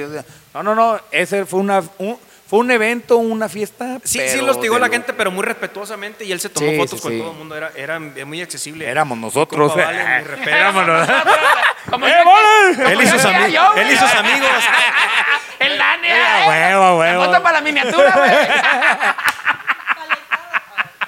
No, 0.53 0.63
no, 0.65 0.75
no. 0.75 1.01
Ese 1.13 1.47
fue 1.47 1.61
una, 1.61 1.83
un, 1.99 2.19
fue 2.49 2.61
un 2.61 2.71
evento, 2.71 3.17
una 3.17 3.49
fiesta. 3.49 3.99
Sí, 4.05 4.19
sí 4.19 4.25
pero 4.33 4.47
lo 4.47 4.53
hostigó 4.53 4.75
de 4.77 4.81
la 4.81 4.89
gente, 4.89 5.13
pero 5.13 5.31
muy 5.31 5.43
respetuosamente 5.45 6.25
y 6.25 6.31
él 6.33 6.41
se 6.41 6.49
tomó 6.49 6.69
Sí, 6.71 6.77
fotos 6.77 6.99
sí, 6.99 7.03
con 7.03 7.13
sí. 7.13 7.19
todo 7.19 7.31
el 7.33 7.37
mundo. 7.39 7.57
Era, 7.57 7.73
era 7.75 7.99
muy 7.99 8.41
accesible. 8.41 8.89
Éramos 8.89 9.19
nosotros. 9.19 9.73
Compa 9.73 9.87
Vale, 9.87 10.05
mi 10.19 10.25
respeto. 10.25 10.51
Éramos 10.57 10.87
nosotros. 10.87 11.35
Como 11.91 12.07
¡Eh, 12.07 12.15
yo- 12.25 12.87
Él 12.89 13.03
y 13.03 13.07
sus 13.07 13.25
amigos. 13.25 13.53
yo, 13.53 13.73
güey. 13.73 13.85
Él 13.87 13.93
y 13.93 13.97
sus 13.97 14.15
amigos. 14.15 14.51
El 15.59 15.79
Dani. 15.79 16.09
A 16.09 16.45
¿eh? 16.45 16.49
huevo, 16.49 16.83
a 16.85 16.97
huevo. 16.99 17.25
Foto 17.25 17.43
para 17.43 17.53
la 17.59 17.61
miniatura, 17.63 18.13
güey. 18.17 18.31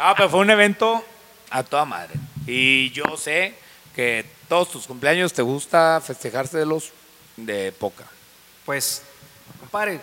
Ah, 0.01 0.15
pero 0.17 0.29
fue 0.29 0.41
un 0.41 0.51
evento 0.51 1.05
a 1.51 1.63
toda 1.63 1.85
madre. 1.85 2.15
Y 2.47 2.91
yo 2.91 3.17
sé 3.17 3.55
que 3.95 4.25
todos 4.49 4.71
tus 4.71 4.87
cumpleaños 4.87 5.33
te 5.33 5.43
gusta 5.43 6.01
festejárselos 6.05 6.93
de 7.37 7.73
poca. 7.73 8.05
Pues, 8.65 9.03
compadre, 9.61 10.01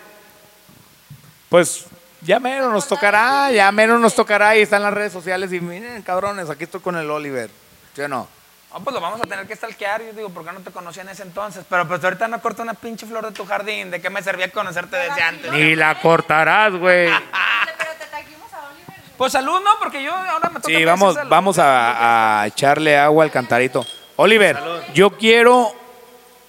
Pues 1.48 1.86
ya 2.22 2.40
menos 2.40 2.72
nos 2.72 2.88
tocará, 2.88 3.50
ya 3.52 3.70
menos 3.72 4.00
nos 4.00 4.14
tocará 4.14 4.56
y 4.56 4.62
están 4.62 4.82
las 4.82 4.92
redes 4.92 5.12
sociales 5.12 5.52
y 5.52 5.60
miren, 5.60 6.02
cabrones, 6.02 6.50
aquí 6.50 6.64
estoy 6.64 6.80
con 6.80 6.96
el 6.96 7.10
Oliver. 7.10 7.50
¿Sí 7.94 8.02
o 8.02 8.08
no? 8.08 8.28
No, 8.72 8.84
pues 8.84 8.92
lo 8.92 9.00
vamos 9.00 9.20
a 9.20 9.24
tener 9.24 9.46
que 9.46 9.56
stalkear. 9.56 10.02
Yo 10.02 10.12
digo, 10.12 10.28
¿por 10.30 10.44
qué 10.44 10.52
no 10.52 10.60
te 10.60 10.70
conocí 10.70 11.00
en 11.00 11.08
ese 11.08 11.22
entonces? 11.22 11.64
Pero 11.68 11.88
pues 11.88 12.02
ahorita 12.04 12.28
no 12.28 12.40
corto 12.42 12.62
una 12.62 12.74
pinche 12.74 13.06
flor 13.06 13.24
de 13.24 13.32
tu 13.32 13.46
jardín. 13.46 13.90
¿De 13.90 14.02
qué 14.02 14.10
me 14.10 14.22
servía 14.22 14.50
conocerte 14.50 14.96
desde 14.96 15.22
antes? 15.22 15.50
Ni 15.52 15.74
la 15.74 15.98
cortarás, 16.00 16.74
güey. 16.74 17.08
Pero 17.78 17.90
te 17.98 18.06
trajimos 18.06 18.52
a 18.52 18.68
Oliver. 18.68 19.02
Pues 19.16 19.32
salud, 19.32 19.62
¿no? 19.64 19.70
Porque 19.78 20.02
yo 20.02 20.12
ahora 20.12 20.50
me 20.50 20.60
toca. 20.60 20.66
Sí, 20.66 20.84
vamos, 20.84 21.16
vamos 21.28 21.58
a, 21.58 22.42
a 22.42 22.46
echarle 22.48 22.98
agua 22.98 23.24
al 23.24 23.30
cantarito. 23.30 23.86
Oliver, 24.16 24.58
yo 24.92 25.16
quiero 25.16 25.72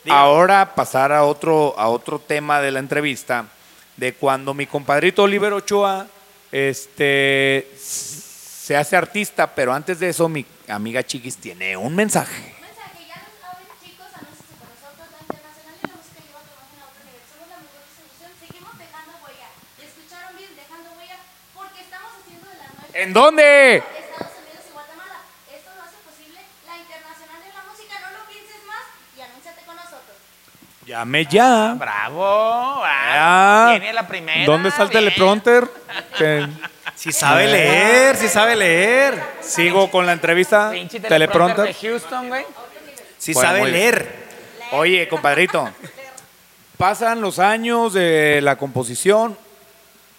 ahora 0.09 0.73
pasar 0.75 1.11
a 1.11 1.23
otro, 1.23 1.75
a 1.77 1.87
otro 1.87 2.19
tema 2.19 2.61
de 2.61 2.71
la 2.71 2.79
entrevista, 2.79 3.45
de 3.97 4.13
cuando 4.13 4.53
mi 4.53 4.65
compadrito 4.65 5.23
Oliver 5.23 5.53
Ochoa 5.53 6.07
este, 6.51 7.67
se 7.77 8.77
hace 8.77 8.95
artista, 8.95 9.53
pero 9.53 9.73
antes 9.73 9.99
de 9.99 10.09
eso 10.09 10.29
mi 10.29 10.45
amiga 10.67 11.03
Chiquis 11.03 11.37
tiene 11.37 11.75
un 11.75 11.95
mensaje. 11.95 12.55
mensaje, 22.93 23.83
ya 23.93 23.96
Llame 30.87 31.25
ya. 31.25 31.75
Bravo. 31.77 32.81
Ah, 32.85 33.67
Tiene 33.71 33.91
la 33.93 34.07
primera. 34.07 34.45
¿Dónde 34.45 34.69
está 34.69 34.83
el 34.83 34.89
bien. 34.89 35.03
teleprompter? 35.03 35.67
Que 36.17 36.47
si 36.95 37.11
sabe 37.11 37.45
leer, 37.47 38.15
si 38.15 38.27
sabe 38.27 38.55
leer. 38.55 39.21
sigo 39.41 39.91
con 39.91 40.05
la 40.05 40.13
entrevista. 40.13 40.71
Pinche 40.71 40.99
teleprompter 40.99 41.65
Teleprompter. 41.65 41.65
de 41.67 41.73
Houston, 41.89 42.27
güey. 42.29 42.45
Si 43.19 43.33
Bueno, 43.33 43.49
sabe 43.49 43.69
leer. 43.71 44.27
Oye, 44.71 45.07
compadrito, 45.07 45.69
pasan 46.77 47.21
los 47.21 47.37
años 47.39 47.93
de 47.93 48.39
la 48.41 48.55
composición, 48.55 49.37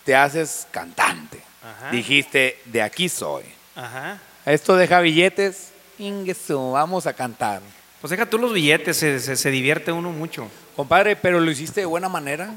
te 0.05 0.15
haces 0.15 0.67
cantante. 0.71 1.41
Ajá. 1.63 1.91
Dijiste, 1.91 2.61
de 2.67 2.83
aquí 2.83 3.09
soy. 3.09 3.45
Ajá. 3.75 4.19
Esto 4.47 4.77
deja 4.77 5.01
billetes, 5.01 5.73
ingueso, 5.99 6.73
vamos 6.73 7.07
a 7.07 7.13
cantar. 7.13 7.61
Pues 8.01 8.11
deja 8.11 8.27
tú 8.27 8.39
los 8.39 8.53
billetes, 8.53 8.97
se, 8.97 9.19
se- 9.21 9.37
se 9.37 9.51
divierte 9.51 9.91
uno 9.93 10.11
mucho. 10.13 10.49
Compadre, 10.77 11.17
pero 11.17 11.41
lo 11.41 11.51
hiciste 11.51 11.81
de 11.81 11.87
buena 11.87 12.09
manera. 12.09 12.51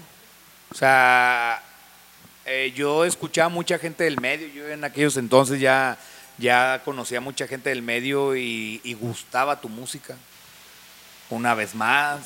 O 0.72 0.76
sea, 0.76 1.62
eh, 2.46 2.72
yo 2.76 3.06
escuchaba 3.06 3.50
mucha 3.50 3.78
gente 3.80 4.04
del 4.04 4.20
medio, 4.22 4.48
yo 4.50 4.68
en 4.70 4.84
aquellos 4.84 5.18
entonces 5.18 5.60
ya, 5.60 5.98
ya 6.38 6.82
conocía 6.86 7.20
mucha 7.22 7.48
gente 7.48 7.70
del 7.70 7.82
medio 7.82 8.36
y, 8.36 8.80
y 8.84 8.94
gustaba 8.94 9.60
tu 9.60 9.68
música. 9.70 10.16
Una 11.30 11.56
vez 11.56 11.74
más, 11.76 12.20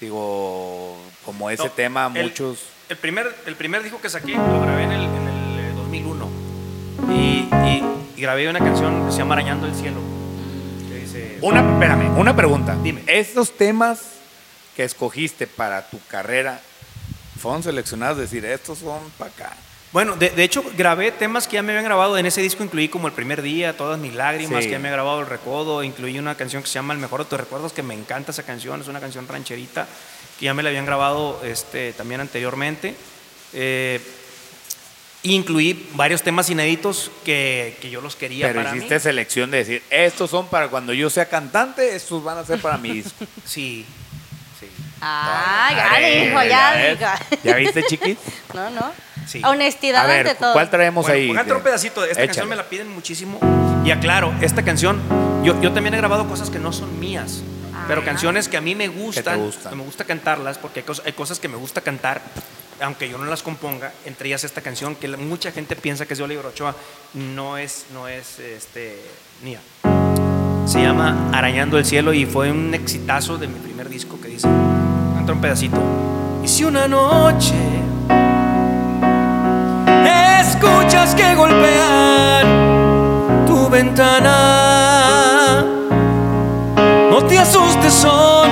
digo, 0.00 0.96
como 1.24 1.50
ese 1.50 1.64
No, 1.64 1.70
tema, 1.70 2.10
el- 2.14 2.24
muchos... 2.28 2.60
El 2.88 2.96
primer, 2.98 3.34
el 3.46 3.54
primer 3.56 3.82
disco 3.82 4.00
que 4.00 4.10
saqué 4.10 4.32
lo 4.34 4.60
grabé 4.60 4.82
en 4.84 4.92
el, 4.92 5.02
en 5.04 5.28
el, 5.28 5.58
eh, 5.60 5.72
2001. 5.76 6.28
Y, 7.10 7.48
y- 7.68 7.84
y 8.16 8.20
grabé 8.22 8.48
una 8.48 8.58
canción 8.58 9.06
que 9.06 9.12
se 9.12 9.18
llama 9.18 9.34
Arañando 9.34 9.66
el 9.66 9.74
Cielo. 9.74 10.00
Una, 11.42 11.60
espérame, 11.72 12.16
una 12.18 12.36
pregunta. 12.36 12.76
Dime. 12.82 13.02
Estos 13.06 13.56
temas 13.56 14.00
que 14.76 14.84
escogiste 14.84 15.46
para 15.46 15.90
tu 15.90 15.98
carrera 16.06 16.60
fueron 17.40 17.62
seleccionados, 17.64 18.18
es 18.18 18.30
decir, 18.30 18.44
estos 18.44 18.78
son 18.78 19.00
para 19.18 19.30
acá. 19.30 19.56
Bueno, 19.92 20.14
de, 20.16 20.30
de 20.30 20.44
hecho, 20.44 20.64
grabé 20.78 21.10
temas 21.10 21.46
que 21.48 21.54
ya 21.54 21.62
me 21.62 21.72
habían 21.72 21.84
grabado. 21.84 22.16
En 22.16 22.24
ese 22.24 22.40
disco 22.40 22.62
incluí 22.64 22.88
como 22.88 23.08
El 23.08 23.12
primer 23.12 23.42
día, 23.42 23.76
Todas 23.76 23.98
mis 23.98 24.14
lágrimas, 24.14 24.60
Sí. 24.62 24.68
que 24.68 24.72
ya 24.72 24.78
me 24.78 24.88
he 24.88 24.92
grabado 24.92 25.20
El 25.20 25.26
Recodo. 25.26 25.82
Incluí 25.82 26.18
una 26.18 26.36
canción 26.36 26.62
que 26.62 26.68
se 26.68 26.74
llama 26.74 26.94
El 26.94 27.00
mejor 27.00 27.24
de 27.24 27.26
tus 27.26 27.38
recuerdos, 27.40 27.72
que 27.72 27.82
me 27.82 27.94
encanta 27.94 28.30
esa 28.30 28.44
canción. 28.44 28.80
Es 28.80 28.88
una 28.88 29.00
canción 29.00 29.26
rancherita, 29.28 29.86
que 30.38 30.44
ya 30.46 30.54
me 30.54 30.62
la 30.62 30.68
habían 30.70 30.86
grabado 30.86 31.40
este, 31.44 31.92
también 31.92 32.20
anteriormente. 32.20 32.94
Eh, 33.52 34.00
incluí 35.22 35.88
varios 35.94 36.22
temas 36.22 36.50
inéditos 36.50 37.10
que, 37.24 37.76
que 37.80 37.90
yo 37.90 38.00
los 38.00 38.16
quería 38.16 38.48
Pero 38.48 38.62
para 38.62 38.76
hiciste 38.76 38.94
mí. 38.94 39.00
selección 39.00 39.50
de 39.50 39.58
decir, 39.58 39.82
estos 39.90 40.30
son 40.30 40.48
para 40.48 40.68
cuando 40.68 40.92
yo 40.92 41.08
sea 41.10 41.26
cantante, 41.28 41.94
estos 41.94 42.22
van 42.24 42.38
a 42.38 42.44
ser 42.44 42.60
para 42.60 42.76
mi 42.78 42.90
disco. 42.90 43.24
Sí, 43.44 43.84
sí. 44.60 44.66
Ah, 45.00 45.70
ya 46.00 46.08
dijo, 46.08 46.42
ya 46.44 46.72
ves. 46.72 46.98
dijo. 46.98 47.10
¿Ya 47.44 47.56
viste, 47.56 47.82
chiquis? 47.84 48.18
No, 48.54 48.70
no. 48.70 48.92
Sí. 49.26 49.40
Honestidad 49.44 50.04
A 50.04 50.06
ver, 50.08 50.26
ante 50.26 50.38
todo. 50.40 50.52
¿cuál 50.52 50.68
traemos 50.70 51.06
Bueno, 51.06 51.20
ahí? 51.20 51.28
póngate 51.28 51.52
un 51.52 51.62
pedacito. 51.62 52.02
Esta 52.02 52.12
Échale. 52.14 52.26
canción 52.26 52.48
me 52.48 52.56
la 52.56 52.64
piden 52.68 52.88
muchísimo. 52.88 53.38
Y 53.84 53.90
aclaro, 53.92 54.34
esta 54.40 54.64
canción, 54.64 55.00
yo, 55.44 55.60
yo 55.60 55.72
también 55.72 55.94
he 55.94 55.96
grabado 55.98 56.26
cosas 56.28 56.50
que 56.50 56.58
no 56.58 56.72
son 56.72 56.98
mías, 56.98 57.42
pero 57.86 58.00
Ah. 58.00 58.04
canciones 58.04 58.48
que 58.48 58.56
a 58.56 58.60
mí 58.60 58.74
me 58.74 58.88
gustan, 58.88 59.38
gustan. 59.40 59.70
que 59.70 59.76
me 59.76 59.84
gusta 59.84 60.04
cantarlas, 60.04 60.58
porque 60.58 60.80
hay, 60.80 60.86
cos- 60.86 61.02
hay 61.04 61.12
cosas 61.12 61.38
que 61.38 61.46
me 61.48 61.56
gusta 61.56 61.80
cantar. 61.80 62.20
Aunque 62.82 63.08
yo 63.08 63.16
no 63.18 63.24
las 63.24 63.42
componga, 63.42 63.92
entre 64.04 64.28
ellas 64.28 64.44
esta 64.44 64.60
canción 64.60 64.94
que 64.96 65.08
mucha 65.16 65.52
gente 65.52 65.76
piensa 65.76 66.06
que 66.06 66.14
es 66.14 66.18
de 66.18 66.24
Oliver 66.24 66.46
Ochoa, 66.46 66.74
no 67.14 67.56
es, 67.56 67.86
no 67.92 68.08
es 68.08 68.38
este, 68.40 69.00
mía. 69.42 69.60
Se 70.66 70.80
llama 70.82 71.30
Arañando 71.32 71.78
el 71.78 71.84
Cielo 71.84 72.12
y 72.12 72.26
fue 72.26 72.50
un 72.50 72.74
exitazo 72.74 73.38
de 73.38 73.48
mi 73.48 73.58
primer 73.58 73.88
disco 73.88 74.20
que 74.20 74.28
dice, 74.28 74.48
entra 75.18 75.34
un 75.34 75.40
pedacito. 75.40 75.80
Y 76.42 76.48
si 76.48 76.64
una 76.64 76.88
noche 76.88 77.54
escuchas 80.40 81.14
que 81.14 81.34
golpean 81.34 82.46
tu 83.46 83.68
ventana, 83.68 85.64
no 87.10 87.24
te 87.26 87.38
asustes, 87.38 87.94
son 87.94 88.50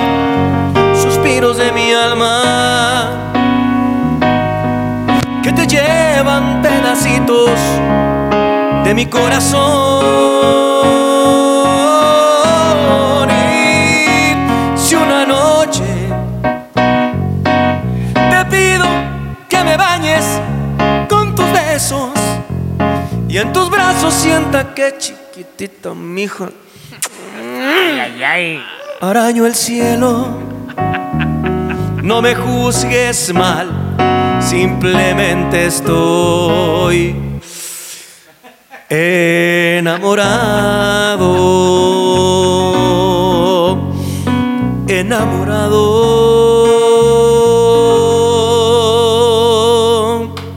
suspiros 0.95 1.57
de 1.57 1.71
mi 1.71 1.91
alma 1.93 2.90
de 8.83 8.93
mi 8.93 9.05
corazón. 9.05 9.61
Y 13.29 14.33
si 14.77 14.95
una 14.95 15.25
noche 15.25 15.83
te 18.13 18.45
pido 18.49 18.85
que 19.47 19.63
me 19.63 19.77
bañes 19.77 20.25
con 21.09 21.35
tus 21.35 21.51
besos 21.51 22.09
y 23.27 23.37
en 23.37 23.53
tus 23.53 23.69
brazos 23.69 24.13
sienta 24.13 24.73
que 24.73 24.95
chiquitito, 24.97 25.95
mijo. 25.95 26.49
Araño 29.01 29.45
el 29.45 29.55
cielo, 29.55 30.27
no 32.03 32.21
me 32.21 32.35
juzgues 32.35 33.33
mal, 33.33 33.80
simplemente 34.51 35.67
estoy 35.67 37.15
enamorado, 38.89 40.03
enamorado. 44.89 45.77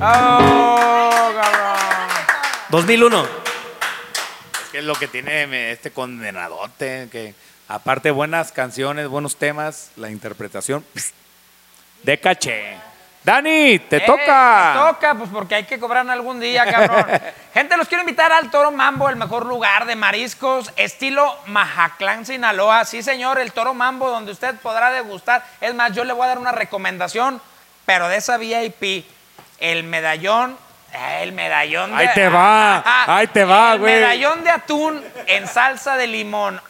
¡Oh, 0.00 1.30
cabrón! 1.36 1.78
2001. 2.70 3.26
¿Qué 4.72 4.78
es 4.78 4.84
lo 4.84 4.96
que 4.96 5.06
tiene 5.06 5.70
este 5.70 5.92
condenadote? 5.92 7.08
Que 7.12 7.36
aparte 7.68 8.10
buenas 8.10 8.50
canciones, 8.50 9.06
buenos 9.06 9.36
temas, 9.36 9.92
la 9.94 10.10
interpretación 10.10 10.84
de 12.02 12.18
caché. 12.18 12.93
Dani, 13.24 13.78
te 13.78 13.96
Eh, 13.96 14.00
toca. 14.00 14.72
Me 14.74 14.80
toca, 14.92 15.14
pues 15.14 15.30
porque 15.32 15.54
hay 15.54 15.64
que 15.64 15.78
cobrar 15.80 16.08
algún 16.10 16.38
día, 16.40 16.70
cabrón. 16.70 17.06
Gente, 17.54 17.76
los 17.78 17.88
quiero 17.88 18.02
invitar 18.02 18.30
al 18.32 18.50
Toro 18.50 18.70
Mambo, 18.70 19.08
el 19.08 19.16
mejor 19.16 19.46
lugar 19.46 19.86
de 19.86 19.96
mariscos, 19.96 20.70
estilo 20.76 21.34
Majatlán, 21.46 22.26
Sinaloa. 22.26 22.84
Sí, 22.84 23.02
señor, 23.02 23.38
el 23.38 23.52
Toro 23.52 23.72
Mambo, 23.72 24.10
donde 24.10 24.30
usted 24.32 24.54
podrá 24.56 24.90
degustar. 24.90 25.42
Es 25.62 25.74
más, 25.74 25.92
yo 25.92 26.04
le 26.04 26.12
voy 26.12 26.24
a 26.26 26.28
dar 26.28 26.38
una 26.38 26.52
recomendación, 26.52 27.40
pero 27.86 28.08
de 28.08 28.16
esa 28.18 28.36
VIP. 28.36 29.06
El 29.58 29.84
medallón, 29.84 30.58
eh, 30.92 31.20
el 31.22 31.32
medallón 31.32 31.96
de... 31.96 31.96
Ahí 31.96 32.08
te 32.14 32.28
va, 32.28 32.82
ahí 33.06 33.26
te 33.28 33.44
va, 33.44 33.72
el 33.72 33.78
güey. 33.78 33.94
medallón 33.94 34.44
de 34.44 34.50
atún 34.50 35.02
en 35.26 35.46
salsa 35.48 35.96
de 35.96 36.06
limón. 36.08 36.60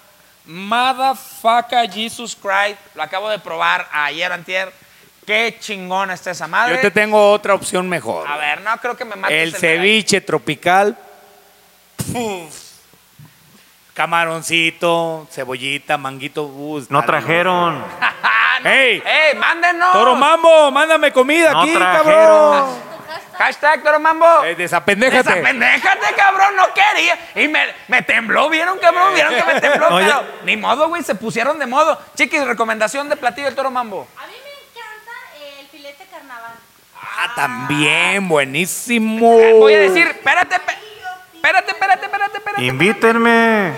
Motherfucker 0.44 1.90
Jesus 1.90 2.36
Christ. 2.36 2.78
Lo 2.94 3.02
acabo 3.02 3.28
de 3.30 3.38
probar 3.40 3.88
ayer, 3.90 4.30
antier. 4.30 4.72
Qué 5.26 5.56
chingón 5.60 6.10
está 6.10 6.30
esa 6.32 6.46
madre. 6.46 6.76
Yo 6.76 6.80
te 6.80 6.90
tengo 6.90 7.30
otra 7.32 7.54
opción 7.54 7.88
mejor. 7.88 8.28
A 8.28 8.36
ver, 8.36 8.60
no 8.60 8.76
creo 8.78 8.96
que 8.96 9.04
me 9.04 9.16
mates 9.16 9.36
El 9.42 9.54
ceviche 9.56 10.20
tropical. 10.20 10.96
Puf. 12.12 12.62
Camaroncito, 13.94 15.26
cebollita, 15.30 15.96
manguito. 15.96 16.42
uh, 16.44 16.84
No 16.88 17.02
trajeron. 17.04 17.84
Ah, 18.56 18.60
no. 18.62 18.70
¡Ey! 18.70 19.02
¡Ey, 19.04 19.34
mándenos! 19.36 19.92
Toro 19.92 20.14
Mambo, 20.14 20.70
mándame 20.70 21.12
comida 21.12 21.50
No 21.52 21.62
aquí, 21.62 21.74
trajeron. 21.74 22.04
cabrón. 22.04 22.74
Hashtag 23.36 23.82
Toro 23.82 23.98
Mambo. 23.98 24.44
Eh, 24.44 24.54
desapendéjate. 24.54 25.28
Desapendéjate, 25.28 26.14
cabrón, 26.14 26.54
no 26.56 26.66
quería. 26.72 27.18
Y 27.34 27.48
me, 27.48 27.66
me 27.88 28.02
tembló, 28.02 28.48
¿vieron, 28.48 28.78
cabrón? 28.78 29.12
¿Vieron 29.12 29.34
que 29.34 29.42
me 29.44 29.60
tembló? 29.60 29.88
Oye. 29.90 30.06
Pero 30.06 30.24
ni 30.44 30.56
modo, 30.56 30.88
güey, 30.88 31.02
se 31.02 31.16
pusieron 31.16 31.58
de 31.58 31.66
modo. 31.66 32.00
Chiquis, 32.14 32.44
recomendación 32.46 33.08
de 33.08 33.16
platillo 33.16 33.46
del 33.46 33.56
Toro 33.56 33.72
Mambo. 33.72 34.06
A 34.16 34.26
mí 34.28 34.32
me 34.32 34.70
encanta 34.70 35.58
el 35.60 35.66
filete 35.66 36.06
carnaval. 36.10 36.52
Ah, 37.16 37.32
también, 37.34 38.28
buenísimo. 38.28 39.30
Voy 39.58 39.74
a 39.74 39.78
decir, 39.80 40.06
espérate, 40.06 40.56
espérate, 40.56 41.70
espérate, 41.70 42.04
espérate, 42.06 42.36
espérate. 42.38 42.64
Invítenme. 42.64 43.72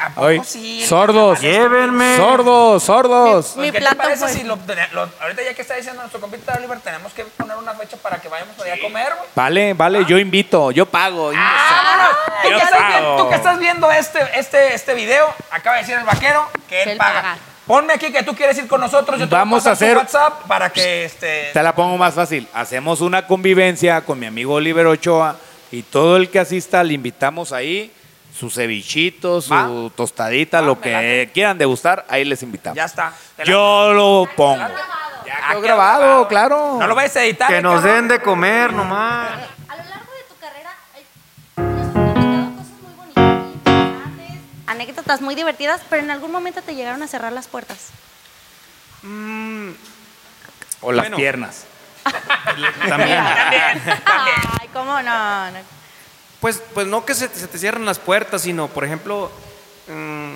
¿A 0.00 0.10
poco 0.10 0.26
Ay, 0.28 0.40
sí? 0.44 0.86
sordos. 0.86 1.40
Llévenme. 1.40 2.16
Sordos, 2.16 2.84
sordos. 2.84 3.56
Mi 3.56 3.72
¿Qué 3.72 3.80
te 3.80 3.94
parece 3.96 4.20
fue. 4.20 4.28
si 4.32 4.44
lo, 4.44 4.56
lo- 4.92 5.10
ahorita 5.20 5.42
ya 5.42 5.54
que 5.54 5.62
está 5.62 5.74
diciendo 5.74 6.00
nuestro 6.02 6.20
compita 6.20 6.54
Oliver, 6.56 6.78
tenemos 6.78 7.12
que 7.12 7.24
poner 7.24 7.56
una 7.56 7.74
fecha 7.74 7.96
para 7.96 8.18
que 8.20 8.28
vayamos 8.28 8.56
allá 8.60 8.74
a 8.74 8.78
comer, 8.78 9.12
güey? 9.16 9.28
Vale, 9.34 9.74
vale, 9.74 10.04
yo 10.04 10.16
invito, 10.18 10.70
yo 10.70 10.86
pago. 10.86 11.32
Ah, 11.34 12.10
tú, 12.42 12.48
que 12.48 12.50
Yo 12.50 12.58
estás, 12.58 12.78
vi- 12.78 12.92
pago. 12.94 13.16
tú 13.16 13.28
que 13.28 13.34
estás 13.34 13.58
viendo 13.58 13.90
este, 13.90 14.20
este, 14.38 14.74
este 14.74 14.94
video, 14.94 15.34
acaba 15.50 15.76
de 15.76 15.82
decir 15.82 15.96
el 15.98 16.04
vaquero 16.04 16.48
que 16.68 16.78
él, 16.78 16.84
Que 16.84 16.92
él 16.92 16.98
paga. 16.98 17.14
paga. 17.22 17.38
Ponme 17.68 17.92
aquí 17.92 18.10
que 18.10 18.22
tú 18.24 18.34
quieres 18.34 18.56
ir 18.58 18.66
con 18.66 18.80
nosotros. 18.80 19.20
Yo 19.20 19.28
te 19.28 19.34
Vamos 19.34 19.62
voy 19.62 19.70
a 19.70 19.72
hacer- 19.74 19.96
WhatsApp 19.96 20.42
para 20.48 20.70
que 20.70 21.04
este. 21.04 21.50
Te 21.52 21.62
la 21.62 21.74
pongo 21.74 21.96
más 21.98 22.14
fácil. 22.14 22.48
Hacemos 22.54 23.00
una 23.02 23.26
convivencia 23.26 24.00
con 24.00 24.18
mi 24.18 24.26
amigo 24.26 24.54
Oliver 24.54 24.86
Ochoa 24.86 25.36
y 25.70 25.82
todo 25.82 26.16
el 26.16 26.30
que 26.30 26.38
asista 26.40 26.82
le 26.82 26.94
invitamos 26.94 27.52
ahí 27.52 27.92
su 28.36 28.50
cevichito, 28.50 29.40
su 29.42 29.52
Va. 29.52 29.68
tostadita, 29.94 30.60
Va, 30.60 30.66
lo 30.66 30.80
que 30.80 31.30
quieran 31.34 31.58
degustar, 31.58 32.06
ahí 32.08 32.24
les 32.24 32.42
invitamos. 32.42 32.76
Ya 32.76 32.84
está. 32.86 33.12
Yo 33.44 33.92
lo 33.92 34.26
pongo. 34.34 34.62
Ah, 34.62 34.70
Ya 35.26 35.48
quedó 35.50 35.60
qué 35.60 35.66
grabado, 35.66 36.26
claro. 36.28 36.76
No 36.80 36.86
lo 36.86 36.94
vayas 36.94 37.16
a 37.16 37.24
editar. 37.24 37.48
Que 37.48 37.60
nos 37.60 37.82
cabrón. 37.82 37.94
den 37.96 38.08
de 38.08 38.20
comer 38.20 38.72
nomás. 38.72 39.28
Anécdotas 44.68 45.20
muy 45.20 45.34
divertidas, 45.34 45.80
pero 45.90 46.02
en 46.02 46.10
algún 46.10 46.30
momento 46.30 46.62
te 46.62 46.74
llegaron 46.74 47.02
a 47.02 47.08
cerrar 47.08 47.32
las 47.32 47.48
puertas. 47.48 47.88
O 50.80 50.92
las 50.92 51.04
Bueno. 51.04 51.16
piernas. 51.16 51.64
También. 52.88 53.18
Ay, 53.18 54.68
¿cómo 54.72 55.00
no? 55.02 55.50
no. 55.50 55.58
Pues, 56.40 56.62
pues 56.74 56.86
no 56.86 57.04
que 57.04 57.14
se, 57.14 57.28
se 57.28 57.48
te 57.48 57.58
cierren 57.58 57.84
las 57.84 57.98
puertas, 57.98 58.42
sino, 58.42 58.68
por 58.68 58.84
ejemplo, 58.84 59.30
mm, 59.88 60.34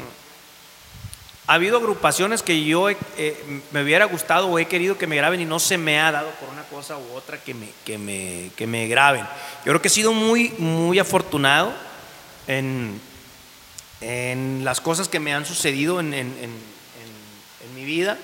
ha 1.47 1.55
habido 1.55 1.77
agrupaciones 1.79 2.43
que 2.43 2.65
yo 2.65 2.89
he- 2.91 2.97
eh, 3.17 3.63
me 3.71 3.83
hubiera 3.83 4.07
gustado 4.07 4.49
o 4.49 4.59
he 4.59 4.67
querido 4.67 4.99
que 4.99 5.07
me 5.07 5.17
graben 5.17 5.41
y 5.41 5.45
no 5.45 5.61
se 5.61 5.79
me 5.79 6.01
ha 6.01 6.11
dado 6.11 6.31
por 6.41 6.49
una 6.49 6.63
cosa 6.65 6.97
u 6.99 7.13
otra 7.15 7.39
que 7.39 7.55
me, 7.55 7.69
que 7.85 7.99
me, 7.99 8.51
que 8.57 8.67
me 8.67 8.89
graben. 8.89 9.23
Yo 9.65 9.73
creo 9.73 9.83
que 9.83 9.89
he 9.89 9.91
sido 9.93 10.13
muy, 10.13 10.51
muy 10.59 10.99
afortunado 10.99 11.73
en, 12.49 13.01
en 14.03 14.65
las 14.65 14.81
cosas 14.81 15.09
que 15.09 15.21
me 15.21 15.33
han 15.33 15.47
sucedido 15.47 16.01
en, 16.01 16.13
en- 16.13 16.27
en- 16.41 16.73
en- 17.65 17.75
mi 17.75 17.85
vida. 17.85 18.19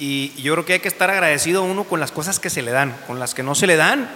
Y 0.00 0.32
yo 0.42 0.52
creo 0.54 0.64
que 0.64 0.72
hay 0.74 0.80
que 0.80 0.88
estar 0.88 1.10
agradecido 1.10 1.62
uno 1.62 1.84
con 1.84 2.00
las 2.00 2.10
cosas 2.10 2.38
que 2.40 2.50
se 2.50 2.62
le 2.62 2.70
dan, 2.72 2.96
con 3.06 3.18
las 3.20 3.34
que 3.34 3.42
no 3.42 3.54
se 3.54 3.66
le 3.66 3.76
dan. 3.76 4.08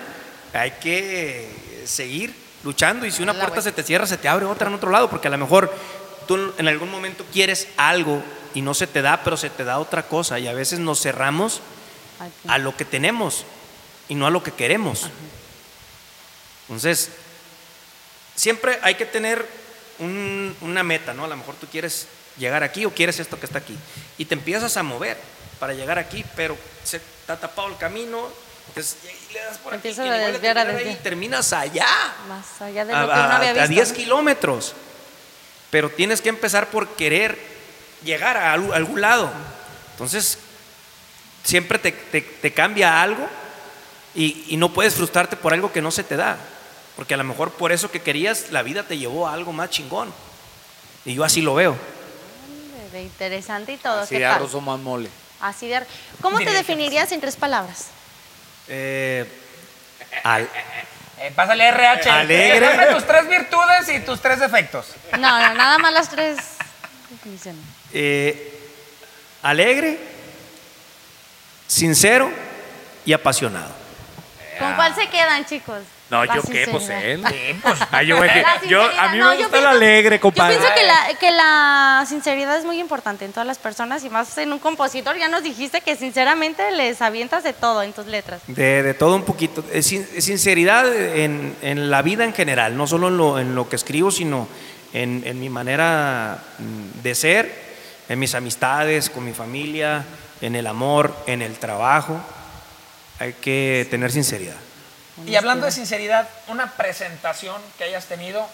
Hay 0.52 0.72
que 0.72 1.48
seguir 1.86 2.34
luchando 2.64 3.06
y 3.06 3.10
si 3.10 3.22
una 3.22 3.34
puerta 3.34 3.60
se 3.62 3.72
te 3.72 3.82
cierra, 3.82 4.06
se 4.06 4.16
te 4.18 4.28
abre 4.28 4.46
otra 4.46 4.68
en 4.68 4.74
otro 4.74 4.90
lado, 4.90 5.08
porque 5.10 5.28
a 5.28 5.30
lo 5.30 5.38
mejor 5.38 5.72
tú 6.28 6.52
en 6.58 6.68
algún 6.68 6.90
momento 6.90 7.24
quieres 7.32 7.68
algo 7.76 8.22
y 8.54 8.62
no 8.62 8.74
se 8.74 8.86
te 8.86 9.00
da, 9.02 9.22
pero 9.24 9.36
se 9.36 9.50
te 9.50 9.64
da 9.64 9.78
otra 9.78 10.04
cosa 10.04 10.38
y 10.38 10.46
a 10.48 10.52
veces 10.52 10.78
nos 10.78 11.00
cerramos 11.00 11.60
a 12.48 12.58
lo 12.58 12.76
que 12.76 12.84
tenemos 12.84 13.44
y 14.08 14.14
no 14.14 14.26
a 14.26 14.30
lo 14.30 14.42
que 14.42 14.52
queremos. 14.52 15.08
Entonces, 16.68 17.10
siempre 18.36 18.78
hay 18.82 18.94
que 18.94 19.06
tener 19.06 19.46
un- 20.02 20.56
una 20.60 20.82
meta, 20.82 21.12
¿no? 21.14 21.24
A 21.24 21.28
lo 21.28 21.36
mejor 21.36 21.54
tú 21.56 21.66
quieres 21.66 22.06
llegar 22.38 22.62
aquí 22.62 22.84
o 22.84 22.90
quieres 22.94 23.18
esto 23.20 23.38
que 23.38 23.46
está 23.46 23.58
aquí. 23.58 23.76
Y 24.18 24.24
te 24.24 24.34
empiezas 24.34 24.76
a 24.76 24.82
mover 24.82 25.16
para 25.58 25.72
llegar 25.74 25.98
aquí, 25.98 26.24
pero 26.36 26.56
se 26.84 26.98
te 26.98 27.32
ha 27.32 27.36
tapado 27.38 27.68
el 27.68 27.76
camino, 27.76 28.28
entonces 28.68 28.96
y 29.30 29.32
le 29.32 29.40
das 29.40 29.58
por 29.58 29.72
aquí, 29.74 29.88
Empiezas 29.88 30.06
y 30.06 30.08
a 30.08 30.12
desviar, 30.14 30.58
a 30.58 30.62
ahí, 30.62 30.74
desviar. 30.74 30.96
terminas 30.98 31.52
allá, 31.52 31.86
Más 32.28 32.60
allá 32.62 32.84
de 32.84 32.92
a, 32.92 33.02
lo 33.02 33.06
que 33.08 33.12
uno 33.14 33.22
a- 33.22 33.36
había 33.36 33.50
a 33.50 33.52
visto. 33.54 33.68
10 33.68 33.88
¿no? 33.90 33.94
kilómetros. 33.96 34.74
Pero 35.70 35.88
tienes 35.90 36.20
que 36.20 36.28
empezar 36.28 36.68
por 36.68 36.88
querer 36.96 37.38
llegar 38.04 38.36
a 38.36 38.52
algún- 38.52 38.74
algún 38.74 39.00
lado. 39.00 39.30
Entonces, 39.92 40.38
siempre 41.44 41.78
te, 41.78 41.92
te- 41.92 42.20
te 42.20 42.52
cambia 42.52 43.02
algo 43.02 43.26
y, 44.14 44.44
y 44.48 44.56
no 44.56 44.72
puedes 44.72 44.94
frustrarte 44.94 45.36
por 45.36 45.52
algo 45.54 45.72
que 45.72 45.80
no 45.82 45.90
se 45.90 46.02
te 46.04 46.16
da. 46.16 46.36
Porque 46.96 47.14
a 47.14 47.16
lo 47.16 47.24
mejor 47.24 47.50
por 47.52 47.72
eso 47.72 47.90
que 47.90 48.02
querías, 48.02 48.50
la 48.50 48.62
vida 48.62 48.82
te 48.82 48.98
llevó 48.98 49.26
a 49.26 49.32
algo 49.32 49.52
más 49.52 49.70
chingón. 49.70 50.12
Y 51.04 51.14
yo 51.14 51.24
así 51.24 51.40
lo 51.40 51.54
veo. 51.54 51.76
De 52.92 53.02
interesante 53.02 53.72
y 53.72 53.76
todo. 53.78 54.00
Así 54.00 54.14
¿Qué 54.14 54.18
de 54.20 54.26
arroz 54.26 54.54
o 54.54 54.60
más 54.60 54.78
mole. 54.78 55.08
Así 55.40 55.66
de 55.66 55.82
¿Cómo 56.20 56.38
te 56.38 56.50
definirías 56.52 57.10
en 57.12 57.20
tres 57.20 57.36
palabras? 57.36 57.86
Eh, 58.68 59.26
al- 60.22 60.48
Eh, 61.18 61.30
pásale 61.36 61.68
RH. 61.68 62.10
Alegre. 62.10 62.60
Dame 62.60 62.86
tus 62.94 63.06
tres 63.06 63.28
virtudes 63.28 63.88
y 63.88 64.00
tus 64.00 64.20
tres 64.20 64.40
defectos. 64.40 64.86
No, 65.12 65.18
no, 65.40 65.54
nada 65.54 65.78
más 65.78 65.92
las 65.92 66.08
tres. 66.10 66.36
dicen. 67.24 67.56
eh, 67.92 68.58
alegre, 69.42 69.98
sincero 71.66 72.30
y 73.04 73.12
apasionado. 73.12 73.70
¿Con 74.58 74.74
cuál 74.74 74.94
se 74.94 75.08
quedan, 75.08 75.44
chicos? 75.46 75.82
No, 76.12 76.24
La 76.26 76.36
yo 76.36 76.42
qué, 76.42 76.68
pues 76.70 76.88
él. 76.90 77.24
Yo, 78.06 78.16
güey, 78.18 78.30
que- 78.30 78.42
La 78.42 78.60
yo- 78.68 78.82
sinceridad, 78.82 79.04
a 79.04 79.08
mí 79.12 79.18
no, 79.18 79.30
me 79.30 79.36
yo 79.38 79.42
gusta 79.44 79.56
el 79.56 79.62
pienso- 79.64 79.68
alegre, 79.68 80.20
compadre. 80.20 80.54
Yo 80.54 80.60
pienso 80.60 80.74
que 80.78 80.86
la, 80.86 81.18
que 81.18 81.30
la 81.30 82.04
sinceridad 82.06 82.56
es 82.58 82.64
muy 82.66 82.78
importante 82.80 83.24
en 83.24 83.32
todas 83.32 83.46
las 83.46 83.56
personas 83.58 84.04
y 84.04 84.10
más 84.10 84.36
en 84.36 84.52
un 84.52 84.58
compositor. 84.58 85.16
Ya 85.16 85.28
nos 85.28 85.42
dijiste 85.42 85.80
que 85.80 85.96
sinceramente 85.96 86.70
les 86.72 87.00
avientas 87.00 87.42
de 87.44 87.54
todo 87.54 87.82
en 87.82 87.94
tus 87.94 88.06
letras. 88.06 88.42
De, 88.46 88.82
de 88.82 88.92
todo 88.94 89.16
un 89.16 89.22
poquito. 89.24 89.64
Es 89.72 89.86
sinceridad 89.86 90.86
en, 90.94 91.56
en 91.62 91.90
la 91.90 92.02
vida 92.02 92.24
en 92.24 92.34
general, 92.34 92.76
no 92.76 92.86
solo 92.86 93.08
en 93.08 93.16
lo, 93.16 93.38
en 93.38 93.54
lo 93.54 93.68
que 93.70 93.76
escribo, 93.76 94.10
sino 94.10 94.46
en, 94.92 95.22
en 95.24 95.40
mi 95.40 95.48
manera 95.48 96.42
mm, 96.58 97.02
de 97.02 97.14
ser, 97.14 97.72
en 98.10 98.18
mis 98.18 98.34
amistades, 98.34 99.08
con 99.08 99.24
mi 99.24 99.32
familia, 99.32 100.04
en 100.42 100.56
el 100.56 100.66
amor, 100.66 101.16
en 101.26 101.40
el 101.40 101.54
trabajo. 101.54 102.20
Hay 103.18 103.32
que 103.34 103.86
tener 103.90 104.12
sinceridad. 104.12 104.56
Y 105.26 105.36
hablando 105.36 105.66
de 105.66 105.72
sinceridad, 105.72 106.28
una 106.48 106.72
presentación 106.72 107.60
que 107.78 107.84
hayas 107.84 108.06
tenido 108.06 108.46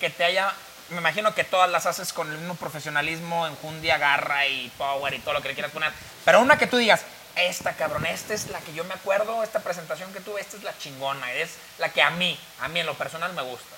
que 0.00 0.10
te 0.10 0.24
haya. 0.24 0.52
Me 0.90 0.98
imagino 0.98 1.34
que 1.34 1.44
todas 1.44 1.70
las 1.70 1.86
haces 1.86 2.12
con 2.12 2.30
el 2.30 2.38
mismo 2.38 2.56
profesionalismo, 2.56 3.46
enjundia, 3.46 3.96
garra 3.98 4.46
y 4.48 4.70
power 4.76 5.14
y 5.14 5.18
todo 5.20 5.34
lo 5.34 5.42
que 5.42 5.48
le 5.48 5.54
quieras 5.54 5.72
poner. 5.72 5.92
Pero 6.24 6.40
una 6.40 6.58
que 6.58 6.66
tú 6.66 6.76
digas, 6.78 7.02
esta 7.36 7.74
cabrón, 7.74 8.06
esta 8.06 8.34
es 8.34 8.50
la 8.50 8.58
que 8.58 8.72
yo 8.74 8.82
me 8.84 8.94
acuerdo, 8.94 9.42
esta 9.44 9.60
presentación 9.60 10.12
que 10.12 10.18
tuve, 10.20 10.40
esta 10.40 10.56
es 10.56 10.64
la 10.64 10.76
chingona, 10.78 11.32
es 11.34 11.50
la 11.78 11.90
que 11.90 12.02
a 12.02 12.10
mí, 12.10 12.36
a 12.60 12.68
mí 12.68 12.80
en 12.80 12.86
lo 12.86 12.94
personal 12.94 13.32
me 13.34 13.42
gusta. 13.42 13.76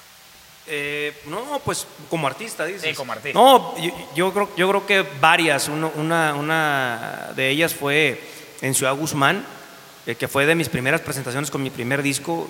Eh, 0.68 1.20
no, 1.26 1.60
pues 1.64 1.86
como 2.08 2.26
artista, 2.28 2.64
dices. 2.64 2.82
Sí, 2.82 2.94
como 2.94 3.12
artista. 3.12 3.38
No, 3.38 3.76
yo, 3.78 3.90
yo 4.14 4.32
creo, 4.32 4.56
yo 4.56 4.68
creo 4.70 4.86
que 4.86 5.02
varias. 5.20 5.68
Uno- 5.68 5.92
una, 5.96 6.34
una 6.34 7.30
de 7.34 7.48
ellas 7.50 7.74
fue 7.74 8.22
en 8.62 8.74
Ciudad 8.74 8.94
Guzmán, 8.94 9.44
eh, 10.06 10.14
que 10.16 10.28
fue 10.28 10.46
de 10.46 10.54
mis 10.54 10.68
primeras 10.68 11.00
presentaciones 11.00 11.50
con 11.50 11.62
mi 11.62 11.70
primer 11.70 12.02
disco, 12.02 12.48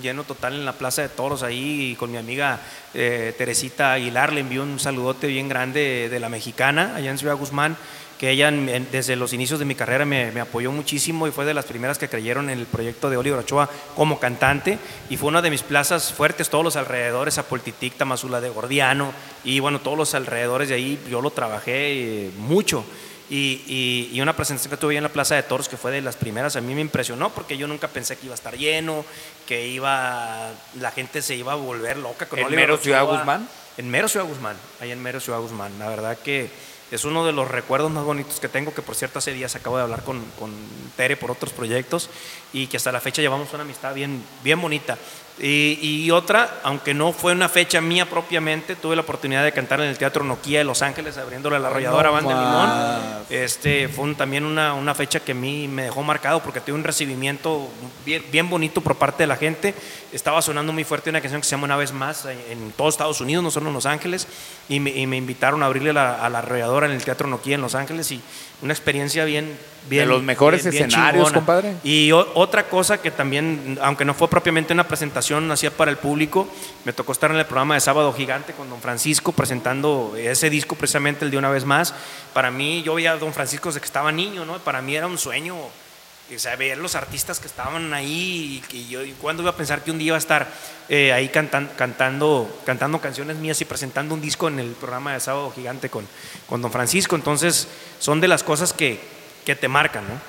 lleno 0.00 0.24
total 0.24 0.54
en 0.54 0.64
la 0.64 0.72
Plaza 0.72 1.02
de 1.02 1.08
Toros 1.08 1.42
ahí, 1.42 1.96
con 1.98 2.10
mi 2.10 2.16
amiga 2.16 2.60
eh, 2.94 3.34
Teresita 3.36 3.94
Aguilar. 3.94 4.32
Le 4.32 4.40
envió 4.40 4.62
un 4.62 4.78
saludote 4.78 5.26
bien 5.26 5.48
grande 5.48 6.08
de 6.08 6.20
la 6.20 6.28
mexicana, 6.28 6.94
allá 6.94 7.10
en 7.10 7.18
Ciudad 7.18 7.36
Guzmán 7.36 7.76
que 8.18 8.30
ella 8.30 8.50
desde 8.50 9.16
los 9.16 9.32
inicios 9.32 9.58
de 9.58 9.64
mi 9.64 9.74
carrera 9.74 10.04
me, 10.04 10.32
me 10.32 10.40
apoyó 10.40 10.72
muchísimo 10.72 11.26
y 11.26 11.32
fue 11.32 11.44
de 11.44 11.54
las 11.54 11.66
primeras 11.66 11.98
que 11.98 12.08
creyeron 12.08 12.48
en 12.48 12.58
el 12.58 12.66
proyecto 12.66 13.10
de 13.10 13.16
Oliver 13.16 13.40
Ochoa 13.40 13.68
como 13.94 14.18
cantante 14.18 14.78
y 15.10 15.16
fue 15.16 15.28
una 15.28 15.42
de 15.42 15.50
mis 15.50 15.62
plazas 15.62 16.12
fuertes, 16.12 16.48
todos 16.48 16.64
los 16.64 16.76
alrededores, 16.76 17.38
Apoltitic, 17.38 17.94
Tamazula 17.94 18.40
de 18.40 18.48
Gordiano 18.48 19.12
y 19.44 19.60
bueno, 19.60 19.80
todos 19.80 19.98
los 19.98 20.14
alrededores 20.14 20.68
de 20.68 20.76
ahí 20.76 20.98
yo 21.10 21.20
lo 21.20 21.30
trabajé 21.30 22.26
eh, 22.26 22.30
mucho. 22.38 22.84
Y, 23.28 23.62
y- 23.66 24.10
y 24.12 24.20
una 24.20 24.36
presentación 24.36 24.70
que 24.70 24.76
tuve 24.76 24.96
en 24.96 25.02
la 25.02 25.08
Plaza 25.08 25.34
de 25.34 25.42
Toros, 25.42 25.68
que 25.68 25.76
fue 25.76 25.90
de 25.90 26.00
las 26.00 26.14
primeras, 26.16 26.54
a 26.56 26.60
mí 26.60 26.74
me 26.74 26.80
impresionó 26.80 27.30
porque 27.30 27.56
yo 27.58 27.66
nunca 27.66 27.88
pensé 27.88 28.16
que 28.16 28.26
iba 28.26 28.34
a 28.34 28.36
estar 28.36 28.56
lleno, 28.56 29.04
que 29.48 29.66
iba, 29.66 30.50
la 30.78 30.90
gente 30.92 31.22
se 31.22 31.34
iba 31.34 31.52
a 31.52 31.56
volver 31.56 31.96
loca 31.96 32.26
con 32.26 32.38
¿En 32.38 32.46
Oliver 32.46 32.66
mero 32.68 32.78
Ciudad. 32.78 33.04
Guzmán? 33.04 33.48
En 33.78 33.90
Mero 33.90 34.08
Ciudad 34.08 34.24
Guzmán, 34.26 34.56
ahí 34.80 34.90
en 34.92 35.02
Mero 35.02 35.20
Ciudad 35.20 35.40
Guzmán. 35.40 35.78
La 35.78 35.88
verdad 35.88 36.16
que 36.16 36.48
es 36.90 37.04
uno 37.04 37.26
de 37.26 37.32
los 37.32 37.50
recuerdos 37.50 37.90
más 37.90 38.04
bonitos 38.04 38.38
que 38.40 38.48
tengo, 38.48 38.72
que 38.72 38.80
por 38.80 38.94
cierto 38.94 39.18
hace 39.18 39.32
días 39.32 39.54
acabo 39.56 39.76
de 39.76 39.82
hablar 39.82 40.02
con, 40.04 40.24
con 40.38 40.54
Tere 40.96 41.16
por 41.16 41.30
otros 41.32 41.52
proyectos 41.52 42.08
y 42.52 42.68
que 42.68 42.76
hasta 42.78 42.90
la 42.92 43.00
fecha 43.00 43.20
llevamos 43.22 43.52
una 43.52 43.64
amistad 43.64 43.92
bien, 43.92 44.22
bien 44.44 44.60
bonita. 44.62 44.96
Y, 45.38 45.78
y 45.82 46.10
otra, 46.12 46.60
aunque 46.62 46.94
no 46.94 47.12
fue 47.12 47.32
una 47.32 47.50
fecha 47.50 47.82
mía 47.82 48.08
propiamente, 48.08 48.74
tuve 48.74 48.96
la 48.96 49.02
oportunidad 49.02 49.44
de 49.44 49.52
cantar 49.52 49.80
en 49.82 49.88
el 49.88 49.98
Teatro 49.98 50.24
Noquía 50.24 50.60
de 50.60 50.64
Los 50.64 50.80
Ángeles, 50.80 51.18
abriéndole 51.18 51.56
a 51.56 51.58
la 51.58 51.68
arrolladora 51.68 52.08
no 52.08 52.14
Banda. 52.14 52.98
Limón. 53.10 53.26
Este, 53.28 53.86
fue 53.88 54.04
un- 54.04 54.14
también 54.14 54.46
una, 54.46 54.72
una 54.72 54.94
fecha 54.94 55.20
que 55.20 55.32
a 55.32 55.34
mí 55.34 55.68
me 55.68 55.82
dejó 55.82 56.02
marcado 56.02 56.40
porque 56.42 56.60
tuve 56.62 56.74
un 56.76 56.84
recibimiento 56.84 57.68
bien, 58.06 58.24
bien 58.32 58.48
bonito 58.48 58.80
por 58.80 58.96
parte 58.96 59.24
de 59.24 59.26
la 59.26 59.36
gente. 59.36 59.74
Estaba 60.10 60.40
sonando 60.40 60.72
muy 60.72 60.84
fuerte 60.84 61.10
una 61.10 61.20
canción 61.20 61.42
que 61.42 61.46
se 61.46 61.50
llama 61.50 61.66
Una 61.66 61.76
vez 61.76 61.92
más 61.92 62.24
en, 62.24 62.38
en 62.50 62.72
todos 62.72 62.94
Estados 62.94 63.20
Unidos, 63.20 63.44
no 63.44 63.50
solo 63.50 63.68
en 63.68 63.74
Los 63.74 63.84
Ángeles, 63.84 64.26
y 64.70 64.80
me, 64.80 64.88
y 64.90 65.06
me 65.06 65.18
invitaron 65.18 65.62
a 65.62 65.66
abrirle 65.66 65.92
la- 65.92 66.14
a 66.24 66.30
la 66.30 66.38
arrolladora 66.38 66.86
en 66.86 66.92
el 66.92 67.04
Teatro 67.04 67.28
Noquía 67.28 67.56
en 67.56 67.60
Los 67.60 67.74
Ángeles 67.74 68.10
y 68.10 68.22
una 68.62 68.72
experiencia 68.72 69.26
bien... 69.26 69.58
bien 69.88 70.08
los 70.08 70.22
mejores 70.22 70.64
escenarios, 70.66 71.32
compadre. 71.32 71.74
Y 71.84 72.12
o- 72.12 72.26
otra 72.34 72.68
cosa 72.68 72.98
que 73.00 73.10
también, 73.10 73.78
aunque 73.82 74.04
no 74.04 74.14
fue 74.14 74.28
propiamente 74.28 74.72
una 74.72 74.86
presentación 74.88 75.50
hacía 75.50 75.70
para 75.70 75.90
el 75.90 75.96
público, 75.96 76.48
me 76.84 76.92
tocó 76.92 77.12
estar 77.12 77.30
en 77.30 77.36
el 77.36 77.46
programa 77.46 77.74
de 77.74 77.80
Sábado 77.80 78.12
Gigante 78.12 78.52
con 78.52 78.68
Don 78.68 78.80
Francisco 78.80 79.32
presentando 79.32 80.14
ese 80.16 80.50
disco 80.50 80.74
precisamente 80.76 81.24
el 81.24 81.30
de 81.30 81.38
una 81.38 81.50
vez 81.50 81.64
más. 81.64 81.94
Para 82.32 82.50
mí, 82.50 82.82
yo 82.82 82.94
veía 82.94 83.12
a 83.12 83.16
Don 83.16 83.32
Francisco 83.32 83.68
desde 83.68 83.80
que 83.80 83.86
estaba 83.86 84.10
niño, 84.12 84.44
¿no? 84.44 84.58
Para 84.58 84.82
mí 84.82 84.94
era 84.96 85.06
un 85.06 85.18
sueño, 85.18 85.56
o 85.56 86.38
sea, 86.38 86.56
ver 86.56 86.76
los 86.78 86.96
artistas 86.96 87.38
que 87.38 87.46
estaban 87.46 87.94
ahí 87.94 88.56
y 88.60 88.68
que 88.68 88.84
yo, 88.86 89.04
y 89.04 89.12
¿cuándo 89.12 89.42
iba 89.44 89.50
a 89.52 89.56
pensar 89.56 89.84
que 89.84 89.92
un 89.92 89.98
día 89.98 90.08
iba 90.08 90.16
a 90.16 90.18
estar 90.18 90.48
eh, 90.88 91.12
ahí 91.12 91.28
cantan- 91.28 91.70
cantando, 91.76 92.60
cantando 92.66 93.00
canciones 93.00 93.36
mías 93.36 93.60
y 93.60 93.64
presentando 93.64 94.12
un 94.14 94.20
disco 94.20 94.48
en 94.48 94.58
el 94.58 94.70
programa 94.72 95.12
de 95.12 95.20
Sábado 95.20 95.52
Gigante 95.54 95.88
con, 95.88 96.04
con 96.48 96.60
Don 96.62 96.72
Francisco? 96.72 97.14
Entonces, 97.14 97.68
son 98.00 98.20
de 98.20 98.26
las 98.28 98.42
cosas 98.42 98.72
que, 98.72 98.98
que 99.46 99.56
te 99.56 99.68
marcan, 99.68 100.04
¿no? 100.06 100.20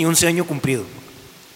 Y 0.00 0.06
un 0.06 0.16
sueño 0.16 0.46
cumplido. 0.46 0.84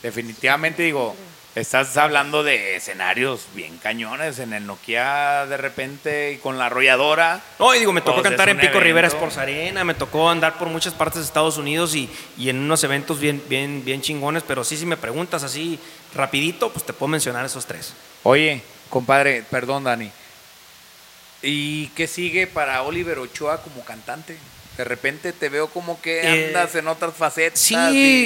Definitivamente 0.03 0.83
digo, 0.83 1.15
estás 1.55 1.97
hablando 1.97 2.43
de 2.43 2.77
escenarios 2.77 3.47
bien 3.55 3.77
cañones 3.79 4.39
en 4.41 4.53
el 4.53 4.67
Nokia 4.67 5.47
de 5.47 5.57
repente 5.57 6.33
y 6.33 6.39
con 6.39 6.59
la 6.59 6.67
arrolladora. 6.67 7.41
No, 7.59 7.75
y 7.75 7.79
digo, 7.79 7.93
me 7.93 8.01
tocó 8.01 8.17
Pues, 8.21 8.29
cantar 8.29 8.49
en 8.49 8.59
Pico 8.59 8.81
Rivera 8.81 9.07
evento. 9.07 9.17
Sports 9.25 9.39
Arena, 9.39 9.85
me 9.85 9.95
tocó 9.95 10.29
andar 10.29 10.59
por 10.59 10.69
muchas 10.69 10.93
partes 10.95 11.21
de 11.21 11.27
Estados 11.27 11.59
Unidos 11.59 11.95
y, 11.95 12.11
y 12.37 12.49
en 12.49 12.59
unos 12.59 12.83
eventos 12.83 13.21
bien, 13.21 13.43
bien, 13.49 13.85
bien 13.85 14.03
chingones, 14.03 14.43
pero 14.43 14.65
sí, 14.65 14.77
si 14.77 14.85
me 14.87 14.97
preguntas 14.97 15.43
así 15.45 15.79
rapidito, 16.15 16.73
pues 16.73 16.85
te 16.85 16.93
puedo 16.93 17.09
mencionar 17.09 17.45
esos 17.47 17.67
tres. 17.67 17.95
Oye, 18.25 18.63
compadre, 18.89 19.45
perdón 19.49 19.85
Dani. 19.85 20.11
¿Y 21.43 21.87
qué 21.89 22.07
sigue 22.09 22.47
para 22.47 22.83
Oliver 22.83 23.19
Ochoa 23.19 23.63
como 23.63 23.85
cantante? 23.85 24.37
De 24.81 24.85
repente 24.85 25.35
te 25.35 25.51
veo 25.51 25.67
como 25.67 26.01
que 26.01 26.23
Eh, 26.23 26.47
andas 26.47 26.75
en 26.75 26.89
otras 26.89 27.13
facetas. 27.15 27.61
Sí, 27.61 27.77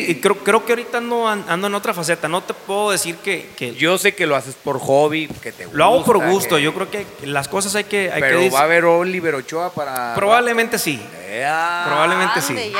y- 0.09 0.15
creo, 0.21 0.37
creo 0.39 0.65
que 0.65 0.71
ahorita 0.71 0.99
ando, 0.99 1.27
an- 1.27 1.45
ando 1.49 1.67
en 1.67 1.75
otra 1.75 1.93
faceta, 1.93 2.29
no 2.29 2.45
te 2.45 2.55
puedo 2.55 2.93
decir 2.93 3.17
que... 3.17 3.49
que 3.57 3.75
Yo 3.75 3.99
sé 3.99 4.15
que 4.15 4.25
lo 4.25 4.37
haces 4.37 4.55
por 4.55 4.79
hobby, 4.79 5.27
que 5.43 5.51
te 5.51 5.65
gusta. 5.65 5.77
lo 5.77 5.85
hago 5.85 6.05
por 6.05 6.25
gusto, 6.31 6.55
que- 6.55 6.63
yo 6.63 6.73
creo 6.73 6.89
que 6.93 7.05
las 7.25 7.49
cosas 7.49 7.75
hay 7.75 7.83
que... 7.85 8.13
Hay 8.13 8.21
Pero 8.21 8.39
que 8.39 8.51
va 8.51 8.61
a 8.61 8.63
haber 8.63 8.85
Oliver 8.85 9.35
Ochoa 9.35 9.73
para. 9.75 10.15
Probablemente 10.15 10.79
sí, 10.79 11.05
Ea. 11.29 11.83
probablemente 11.89 12.41
sí. 12.41 12.73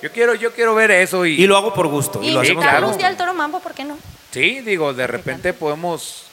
Yo 0.00 0.12
quiero, 0.12 0.34
yo 0.36 0.52
quiero 0.52 0.76
ver 0.76 0.92
eso 0.92 1.26
y, 1.26 1.42
Y 1.42 1.46
lo 1.48 1.56
hago 1.56 1.74
por 1.74 1.88
gusto. 1.88 2.20
Y, 2.22 2.28
Y 2.28 2.30
lo 2.30 2.42
hacemos 2.42 2.64
por 2.64 2.74
un 2.74 2.82
gusto. 2.84 2.98
día 2.98 3.08
al 3.08 3.16
Toro 3.16 3.34
Mambo, 3.34 3.58
¿por 3.58 3.74
qué 3.74 3.82
no? 3.84 3.98
sí, 4.30 4.60
digo, 4.60 4.94
de 4.94 5.08
repente 5.08 5.52
podemos. 5.52 6.26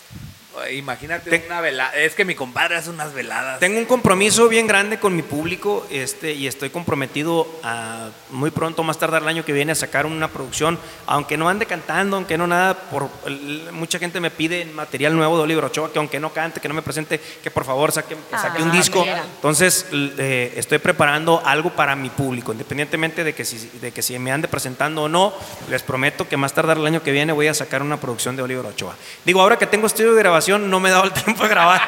Imagínate 0.68 1.30
Te- 1.30 1.45
una 1.48 1.61
velada. 1.61 1.91
Es 1.95 2.15
que 2.15 2.26
mi 2.26 2.36
compadre 2.36 2.76
hace 2.76 2.90
unas 2.90 3.14
veladas. 3.14 3.60
Tengo 3.60 3.77
un 3.80 3.86
compromiso 3.86 4.48
bien 4.49 4.68
grande 4.68 4.99
con 4.99 5.15
mi 5.15 5.22
público 5.22 5.86
este, 5.90 6.34
y 6.34 6.48
estoy 6.48 6.69
comprometido 6.69 7.48
a 7.64 8.10
muy 8.31 8.52
pronto, 8.52 8.84
más 8.84 8.98
tardar 8.98 9.22
el 9.22 9.27
año 9.27 9.45
que 9.45 9.53
viene, 9.53 9.72
a 9.72 9.76
sacar 9.76 10.06
una 10.06 10.27
producción, 10.30 10.77
aunque 11.06 11.38
no 11.38 11.49
ande 11.49 11.65
cantando, 11.65 12.18
aunque 12.18 12.38
no 12.38 12.48
nada, 12.48 12.73
por, 12.76 13.10
mucha 13.72 13.99
gente 13.99 14.19
me 14.19 14.31
pide 14.31 14.65
material 14.65 15.15
nuevo 15.15 15.38
de 15.38 15.44
Oliver 15.44 15.65
Ochoa, 15.65 15.91
que 15.91 15.99
aunque 15.99 16.19
no 16.19 16.31
cante, 16.34 16.60
que 16.60 16.68
no 16.68 16.73
me 16.73 16.81
presente, 16.81 17.19
que 17.44 17.52
por 17.52 17.65
favor 17.65 17.91
saque, 17.91 18.15
que 18.15 18.38
saque 18.38 18.61
Ah, 18.61 18.65
un 18.65 18.72
disco. 18.72 19.02
mira. 19.02 19.23
Entonces 19.36 19.86
eh, 19.91 20.53
estoy 20.56 20.77
preparando 20.80 21.41
algo 21.45 21.69
para 21.72 21.95
mi 21.95 22.10
público, 22.10 22.52
independientemente 22.52 23.23
de 23.23 23.34
que, 23.34 23.45
si, 23.45 23.57
de 23.80 23.91
que 23.91 24.02
si 24.02 24.18
me 24.19 24.31
ande 24.31 24.48
presentando 24.48 25.03
o 25.03 25.10
no, 25.10 25.34
les 25.69 25.84
prometo 25.84 26.27
que 26.27 26.38
más 26.38 26.53
tardar 26.53 26.77
el 26.77 26.86
año 26.86 27.03
que 27.03 27.11
viene 27.11 27.34
voy 27.34 27.48
a 27.48 27.53
sacar 27.53 27.81
una 27.81 27.98
producción 27.99 28.36
de 28.36 28.41
Oliver 28.44 28.65
Ochoa. 28.65 28.95
Digo, 29.26 29.41
ahora 29.41 29.57
que 29.57 29.65
tengo 29.68 29.88
estudio 29.88 30.14
de 30.14 30.19
grabación, 30.19 30.48
no 30.57 30.80
me 30.80 30.89
he 30.89 30.91
dado 30.91 31.03
el 31.05 31.11
tiempo 31.11 31.43
de 31.43 31.49
grabar. 31.49 31.81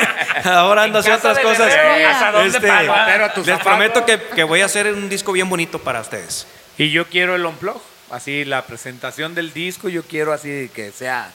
ahora 0.44 0.84
ando 0.84 0.98
En 0.98 1.00
haciendo 1.04 1.18
otras 1.30 1.38
cosas. 1.44 1.66
bebé, 1.74 2.06
¿hasta 2.06 2.32
dónde 2.32 2.56
Este, 2.58 3.50
les 3.50 3.58
prometo 3.60 4.04
que, 4.06 4.18
que 4.34 4.44
voy 4.44 4.60
a 4.62 4.66
hacer 4.66 4.92
un 4.92 5.08
disco 5.08 5.32
bien 5.32 5.48
bonito 5.50 5.78
para 5.80 6.00
ustedes. 6.00 6.46
Y 6.78 6.90
yo 6.90 7.06
quiero 7.06 7.34
el 7.34 7.44
unplug. 7.44 7.80
Así, 8.10 8.44
la 8.46 8.62
presentación 8.62 9.34
del 9.34 9.52
disco, 9.52 9.88
yo 9.90 10.02
quiero 10.02 10.32
así 10.32 10.70
que 10.74 10.92
sea. 10.92 11.30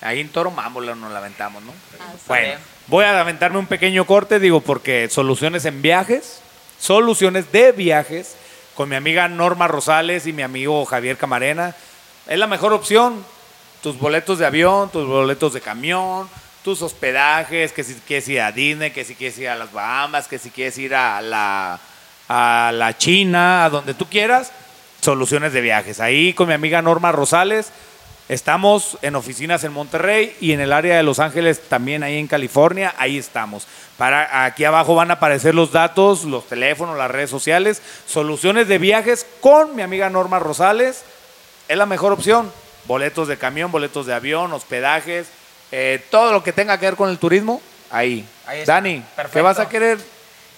Ahí 0.00 0.20
en 0.20 0.28
Toro 0.30 0.50
Mambo 0.50 0.80
lo- 0.80 0.94
nos 0.96 1.12
la 1.12 1.18
aventamos, 1.18 1.62
¿no? 1.62 1.72
Bueno, 2.26 2.58
voy 2.86 3.04
a 3.04 3.20
aventarme 3.20 3.58
un 3.58 3.66
pequeño 3.66 4.06
corte, 4.06 4.40
digo, 4.40 4.62
porque 4.62 5.08
soluciones 5.10 5.64
en 5.66 5.82
viajes, 5.82 6.40
soluciones 6.80 7.52
de 7.52 7.72
viajes, 7.72 8.34
con 8.74 8.88
mi 8.88 8.96
amiga 8.96 9.28
Norma 9.28 9.68
Rosales 9.68 10.26
y 10.26 10.32
mi 10.32 10.42
amigo 10.42 10.84
Javier 10.86 11.18
Camarena. 11.18 11.76
Es 12.26 12.38
la 12.38 12.46
mejor 12.46 12.72
opción. 12.72 13.24
Tus 13.82 13.98
boletos 13.98 14.38
de 14.38 14.46
avión, 14.46 14.90
tus 14.90 15.06
boletos 15.06 15.54
de 15.54 15.60
camión, 15.60 16.28
tus 16.62 16.82
hospedajes, 16.82 17.72
que 17.72 17.82
si 17.82 17.94
quieres 17.94 18.28
ir 18.28 18.40
a 18.40 18.52
Disney, 18.52 18.90
que 18.90 19.04
si 19.04 19.14
quieres 19.14 19.38
ir 19.38 19.48
a 19.48 19.56
las 19.56 19.72
Bahamas, 19.72 20.28
que 20.28 20.38
si 20.38 20.50
quieres 20.50 20.76
ir 20.78 20.94
a 20.94 21.22
la, 21.22 21.80
a 22.28 22.72
la 22.74 22.98
China, 22.98 23.64
a 23.64 23.70
donde 23.70 23.94
tú 23.94 24.06
quieras. 24.06 24.52
soluciones 25.00 25.52
de 25.54 25.62
viajes. 25.62 25.98
Ahí 26.00 26.34
con 26.34 26.48
mi 26.48 26.54
amiga 26.54 26.82
Norma 26.82 27.10
Rosales. 27.10 27.72
Estamos 28.28 28.96
en 29.02 29.16
oficinas 29.16 29.64
en 29.64 29.72
Monterrey 29.72 30.36
y 30.40 30.52
en 30.52 30.60
el 30.60 30.72
área 30.72 30.96
de 30.96 31.02
Los 31.02 31.18
Ángeles, 31.18 31.62
también 31.68 32.04
ahí 32.04 32.16
en 32.16 32.28
California, 32.28 32.94
ahí 32.96 33.18
estamos. 33.18 33.66
Para, 33.96 34.44
aquí 34.44 34.64
abajo 34.64 34.94
van 34.94 35.10
a 35.10 35.14
aparecer 35.14 35.52
los 35.52 35.72
datos, 35.72 36.22
los 36.22 36.46
teléfonos, 36.46 36.96
las 36.96 37.10
redes 37.10 37.28
sociales, 37.28 37.82
soluciones 38.06 38.68
de 38.68 38.78
viajes 38.78 39.26
con 39.40 39.74
mi 39.74 39.82
amiga 39.82 40.08
Norma 40.10 40.38
Rosales. 40.38 41.02
Es 41.66 41.76
la 41.76 41.86
mejor 41.86 42.12
opción. 42.12 42.52
Boletos 42.90 43.28
de 43.28 43.38
camión, 43.38 43.70
boletos 43.70 44.04
de 44.06 44.14
avión, 44.14 44.52
hospedajes, 44.52 45.28
eh, 45.70 46.04
todo 46.10 46.32
lo 46.32 46.42
que 46.42 46.52
tenga 46.52 46.76
que 46.76 46.86
ver 46.86 46.96
con 46.96 47.08
el 47.08 47.18
turismo, 47.20 47.62
ahí. 47.88 48.28
Ahí 48.48 48.62
está. 48.62 48.72
Dani, 48.74 48.96
¿qué 48.98 49.06
Perfecto. 49.14 49.44
vas 49.44 49.60
a 49.60 49.68
querer? 49.68 49.98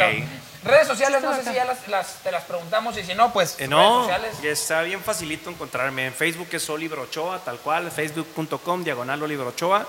Redes 0.63 0.87
sociales, 0.87 1.21
no 1.21 1.35
sé 1.35 1.43
si 1.43 1.53
ya 1.53 1.65
las, 1.65 1.87
las- 1.89 2.15
te 2.23 2.31
las 2.31 2.43
preguntamos 2.43 2.97
y 2.97 3.03
si 3.03 3.13
no, 3.15 3.33
pues 3.33 3.53
Eh, 3.53 3.55
redes 3.57 3.69
no, 3.69 3.99
sociales. 4.01 4.35
está 4.43 4.81
bien 4.83 5.01
facilito 5.01 5.49
encontrarme. 5.49 6.05
En 6.07 6.13
Facebook 6.13 6.47
es 6.53 6.69
Oliver 6.69 6.99
Ochoa, 6.99 7.39
tal 7.39 7.57
cual, 7.57 7.91
facebook.com, 7.91 8.83
diagonal 8.83 9.21
Oliver 9.21 9.47
Ochoa. 9.47 9.85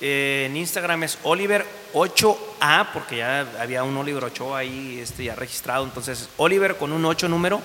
Eh, 0.00 0.44
en 0.50 0.56
Instagram 0.56 1.02
es 1.04 1.18
Oliver8A, 1.22 2.86
porque 2.92 3.16
ya 3.18 3.46
había 3.60 3.82
un 3.82 3.96
Oliver 3.96 4.24
Ochoa 4.24 4.58
ahí 4.58 4.98
este, 5.00 5.24
ya 5.24 5.34
registrado. 5.34 5.84
Entonces, 5.84 6.28
Oliver 6.36 6.76
con 6.76 6.92
un 6.92 7.04
8 7.04 7.28
número 7.28 7.60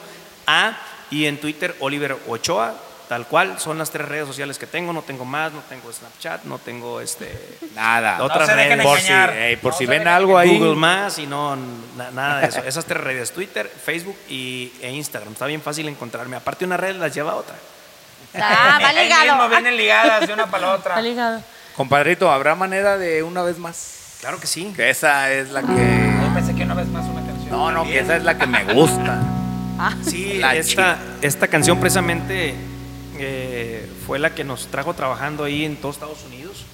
A. 0.47 0.77
Y 1.09 1.25
en 1.25 1.41
Twitter, 1.41 1.75
Oliver 1.81 2.15
Ochoa, 2.29 2.73
tal 3.09 3.27
cual. 3.27 3.59
Son 3.59 3.77
las 3.77 3.91
tres 3.91 4.07
redes 4.07 4.25
sociales 4.27 4.57
que 4.57 4.65
tengo. 4.65 4.93
No 4.93 5.01
tengo 5.01 5.25
más, 5.25 5.51
no 5.51 5.59
tengo 5.67 5.91
Snapchat, 5.91 6.45
no 6.45 6.57
tengo 6.57 7.01
este. 7.01 7.57
Nada. 7.75 8.23
Otras 8.23 8.47
dejen 8.47 8.79
redes. 8.79 8.85
Por 8.85 8.99
si, 9.01 9.55
por 9.61 9.71
No 9.73 9.77
si 9.77 9.85
ven 9.87 10.07
algo 10.07 10.37
ahí. 10.37 10.57
Google 10.57 10.75
más 10.77 11.19
y 11.19 11.27
no 11.27 11.57
na- 11.97 12.11
nada 12.11 12.39
de 12.39 12.47
eso. 12.47 12.63
Esas 12.63 12.85
tres 12.85 13.03
redes, 13.03 13.33
Twitter, 13.33 13.67
Facebook 13.69 14.15
y, 14.29 14.71
e 14.81 14.89
Instagram. 14.91 15.33
Está 15.33 15.47
bien 15.47 15.61
fácil 15.61 15.89
encontrarme. 15.89 16.37
Aparte 16.37 16.63
una 16.63 16.77
red 16.77 16.95
las 16.95 17.13
lleva 17.13 17.33
a 17.33 17.35
otra. 17.35 17.55
Ah, 18.33 18.79
va 18.81 18.87
Ahí 18.87 19.03
ligado. 19.03 19.25
mismo 19.25 19.49
vienen 19.49 19.75
ligadas 19.75 20.25
de 20.25 20.33
una 20.33 20.45
para 20.49 20.67
la 20.67 20.73
otra. 20.75 20.95
Va 20.95 21.01
ligado. 21.01 21.43
Compadrito, 21.75 22.29
¿habrá 22.31 22.55
manera 22.55 22.97
de 22.97 23.23
una 23.23 23.41
vez 23.43 23.57
más? 23.57 24.17
Claro 24.21 24.39
que 24.39 24.47
sí. 24.47 24.71
Que 24.75 24.89
esa 24.89 25.31
es 25.31 25.49
la 25.49 25.61
que... 25.61 25.67
Yo 25.67 26.33
pensé 26.33 26.53
que 26.53 26.63
una 26.63 26.75
vez 26.75 26.87
más 26.87 27.05
una 27.09 27.25
canción. 27.25 27.49
No, 27.49 27.71
no, 27.71 27.83
que 27.83 27.99
esa 27.99 28.17
es 28.17 28.23
la 28.23 28.37
que 28.37 28.45
me 28.47 28.63
gusta. 28.73 29.19
Sí, 30.05 30.33
La 30.39 30.53
esta, 30.55 30.99
esta 31.23 31.47
canción 31.47 31.79
precisamente 31.79 32.53
eh, 33.17 33.89
fue 34.05 34.19
la 34.19 34.35
que 34.35 34.43
nos 34.43 34.67
trajo 34.67 34.93
trabajando 34.93 35.43
ahí 35.43 35.65
en 35.65 35.75
todos 35.75 35.95
Estados 35.95 36.23
Unidos. 36.27 36.65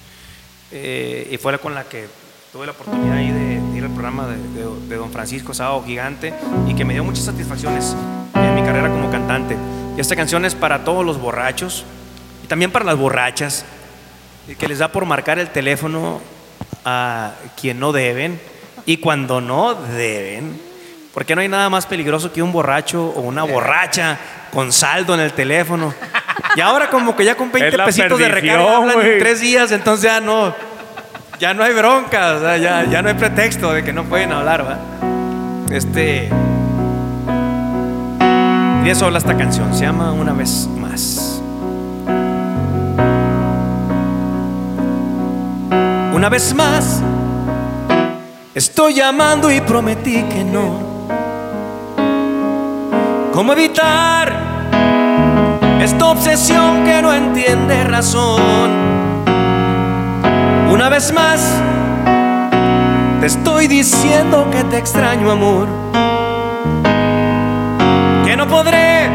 Eh, 0.72 1.26
y 1.32 1.38
fue 1.38 1.52
la 1.52 1.56
con 1.58 1.74
la 1.74 1.84
que 1.84 2.06
tuve 2.52 2.66
la 2.66 2.72
oportunidad 2.72 3.16
ahí 3.16 3.30
de, 3.30 3.60
de 3.62 3.78
ir 3.78 3.84
al 3.84 3.90
programa 3.92 4.26
de, 4.26 4.36
de- 4.36 4.86
de 4.88 4.96
Don 4.96 5.10
Francisco 5.10 5.54
Sábado 5.54 5.82
Gigante 5.86 6.34
y 6.66 6.74
que 6.74 6.84
me 6.84 6.92
dio 6.92 7.02
muchas 7.02 7.24
satisfacciones 7.24 7.96
en 8.34 8.54
mi 8.54 8.60
carrera 8.60 8.90
como 8.90 9.10
cantante. 9.10 9.56
Y 9.96 10.00
esta 10.02 10.14
canción 10.14 10.44
es 10.44 10.54
para 10.54 10.84
todos 10.84 11.02
los 11.06 11.18
borrachos 11.18 11.86
y 12.44 12.46
también 12.46 12.70
para 12.70 12.84
las 12.84 12.98
borrachas 12.98 13.64
que 14.56 14.68
les 14.68 14.78
da 14.78 14.88
por 14.88 15.04
marcar 15.04 15.38
el 15.38 15.50
teléfono 15.50 16.20
a 16.84 17.32
quien 17.60 17.78
no 17.78 17.92
deben 17.92 18.40
y 18.86 18.98
cuando 18.98 19.40
no 19.40 19.74
deben. 19.74 20.68
Porque 21.12 21.34
no 21.34 21.40
hay 21.40 21.48
nada 21.48 21.68
más 21.68 21.86
peligroso 21.86 22.32
que 22.32 22.42
un 22.42 22.52
borracho 22.52 23.06
o 23.06 23.20
una 23.20 23.42
borracha 23.42 24.18
con 24.52 24.72
saldo 24.72 25.14
en 25.14 25.20
el 25.20 25.32
teléfono. 25.32 25.92
Y 26.56 26.60
ahora 26.60 26.88
como 26.88 27.16
que 27.16 27.24
ya 27.24 27.34
con 27.34 27.50
20 27.50 27.68
Es 27.68 27.76
la 27.76 27.84
pesitos 27.84 28.18
de 28.18 28.28
recarga 28.28 28.76
hablan 28.76 29.00
en 29.00 29.18
tres 29.18 29.40
días, 29.40 29.72
entonces 29.72 30.04
ya 30.04 30.20
no, 30.20 30.54
ya 31.38 31.54
no 31.54 31.62
hay 31.62 31.74
bronca, 31.74 32.34
o 32.36 32.40
sea, 32.40 32.56
ya, 32.56 32.84
ya 32.84 33.02
no 33.02 33.08
hay 33.08 33.14
pretexto 33.14 33.72
de 33.72 33.84
que 33.84 33.92
no 33.92 34.04
pueden 34.04 34.32
hablar, 34.32 34.66
¿va? 34.66 34.78
Este... 35.70 36.28
Y 38.84 38.90
eso 38.90 39.06
habla 39.06 39.18
esta 39.18 39.36
canción, 39.36 39.74
se 39.74 39.84
llama 39.84 40.12
Una 40.12 40.32
vez 40.32 40.66
más. 40.76 41.37
Una 46.18 46.28
vez 46.28 46.52
más, 46.52 47.00
estoy 48.52 48.94
llamando 48.94 49.52
y 49.52 49.60
prometí 49.60 50.24
que 50.24 50.42
no. 50.42 50.80
¿Cómo 53.32 53.52
evitar 53.52 54.32
esta 55.80 56.06
obsesión 56.06 56.84
que 56.84 57.00
no 57.02 57.14
entiende 57.14 57.84
razón? 57.84 58.72
Una 60.72 60.88
vez 60.88 61.12
más, 61.12 61.40
te 63.20 63.26
estoy 63.26 63.68
diciendo 63.68 64.48
que 64.50 64.64
te 64.64 64.76
extraño, 64.76 65.30
amor. 65.30 65.68
Que 68.24 68.36
no 68.36 68.48
podré 68.48 69.08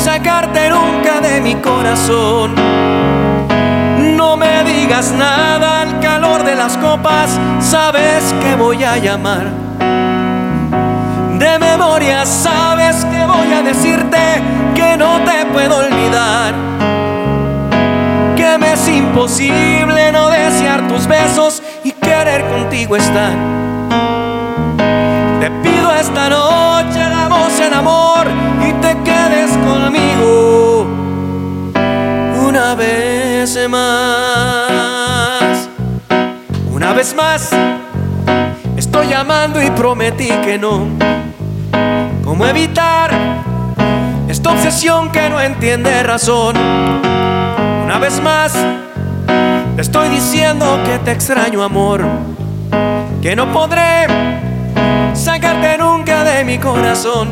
sacarte 0.00 0.70
nunca 0.70 1.20
de 1.20 1.40
mi 1.40 1.56
corazón. 1.56 2.54
No 4.30 4.36
me 4.36 4.62
digas 4.62 5.10
nada 5.10 5.80
al 5.80 5.98
calor 5.98 6.44
de 6.44 6.54
las 6.54 6.76
copas, 6.76 7.36
sabes 7.58 8.32
que 8.40 8.54
voy 8.54 8.84
a 8.84 8.96
llamar. 8.96 9.48
De 11.36 11.58
memoria 11.58 12.24
sabes 12.24 13.04
que 13.06 13.26
voy 13.26 13.52
a 13.52 13.62
decirte 13.62 14.40
que 14.76 14.96
no 14.96 15.18
te 15.24 15.46
puedo 15.46 15.78
olvidar. 15.78 16.54
Que 18.36 18.56
me 18.56 18.74
es 18.74 18.86
imposible 18.86 20.12
no 20.12 20.28
desear 20.28 20.86
tus 20.86 21.08
besos 21.08 21.60
y 21.82 21.90
querer 21.90 22.48
contigo 22.50 22.94
estar. 22.94 23.32
Te 25.40 25.50
pido 25.60 25.92
esta 25.92 26.28
noche 26.28 27.02
hagamos 27.02 27.58
el 27.58 27.74
amor 27.74 28.28
y 28.64 28.72
te 28.74 28.96
quedes 29.02 29.50
conmigo 29.66 30.86
una 32.46 32.76
vez 32.76 33.19
más. 33.68 35.42
Una 36.70 36.92
vez 36.92 37.14
más, 37.16 37.50
estoy 38.76 39.08
llamando 39.08 39.60
y 39.60 39.68
prometí 39.72 40.28
que 40.44 40.56
no. 40.56 40.86
¿Cómo 42.22 42.46
evitar 42.46 43.10
esta 44.28 44.52
obsesión 44.52 45.10
que 45.10 45.28
no 45.28 45.40
entiende 45.40 46.00
razón? 46.04 46.56
Una 46.56 47.98
vez 47.98 48.22
más, 48.22 48.52
te 49.74 49.82
estoy 49.82 50.10
diciendo 50.10 50.78
que 50.84 50.98
te 51.00 51.10
extraño, 51.10 51.64
amor. 51.64 52.04
Que 53.20 53.34
no 53.34 53.52
podré 53.52 54.06
sacarte 55.12 55.76
nunca 55.76 56.22
de 56.22 56.44
mi 56.44 56.58
corazón. 56.58 57.28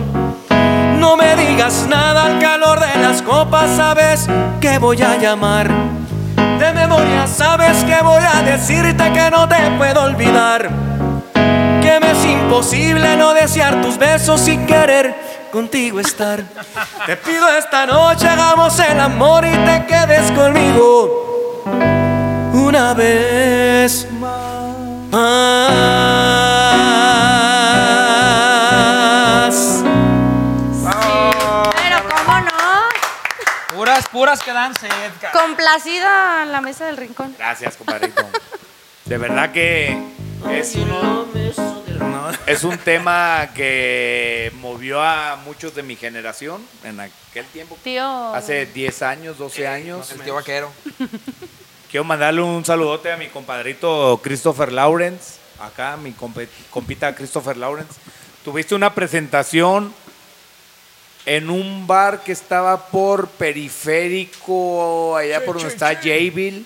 No 0.99 1.17
me 1.17 1.37
digas 1.37 1.87
nada 1.89 2.25
al 2.25 2.41
calor 2.41 2.81
de 2.81 3.03
las 3.03 3.23
copas, 3.23 3.71
sabes 3.77 4.29
que 4.61 4.79
voy 4.79 5.01
a 5.01 5.17
llamar. 5.17 5.71
De 6.59 6.73
memoria 6.73 7.27
sabes 7.27 7.85
que 7.85 8.03
voy 8.03 8.23
a 8.23 8.43
decirte 8.43 9.13
que 9.13 9.31
no 9.31 9.49
te 9.49 9.71
puedo 9.79 10.03
olvidar. 10.03 10.69
Que 11.81 12.01
me 12.01 12.11
es 12.11 12.25
imposible 12.25 13.17
no 13.17 13.33
desear 13.33 13.81
tus 13.81 13.97
besos 13.97 14.49
y 14.49 14.59
querer 14.59 15.15
contigo 15.53 16.01
estar. 16.01 16.43
Te 17.07 17.17
pido 17.17 17.49
esta 17.57 17.87
noche 17.87 18.29
hagamos 18.29 18.79
el 18.81 18.99
amor 19.01 19.45
y 19.47 19.53
te 19.53 19.87
quedes 19.87 20.31
conmigo 20.33 21.65
una 22.53 22.93
vez 22.95 24.09
más. 24.21 25.59
Que 34.45 34.53
dan 34.53 34.75
sed. 34.75 34.91
Complacida 35.33 36.45
la 36.45 36.61
mesa 36.61 36.87
del 36.87 36.97
rincón. 36.97 37.35
Gracias, 37.39 37.77
compadrito. 37.77 38.27
De 39.05 39.17
verdad 39.19 39.53
que 39.53 39.97
es, 40.51 40.75
uno- 40.75 41.27
es 42.47 42.65
un 42.65 42.77
tema 42.79 43.49
que 43.55 44.53
movió 44.61 45.01
a 45.03 45.37
muchos 45.45 45.75
de 45.75 45.83
mi 45.83 45.97
generación 45.97 46.61
en 46.85 47.01
aquel 47.01 47.47
tiempo. 47.47 47.79
Tío. 47.83 48.35
Hace 48.35 48.67
10 48.67 49.03
años, 49.03 49.39
12 49.39 49.67
años. 49.69 50.11
El 50.13 50.21
tío 50.23 50.35
vaquero. 50.35 50.71
Quiero 51.91 52.05
mandarle 52.05 52.43
un 52.43 52.65
saludote 52.65 53.13
a 53.13 53.17
mi 53.17 53.29
compadrito 53.29 54.21
Christopher 54.23 54.73
Lawrence, 54.73 55.37
acá, 55.61 55.97
mi 55.97 56.13
compita 56.71 57.15
Christopher 57.15 57.57
Lawrence. 57.57 57.95
Tuviste 58.45 58.75
una 58.75 58.95
presentación 58.95 59.95
en 61.37 61.51
un 61.51 61.87
bar 61.87 62.23
que 62.23 62.33
estaba 62.33 62.87
por 62.89 63.29
periférico, 63.29 65.17
allá 65.17 65.45
por 65.45 65.57
donde 65.57 65.71
está 65.73 65.95
Jayville. 65.95 66.65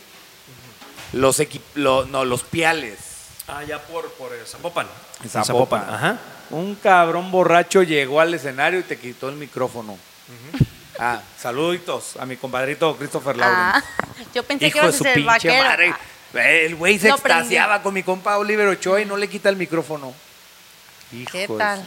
Los, 1.12 1.40
equi- 1.40 1.60
lo- 1.74 2.04
no, 2.06 2.24
los 2.24 2.42
piales. 2.42 2.98
Ah, 3.48 3.62
ya 3.64 3.80
por, 3.82 4.10
por 4.12 4.30
Zapopan. 4.46 4.86
En 5.22 5.28
Zapopan. 5.30 5.82
Ajá. 5.88 6.18
Un 6.50 6.74
cabrón 6.76 7.30
borracho 7.30 7.82
llegó 7.82 8.20
al 8.20 8.32
escenario 8.34 8.80
y 8.80 8.82
te 8.82 8.98
quitó 8.98 9.28
el 9.28 9.36
micrófono. 9.36 9.98
Ah, 10.98 11.20
saluditos 11.38 12.16
a 12.18 12.26
mi 12.26 12.36
compadrito 12.36 12.96
Christopher. 12.96 13.36
Ah, 13.40 13.82
yo 14.34 14.42
pensé 14.42 14.66
Hijo 14.68 14.74
que 14.74 14.78
ibas 14.78 14.92
de 14.92 14.94
a 14.94 14.98
su 14.98 15.04
ser 15.04 15.14
pinche 15.14 15.26
vaquero. 15.48 15.64
madre. 15.64 15.94
El 16.34 16.76
güey 16.76 16.94
se 16.98 17.08
prendí. 17.08 17.20
extasiaba 17.20 17.82
con 17.82 17.92
mi 17.92 18.02
compa 18.02 18.38
Oliver 18.38 18.68
Ochoa 18.68 19.00
y 19.00 19.04
no 19.04 19.16
le 19.16 19.28
quita 19.28 19.48
el 19.50 19.56
micrófono. 19.56 20.14
Hijo 21.12 21.30
¿Qué 21.32 21.46
tal? 21.58 21.86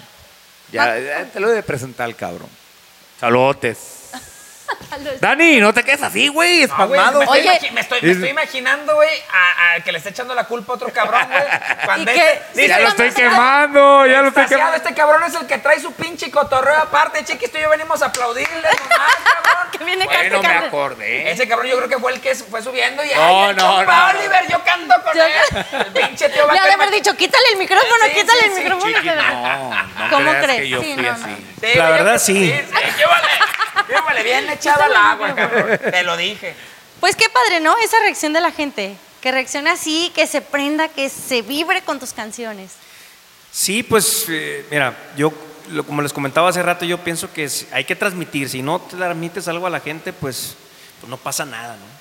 Ya, 0.71 0.99
ya 0.99 1.25
te 1.31 1.39
lo 1.39 1.49
he 1.49 1.53
de 1.53 1.63
presentar 1.63 2.05
al 2.05 2.15
cabrón. 2.15 2.49
Saludotes. 3.19 4.04
Dani, 5.19 5.59
no 5.59 5.73
te 5.73 5.83
quedes 5.83 6.01
así, 6.03 6.27
güey, 6.29 6.59
me, 6.59 6.63
estoy 6.63 7.27
Oye. 7.27 7.71
me 7.73 7.81
estoy, 7.81 8.01
me 8.01 8.11
estoy 8.11 8.29
imaginando, 8.29 8.95
güey, 8.95 9.09
a, 9.31 9.73
a 9.75 9.79
que 9.81 9.91
le 9.91 9.97
está 9.97 10.09
echando 10.09 10.33
la 10.33 10.45
culpa 10.45 10.73
a 10.73 10.75
otro 10.75 10.91
cabrón, 10.91 11.27
güey. 11.29 11.43
Cuando 11.85 12.11
¿Y 12.11 12.15
este- 12.15 12.41
dice, 12.53 12.67
ya 12.69 12.79
lo 12.79 12.87
estoy 12.89 13.11
quemando, 13.11 14.05
ya 14.07 14.21
lo 14.21 14.29
estoy 14.29 14.45
quemando. 14.45 14.75
este 14.77 14.93
cabrón 14.93 15.23
es 15.23 15.33
el 15.35 15.45
que 15.47 15.57
trae 15.57 15.79
su 15.79 15.91
pinche 15.93 16.31
cotorreo 16.31 16.77
aparte, 16.77 17.23
chiquis, 17.25 17.51
tú 17.51 17.57
y 17.57 17.61
yo 17.61 17.69
venimos 17.69 18.01
a 18.01 18.07
aplaudirle 18.07 18.55
nomás, 18.55 19.15
cabrón. 19.33 19.65
Que 19.75 19.83
viene 19.83 20.05
Bueno, 20.05 20.41
me 20.41 20.47
acordé. 20.53 21.31
Ese 21.31 21.47
cabrón 21.49 21.67
yo 21.67 21.75
creo 21.77 21.89
que 21.89 21.97
fue 21.99 22.13
el 22.13 22.21
que 22.21 22.33
fue 22.33 22.61
subiendo 22.61 23.03
y 23.03 23.09
No, 23.09 23.47
ay, 23.49 23.55
no, 23.55 23.83
no. 23.83 24.09
Oliver, 24.09 24.47
yo 24.49 24.63
canto 24.63 24.95
con 25.03 25.13
Yo- 25.13 25.23
él. 25.25 25.65
El 25.73 25.85
pinche 25.87 26.29
tío 26.29 26.49
Le 26.49 26.59
ha 26.59 26.65
de 26.65 26.71
haber 26.73 26.91
dicho, 26.91 27.13
quítale 27.17 27.43
el 27.51 27.57
micrófono, 27.59 28.05
Sí, 28.05 28.11
quítale 28.13 28.39
sí, 28.39 28.45
el 28.45 28.53
sí, 28.53 28.59
micrófono. 28.61 28.93
Chiqui, 28.95 29.07
no, 29.09 29.69
no 29.69 30.09
¿Cómo 30.09 30.31
crees? 30.31 30.61
que 30.61 30.69
yo 30.69 30.81
Sí, 30.81 30.93
fui 30.93 31.03
no, 31.03 31.11
así. 31.11 31.21
no. 31.23 31.37
Sí, 31.67 31.77
La 31.77 31.89
verdad, 31.89 32.17
sí. 32.19 32.33
sí, 32.33 32.65
qué 32.97 33.05
vale. 33.05 33.27
Qué 33.87 33.93
vale, 34.01 34.23
bien 34.23 34.49
echado 34.55 34.83
al 34.83 34.95
agua, 34.95 35.35
cabrón. 35.35 35.79
Te 35.91 36.03
lo 36.03 36.17
dije. 36.17 36.53
Pues 36.99 37.15
qué 37.15 37.25
padre, 37.29 37.59
¿no? 37.59 37.75
Esa 37.83 37.99
reacción 37.99 38.33
de 38.33 38.41
la 38.41 38.51
gente. 38.51 38.95
Que 39.21 39.31
reaccione 39.31 39.69
así, 39.69 40.11
que 40.13 40.27
se 40.27 40.41
prenda, 40.41 40.87
que 40.87 41.09
se 41.09 41.41
vibre 41.41 41.81
con 41.81 41.99
tus 41.99 42.13
canciones. 42.13 42.71
Sí, 43.51 43.83
pues 43.83 44.25
eh, 44.29 44.65
mira, 44.69 44.95
yo 45.17 45.33
lo- 45.71 45.83
como 45.85 46.01
les 46.01 46.13
comentaba 46.13 46.49
hace 46.49 46.61
rato, 46.61 46.85
yo 46.85 46.99
pienso 46.99 47.31
que 47.33 47.49
hay 47.71 47.85
que 47.85 47.95
transmitir. 47.95 48.49
Si 48.49 48.61
no 48.61 48.79
transmites 48.81 49.47
algo 49.47 49.65
a 49.65 49.69
la 49.69 49.79
gente, 49.79 50.13
pues, 50.13 50.55
pues 50.99 51.09
no 51.09 51.17
pasa 51.17 51.45
nada, 51.45 51.75
¿no? 51.75 51.95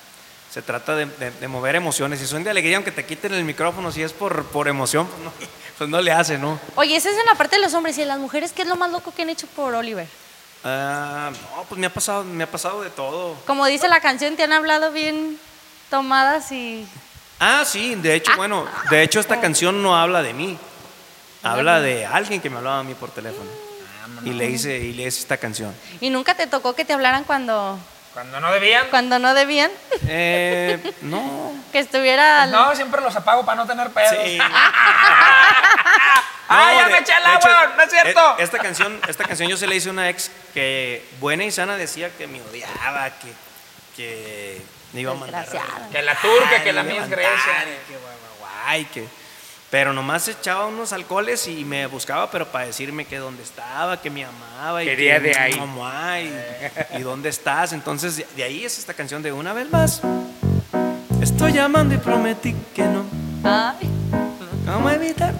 Se 0.53 0.61
trata 0.61 0.95
de, 0.95 1.05
de- 1.07 1.31
de 1.31 1.47
mover 1.47 1.75
emociones. 1.75 2.19
Si 2.19 2.27
son 2.27 2.43
de 2.43 2.49
alegría, 2.51 2.77
aunque 2.77 2.91
te 2.91 3.05
quiten 3.05 3.33
el 3.33 3.43
micrófono, 3.43 3.91
si 3.91 4.03
es 4.03 4.13
por, 4.13 4.45
por 4.45 4.67
emoción, 4.67 5.07
pues 5.07 5.21
no, 5.23 5.31
pues 5.79 5.89
no 5.89 6.01
le 6.01 6.11
hace, 6.11 6.37
¿no? 6.37 6.59
Oye, 6.75 6.95
esa 6.95 7.09
es 7.09 7.17
en 7.17 7.25
la 7.25 7.35
parte 7.35 7.55
de 7.55 7.61
los 7.63 7.73
hombres 7.73 7.97
y 7.97 8.01
de 8.01 8.07
las 8.07 8.19
mujeres, 8.19 8.51
¿qué 8.53 8.61
es 8.61 8.67
lo 8.67 8.75
más 8.75 8.91
loco 8.91 9.13
que 9.15 9.23
han 9.23 9.29
hecho 9.29 9.47
por 9.47 9.73
Oliver? 9.73 10.07
Ah, 10.63 11.31
no, 11.31 11.63
pues 11.63 11.79
me 11.79 11.87
ha 11.87 11.93
pasado, 11.93 12.23
me 12.23 12.43
ha 12.43 12.49
pasado 12.49 12.81
de 12.81 12.89
todo. 12.89 13.35
Como 13.45 13.65
dice 13.65 13.87
la 13.87 13.99
canción, 13.99 14.35
te 14.35 14.43
han 14.43 14.53
hablado 14.53 14.91
bien 14.91 15.39
tomadas 15.89 16.51
y... 16.51 16.87
Ah, 17.39 17.63
sí, 17.65 17.95
de 17.95 18.15
hecho, 18.15 18.31
bueno, 18.37 18.65
de 18.89 19.03
hecho 19.03 19.19
esta 19.19 19.41
canción 19.41 19.83
no 19.83 19.95
habla 19.95 20.23
de 20.23 20.33
mí. 20.33 20.57
Habla 21.43 21.79
de 21.81 22.05
alguien 22.05 22.41
que 22.41 22.49
me 22.49 22.57
hablaba 22.57 22.79
a 22.79 22.83
mí 22.83 22.95
por 22.95 23.11
teléfono. 23.11 23.49
Y 24.23 24.31
le 24.31 24.49
hice, 24.49 24.79
y 24.79 24.93
le 24.93 25.03
hice 25.03 25.19
esta 25.19 25.37
canción. 25.37 25.75
¿Y 26.01 26.09
nunca 26.09 26.33
te 26.33 26.47
tocó 26.47 26.73
que 26.73 26.85
te 26.85 26.93
hablaran 26.93 27.23
cuando, 27.25 27.77
Cuando 28.15 28.39
no 28.39 28.51
debían. 28.51 28.87
cuando 28.89 29.19
no 29.19 29.33
debían? 29.35 29.69
Eh, 30.07 30.93
no. 31.01 31.53
Que 31.71 31.79
estuviera... 31.79 32.43
al- 32.43 32.51
No, 32.51 32.73
siempre 32.73 33.01
los 33.01 33.13
apago 33.15 33.45
para 33.45 33.57
no 33.57 33.67
tener 33.67 33.89
pedos. 33.91 34.15
Sí. 34.23 34.39
¡Ah, 36.47 36.71
No, 36.71 36.79
ya 36.79 36.85
de- 36.85 36.91
me 36.93 36.97
eché 36.99 37.11
el 37.13 37.23
hecho, 37.35 37.47
agua! 37.49 37.73
¡No 37.75 37.83
es 37.83 37.89
cierto! 37.89 38.35
e- 38.39 38.43
Esta 38.43 38.59
canción, 38.59 39.01
esta 39.07 39.23
canción 39.25 39.49
yo 39.49 39.57
se 39.57 39.67
la 39.67 39.75
hice 39.75 39.89
a 39.89 39.91
una 39.91 40.09
ex 40.09 40.31
que 40.53 41.03
buena 41.19 41.43
y 41.43 41.51
sana 41.51 41.75
decía 41.75 42.09
que 42.17 42.27
me 42.27 42.41
odiaba, 42.41 43.09
que, 43.19 43.33
que 43.95 44.61
me 44.93 45.01
iba 45.01 45.11
a 45.11 45.15
mandar. 45.15 45.45
Que 45.91 46.01
la 46.01 46.15
turca, 46.15 46.63
que 46.63 46.71
la 46.71 46.83
Miss 46.83 47.07
Grecia. 47.09 47.65
Que 47.87 47.97
guay, 47.97 48.15
guay, 48.39 48.59
guay, 48.63 48.85
que... 48.85 49.07
Pero 49.75 49.91
nomás 49.91 50.25
echaba 50.29 50.67
unos 50.67 50.93
alcoholes 50.93 51.49
y 51.49 51.65
me 51.65 51.85
buscaba, 51.87 52.31
pero 52.31 52.47
para 52.47 52.65
decirme 52.65 53.03
que 53.03 53.17
dónde 53.17 53.43
estaba, 53.43 53.99
que 54.01 54.09
me 54.09 54.23
amaba. 54.23 54.81
Y 54.81 54.85
Quería 54.85 55.15
que, 55.15 55.27
de 55.27 55.37
ahí. 55.37 55.59
mamá, 55.59 56.21
y, 56.21 56.33
y 56.97 57.01
dónde 57.01 57.27
estás. 57.27 57.73
Entonces, 57.73 58.25
de, 58.37 58.43
ahí 58.45 58.63
es 58.63 58.79
esta 58.79 58.93
canción 58.93 59.21
de 59.21 59.33
una 59.33 59.51
vez 59.51 59.69
más. 59.69 59.99
Estoy 61.21 61.51
llamando 61.51 61.93
y 61.93 61.97
prometí 61.97 62.55
que 62.73 62.83
no. 62.83 63.03
Ay, 63.43 63.89
¿Cómo 64.65 64.89
evitar? 64.89 65.33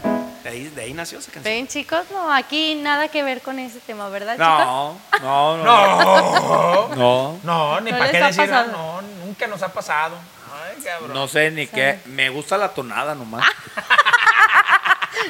De 0.43 0.49
ahí, 0.49 0.67
de 0.67 0.81
ahí 0.81 0.93
nació 0.93 1.19
esa 1.19 1.31
canción. 1.31 1.53
ven 1.55 1.67
chicos, 1.69 2.05
no, 2.11 2.29
aquí 2.29 2.75
nada 2.75 3.07
que 3.07 3.23
ver 3.23 3.39
con 3.41 3.57
ese 3.57 3.79
tema, 3.79 4.09
¿verdad 4.09 4.33
chicos? 4.33 5.21
No, 5.21 5.57
no, 5.57 5.57
no. 5.63 5.63
No, 5.63 6.87
No, 6.97 7.39
no, 7.41 7.79
ni 7.79 7.89
¿No 7.89 7.97
para 7.97 8.11
qué 8.11 8.19
decir. 8.19 8.47
pasado? 8.49 8.71
No, 8.73 9.01
nunca 9.25 9.47
nos 9.47 9.63
ha 9.63 9.71
pasado. 9.71 10.17
Ay, 10.69 10.81
cabrón. 10.83 11.13
no 11.13 11.27
sé 11.27 11.51
ni 11.51 11.67
qué. 11.67 11.99
Me 12.05 12.29
gusta 12.29 12.57
la 12.57 12.69
tonada 12.69 13.15
nomás. 13.15 13.45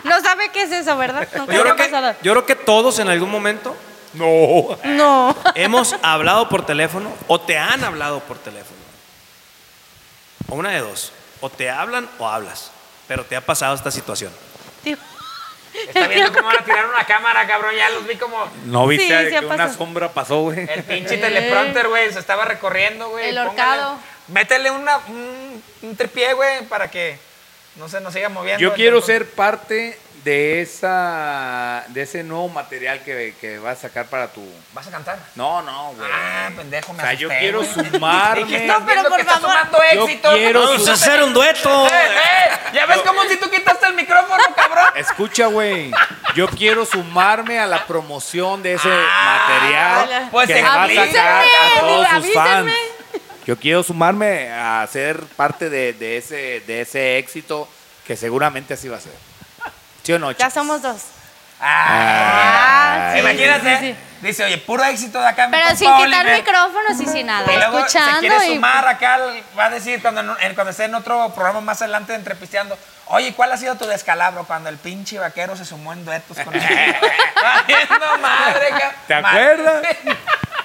No 0.04 0.20
sabe 0.22 0.50
qué 0.50 0.64
es 0.64 0.72
eso, 0.72 0.98
¿verdad? 0.98 1.28
Nunca 1.36 1.54
Yo 1.54 1.62
creo, 1.62 1.76
que, 1.76 1.90
yo 2.22 2.32
creo 2.34 2.46
que 2.46 2.56
todos 2.56 3.00
en 3.00 3.08
algún 3.08 3.30
momento 3.32 3.76
No. 4.14 4.78
No. 4.84 5.36
hemos 5.56 5.96
hablado 6.02 6.50
por 6.50 6.66
teléfono 6.66 7.12
o 7.28 7.40
te 7.40 7.58
han 7.58 7.84
hablado 7.84 8.20
por 8.22 8.38
teléfono. 8.38 8.78
O 10.50 10.56
una 10.56 10.72
de 10.72 10.80
dos. 10.80 11.12
O 11.42 11.50
te 11.50 11.70
hablan 11.70 12.10
o 12.20 12.28
hablas. 12.28 12.72
Pero 13.08 13.26
te 13.26 13.36
ha 13.36 13.42
pasado 13.42 13.76
esta 13.76 13.92
situación. 13.92 14.32
Tío. 14.84 14.98
Está 15.88 16.08
viendo 16.08 16.32
cómo 16.34 16.48
van 16.48 16.58
a 16.60 16.64
tirar 16.64 16.86
una 16.88 17.06
cámara, 17.06 17.46
cabrón. 17.48 17.76
Ya 17.76 17.90
los 17.90 18.08
vi 18.08 18.16
como. 18.16 18.50
¿No 18.66 18.88
viste 18.88 19.30
Sí, 19.30 19.36
que 19.40 19.46
una 19.46 19.72
sombra 19.74 20.12
pasó, 20.12 20.42
güey? 20.42 20.68
El 20.70 20.84
pinche 20.84 21.18
teleprompter, 21.18 21.88
güey, 21.90 22.12
se 22.12 22.20
estaba 22.20 22.46
recorriendo, 22.46 23.10
güey. 23.10 23.30
El 23.30 23.36
Póngale- 23.38 23.50
horcado. 23.50 23.98
Métele 24.28 24.72
una, 24.72 24.98
un, 25.08 25.64
un 25.84 25.96
tripié, 25.96 26.34
güey, 26.34 26.64
para 26.66 26.90
que 26.90 27.18
no 27.76 27.88
se 27.90 28.02
nos 28.02 28.14
siga 28.14 28.30
moviendo. 28.30 28.62
Yo 28.62 28.74
quiero 28.74 29.02
ser 29.02 29.30
parte 29.30 30.00
de 30.24 30.62
esa 30.62 31.84
de 31.90 32.02
ese 32.02 32.24
nuevo 32.24 32.50
material 32.50 33.04
que, 33.04 33.36
que 33.40 33.60
vas 33.60 33.78
a 33.78 33.82
sacar 33.82 34.08
para 34.08 34.28
tu. 34.30 34.42
¿Vas 34.74 34.88
a 34.88 34.92
cantar? 34.92 35.20
No, 35.36 35.62
no, 35.62 35.94
güey. 35.94 36.10
Ah, 36.12 36.50
pendejo, 36.56 36.94
me 36.94 37.00
O 37.04 37.06
sea, 37.06 37.14
yo 37.14 37.30
quiero 37.30 37.60
güey. 37.62 37.74
sumarme. 37.92 38.66
No, 38.66 38.86
pero 38.88 39.04
por 39.04 39.24
favor. 39.24 39.42
sumando 39.42 39.78
Yo 39.94 40.04
éxito. 40.06 40.32
quiero 40.34 40.62
Vamos 40.64 40.88
a 40.90 40.94
hacer 40.94 41.22
un 41.24 41.34
dueto. 41.34 41.86
¡Eh, 41.88 41.90
eh! 41.92 42.52
¿Ya 42.74 42.88
ves 42.88 42.98
cómo 43.06 43.24
si 43.26 43.38
tú 43.38 43.50
quitaste 43.52 43.86
el 43.86 43.94
micrófono, 43.94 44.44
cabrón? 44.56 44.86
Escucha, 44.96 45.46
güey. 45.46 45.92
Yo 46.34 46.48
quiero 46.48 46.86
sumarme 46.88 47.60
a 47.60 47.68
la 47.68 47.86
promoción 47.86 48.64
de 48.64 48.74
ese 48.74 48.90
Ah, 48.92 49.46
material 49.48 50.30
pues 50.32 50.48
que 50.48 50.62
va 50.64 50.84
a 50.86 50.88
sacar 50.88 51.44
a 51.46 51.80
todos 51.80 52.08
sus 52.08 52.14
avísenme. 52.16 52.34
fans. 52.34 52.74
Yo 53.46 53.58
quiero 53.60 53.84
sumarme 53.84 54.52
a 54.52 54.86
ser 54.92 55.20
parte 55.36 55.70
de, 55.70 55.94
de 55.94 56.18
ese, 56.18 56.62
de 56.66 56.82
ese 56.82 57.18
éxito 57.18 57.68
que 58.08 58.16
seguramente 58.16 58.74
así 58.74 58.88
va 58.88 58.98
a 58.98 59.02
ser. 59.02 59.14
¿Sí 60.04 60.14
o 60.14 60.20
no? 60.20 60.32
Ya 60.32 60.50
somos 60.50 60.82
dos. 60.82 61.02
Ah, 61.60 63.12
sí, 63.14 63.20
imagínate. 63.20 63.80
sí, 63.80 63.86
sí. 63.88 63.96
Dice, 64.22 64.44
oye, 64.46 64.58
puro 64.58 64.84
éxito 64.86 65.20
de 65.22 65.28
acá. 65.28 65.48
Pero 65.52 65.70
sin 65.76 65.94
quitar 65.96 66.02
Oliver. 66.26 66.38
micrófonos 66.38 67.00
y 67.00 67.06
sin 67.06 67.28
nada. 67.28 67.52
Y 67.52 67.56
luego 67.58 67.78
escuchando 67.80 68.14
se 68.14 68.20
quiere 68.20 68.48
y- 68.48 68.56
sumar 68.56 68.88
acá, 68.88 69.20
va 69.58 69.66
a 69.66 69.70
decir 69.70 70.02
cuando, 70.02 70.36
cuando 70.56 70.72
esté 70.72 70.86
en 70.86 70.96
otro 70.96 71.30
programa 71.34 71.62
más 71.62 71.82
adelante 71.82 72.14
de 72.14 72.20
entrepisteando, 72.20 72.78
oye, 73.08 73.34
¿cuál 73.36 73.52
ha 73.52 73.58
sido 73.58 73.76
tu 73.76 73.86
descalabro 73.86 74.46
cuando 74.46 74.70
el 74.70 74.78
pinche 74.78 75.20
vaquero 75.20 75.56
se 75.56 75.66
sumó 75.66 75.94
en 75.94 76.04
duetos 76.04 76.38
con 76.40 76.56
él? 76.56 76.62
Valiendo 77.44 78.18
madre, 78.22 78.68
¿Te 79.08 79.14
acuerdas? 79.14 79.82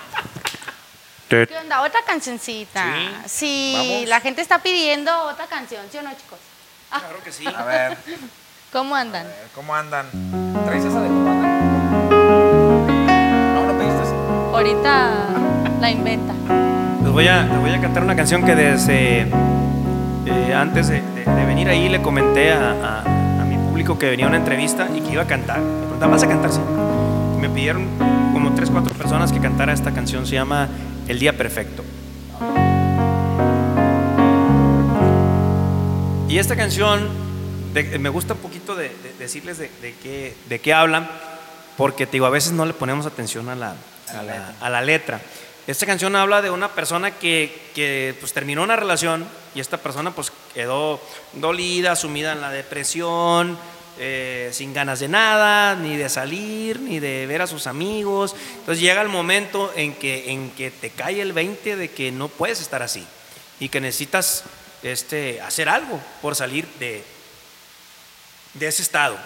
¿Qué 1.30 1.56
onda? 1.62 1.82
Otra 1.82 2.00
cancioncita. 2.06 2.84
Sí. 3.26 3.76
Sí, 4.02 4.04
la 4.08 4.20
gente 4.20 4.42
está 4.42 4.58
pidiendo 4.58 5.10
otra 5.26 5.46
canción, 5.46 5.82
¿sí 5.90 5.98
o 5.98 6.02
no, 6.02 6.10
chicos? 6.10 6.38
Claro 6.88 7.22
que 7.24 7.30
sí. 7.32 7.44
A 7.46 7.64
ver, 7.64 7.96
¿Cómo 8.72 8.94
andan? 8.94 9.26
¿cómo 9.54 9.74
andan? 9.74 10.06
¿Traes 10.64 10.84
esa 10.84 11.00
de 11.00 11.08
cómo 11.08 11.30
andan? 11.30 12.10
No, 13.54 13.66
no 13.66 13.78
pediste 13.78 14.02
esa. 14.02 14.14
Ahorita 14.52 15.10
la 15.80 15.90
inventa. 15.90 16.32
Les 17.02 17.12
voy 17.12 17.26
a, 17.28 17.42
les 17.42 17.58
voy 17.58 17.70
a 17.74 17.80
cantar 17.80 18.02
una 18.04 18.14
canción 18.16 18.44
que 18.44 18.54
desde 18.54 19.20
eh, 19.22 20.54
antes 20.54 20.88
de, 20.88 21.00
de- 21.00 21.24
de 21.24 21.44
venir 21.46 21.68
ahí 21.68 21.88
le 21.88 22.00
comenté 22.02 22.52
a, 22.52 22.70
a- 22.70 23.40
a 23.40 23.44
mi 23.44 23.56
público 23.56 23.98
que 23.98 24.10
venía 24.10 24.26
a 24.26 24.28
una 24.28 24.36
entrevista 24.38 24.88
y 24.94 25.00
que 25.00 25.12
iba 25.12 25.22
a 25.22 25.26
cantar. 25.26 25.58
Me 25.60 25.80
preguntaban, 25.82 26.10
¿vas 26.12 26.22
a 26.22 26.28
cantar? 26.28 26.52
Sí. 26.52 26.60
Me 27.40 27.48
pidieron 27.48 27.88
como 28.32 28.52
tres, 28.54 28.70
cuatro 28.70 28.94
personas 28.94 29.32
que 29.32 29.40
cantara 29.40 29.72
esta 29.72 29.92
canción. 29.92 30.26
Se 30.26 30.34
llama 30.34 30.68
El 31.10 31.18
Día 31.18 31.36
Perfecto. 31.36 31.82
Y 36.28 36.38
esta 36.38 36.54
canción, 36.54 37.08
me 37.98 38.08
gusta 38.10 38.34
un 38.34 38.38
poquito 38.38 38.76
de, 38.76 38.90
de- 38.90 39.12
decirles 39.18 39.58
de, 39.58 39.68
de 39.82 39.92
qué, 40.00 40.36
de 40.48 40.60
qué 40.60 40.72
hablan, 40.72 41.10
porque 41.76 42.06
te 42.06 42.12
digo, 42.12 42.26
a 42.26 42.30
veces 42.30 42.52
no 42.52 42.64
le 42.64 42.74
ponemos 42.74 43.06
atención 43.06 43.48
a 43.48 43.56
la, 43.56 43.74
a 44.16 44.22
la- 44.22 44.54
a 44.60 44.70
la 44.70 44.82
letra. 44.82 45.20
Esta 45.66 45.84
canción 45.84 46.14
habla 46.14 46.42
de 46.42 46.50
una 46.50 46.68
persona 46.68 47.10
que, 47.10 47.60
que, 47.74 48.14
pues, 48.20 48.32
terminó 48.32 48.62
una 48.62 48.76
relación 48.76 49.26
y 49.56 49.58
esta 49.58 49.78
persona 49.78 50.12
pues 50.12 50.30
quedó 50.54 51.00
dolida, 51.32 51.96
sumida 51.96 52.30
en 52.34 52.40
la 52.40 52.50
depresión, 52.52 53.58
eh, 54.02 54.48
sin 54.54 54.72
ganas 54.72 55.00
de 55.00 55.08
nada, 55.08 55.76
ni 55.76 55.94
de 55.94 56.08
salir, 56.08 56.80
ni 56.80 57.00
de 57.00 57.26
ver 57.26 57.42
a 57.42 57.46
sus 57.46 57.66
amigos. 57.66 58.34
Entonces 58.60 58.80
llega 58.80 59.02
el 59.02 59.10
momento 59.10 59.70
en 59.76 59.92
que, 59.92 60.30
en 60.30 60.50
que 60.52 60.70
te 60.70 60.88
cae 60.88 61.20
el 61.20 61.34
20 61.34 61.76
de 61.76 61.90
que 61.90 62.10
no 62.10 62.28
puedes 62.28 62.62
estar 62.62 62.82
así 62.82 63.06
y 63.58 63.68
que 63.68 63.78
necesitas 63.78 64.44
este, 64.82 65.42
hacer 65.42 65.68
algo 65.68 66.00
por 66.22 66.34
salir 66.34 66.66
de, 66.78 67.04
de 68.54 68.66
ese 68.68 68.80
estado. 68.80 69.18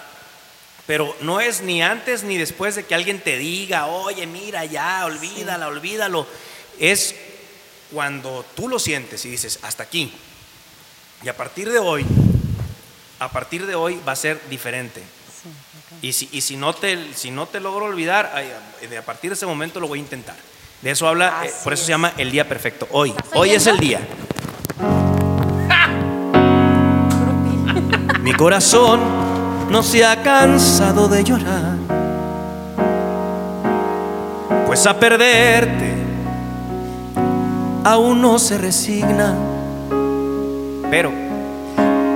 Pero 0.85 1.15
no 1.21 1.39
es 1.39 1.61
ni 1.61 1.81
antes 1.81 2.23
ni 2.23 2.37
después 2.37 2.75
de 2.75 2.83
que 2.83 2.95
alguien 2.95 3.21
te 3.21 3.37
diga, 3.37 3.87
oye, 3.87 4.27
mira 4.27 4.65
ya, 4.65 5.05
olvídala, 5.05 5.69
olvídalo. 5.69 6.27
Es 6.79 7.15
cuando 7.93 8.45
tú 8.57 8.67
lo 8.67 8.77
sientes 8.77 9.23
y 9.23 9.29
dices, 9.29 9.57
hasta 9.61 9.83
aquí. 9.83 10.11
Y 11.23 11.29
a 11.29 11.37
partir 11.37 11.71
de 11.71 11.79
hoy, 11.79 12.05
a 13.19 13.29
partir 13.29 13.65
de 13.65 13.75
hoy 13.75 13.99
va 14.07 14.13
a 14.13 14.15
ser 14.15 14.41
diferente. 14.49 15.03
Y 16.01 16.13
si, 16.13 16.29
y 16.31 16.41
si, 16.41 16.57
no, 16.57 16.73
te, 16.73 17.13
si 17.13 17.31
no 17.31 17.47
te 17.47 17.59
logro 17.59 17.85
olvidar, 17.85 18.31
a 18.35 19.01
partir 19.03 19.29
de 19.29 19.35
ese 19.35 19.45
momento 19.45 19.79
lo 19.79 19.87
voy 19.87 19.99
a 19.99 20.01
intentar. 20.01 20.35
De 20.81 20.91
eso 20.91 21.07
habla, 21.07 21.45
eh, 21.45 21.51
por 21.63 21.73
eso 21.73 21.81
es. 21.81 21.87
se 21.87 21.91
llama 21.91 22.13
el 22.17 22.31
día 22.31 22.47
perfecto. 22.47 22.87
Hoy, 22.91 23.11
¿Estás 23.11 23.29
hoy 23.33 23.51
es 23.51 23.67
el 23.67 23.79
día. 23.79 24.01
Mi 28.21 28.33
corazón 28.33 28.99
no 29.69 29.83
se 29.83 30.05
ha 30.05 30.21
cansado 30.21 31.07
de 31.07 31.23
llorar, 31.23 31.77
pues 34.67 34.85
a 34.85 34.99
perderte 34.99 35.95
aún 37.83 38.21
no 38.21 38.37
se 38.39 38.57
resigna. 38.57 39.35
Pero 40.89 41.24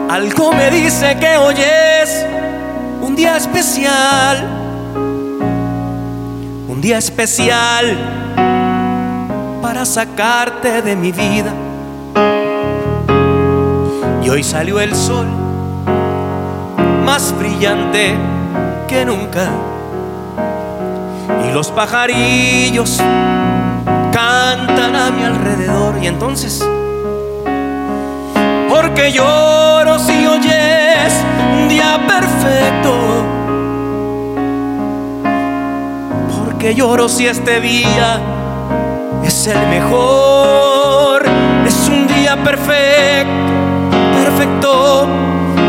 algo 0.10 0.52
me 0.52 0.72
dice 0.72 1.16
que 1.20 1.38
hoy 1.38 1.54
es 1.56 2.26
un 3.00 3.16
día 3.16 3.38
especial, 3.38 4.44
un 6.68 6.82
día 6.82 6.98
especial 6.98 7.96
para 9.62 9.86
sacarte 9.86 10.82
de 10.82 10.96
mi 10.96 11.12
vida. 11.12 11.54
Y 14.24 14.30
hoy 14.30 14.44
salió 14.44 14.80
el 14.80 14.96
sol 14.96 15.28
más 17.06 17.38
brillante 17.38 18.16
que 18.88 19.06
nunca. 19.06 19.48
Y 21.48 21.54
los 21.54 21.70
pajarillos 21.70 22.98
cantan 24.12 24.96
a 24.96 25.12
mi 25.12 25.24
alrededor. 25.24 26.00
Y 26.02 26.08
entonces, 26.08 26.68
porque 28.82 29.12
lloro 29.12 30.00
si 30.00 30.26
hoy 30.26 30.40
es 30.48 31.14
un 31.52 31.68
día 31.68 32.00
perfecto. 32.08 32.94
Porque 36.38 36.74
lloro 36.76 37.10
si 37.10 37.28
este 37.28 37.60
día 37.60 38.22
es 39.24 39.48
el 39.48 39.68
mejor. 39.68 41.24
Es 41.68 41.90
un 41.90 42.08
día 42.08 42.42
perfecto, 42.42 43.32
perfecto 44.24 45.08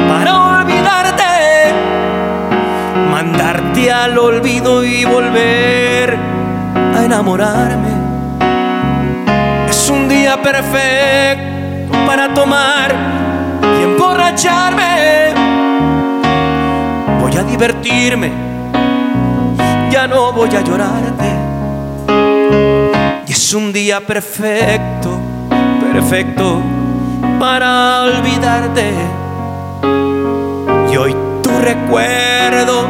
para 0.08 0.60
olvidarte, 0.60 1.74
mandarte 3.10 3.90
al 3.90 4.16
olvido 4.18 4.84
y 4.84 5.04
volver 5.04 6.16
a 6.96 7.04
enamorarme. 7.04 7.90
Es 9.68 9.90
un 9.90 10.08
día 10.08 10.40
perfecto 10.40 11.49
para 12.10 12.34
tomar 12.34 12.92
y 13.62 13.82
emborracharme. 13.84 15.32
Voy 17.20 17.36
a 17.36 17.44
divertirme, 17.44 18.32
ya 19.92 20.08
no 20.08 20.32
voy 20.32 20.48
a 20.56 20.60
llorarte. 20.60 21.30
Y 23.28 23.30
es 23.30 23.54
un 23.54 23.72
día 23.72 24.00
perfecto, 24.00 25.20
perfecto 25.92 26.60
para 27.38 28.02
olvidarte. 28.02 28.92
Y 30.92 30.96
hoy 30.96 31.14
tu 31.44 31.50
recuerdo 31.60 32.88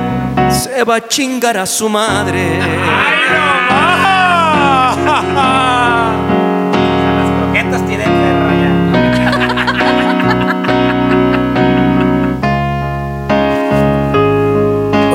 se 0.49 0.83
va 0.83 0.95
a 0.95 1.07
chingar 1.07 1.59
a 1.59 1.67
su 1.67 1.91
madre. 1.91 2.59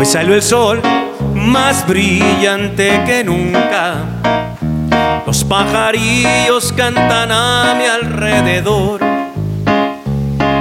Salió 0.06 0.36
el 0.36 0.44
sol 0.44 0.82
más 1.34 1.86
brillante 1.88 3.02
que 3.08 3.24
nunca. 3.24 3.96
Los 5.26 5.44
pajarillos 5.44 6.72
cantan 6.74 7.32
a 7.32 7.74
mi 7.76 7.86
alrededor. 7.86 9.02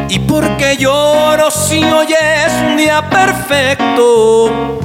Y 0.08 0.18
porque 0.20 0.78
lloro 0.78 1.50
si 1.50 1.84
hoy 1.84 2.06
es 2.08 2.52
un 2.66 2.78
día 2.78 3.08
perfecto. 3.10 4.80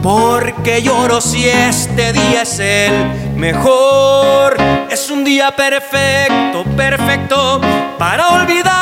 Porque 0.00 0.80
lloro 0.80 1.20
si 1.20 1.48
este 1.48 2.12
día 2.12 2.42
es 2.42 2.60
el 2.60 3.34
mejor. 3.34 4.56
Es 4.90 5.10
un 5.10 5.24
día 5.24 5.54
perfecto, 5.56 6.64
perfecto 6.76 7.60
para 7.98 8.28
olvidarte 8.30 8.81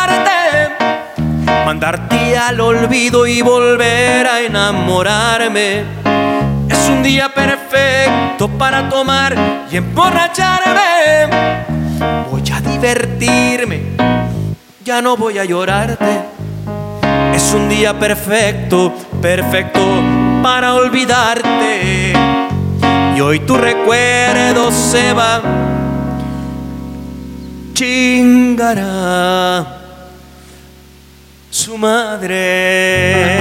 mandarte 1.71 2.37
al 2.37 2.61
olvido 2.61 3.29
y 3.29 3.43
volver 3.43 4.27
a 4.27 4.41
enamorarme. 4.41 5.85
Es 6.69 6.89
un 6.89 7.01
día 7.01 7.33
perfecto 7.33 8.49
para 8.59 8.89
tomar 8.89 9.37
y 9.71 9.77
emborracharme. 9.77 11.29
Voy 12.29 12.43
a 12.53 12.61
divertirme, 12.61 13.83
ya 14.85 15.01
no 15.01 15.17
voy 15.17 15.39
a 15.39 15.45
llorarte. 15.45 16.23
Es 17.33 17.55
un 17.55 17.69
día 17.69 17.97
perfecto, 17.97 18.93
perfecto 19.23 19.81
para 20.43 20.75
olvidarte. 20.75 22.15
Y 23.17 23.21
hoy 23.21 23.39
tu 23.47 23.57
recuerdo 23.57 24.73
se 24.73 25.13
va, 25.13 25.41
chingará 27.75 29.21
su 31.51 31.77
madre. 31.79 33.35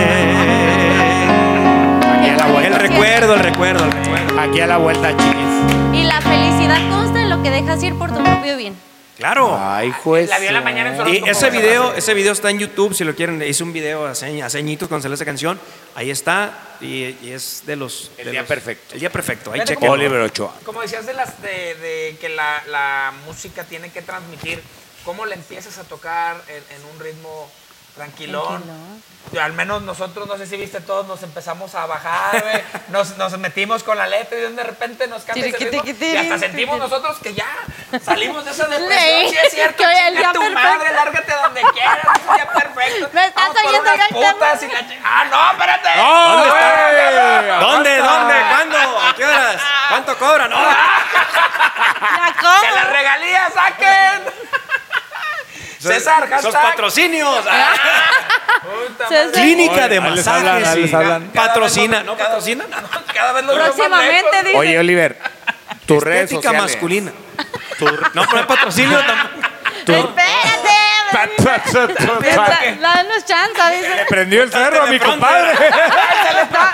Aquí 2.17 2.29
a 2.29 2.35
la 2.37 2.45
El 2.47 2.51
vuelta. 2.53 2.77
recuerdo, 2.79 3.33
el 3.35 3.39
recuerdo, 3.41 3.85
el 3.85 3.91
recuerdo. 3.91 4.39
Aquí 4.39 4.61
a 4.61 4.67
la 4.67 4.77
vuelta, 4.77 5.11
chiquis. 5.15 5.93
Y 5.93 6.03
la 6.03 6.21
felicidad 6.21 6.89
consta 6.89 7.21
en 7.21 7.29
lo 7.29 7.41
que 7.43 7.49
dejas 7.49 7.81
ir 7.83 7.95
por 7.95 8.09
tu 8.13 8.23
propio 8.23 8.57
bien. 8.57 8.75
Claro. 9.17 9.57
Ay, 9.59 9.91
juez. 9.91 10.29
La 10.29 10.39
vi 10.39 10.47
en 10.47 10.53
la 10.53 10.61
mañana 10.61 10.91
en 10.95 10.97
su 10.97 11.07
Y 11.09 11.29
ese 11.29 11.49
video, 11.49 11.93
ese 11.93 12.13
video 12.13 12.31
está 12.31 12.49
en 12.51 12.59
YouTube, 12.59 12.93
si 12.93 13.03
lo 13.03 13.13
quieren, 13.15 13.41
hice 13.41 13.63
un 13.63 13.73
video 13.73 14.07
a, 14.07 14.11
ceñ- 14.11 14.41
a 14.43 14.49
ceñitos 14.49 14.87
cuando 14.87 15.01
salió 15.03 15.15
esa 15.15 15.25
canción. 15.25 15.59
Ahí 15.93 16.09
está, 16.09 16.53
y, 16.79 17.17
y 17.21 17.31
es 17.33 17.63
de 17.65 17.75
los... 17.75 18.11
El 18.17 18.25
de 18.25 18.31
día 18.31 18.41
los- 18.41 18.47
perfecto. 18.47 18.93
El 18.93 19.01
día 19.01 19.09
perfecto, 19.09 19.51
ahí 19.51 19.59
chequenlo. 19.65 19.91
Oliver 19.93 20.21
Ochoa. 20.21 20.53
Como 20.63 20.81
decías 20.81 21.05
de 21.05 21.13
las 21.13 21.41
de, 21.41 21.75
de 21.75 22.17
que 22.21 22.29
la, 22.29 22.63
la 22.69 23.11
música 23.25 23.65
tiene 23.65 23.91
que 23.91 24.01
transmitir, 24.01 24.63
cómo 25.03 25.25
le 25.25 25.35
empiezas 25.35 25.77
a 25.79 25.83
tocar 25.83 26.37
en, 26.47 26.63
en 26.77 26.85
un 26.93 26.99
ritmo 27.01 27.51
tranquilón. 27.99 28.63
Al 29.39 29.53
menos 29.53 29.81
nosotros, 29.83 30.25
no 30.27 30.37
sé 30.37 30.47
si 30.47 30.55
viste 30.55 30.79
todos, 30.79 31.05
nos 31.05 31.21
empezamos 31.21 31.75
a 31.75 31.85
bajar, 31.85 32.41
güey. 32.41 32.63
nos, 32.87 33.17
nos 33.17 33.37
metimos 33.37 33.83
con 33.83 33.97
la 33.97 34.07
letra 34.07 34.37
y 34.39 34.41
de 34.53 34.63
repente 34.63 35.05
nos 35.07 35.23
cambia 35.23 35.47
ese 35.47 35.57
ritmo. 35.57 35.83
Y 35.85 36.15
hasta 36.15 36.39
sentimos 36.39 36.79
nosotros 36.79 37.17
que 37.21 37.33
ya 37.33 37.45
salimos 38.03 38.45
de 38.45 38.51
esa 38.51 38.67
depresión. 38.67 39.29
Sí, 39.29 39.29
Sí, 39.29 39.37
es 39.45 39.51
cierto, 39.51 39.83
día 39.83 40.31
tu 40.31 40.39
perfecto. 40.39 40.51
madre, 40.51 40.93
lárgate 40.93 41.33
donde 41.33 41.61
quieras, 41.73 42.07
es 42.15 42.27
un 42.27 42.35
día 42.35 42.49
perfecto. 42.49 43.09
Me 43.13 43.25
estás 43.25 43.49
oyendo, 43.65 43.91
putas 44.11 44.63
y 44.63 44.67
la 44.67 44.79
Ah, 45.03 45.25
no, 45.29 45.51
espérate. 45.51 45.89
¿Dónde 45.99 46.47
está? 46.47 47.59
¿Dónde? 47.59 47.97
¿Dónde? 47.97 48.35
¿Cuándo? 48.49 48.77
¿A 48.99 49.15
qué 49.15 49.25
horas? 49.25 49.61
¿Cuánto 49.89 50.17
cobran? 50.17 50.49
No. 50.49 50.57
¿La 50.59 52.33
Que 52.61 52.71
las 52.75 52.89
regalías 52.89 53.53
saquen. 53.53 54.58
César, 55.79 56.23
Esos 56.25 56.43
hashtag. 56.53 56.61
patrocinios. 56.71 57.45
Ah, 57.49 57.73
Puta 58.61 59.07
César. 59.07 59.31
Clínica 59.31 59.87
de 59.87 59.97
Ahí 59.99 60.03
les 60.03 60.25
masajes. 60.25 60.27
hablan, 60.27 60.65
ahí 60.65 60.81
les 60.81 60.89
sí. 60.89 60.95
hablan. 60.95 61.23
Patrocina, 61.31 62.03
¿no 62.03 62.15
Cada- 62.17 62.29
patrocina? 62.29 62.65
Cada 63.13 63.31
vez 63.33 63.45
lo 63.45 63.53
Próximamente, 63.53 64.43
dice. 64.43 64.57
Oye, 64.57 64.79
Oliver, 64.79 65.17
tus 65.85 66.03
redes 66.03 66.23
Estética 66.31 66.53
masculina. 66.53 67.11
No, 68.13 68.23
pero 68.29 68.39
es 68.41 68.45
patrocinio 68.47 68.99
tampoco. 69.05 69.47
Espérate. 69.77 70.19
Da- 71.11 72.59
Danos 72.79 73.25
chance, 73.25 73.61
dice. 73.77 73.95
Le 73.95 74.05
prendió 74.05 74.43
el 74.43 74.51
cerro 74.51 74.83
a 74.83 74.85
mi 74.87 74.99
compadre. 74.99 75.53
Da, 75.53 76.73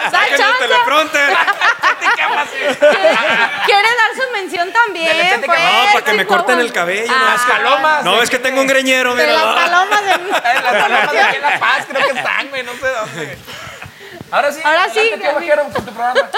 Quiere 3.65 3.89
dar 3.89 4.11
su 4.15 4.31
mención 4.33 4.71
también. 4.71 5.17
La 5.17 5.45
pues, 5.45 5.59
No, 5.59 5.85
para 5.93 6.05
que 6.05 6.13
me 6.13 6.25
corten 6.25 6.59
el 6.59 6.71
cabello, 6.71 7.11
Ah, 7.13 7.33
Las 7.33 7.45
palomas. 7.45 8.03
No, 8.03 8.21
es 8.21 8.29
que 8.29 8.39
tengo 8.39 8.61
un 8.61 8.67
greñero, 8.67 9.13
mira. 9.15 9.33
las 9.33 9.43
palomas 9.55 10.03
de... 10.05 10.11
Eh, 10.15 10.61
Las 10.63 10.83
palomas 10.83 11.11
de 11.11 11.19
aquí 11.21 11.35
en 11.37 11.41
La 11.41 11.59
Paz, 11.59 11.85
creo 11.89 12.07
que 12.07 12.17
están, 12.17 12.49
güey, 12.49 12.63
no 12.63 12.73
sé 12.73 12.87
dónde. 12.87 13.37
Ahora 14.31 14.51
sí. 14.51 14.61
Ahora 14.63 14.89
sí, 14.93 15.09
con 15.73 15.85
tu 15.85 15.93
programa. 15.93 16.29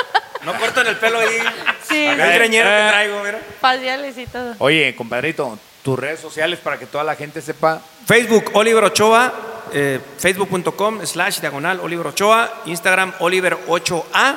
No 0.44 0.54
corten 0.54 0.88
el 0.88 0.96
pelo 0.98 1.20
ahí. 1.20 1.40
Sí, 1.88 2.06
El 2.06 2.18
greñero 2.18 2.70
que 2.70 2.88
traigo, 2.90 3.24
mira. 3.24 3.40
faciales 3.60 4.18
y 4.18 4.26
todo. 4.28 4.56
Oye, 4.60 4.96
compadrito, 4.96 5.58
tus 5.88 5.98
redes 5.98 6.20
sociales 6.20 6.60
para 6.60 6.78
que 6.78 6.86
toda 6.86 7.06
la 7.06 7.16
gente 7.16 7.42
sepa. 7.42 7.82
Facebook, 8.06 8.52
Oliver 8.56 8.84
Ochoa, 8.84 9.34
eh, 9.72 10.02
facebook.com 10.18 11.00
slash 11.06 11.40
diagonal 11.40 11.80
Oliver 11.80 12.08
Ochoa, 12.08 12.64
Instagram 12.66 13.14
Oliver 13.20 13.58
8A, 13.70 14.36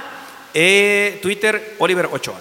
eh, 0.54 1.18
Twitter 1.20 1.74
Oliver 1.80 2.08
Ochoa. 2.12 2.36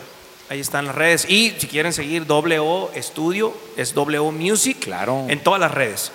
Ahí 0.48 0.60
están 0.60 0.86
las 0.86 0.94
redes. 0.94 1.26
Y 1.28 1.56
si 1.58 1.66
quieren 1.66 1.92
seguir 1.92 2.28
W 2.28 2.90
Estudio, 2.94 3.52
es 3.76 3.96
W 3.96 4.30
Music. 4.32 4.78
Claro. 4.80 5.26
En 5.28 5.40
todas 5.40 5.60
las 5.60 5.72
redes. 5.72 6.12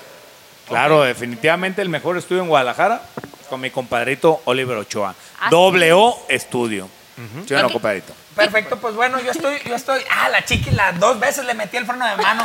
Claro, 0.69 1.03
definitivamente 1.03 1.83
el 1.83 1.89
mejor 1.89 2.17
estudio 2.17 2.43
en 2.43 2.49
Guadalajara 2.49 3.03
con 3.51 3.61
mi 3.61 3.71
compadrito 3.71 4.41
Oliver 4.45 4.77
Ochoa. 4.77 5.17
Así 5.41 5.53
O 5.53 6.27
Estudio. 6.29 6.89
¿Sí 7.45 7.55
o 7.55 7.59
no, 7.59 7.67
Ok. 7.67 7.73
compadrito? 7.73 8.13
Perfecto, 8.35 8.79
pues 8.79 8.95
bueno, 8.95 9.21
yo 9.21 9.31
estoy, 9.31 9.59
yo 9.65 9.75
estoy, 9.75 10.03
ah, 10.11 10.29
la 10.29 10.45
chiqui 10.45 10.71
las 10.71 10.99
dos 10.99 11.21
veces 11.21 11.45
le 11.45 11.55
metí 11.55 11.77
el 11.77 11.87
freno 11.87 12.07
de 12.07 12.17
mano. 12.17 12.45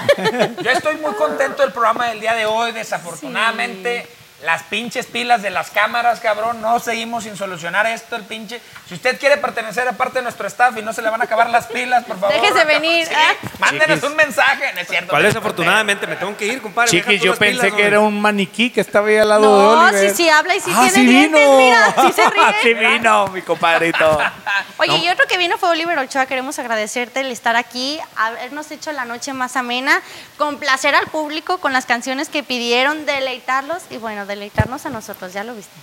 Yo 0.62 0.72
estoy 0.72 0.98
muy 0.98 1.14
contento 1.14 1.64
del 1.64 1.72
programa 1.72 2.10
del 2.10 2.20
día 2.20 2.36
de 2.36 2.46
hoy, 2.46 2.72
desafortunadamente. 2.72 4.08
Las 4.44 4.64
pinches 4.64 5.06
pilas 5.06 5.42
de 5.42 5.50
las 5.50 5.70
cámaras, 5.70 6.22
cabrón, 6.22 6.62
no 6.62 6.80
seguimos 6.80 7.26
sin 7.26 7.36
solucionar 7.36 7.86
esto, 7.88 8.16
el 8.16 8.24
pinche. 8.24 8.62
Si 8.88 8.94
usted 8.94 9.20
quiere 9.20 9.36
pertenecer 9.36 9.86
a 9.88 9.92
parte 9.92 10.20
de 10.20 10.24
nuestro 10.24 10.48
staff 10.48 10.78
y 10.78 10.82
no 10.82 10.94
se 10.94 11.02
le 11.02 11.10
van 11.10 11.20
a 11.20 11.26
acabar 11.26 11.50
las 11.50 11.68
pilas, 11.68 12.06
por 12.06 12.18
favor. 12.18 12.40
Déjese 12.42 12.64
venir, 12.64 13.06
Sí, 13.06 13.14
ah. 13.16 13.34
mándenos 13.60 14.02
un 14.04 14.16
mensaje, 14.16 14.72
no 14.74 14.80
es 14.80 14.88
cierto. 14.88 15.10
¿Cuál 15.10 15.24
me 15.24 15.28
es? 15.30 15.36
acordé. 15.36 15.50
Afortunadamente 15.50 16.08
me 16.08 16.16
tengo 16.16 16.38
que 16.38 16.46
ir, 16.48 16.62
compadre. 16.62 16.90
Chiquis, 16.90 17.22
yo 17.22 17.36
pensé 17.36 17.52
pilas, 17.52 17.66
que 17.66 17.72
hombre. 17.72 17.86
era 17.88 18.00
un 18.00 18.22
maniquí 18.22 18.70
que 18.70 18.80
estaba 18.80 19.10
ahí 19.10 19.18
al 19.18 19.28
lado 19.28 19.42
de 19.58 19.76
No, 19.76 19.82
Oliver. 19.90 20.10
sí, 20.10 20.16
sí 20.16 20.30
habla 20.30 20.56
y 20.56 20.60
sí 20.62 20.72
Ah, 20.74 20.84
tiene 20.84 20.92
sí 20.94 21.06
dientes, 21.06 21.42
vino. 21.42 21.58
mira, 21.58 21.96
sí 22.02 22.12
se 22.14 22.30
ríe. 22.30 22.42
sí 22.64 22.74
vino, 22.76 23.28
mi 23.28 23.42
compadrito. 23.42 24.20
Oye, 24.78 24.98
y 25.00 25.10
otro 25.10 25.26
que 25.28 25.38
vino 25.38 25.58
fue 25.58 25.70
Oliver 25.70 25.98
Ochoa. 26.00 26.26
Queremos 26.28 26.58
agradecerte 26.60 27.20
el 27.20 27.32
estar 27.32 27.58
aquí, 27.58 28.00
habernos 28.16 28.72
hecho 28.72 28.94
la 28.94 29.04
noche 29.04 29.34
más 29.34 29.58
amena, 29.58 30.02
complacer 30.38 30.96
al 30.96 31.08
público 31.08 31.58
con 31.58 31.74
las 31.74 31.86
canciones 31.86 32.30
que 32.30 32.42
pidieron, 32.44 33.06
deleitarlos 33.06 33.84
y 33.90 33.98
bueno, 33.98 34.26
deleitarnos 34.30 34.86
a 34.86 34.90
nosotros, 34.90 35.34
ya 35.34 35.44
lo 35.44 35.54
viste. 35.54 35.76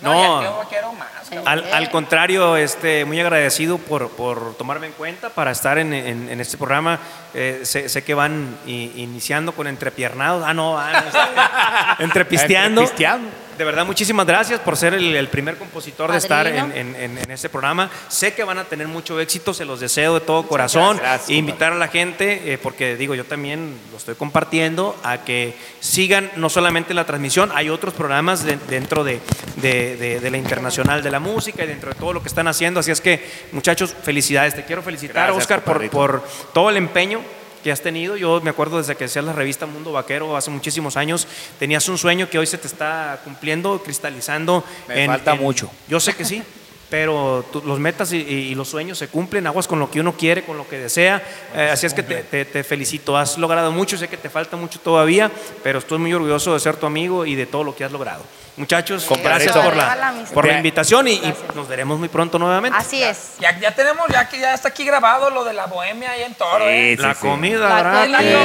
No, 0.00 0.40
No. 0.40 0.56
Vaquero 0.58 0.92
más. 0.92 1.08
Al, 1.44 1.72
al 1.74 1.90
contrario, 1.90 2.56
este, 2.56 3.04
muy 3.04 3.20
agradecido 3.20 3.78
por, 3.78 4.08
por 4.10 4.56
tomarme 4.56 4.86
en 4.86 4.92
cuenta 4.92 5.28
para 5.28 5.50
estar 5.50 5.76
en, 5.76 5.92
en- 5.92 6.28
en 6.30 6.40
este 6.40 6.56
programa. 6.56 7.00
Eh, 7.34 7.62
sé, 7.64 7.88
sé 7.88 8.04
que 8.04 8.14
van 8.14 8.56
i- 8.64 8.92
iniciando 8.96 9.52
con 9.52 9.66
entrepiernados. 9.66 10.44
Ah, 10.46 10.54
no, 10.54 10.78
ah, 10.78 11.02
este, 11.04 11.18
entrepisteando. 12.04 12.82
Entrepisteando. 12.82 13.28
De 13.58 13.64
verdad, 13.64 13.84
muchísimas 13.84 14.24
gracias 14.24 14.60
por 14.60 14.76
ser 14.76 14.94
el, 14.94 15.16
el 15.16 15.28
primer 15.28 15.56
compositor 15.56 16.12
de 16.12 16.18
estar 16.18 16.46
en, 16.46 16.70
en- 16.70 16.94
en- 16.94 17.18
en 17.18 17.30
este 17.32 17.48
programa. 17.48 17.90
Sé 18.08 18.32
que 18.32 18.44
van 18.44 18.56
a 18.58 18.64
tener 18.64 18.86
mucho 18.86 19.18
éxito, 19.18 19.52
se 19.52 19.64
los 19.64 19.80
deseo 19.80 20.14
de 20.14 20.20
todo 20.20 20.46
corazón. 20.46 20.96
gracias, 20.98 21.28
E 21.30 21.34
invitar 21.34 21.72
a 21.72 21.76
la 21.76 21.88
gente, 21.88 22.52
eh, 22.52 22.56
porque 22.58 22.94
digo, 22.96 23.16
yo 23.16 23.24
también 23.24 23.76
lo 23.90 23.96
estoy 23.98 24.14
compartiendo, 24.14 24.96
a 25.02 25.24
que 25.24 25.54
sigan 25.80 26.30
no 26.36 26.48
solamente 26.48 26.94
la 26.94 27.04
transmisión, 27.04 27.50
hay 27.52 27.68
otros 27.68 27.94
programas 27.94 28.44
de- 28.44 28.58
dentro 28.68 29.02
de, 29.02 29.20
de- 29.56 29.96
de- 29.96 30.20
de 30.20 30.30
la 30.30 30.38
Internacional 30.38 31.02
de 31.02 31.10
la 31.10 31.18
Música 31.18 31.64
y 31.64 31.66
dentro 31.66 31.90
de 31.92 31.98
todo 31.98 32.12
lo 32.12 32.22
que 32.22 32.28
están 32.28 32.46
haciendo. 32.46 32.78
Así 32.78 32.92
es 32.92 33.00
que, 33.00 33.28
muchachos, 33.50 33.92
felicidades. 34.04 34.54
Te 34.54 34.64
quiero 34.64 34.82
felicitar, 34.82 35.16
Gracias, 35.32 35.36
Oscar, 35.42 35.62
por 35.62 36.22
todo 36.54 36.70
el 36.70 36.76
empeño 36.76 37.20
que 37.62 37.72
has 37.72 37.80
tenido. 37.80 38.16
Yo 38.16 38.40
me 38.40 38.50
acuerdo 38.50 38.78
desde 38.78 38.96
que 38.96 39.04
hacías 39.04 39.24
la 39.24 39.32
revista 39.32 39.66
Mundo 39.66 39.92
Vaquero 39.92 40.36
hace 40.36 40.50
muchísimos 40.50 40.96
años, 40.96 41.26
tenías 41.58 41.88
un 41.88 41.98
sueño 41.98 42.28
que 42.30 42.38
hoy 42.38 42.46
se 42.46 42.58
te 42.58 42.66
está 42.66 43.20
cumpliendo, 43.24 43.82
cristalizando. 43.82 44.64
Me 44.88 45.06
falta 45.06 45.34
mucho. 45.34 45.70
Yo 45.88 46.00
sé 46.00 46.14
que 46.14 46.24
sí, 46.24 46.42
pero 46.90 47.44
tú- 47.52 47.62
los 47.66 47.78
metas 47.78 48.12
y, 48.12 48.16
y- 48.18 48.22
y 48.50 48.54
los 48.54 48.68
sueños 48.68 48.96
se 48.98 49.08
cumplen, 49.08 49.46
aguas 49.46 49.68
con 49.68 49.78
lo 49.78 49.90
que 49.90 50.00
uno 50.00 50.14
quiere, 50.16 50.44
con 50.44 50.56
lo 50.56 50.66
que 50.68 50.78
desea. 50.78 51.22
Eh, 51.54 51.68
así 51.72 51.86
es 51.86 51.92
que 51.94 52.02
te, 52.02 52.22
te- 52.22 52.44
te 52.44 52.64
felicito, 52.64 53.16
has 53.16 53.36
logrado 53.38 53.70
mucho, 53.72 53.96
sé 53.98 54.08
que 54.08 54.16
te 54.16 54.30
falta 54.30 54.56
mucho 54.56 54.80
todavía, 54.80 55.30
pero 55.62 55.78
estoy 55.80 55.98
muy 55.98 56.12
orgulloso 56.14 56.54
de 56.54 56.60
ser 56.60 56.76
tu 56.76 56.86
amigo 56.86 57.26
y 57.26 57.34
de 57.34 57.46
todo 57.46 57.64
lo 57.64 57.74
que 57.76 57.84
has 57.84 57.92
logrado. 57.92 58.22
Muchachos, 58.56 59.06
gracias 59.22 59.56
por 59.56 59.76
la 59.76 60.14
por 60.34 60.44
la 60.44 60.54
invitación 60.54 61.06
y, 61.06 61.12
y 61.12 61.34
nos 61.54 61.68
veremos 61.68 61.96
muy 61.96 62.08
pronto 62.08 62.40
nuevamente. 62.40 62.76
Así 62.76 63.00
es. 63.00 63.34
Ya, 63.38 63.56
ya 63.60 63.72
tenemos, 63.72 64.08
ya 64.08 64.28
que 64.28 64.40
ya 64.40 64.52
está 64.52 64.70
aquí 64.70 64.84
grabado 64.84 65.30
lo 65.30 65.44
de 65.44 65.52
la 65.52 65.66
bohemia 65.66 66.10
ahí 66.10 66.22
en 66.24 66.34
Toro, 66.34 66.68
¿eh? 66.68 66.96
Sí, 66.96 67.02
la 67.02 67.14
sí. 67.14 67.20
comida, 67.20 67.68
La 67.82 68.06
La 68.08 68.18
comida. 68.18 68.42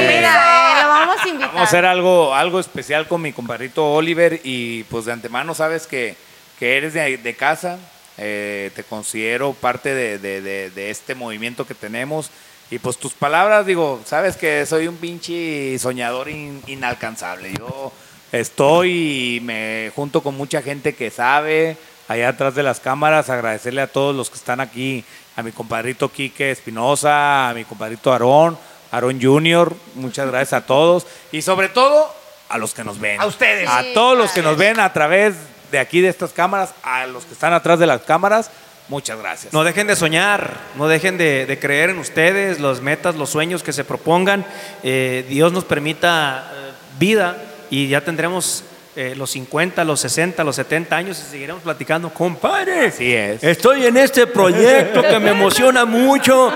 eh, 0.78 0.82
lo 0.82 0.88
vamos 0.88 1.16
a 1.20 1.28
invitar. 1.28 1.48
Vamos 1.48 1.60
a 1.62 1.64
hacer 1.64 1.84
algo, 1.84 2.32
algo 2.32 2.60
especial 2.60 3.08
con 3.08 3.22
mi 3.22 3.32
compadrito 3.32 3.84
Oliver 3.92 4.40
y 4.44 4.84
pues 4.84 5.06
de 5.06 5.12
antemano 5.12 5.52
sabes 5.52 5.88
que, 5.88 6.14
que 6.60 6.76
eres 6.76 6.94
de, 6.94 7.16
de 7.18 7.34
casa, 7.34 7.78
eh, 8.18 8.70
te 8.74 8.84
considero 8.84 9.52
parte 9.54 9.94
de, 9.94 10.18
de- 10.18 10.40
de- 10.40 10.70
de 10.70 10.90
este 10.90 11.14
movimiento 11.14 11.66
que 11.66 11.74
tenemos 11.74 12.30
y 12.70 12.78
pues 12.78 12.96
tus 12.96 13.12
palabras, 13.12 13.66
digo, 13.66 14.00
sabes 14.06 14.36
que 14.36 14.64
soy 14.66 14.86
un 14.88 14.96
pinche 14.96 15.78
soñador 15.78 16.28
in- 16.28 16.62
inalcanzable. 16.66 17.52
Yo 17.58 17.92
estoy 18.32 19.36
y 19.36 19.40
me 19.40 19.92
junto 19.94 20.22
con 20.22 20.36
mucha 20.36 20.62
gente 20.62 20.94
que 20.94 21.10
sabe 21.10 21.76
allá 22.08 22.30
atrás 22.30 22.54
de 22.54 22.62
las 22.62 22.80
cámaras, 22.80 23.30
agradecerle 23.30 23.80
a 23.80 23.86
todos 23.86 24.14
los 24.14 24.28
que 24.30 24.36
están 24.36 24.60
aquí, 24.60 25.04
a 25.36 25.42
mi 25.42 25.52
compadrito 25.52 26.10
Quique 26.10 26.50
Espinosa, 26.50 27.48
a 27.50 27.54
mi 27.54 27.64
compadrito 27.64 28.12
Aarón, 28.12 28.58
Aarón 28.90 29.20
Junior, 29.22 29.74
muchas 29.94 30.28
gracias 30.28 30.52
a 30.62 30.66
todos 30.66 31.06
y 31.32 31.42
sobre 31.42 31.68
todo 31.68 32.12
a 32.48 32.58
los 32.58 32.74
que 32.74 32.84
nos 32.84 32.98
ven. 33.00 33.20
A 33.20 33.26
ustedes. 33.26 33.68
A 33.68 33.82
Sí, 33.82 33.92
todos 33.94 34.16
los 34.18 34.30
que 34.32 34.42
nos 34.42 34.56
ven 34.56 34.78
a 34.80 34.92
través 34.92 35.34
de 35.70 35.78
aquí 35.78 36.00
de 36.00 36.08
estas 36.08 36.32
cámaras, 36.32 36.74
a 36.82 37.06
los 37.06 37.24
que 37.24 37.32
están 37.32 37.52
atrás 37.52 37.78
de 37.78 37.86
las 37.86 38.02
cámaras, 38.02 38.50
muchas 38.88 39.18
gracias. 39.18 39.52
No 39.52 39.64
dejen 39.64 39.86
de 39.86 39.96
soñar, 39.96 40.58
no 40.76 40.88
dejen 40.88 41.18
de, 41.18 41.58
creer 41.60 41.90
en 41.90 41.98
ustedes, 41.98 42.60
las 42.60 42.80
metas, 42.80 43.16
los 43.16 43.30
sueños 43.30 43.62
que 43.62 43.72
se 43.72 43.84
propongan. 43.84 44.44
Eh, 44.82 45.24
Dios 45.28 45.52
nos 45.52 45.64
permita 45.64 46.50
eh, 46.52 46.72
vida 46.98 47.36
y 47.70 47.88
ya 47.88 48.02
tendremos 48.02 48.64
eh, 48.96 49.14
los 49.16 49.30
50, 49.30 49.82
los 49.84 50.00
60, 50.00 50.44
los 50.44 50.56
70 50.56 50.96
años 50.96 51.18
y 51.18 51.30
seguiremos 51.30 51.62
platicando. 51.62 52.10
Compadre, 52.12 52.86
Así 52.86 53.12
es. 53.14 53.42
estoy 53.42 53.86
en 53.86 53.96
este 53.96 54.26
proyecto 54.26 55.02
que 55.02 55.18
me 55.18 55.30
emociona 55.30 55.84
mucho. 55.84 56.50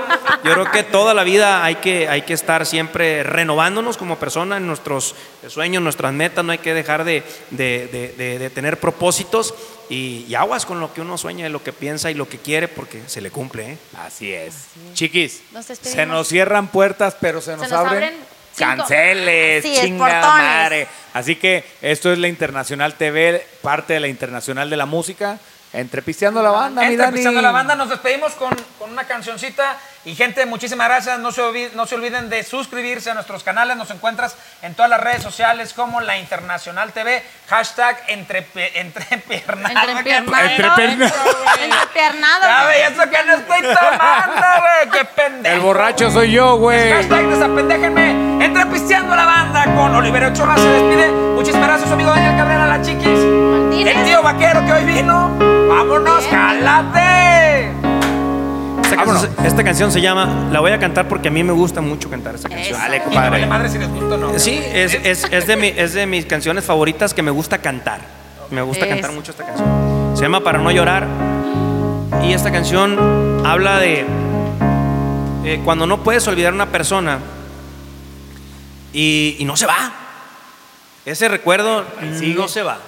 Yo 0.44 0.52
creo 0.52 0.70
que 0.70 0.82
toda 0.84 1.14
la 1.14 1.24
vida 1.24 1.64
hay 1.64 1.76
que, 1.76 2.08
hay 2.08 2.22
que 2.22 2.34
estar 2.34 2.64
siempre 2.66 3.22
renovándonos 3.22 3.96
como 3.96 4.16
persona 4.18 4.56
en 4.58 4.66
nuestros 4.66 5.14
sueños, 5.48 5.82
nuestras 5.82 6.12
metas. 6.12 6.44
No 6.44 6.52
hay 6.52 6.58
que 6.58 6.74
dejar 6.74 7.04
de, 7.04 7.22
de- 7.50 7.88
de- 7.90 8.14
de- 8.16 8.38
de 8.38 8.50
tener 8.50 8.78
propósitos 8.78 9.54
y, 9.90 10.24
y 10.28 10.34
aguas 10.34 10.66
con 10.66 10.80
lo 10.80 10.92
que 10.92 11.00
uno 11.00 11.16
sueña 11.18 11.46
y 11.46 11.50
lo 11.50 11.62
que 11.62 11.72
piensa 11.72 12.10
y 12.10 12.14
lo 12.14 12.28
que 12.28 12.38
quiere 12.38 12.68
porque 12.68 13.02
se 13.06 13.20
le 13.20 13.30
cumple. 13.30 13.72
¿eh? 13.72 13.78
Así 13.96 14.32
es. 14.32 14.54
Chiquis, 14.94 15.42
Nos 15.52 15.64
se 15.66 16.06
nos 16.06 16.28
cierran 16.28 16.68
puertas, 16.68 17.16
pero 17.20 17.40
se 17.40 17.52
nos, 17.52 17.62
nos 17.62 17.72
abren. 17.72 18.14
Canceles, 18.58 19.64
Así 19.64 19.74
es, 19.76 19.82
chingada 19.82 20.20
portones. 20.20 20.46
madre. 20.46 20.86
Así 21.14 21.36
que 21.36 21.64
esto 21.82 22.12
es 22.12 22.18
la 22.18 22.28
Internacional 22.28 22.94
TV, 22.94 23.44
parte 23.62 23.94
de 23.94 24.00
la 24.00 24.08
Internacional 24.08 24.68
de 24.70 24.76
la 24.76 24.86
Música. 24.86 25.38
Entrepisteando 25.72 26.42
la 26.42 26.50
banda, 26.50 26.80
mi 26.82 26.88
Entra 26.88 27.06
Dani. 27.06 27.18
pisando 27.18 27.42
la 27.42 27.50
banda, 27.50 27.74
nos 27.76 27.90
despedimos 27.90 28.32
con, 28.32 28.54
con 28.78 28.90
una 28.90 29.04
cancioncita. 29.04 29.76
Y 30.04 30.14
gente, 30.14 30.46
muchísimas 30.46 30.88
gracias. 30.88 31.18
No 31.18 31.30
se, 31.32 31.42
olvi- 31.42 31.70
no 31.74 31.84
se 31.86 31.94
olviden 31.96 32.30
de 32.30 32.42
suscribirse 32.42 33.10
a 33.10 33.14
nuestros 33.14 33.42
canales. 33.42 33.76
Nos 33.76 33.90
encuentras 33.90 34.36
en 34.62 34.74
todas 34.74 34.88
las 34.90 35.00
redes 35.00 35.22
sociales 35.22 35.74
como 35.74 36.00
la 36.00 36.16
Internacional 36.16 36.92
TV. 36.92 37.22
Hashtag 37.48 38.02
entrepiernado. 38.08 39.88
Entrepiernado. 41.60 42.42
Ya, 42.42 42.64
güey, 42.64 42.82
eso 42.82 43.10
que 43.10 43.24
no 43.24 43.34
estoy 43.34 43.60
tomando, 43.60 44.42
güey. 44.60 44.90
Qué 44.92 45.04
pendejo. 45.04 45.54
El 45.54 45.60
borracho 45.60 46.10
soy 46.10 46.32
yo, 46.32 46.56
güey. 46.56 46.92
Hashtag 46.92 47.26
desapendéjenme. 47.26 48.44
Entrepisteando 48.44 49.14
la 49.14 49.24
banda 49.26 49.64
con 49.64 49.94
Oliver 49.94 50.24
Ochoa. 50.24 50.56
Se 50.56 50.62
despide. 50.68 51.08
Muchísimas 51.10 51.66
gracias, 51.68 51.88
su 51.88 51.94
amigo 51.94 52.10
Daniel 52.10 52.36
Cabrera, 52.36 52.66
la 52.66 52.80
chiquis. 52.82 53.18
El 53.86 54.04
tío 54.04 54.22
vaquero 54.22 54.64
que 54.64 54.72
hoy 54.72 54.84
vino. 54.84 55.30
Vámonos, 55.68 56.20
Bien. 56.20 56.30
jálate. 56.30 57.72
Esta 58.82 58.96
canción, 59.04 59.46
esta 59.46 59.64
canción 59.64 59.92
se 59.92 60.00
llama, 60.00 60.48
la 60.50 60.60
voy 60.60 60.72
a 60.72 60.78
cantar 60.78 61.06
porque 61.08 61.28
a 61.28 61.30
mí 61.30 61.44
me 61.44 61.52
gusta 61.52 61.80
mucho 61.80 62.08
cantar 62.10 62.34
esta 62.34 62.48
canción. 62.48 62.74
Eso. 62.74 62.80
Dale, 62.82 63.02
compadre. 63.02 63.30
vale 63.30 63.46
madre 63.46 63.68
si 63.68 63.78
les 63.78 63.88
gusta 63.88 64.14
o 64.14 64.18
no. 64.18 64.38
Sí, 64.38 64.58
es, 64.72 64.94
es, 64.94 65.24
es 65.30 65.46
de 65.46 65.56
mi- 65.56 65.72
es 65.76 65.92
de 65.92 66.06
mis 66.06 66.24
canciones 66.26 66.64
favoritas 66.64 67.12
que 67.14 67.22
me 67.22 67.30
gusta 67.30 67.58
cantar. 67.58 68.00
Me 68.50 68.62
gusta 68.62 68.86
Eso. 68.86 68.94
cantar 68.94 69.12
mucho 69.12 69.30
esta 69.32 69.44
canción. 69.44 69.68
Se 70.16 70.22
llama 70.22 70.40
Para 70.40 70.58
no 70.58 70.70
llorar. 70.70 71.06
Y 72.22 72.32
esta 72.32 72.50
canción 72.50 73.42
habla 73.46 73.78
de 73.78 74.06
eh, 75.44 75.60
cuando 75.64 75.86
no 75.86 76.02
puedes 76.02 76.26
olvidar 76.26 76.52
a 76.52 76.54
una 76.54 76.66
persona 76.66 77.18
y, 78.92 79.36
y 79.38 79.44
no 79.44 79.56
se 79.56 79.66
va. 79.66 79.92
Ese 81.04 81.28
recuerdo 81.28 81.84
no 82.36 82.48
se 82.48 82.62
va. 82.62 82.78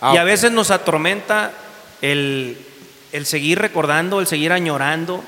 Ah, 0.00 0.12
y 0.14 0.18
a 0.18 0.24
veces 0.24 0.52
nos 0.52 0.70
atormenta 0.70 1.52
el, 2.02 2.56
el 3.12 3.26
seguir 3.26 3.58
recordando, 3.58 4.20
el 4.20 4.26
seguir 4.26 4.52
añorando 4.52 5.22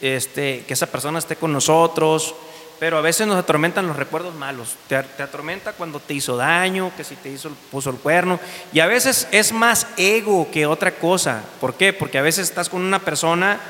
este, 0.00 0.64
que 0.66 0.74
esa 0.74 0.86
persona 0.86 1.18
esté 1.18 1.36
con 1.36 1.52
nosotros, 1.52 2.34
pero 2.78 2.98
a 2.98 3.00
veces 3.00 3.26
nos 3.26 3.38
atormentan 3.38 3.86
los 3.86 3.96
recuerdos 3.96 4.34
malos. 4.34 4.74
Te, 4.88 5.02
te 5.02 5.22
atormenta 5.22 5.72
cuando 5.72 6.00
te 6.00 6.12
hizo 6.12 6.36
daño, 6.36 6.92
que 6.96 7.04
si 7.04 7.16
te 7.16 7.30
hizo, 7.30 7.50
puso 7.70 7.90
el 7.90 7.96
cuerno. 7.96 8.38
Y 8.72 8.80
a 8.80 8.86
veces 8.86 9.28
es 9.30 9.52
más 9.52 9.86
ego 9.96 10.48
que 10.50 10.66
otra 10.66 10.96
cosa. 10.96 11.42
¿Por 11.60 11.74
qué? 11.74 11.92
Porque 11.92 12.18
a 12.18 12.22
veces 12.22 12.48
estás 12.48 12.68
con 12.68 12.82
una 12.82 12.98
persona 12.98 13.60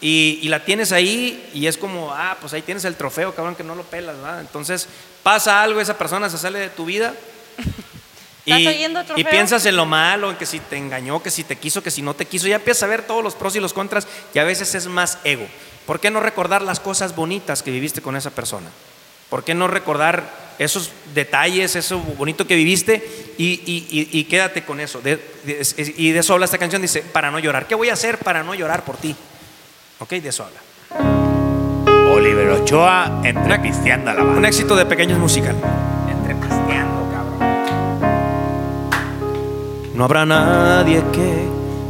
y, 0.00 0.40
y 0.42 0.48
la 0.48 0.64
tienes 0.64 0.90
ahí 0.90 1.50
y 1.54 1.66
es 1.66 1.78
como, 1.78 2.12
ah, 2.12 2.36
pues 2.40 2.52
ahí 2.52 2.62
tienes 2.62 2.84
el 2.84 2.96
trofeo, 2.96 3.34
cabrón, 3.34 3.54
que 3.54 3.62
no 3.62 3.74
lo 3.74 3.84
pelas, 3.84 4.16
¿verdad? 4.16 4.40
Entonces 4.40 4.88
pasa 5.22 5.62
algo, 5.62 5.80
esa 5.80 5.96
persona 5.96 6.28
se 6.28 6.38
sale 6.38 6.58
de 6.58 6.70
tu 6.70 6.86
vida. 6.86 7.14
¿Estás 8.46 8.60
Y, 8.60 8.66
oyendo, 8.68 9.02
y 9.16 9.24
piensas 9.24 9.66
en 9.66 9.74
lo 9.76 9.86
malo, 9.86 10.30
en 10.30 10.36
que 10.36 10.46
si 10.46 10.60
te 10.60 10.76
engañó, 10.76 11.20
que 11.22 11.30
si 11.30 11.42
te 11.44 11.56
quiso, 11.56 11.82
que 11.82 11.90
si 11.90 12.00
no 12.00 12.14
te 12.14 12.26
quiso, 12.26 12.46
ya 12.46 12.56
empiezas 12.56 12.84
a 12.84 12.86
ver 12.86 13.02
todos 13.02 13.22
los 13.24 13.34
pros 13.34 13.56
y 13.56 13.60
los 13.60 13.72
contras 13.72 14.06
y 14.32 14.38
a 14.38 14.44
veces 14.44 14.74
es 14.76 14.86
más 14.86 15.18
ego. 15.24 15.46
¿Por 15.84 15.98
qué 16.00 16.10
no 16.10 16.20
recordar 16.20 16.62
las 16.62 16.78
cosas 16.80 17.14
bonitas 17.16 17.62
que 17.62 17.70
viviste 17.72 18.00
con 18.00 18.14
esa 18.16 18.30
persona? 18.30 18.68
¿Por 19.28 19.42
qué 19.42 19.54
no 19.54 19.66
recordar 19.66 20.46
esos 20.60 20.90
detalles, 21.14 21.74
eso 21.76 21.98
bonito 21.98 22.46
que 22.46 22.54
viviste 22.54 23.04
y, 23.36 23.60
y- 23.66 23.86
y- 23.90 24.20
y 24.20 24.24
quédate 24.24 24.62
con 24.64 24.78
eso? 24.80 25.00
De- 25.00 25.16
de- 25.44 25.94
y 25.96 26.12
de 26.12 26.20
eso 26.20 26.32
habla 26.32 26.44
esta 26.44 26.58
canción, 26.58 26.80
dice, 26.80 27.02
para 27.02 27.32
no 27.32 27.40
llorar. 27.40 27.66
¿Qué 27.66 27.74
voy 27.74 27.88
a 27.90 27.94
hacer 27.94 28.18
para 28.18 28.44
no 28.44 28.54
llorar 28.54 28.84
por 28.84 28.96
ti? 28.96 29.14
Ok, 29.98 30.10
de 30.10 30.28
eso 30.28 30.44
habla. 30.44 30.60
Oliver 32.12 32.48
Ochoa 32.50 33.20
entrepisteando 33.24 34.10
a 34.10 34.14
la 34.14 34.22
Un 34.22 34.34
banda. 34.34 34.48
éxito 34.48 34.76
de 34.76 34.86
pequeños 34.86 35.18
musical. 35.18 35.56
Entrepisteando, 36.08 36.95
No 39.96 40.04
habrá 40.04 40.26
nadie 40.26 41.02
que 41.10 41.48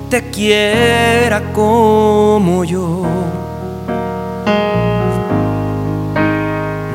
te 0.09 0.31
quiera 0.31 1.53
como 1.53 2.63
yo. 2.63 3.03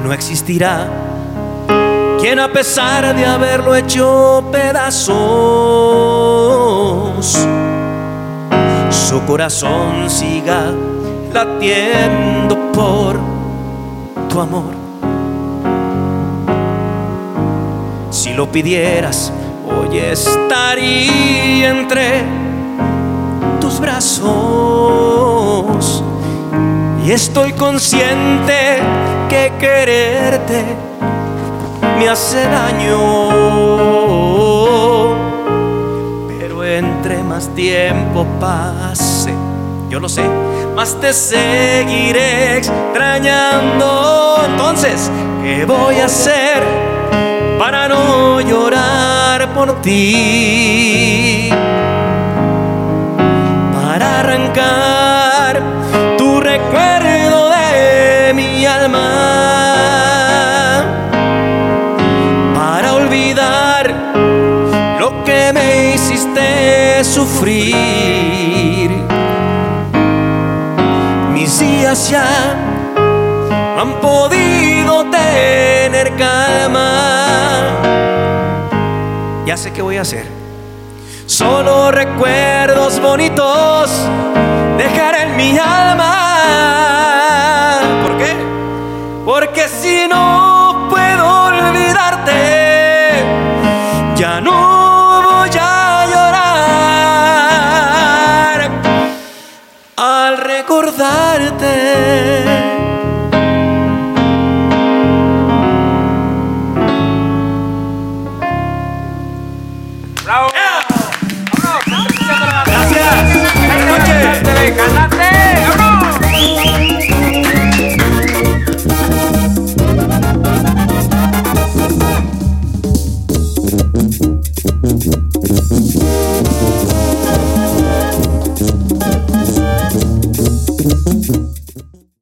No 0.02 0.14
existirá 0.14 0.88
quien 2.18 2.40
a 2.40 2.54
pesar 2.54 3.14
de 3.14 3.26
haberlo 3.26 3.76
hecho 3.76 4.42
pedazos, 4.54 5.12
su 8.90 9.22
corazón 9.28 10.10
siga 10.10 10.72
latiendo 11.34 12.72
por 12.72 13.20
tu 14.30 14.40
amor. 14.40 14.72
Si 18.12 18.34
lo 18.34 18.50
pidieras, 18.50 19.34
hoy 19.92 20.00
estaría 20.00 21.70
entre 21.70 22.24
tus 23.60 23.80
brazos. 23.80 24.24
Y 27.06 27.12
estoy 27.12 27.54
consciente 27.54 28.80
que 29.30 29.52
quererte 29.60 30.64
me 31.98 32.08
hace 32.08 32.44
daño. 32.44 33.30
Pero 36.28 36.64
entre 36.64 37.24
más 37.24 37.50
tiempo 37.50 38.26
pase, 38.40 39.34
yo 39.90 40.00
lo 40.00 40.08
sé, 40.08 40.24
más 40.76 41.00
te 41.00 41.12
seguiré 41.14 42.58
extrañando. 42.58 44.40
Entonces, 44.46 45.12
¿qué 45.44 45.66
voy 45.66 45.96
a 45.96 46.06
hacer 46.06 46.62
para 47.58 47.88
no 47.88 48.42
llorar 48.42 49.01
por 49.48 49.82
ti? 49.82 51.50
Para 53.74 54.20
arrancar 54.20 55.62
tu 56.18 56.40
recuerdo 56.40 57.50
de 57.50 58.34
mi 58.34 58.66
alma. 58.66 59.08
Para 62.56 62.94
olvidar 62.94 63.94
lo 65.00 65.24
que 65.24 65.52
me 65.54 65.96
hiciste 65.96 67.04
sufrir. 67.04 68.92
Mis 71.34 71.60
días 71.60 72.10
ya 72.10 72.41
ya 79.52 79.58
sé 79.58 79.74
qué 79.74 79.82
voy 79.82 79.98
a 79.98 80.04
hacer. 80.04 80.24
Solo 81.26 81.92
recuerdos 81.92 83.02
bonitos 83.02 83.92
dejar 84.78 85.16
en 85.24 85.36
mi 85.36 85.58
alma. 85.58 86.14
¿Por 88.02 88.18
qué? 88.18 88.34
Porque 89.26 89.68
si 89.68 90.08
no 90.08 90.88
puedo 90.90 91.48
olvidarte, 91.48 92.32
ya 94.16 94.40
no 94.40 95.22
voy 95.22 95.50
a 95.60 96.06
llorar 96.14 96.62
al 99.98 100.38
recordarte. 100.38 102.41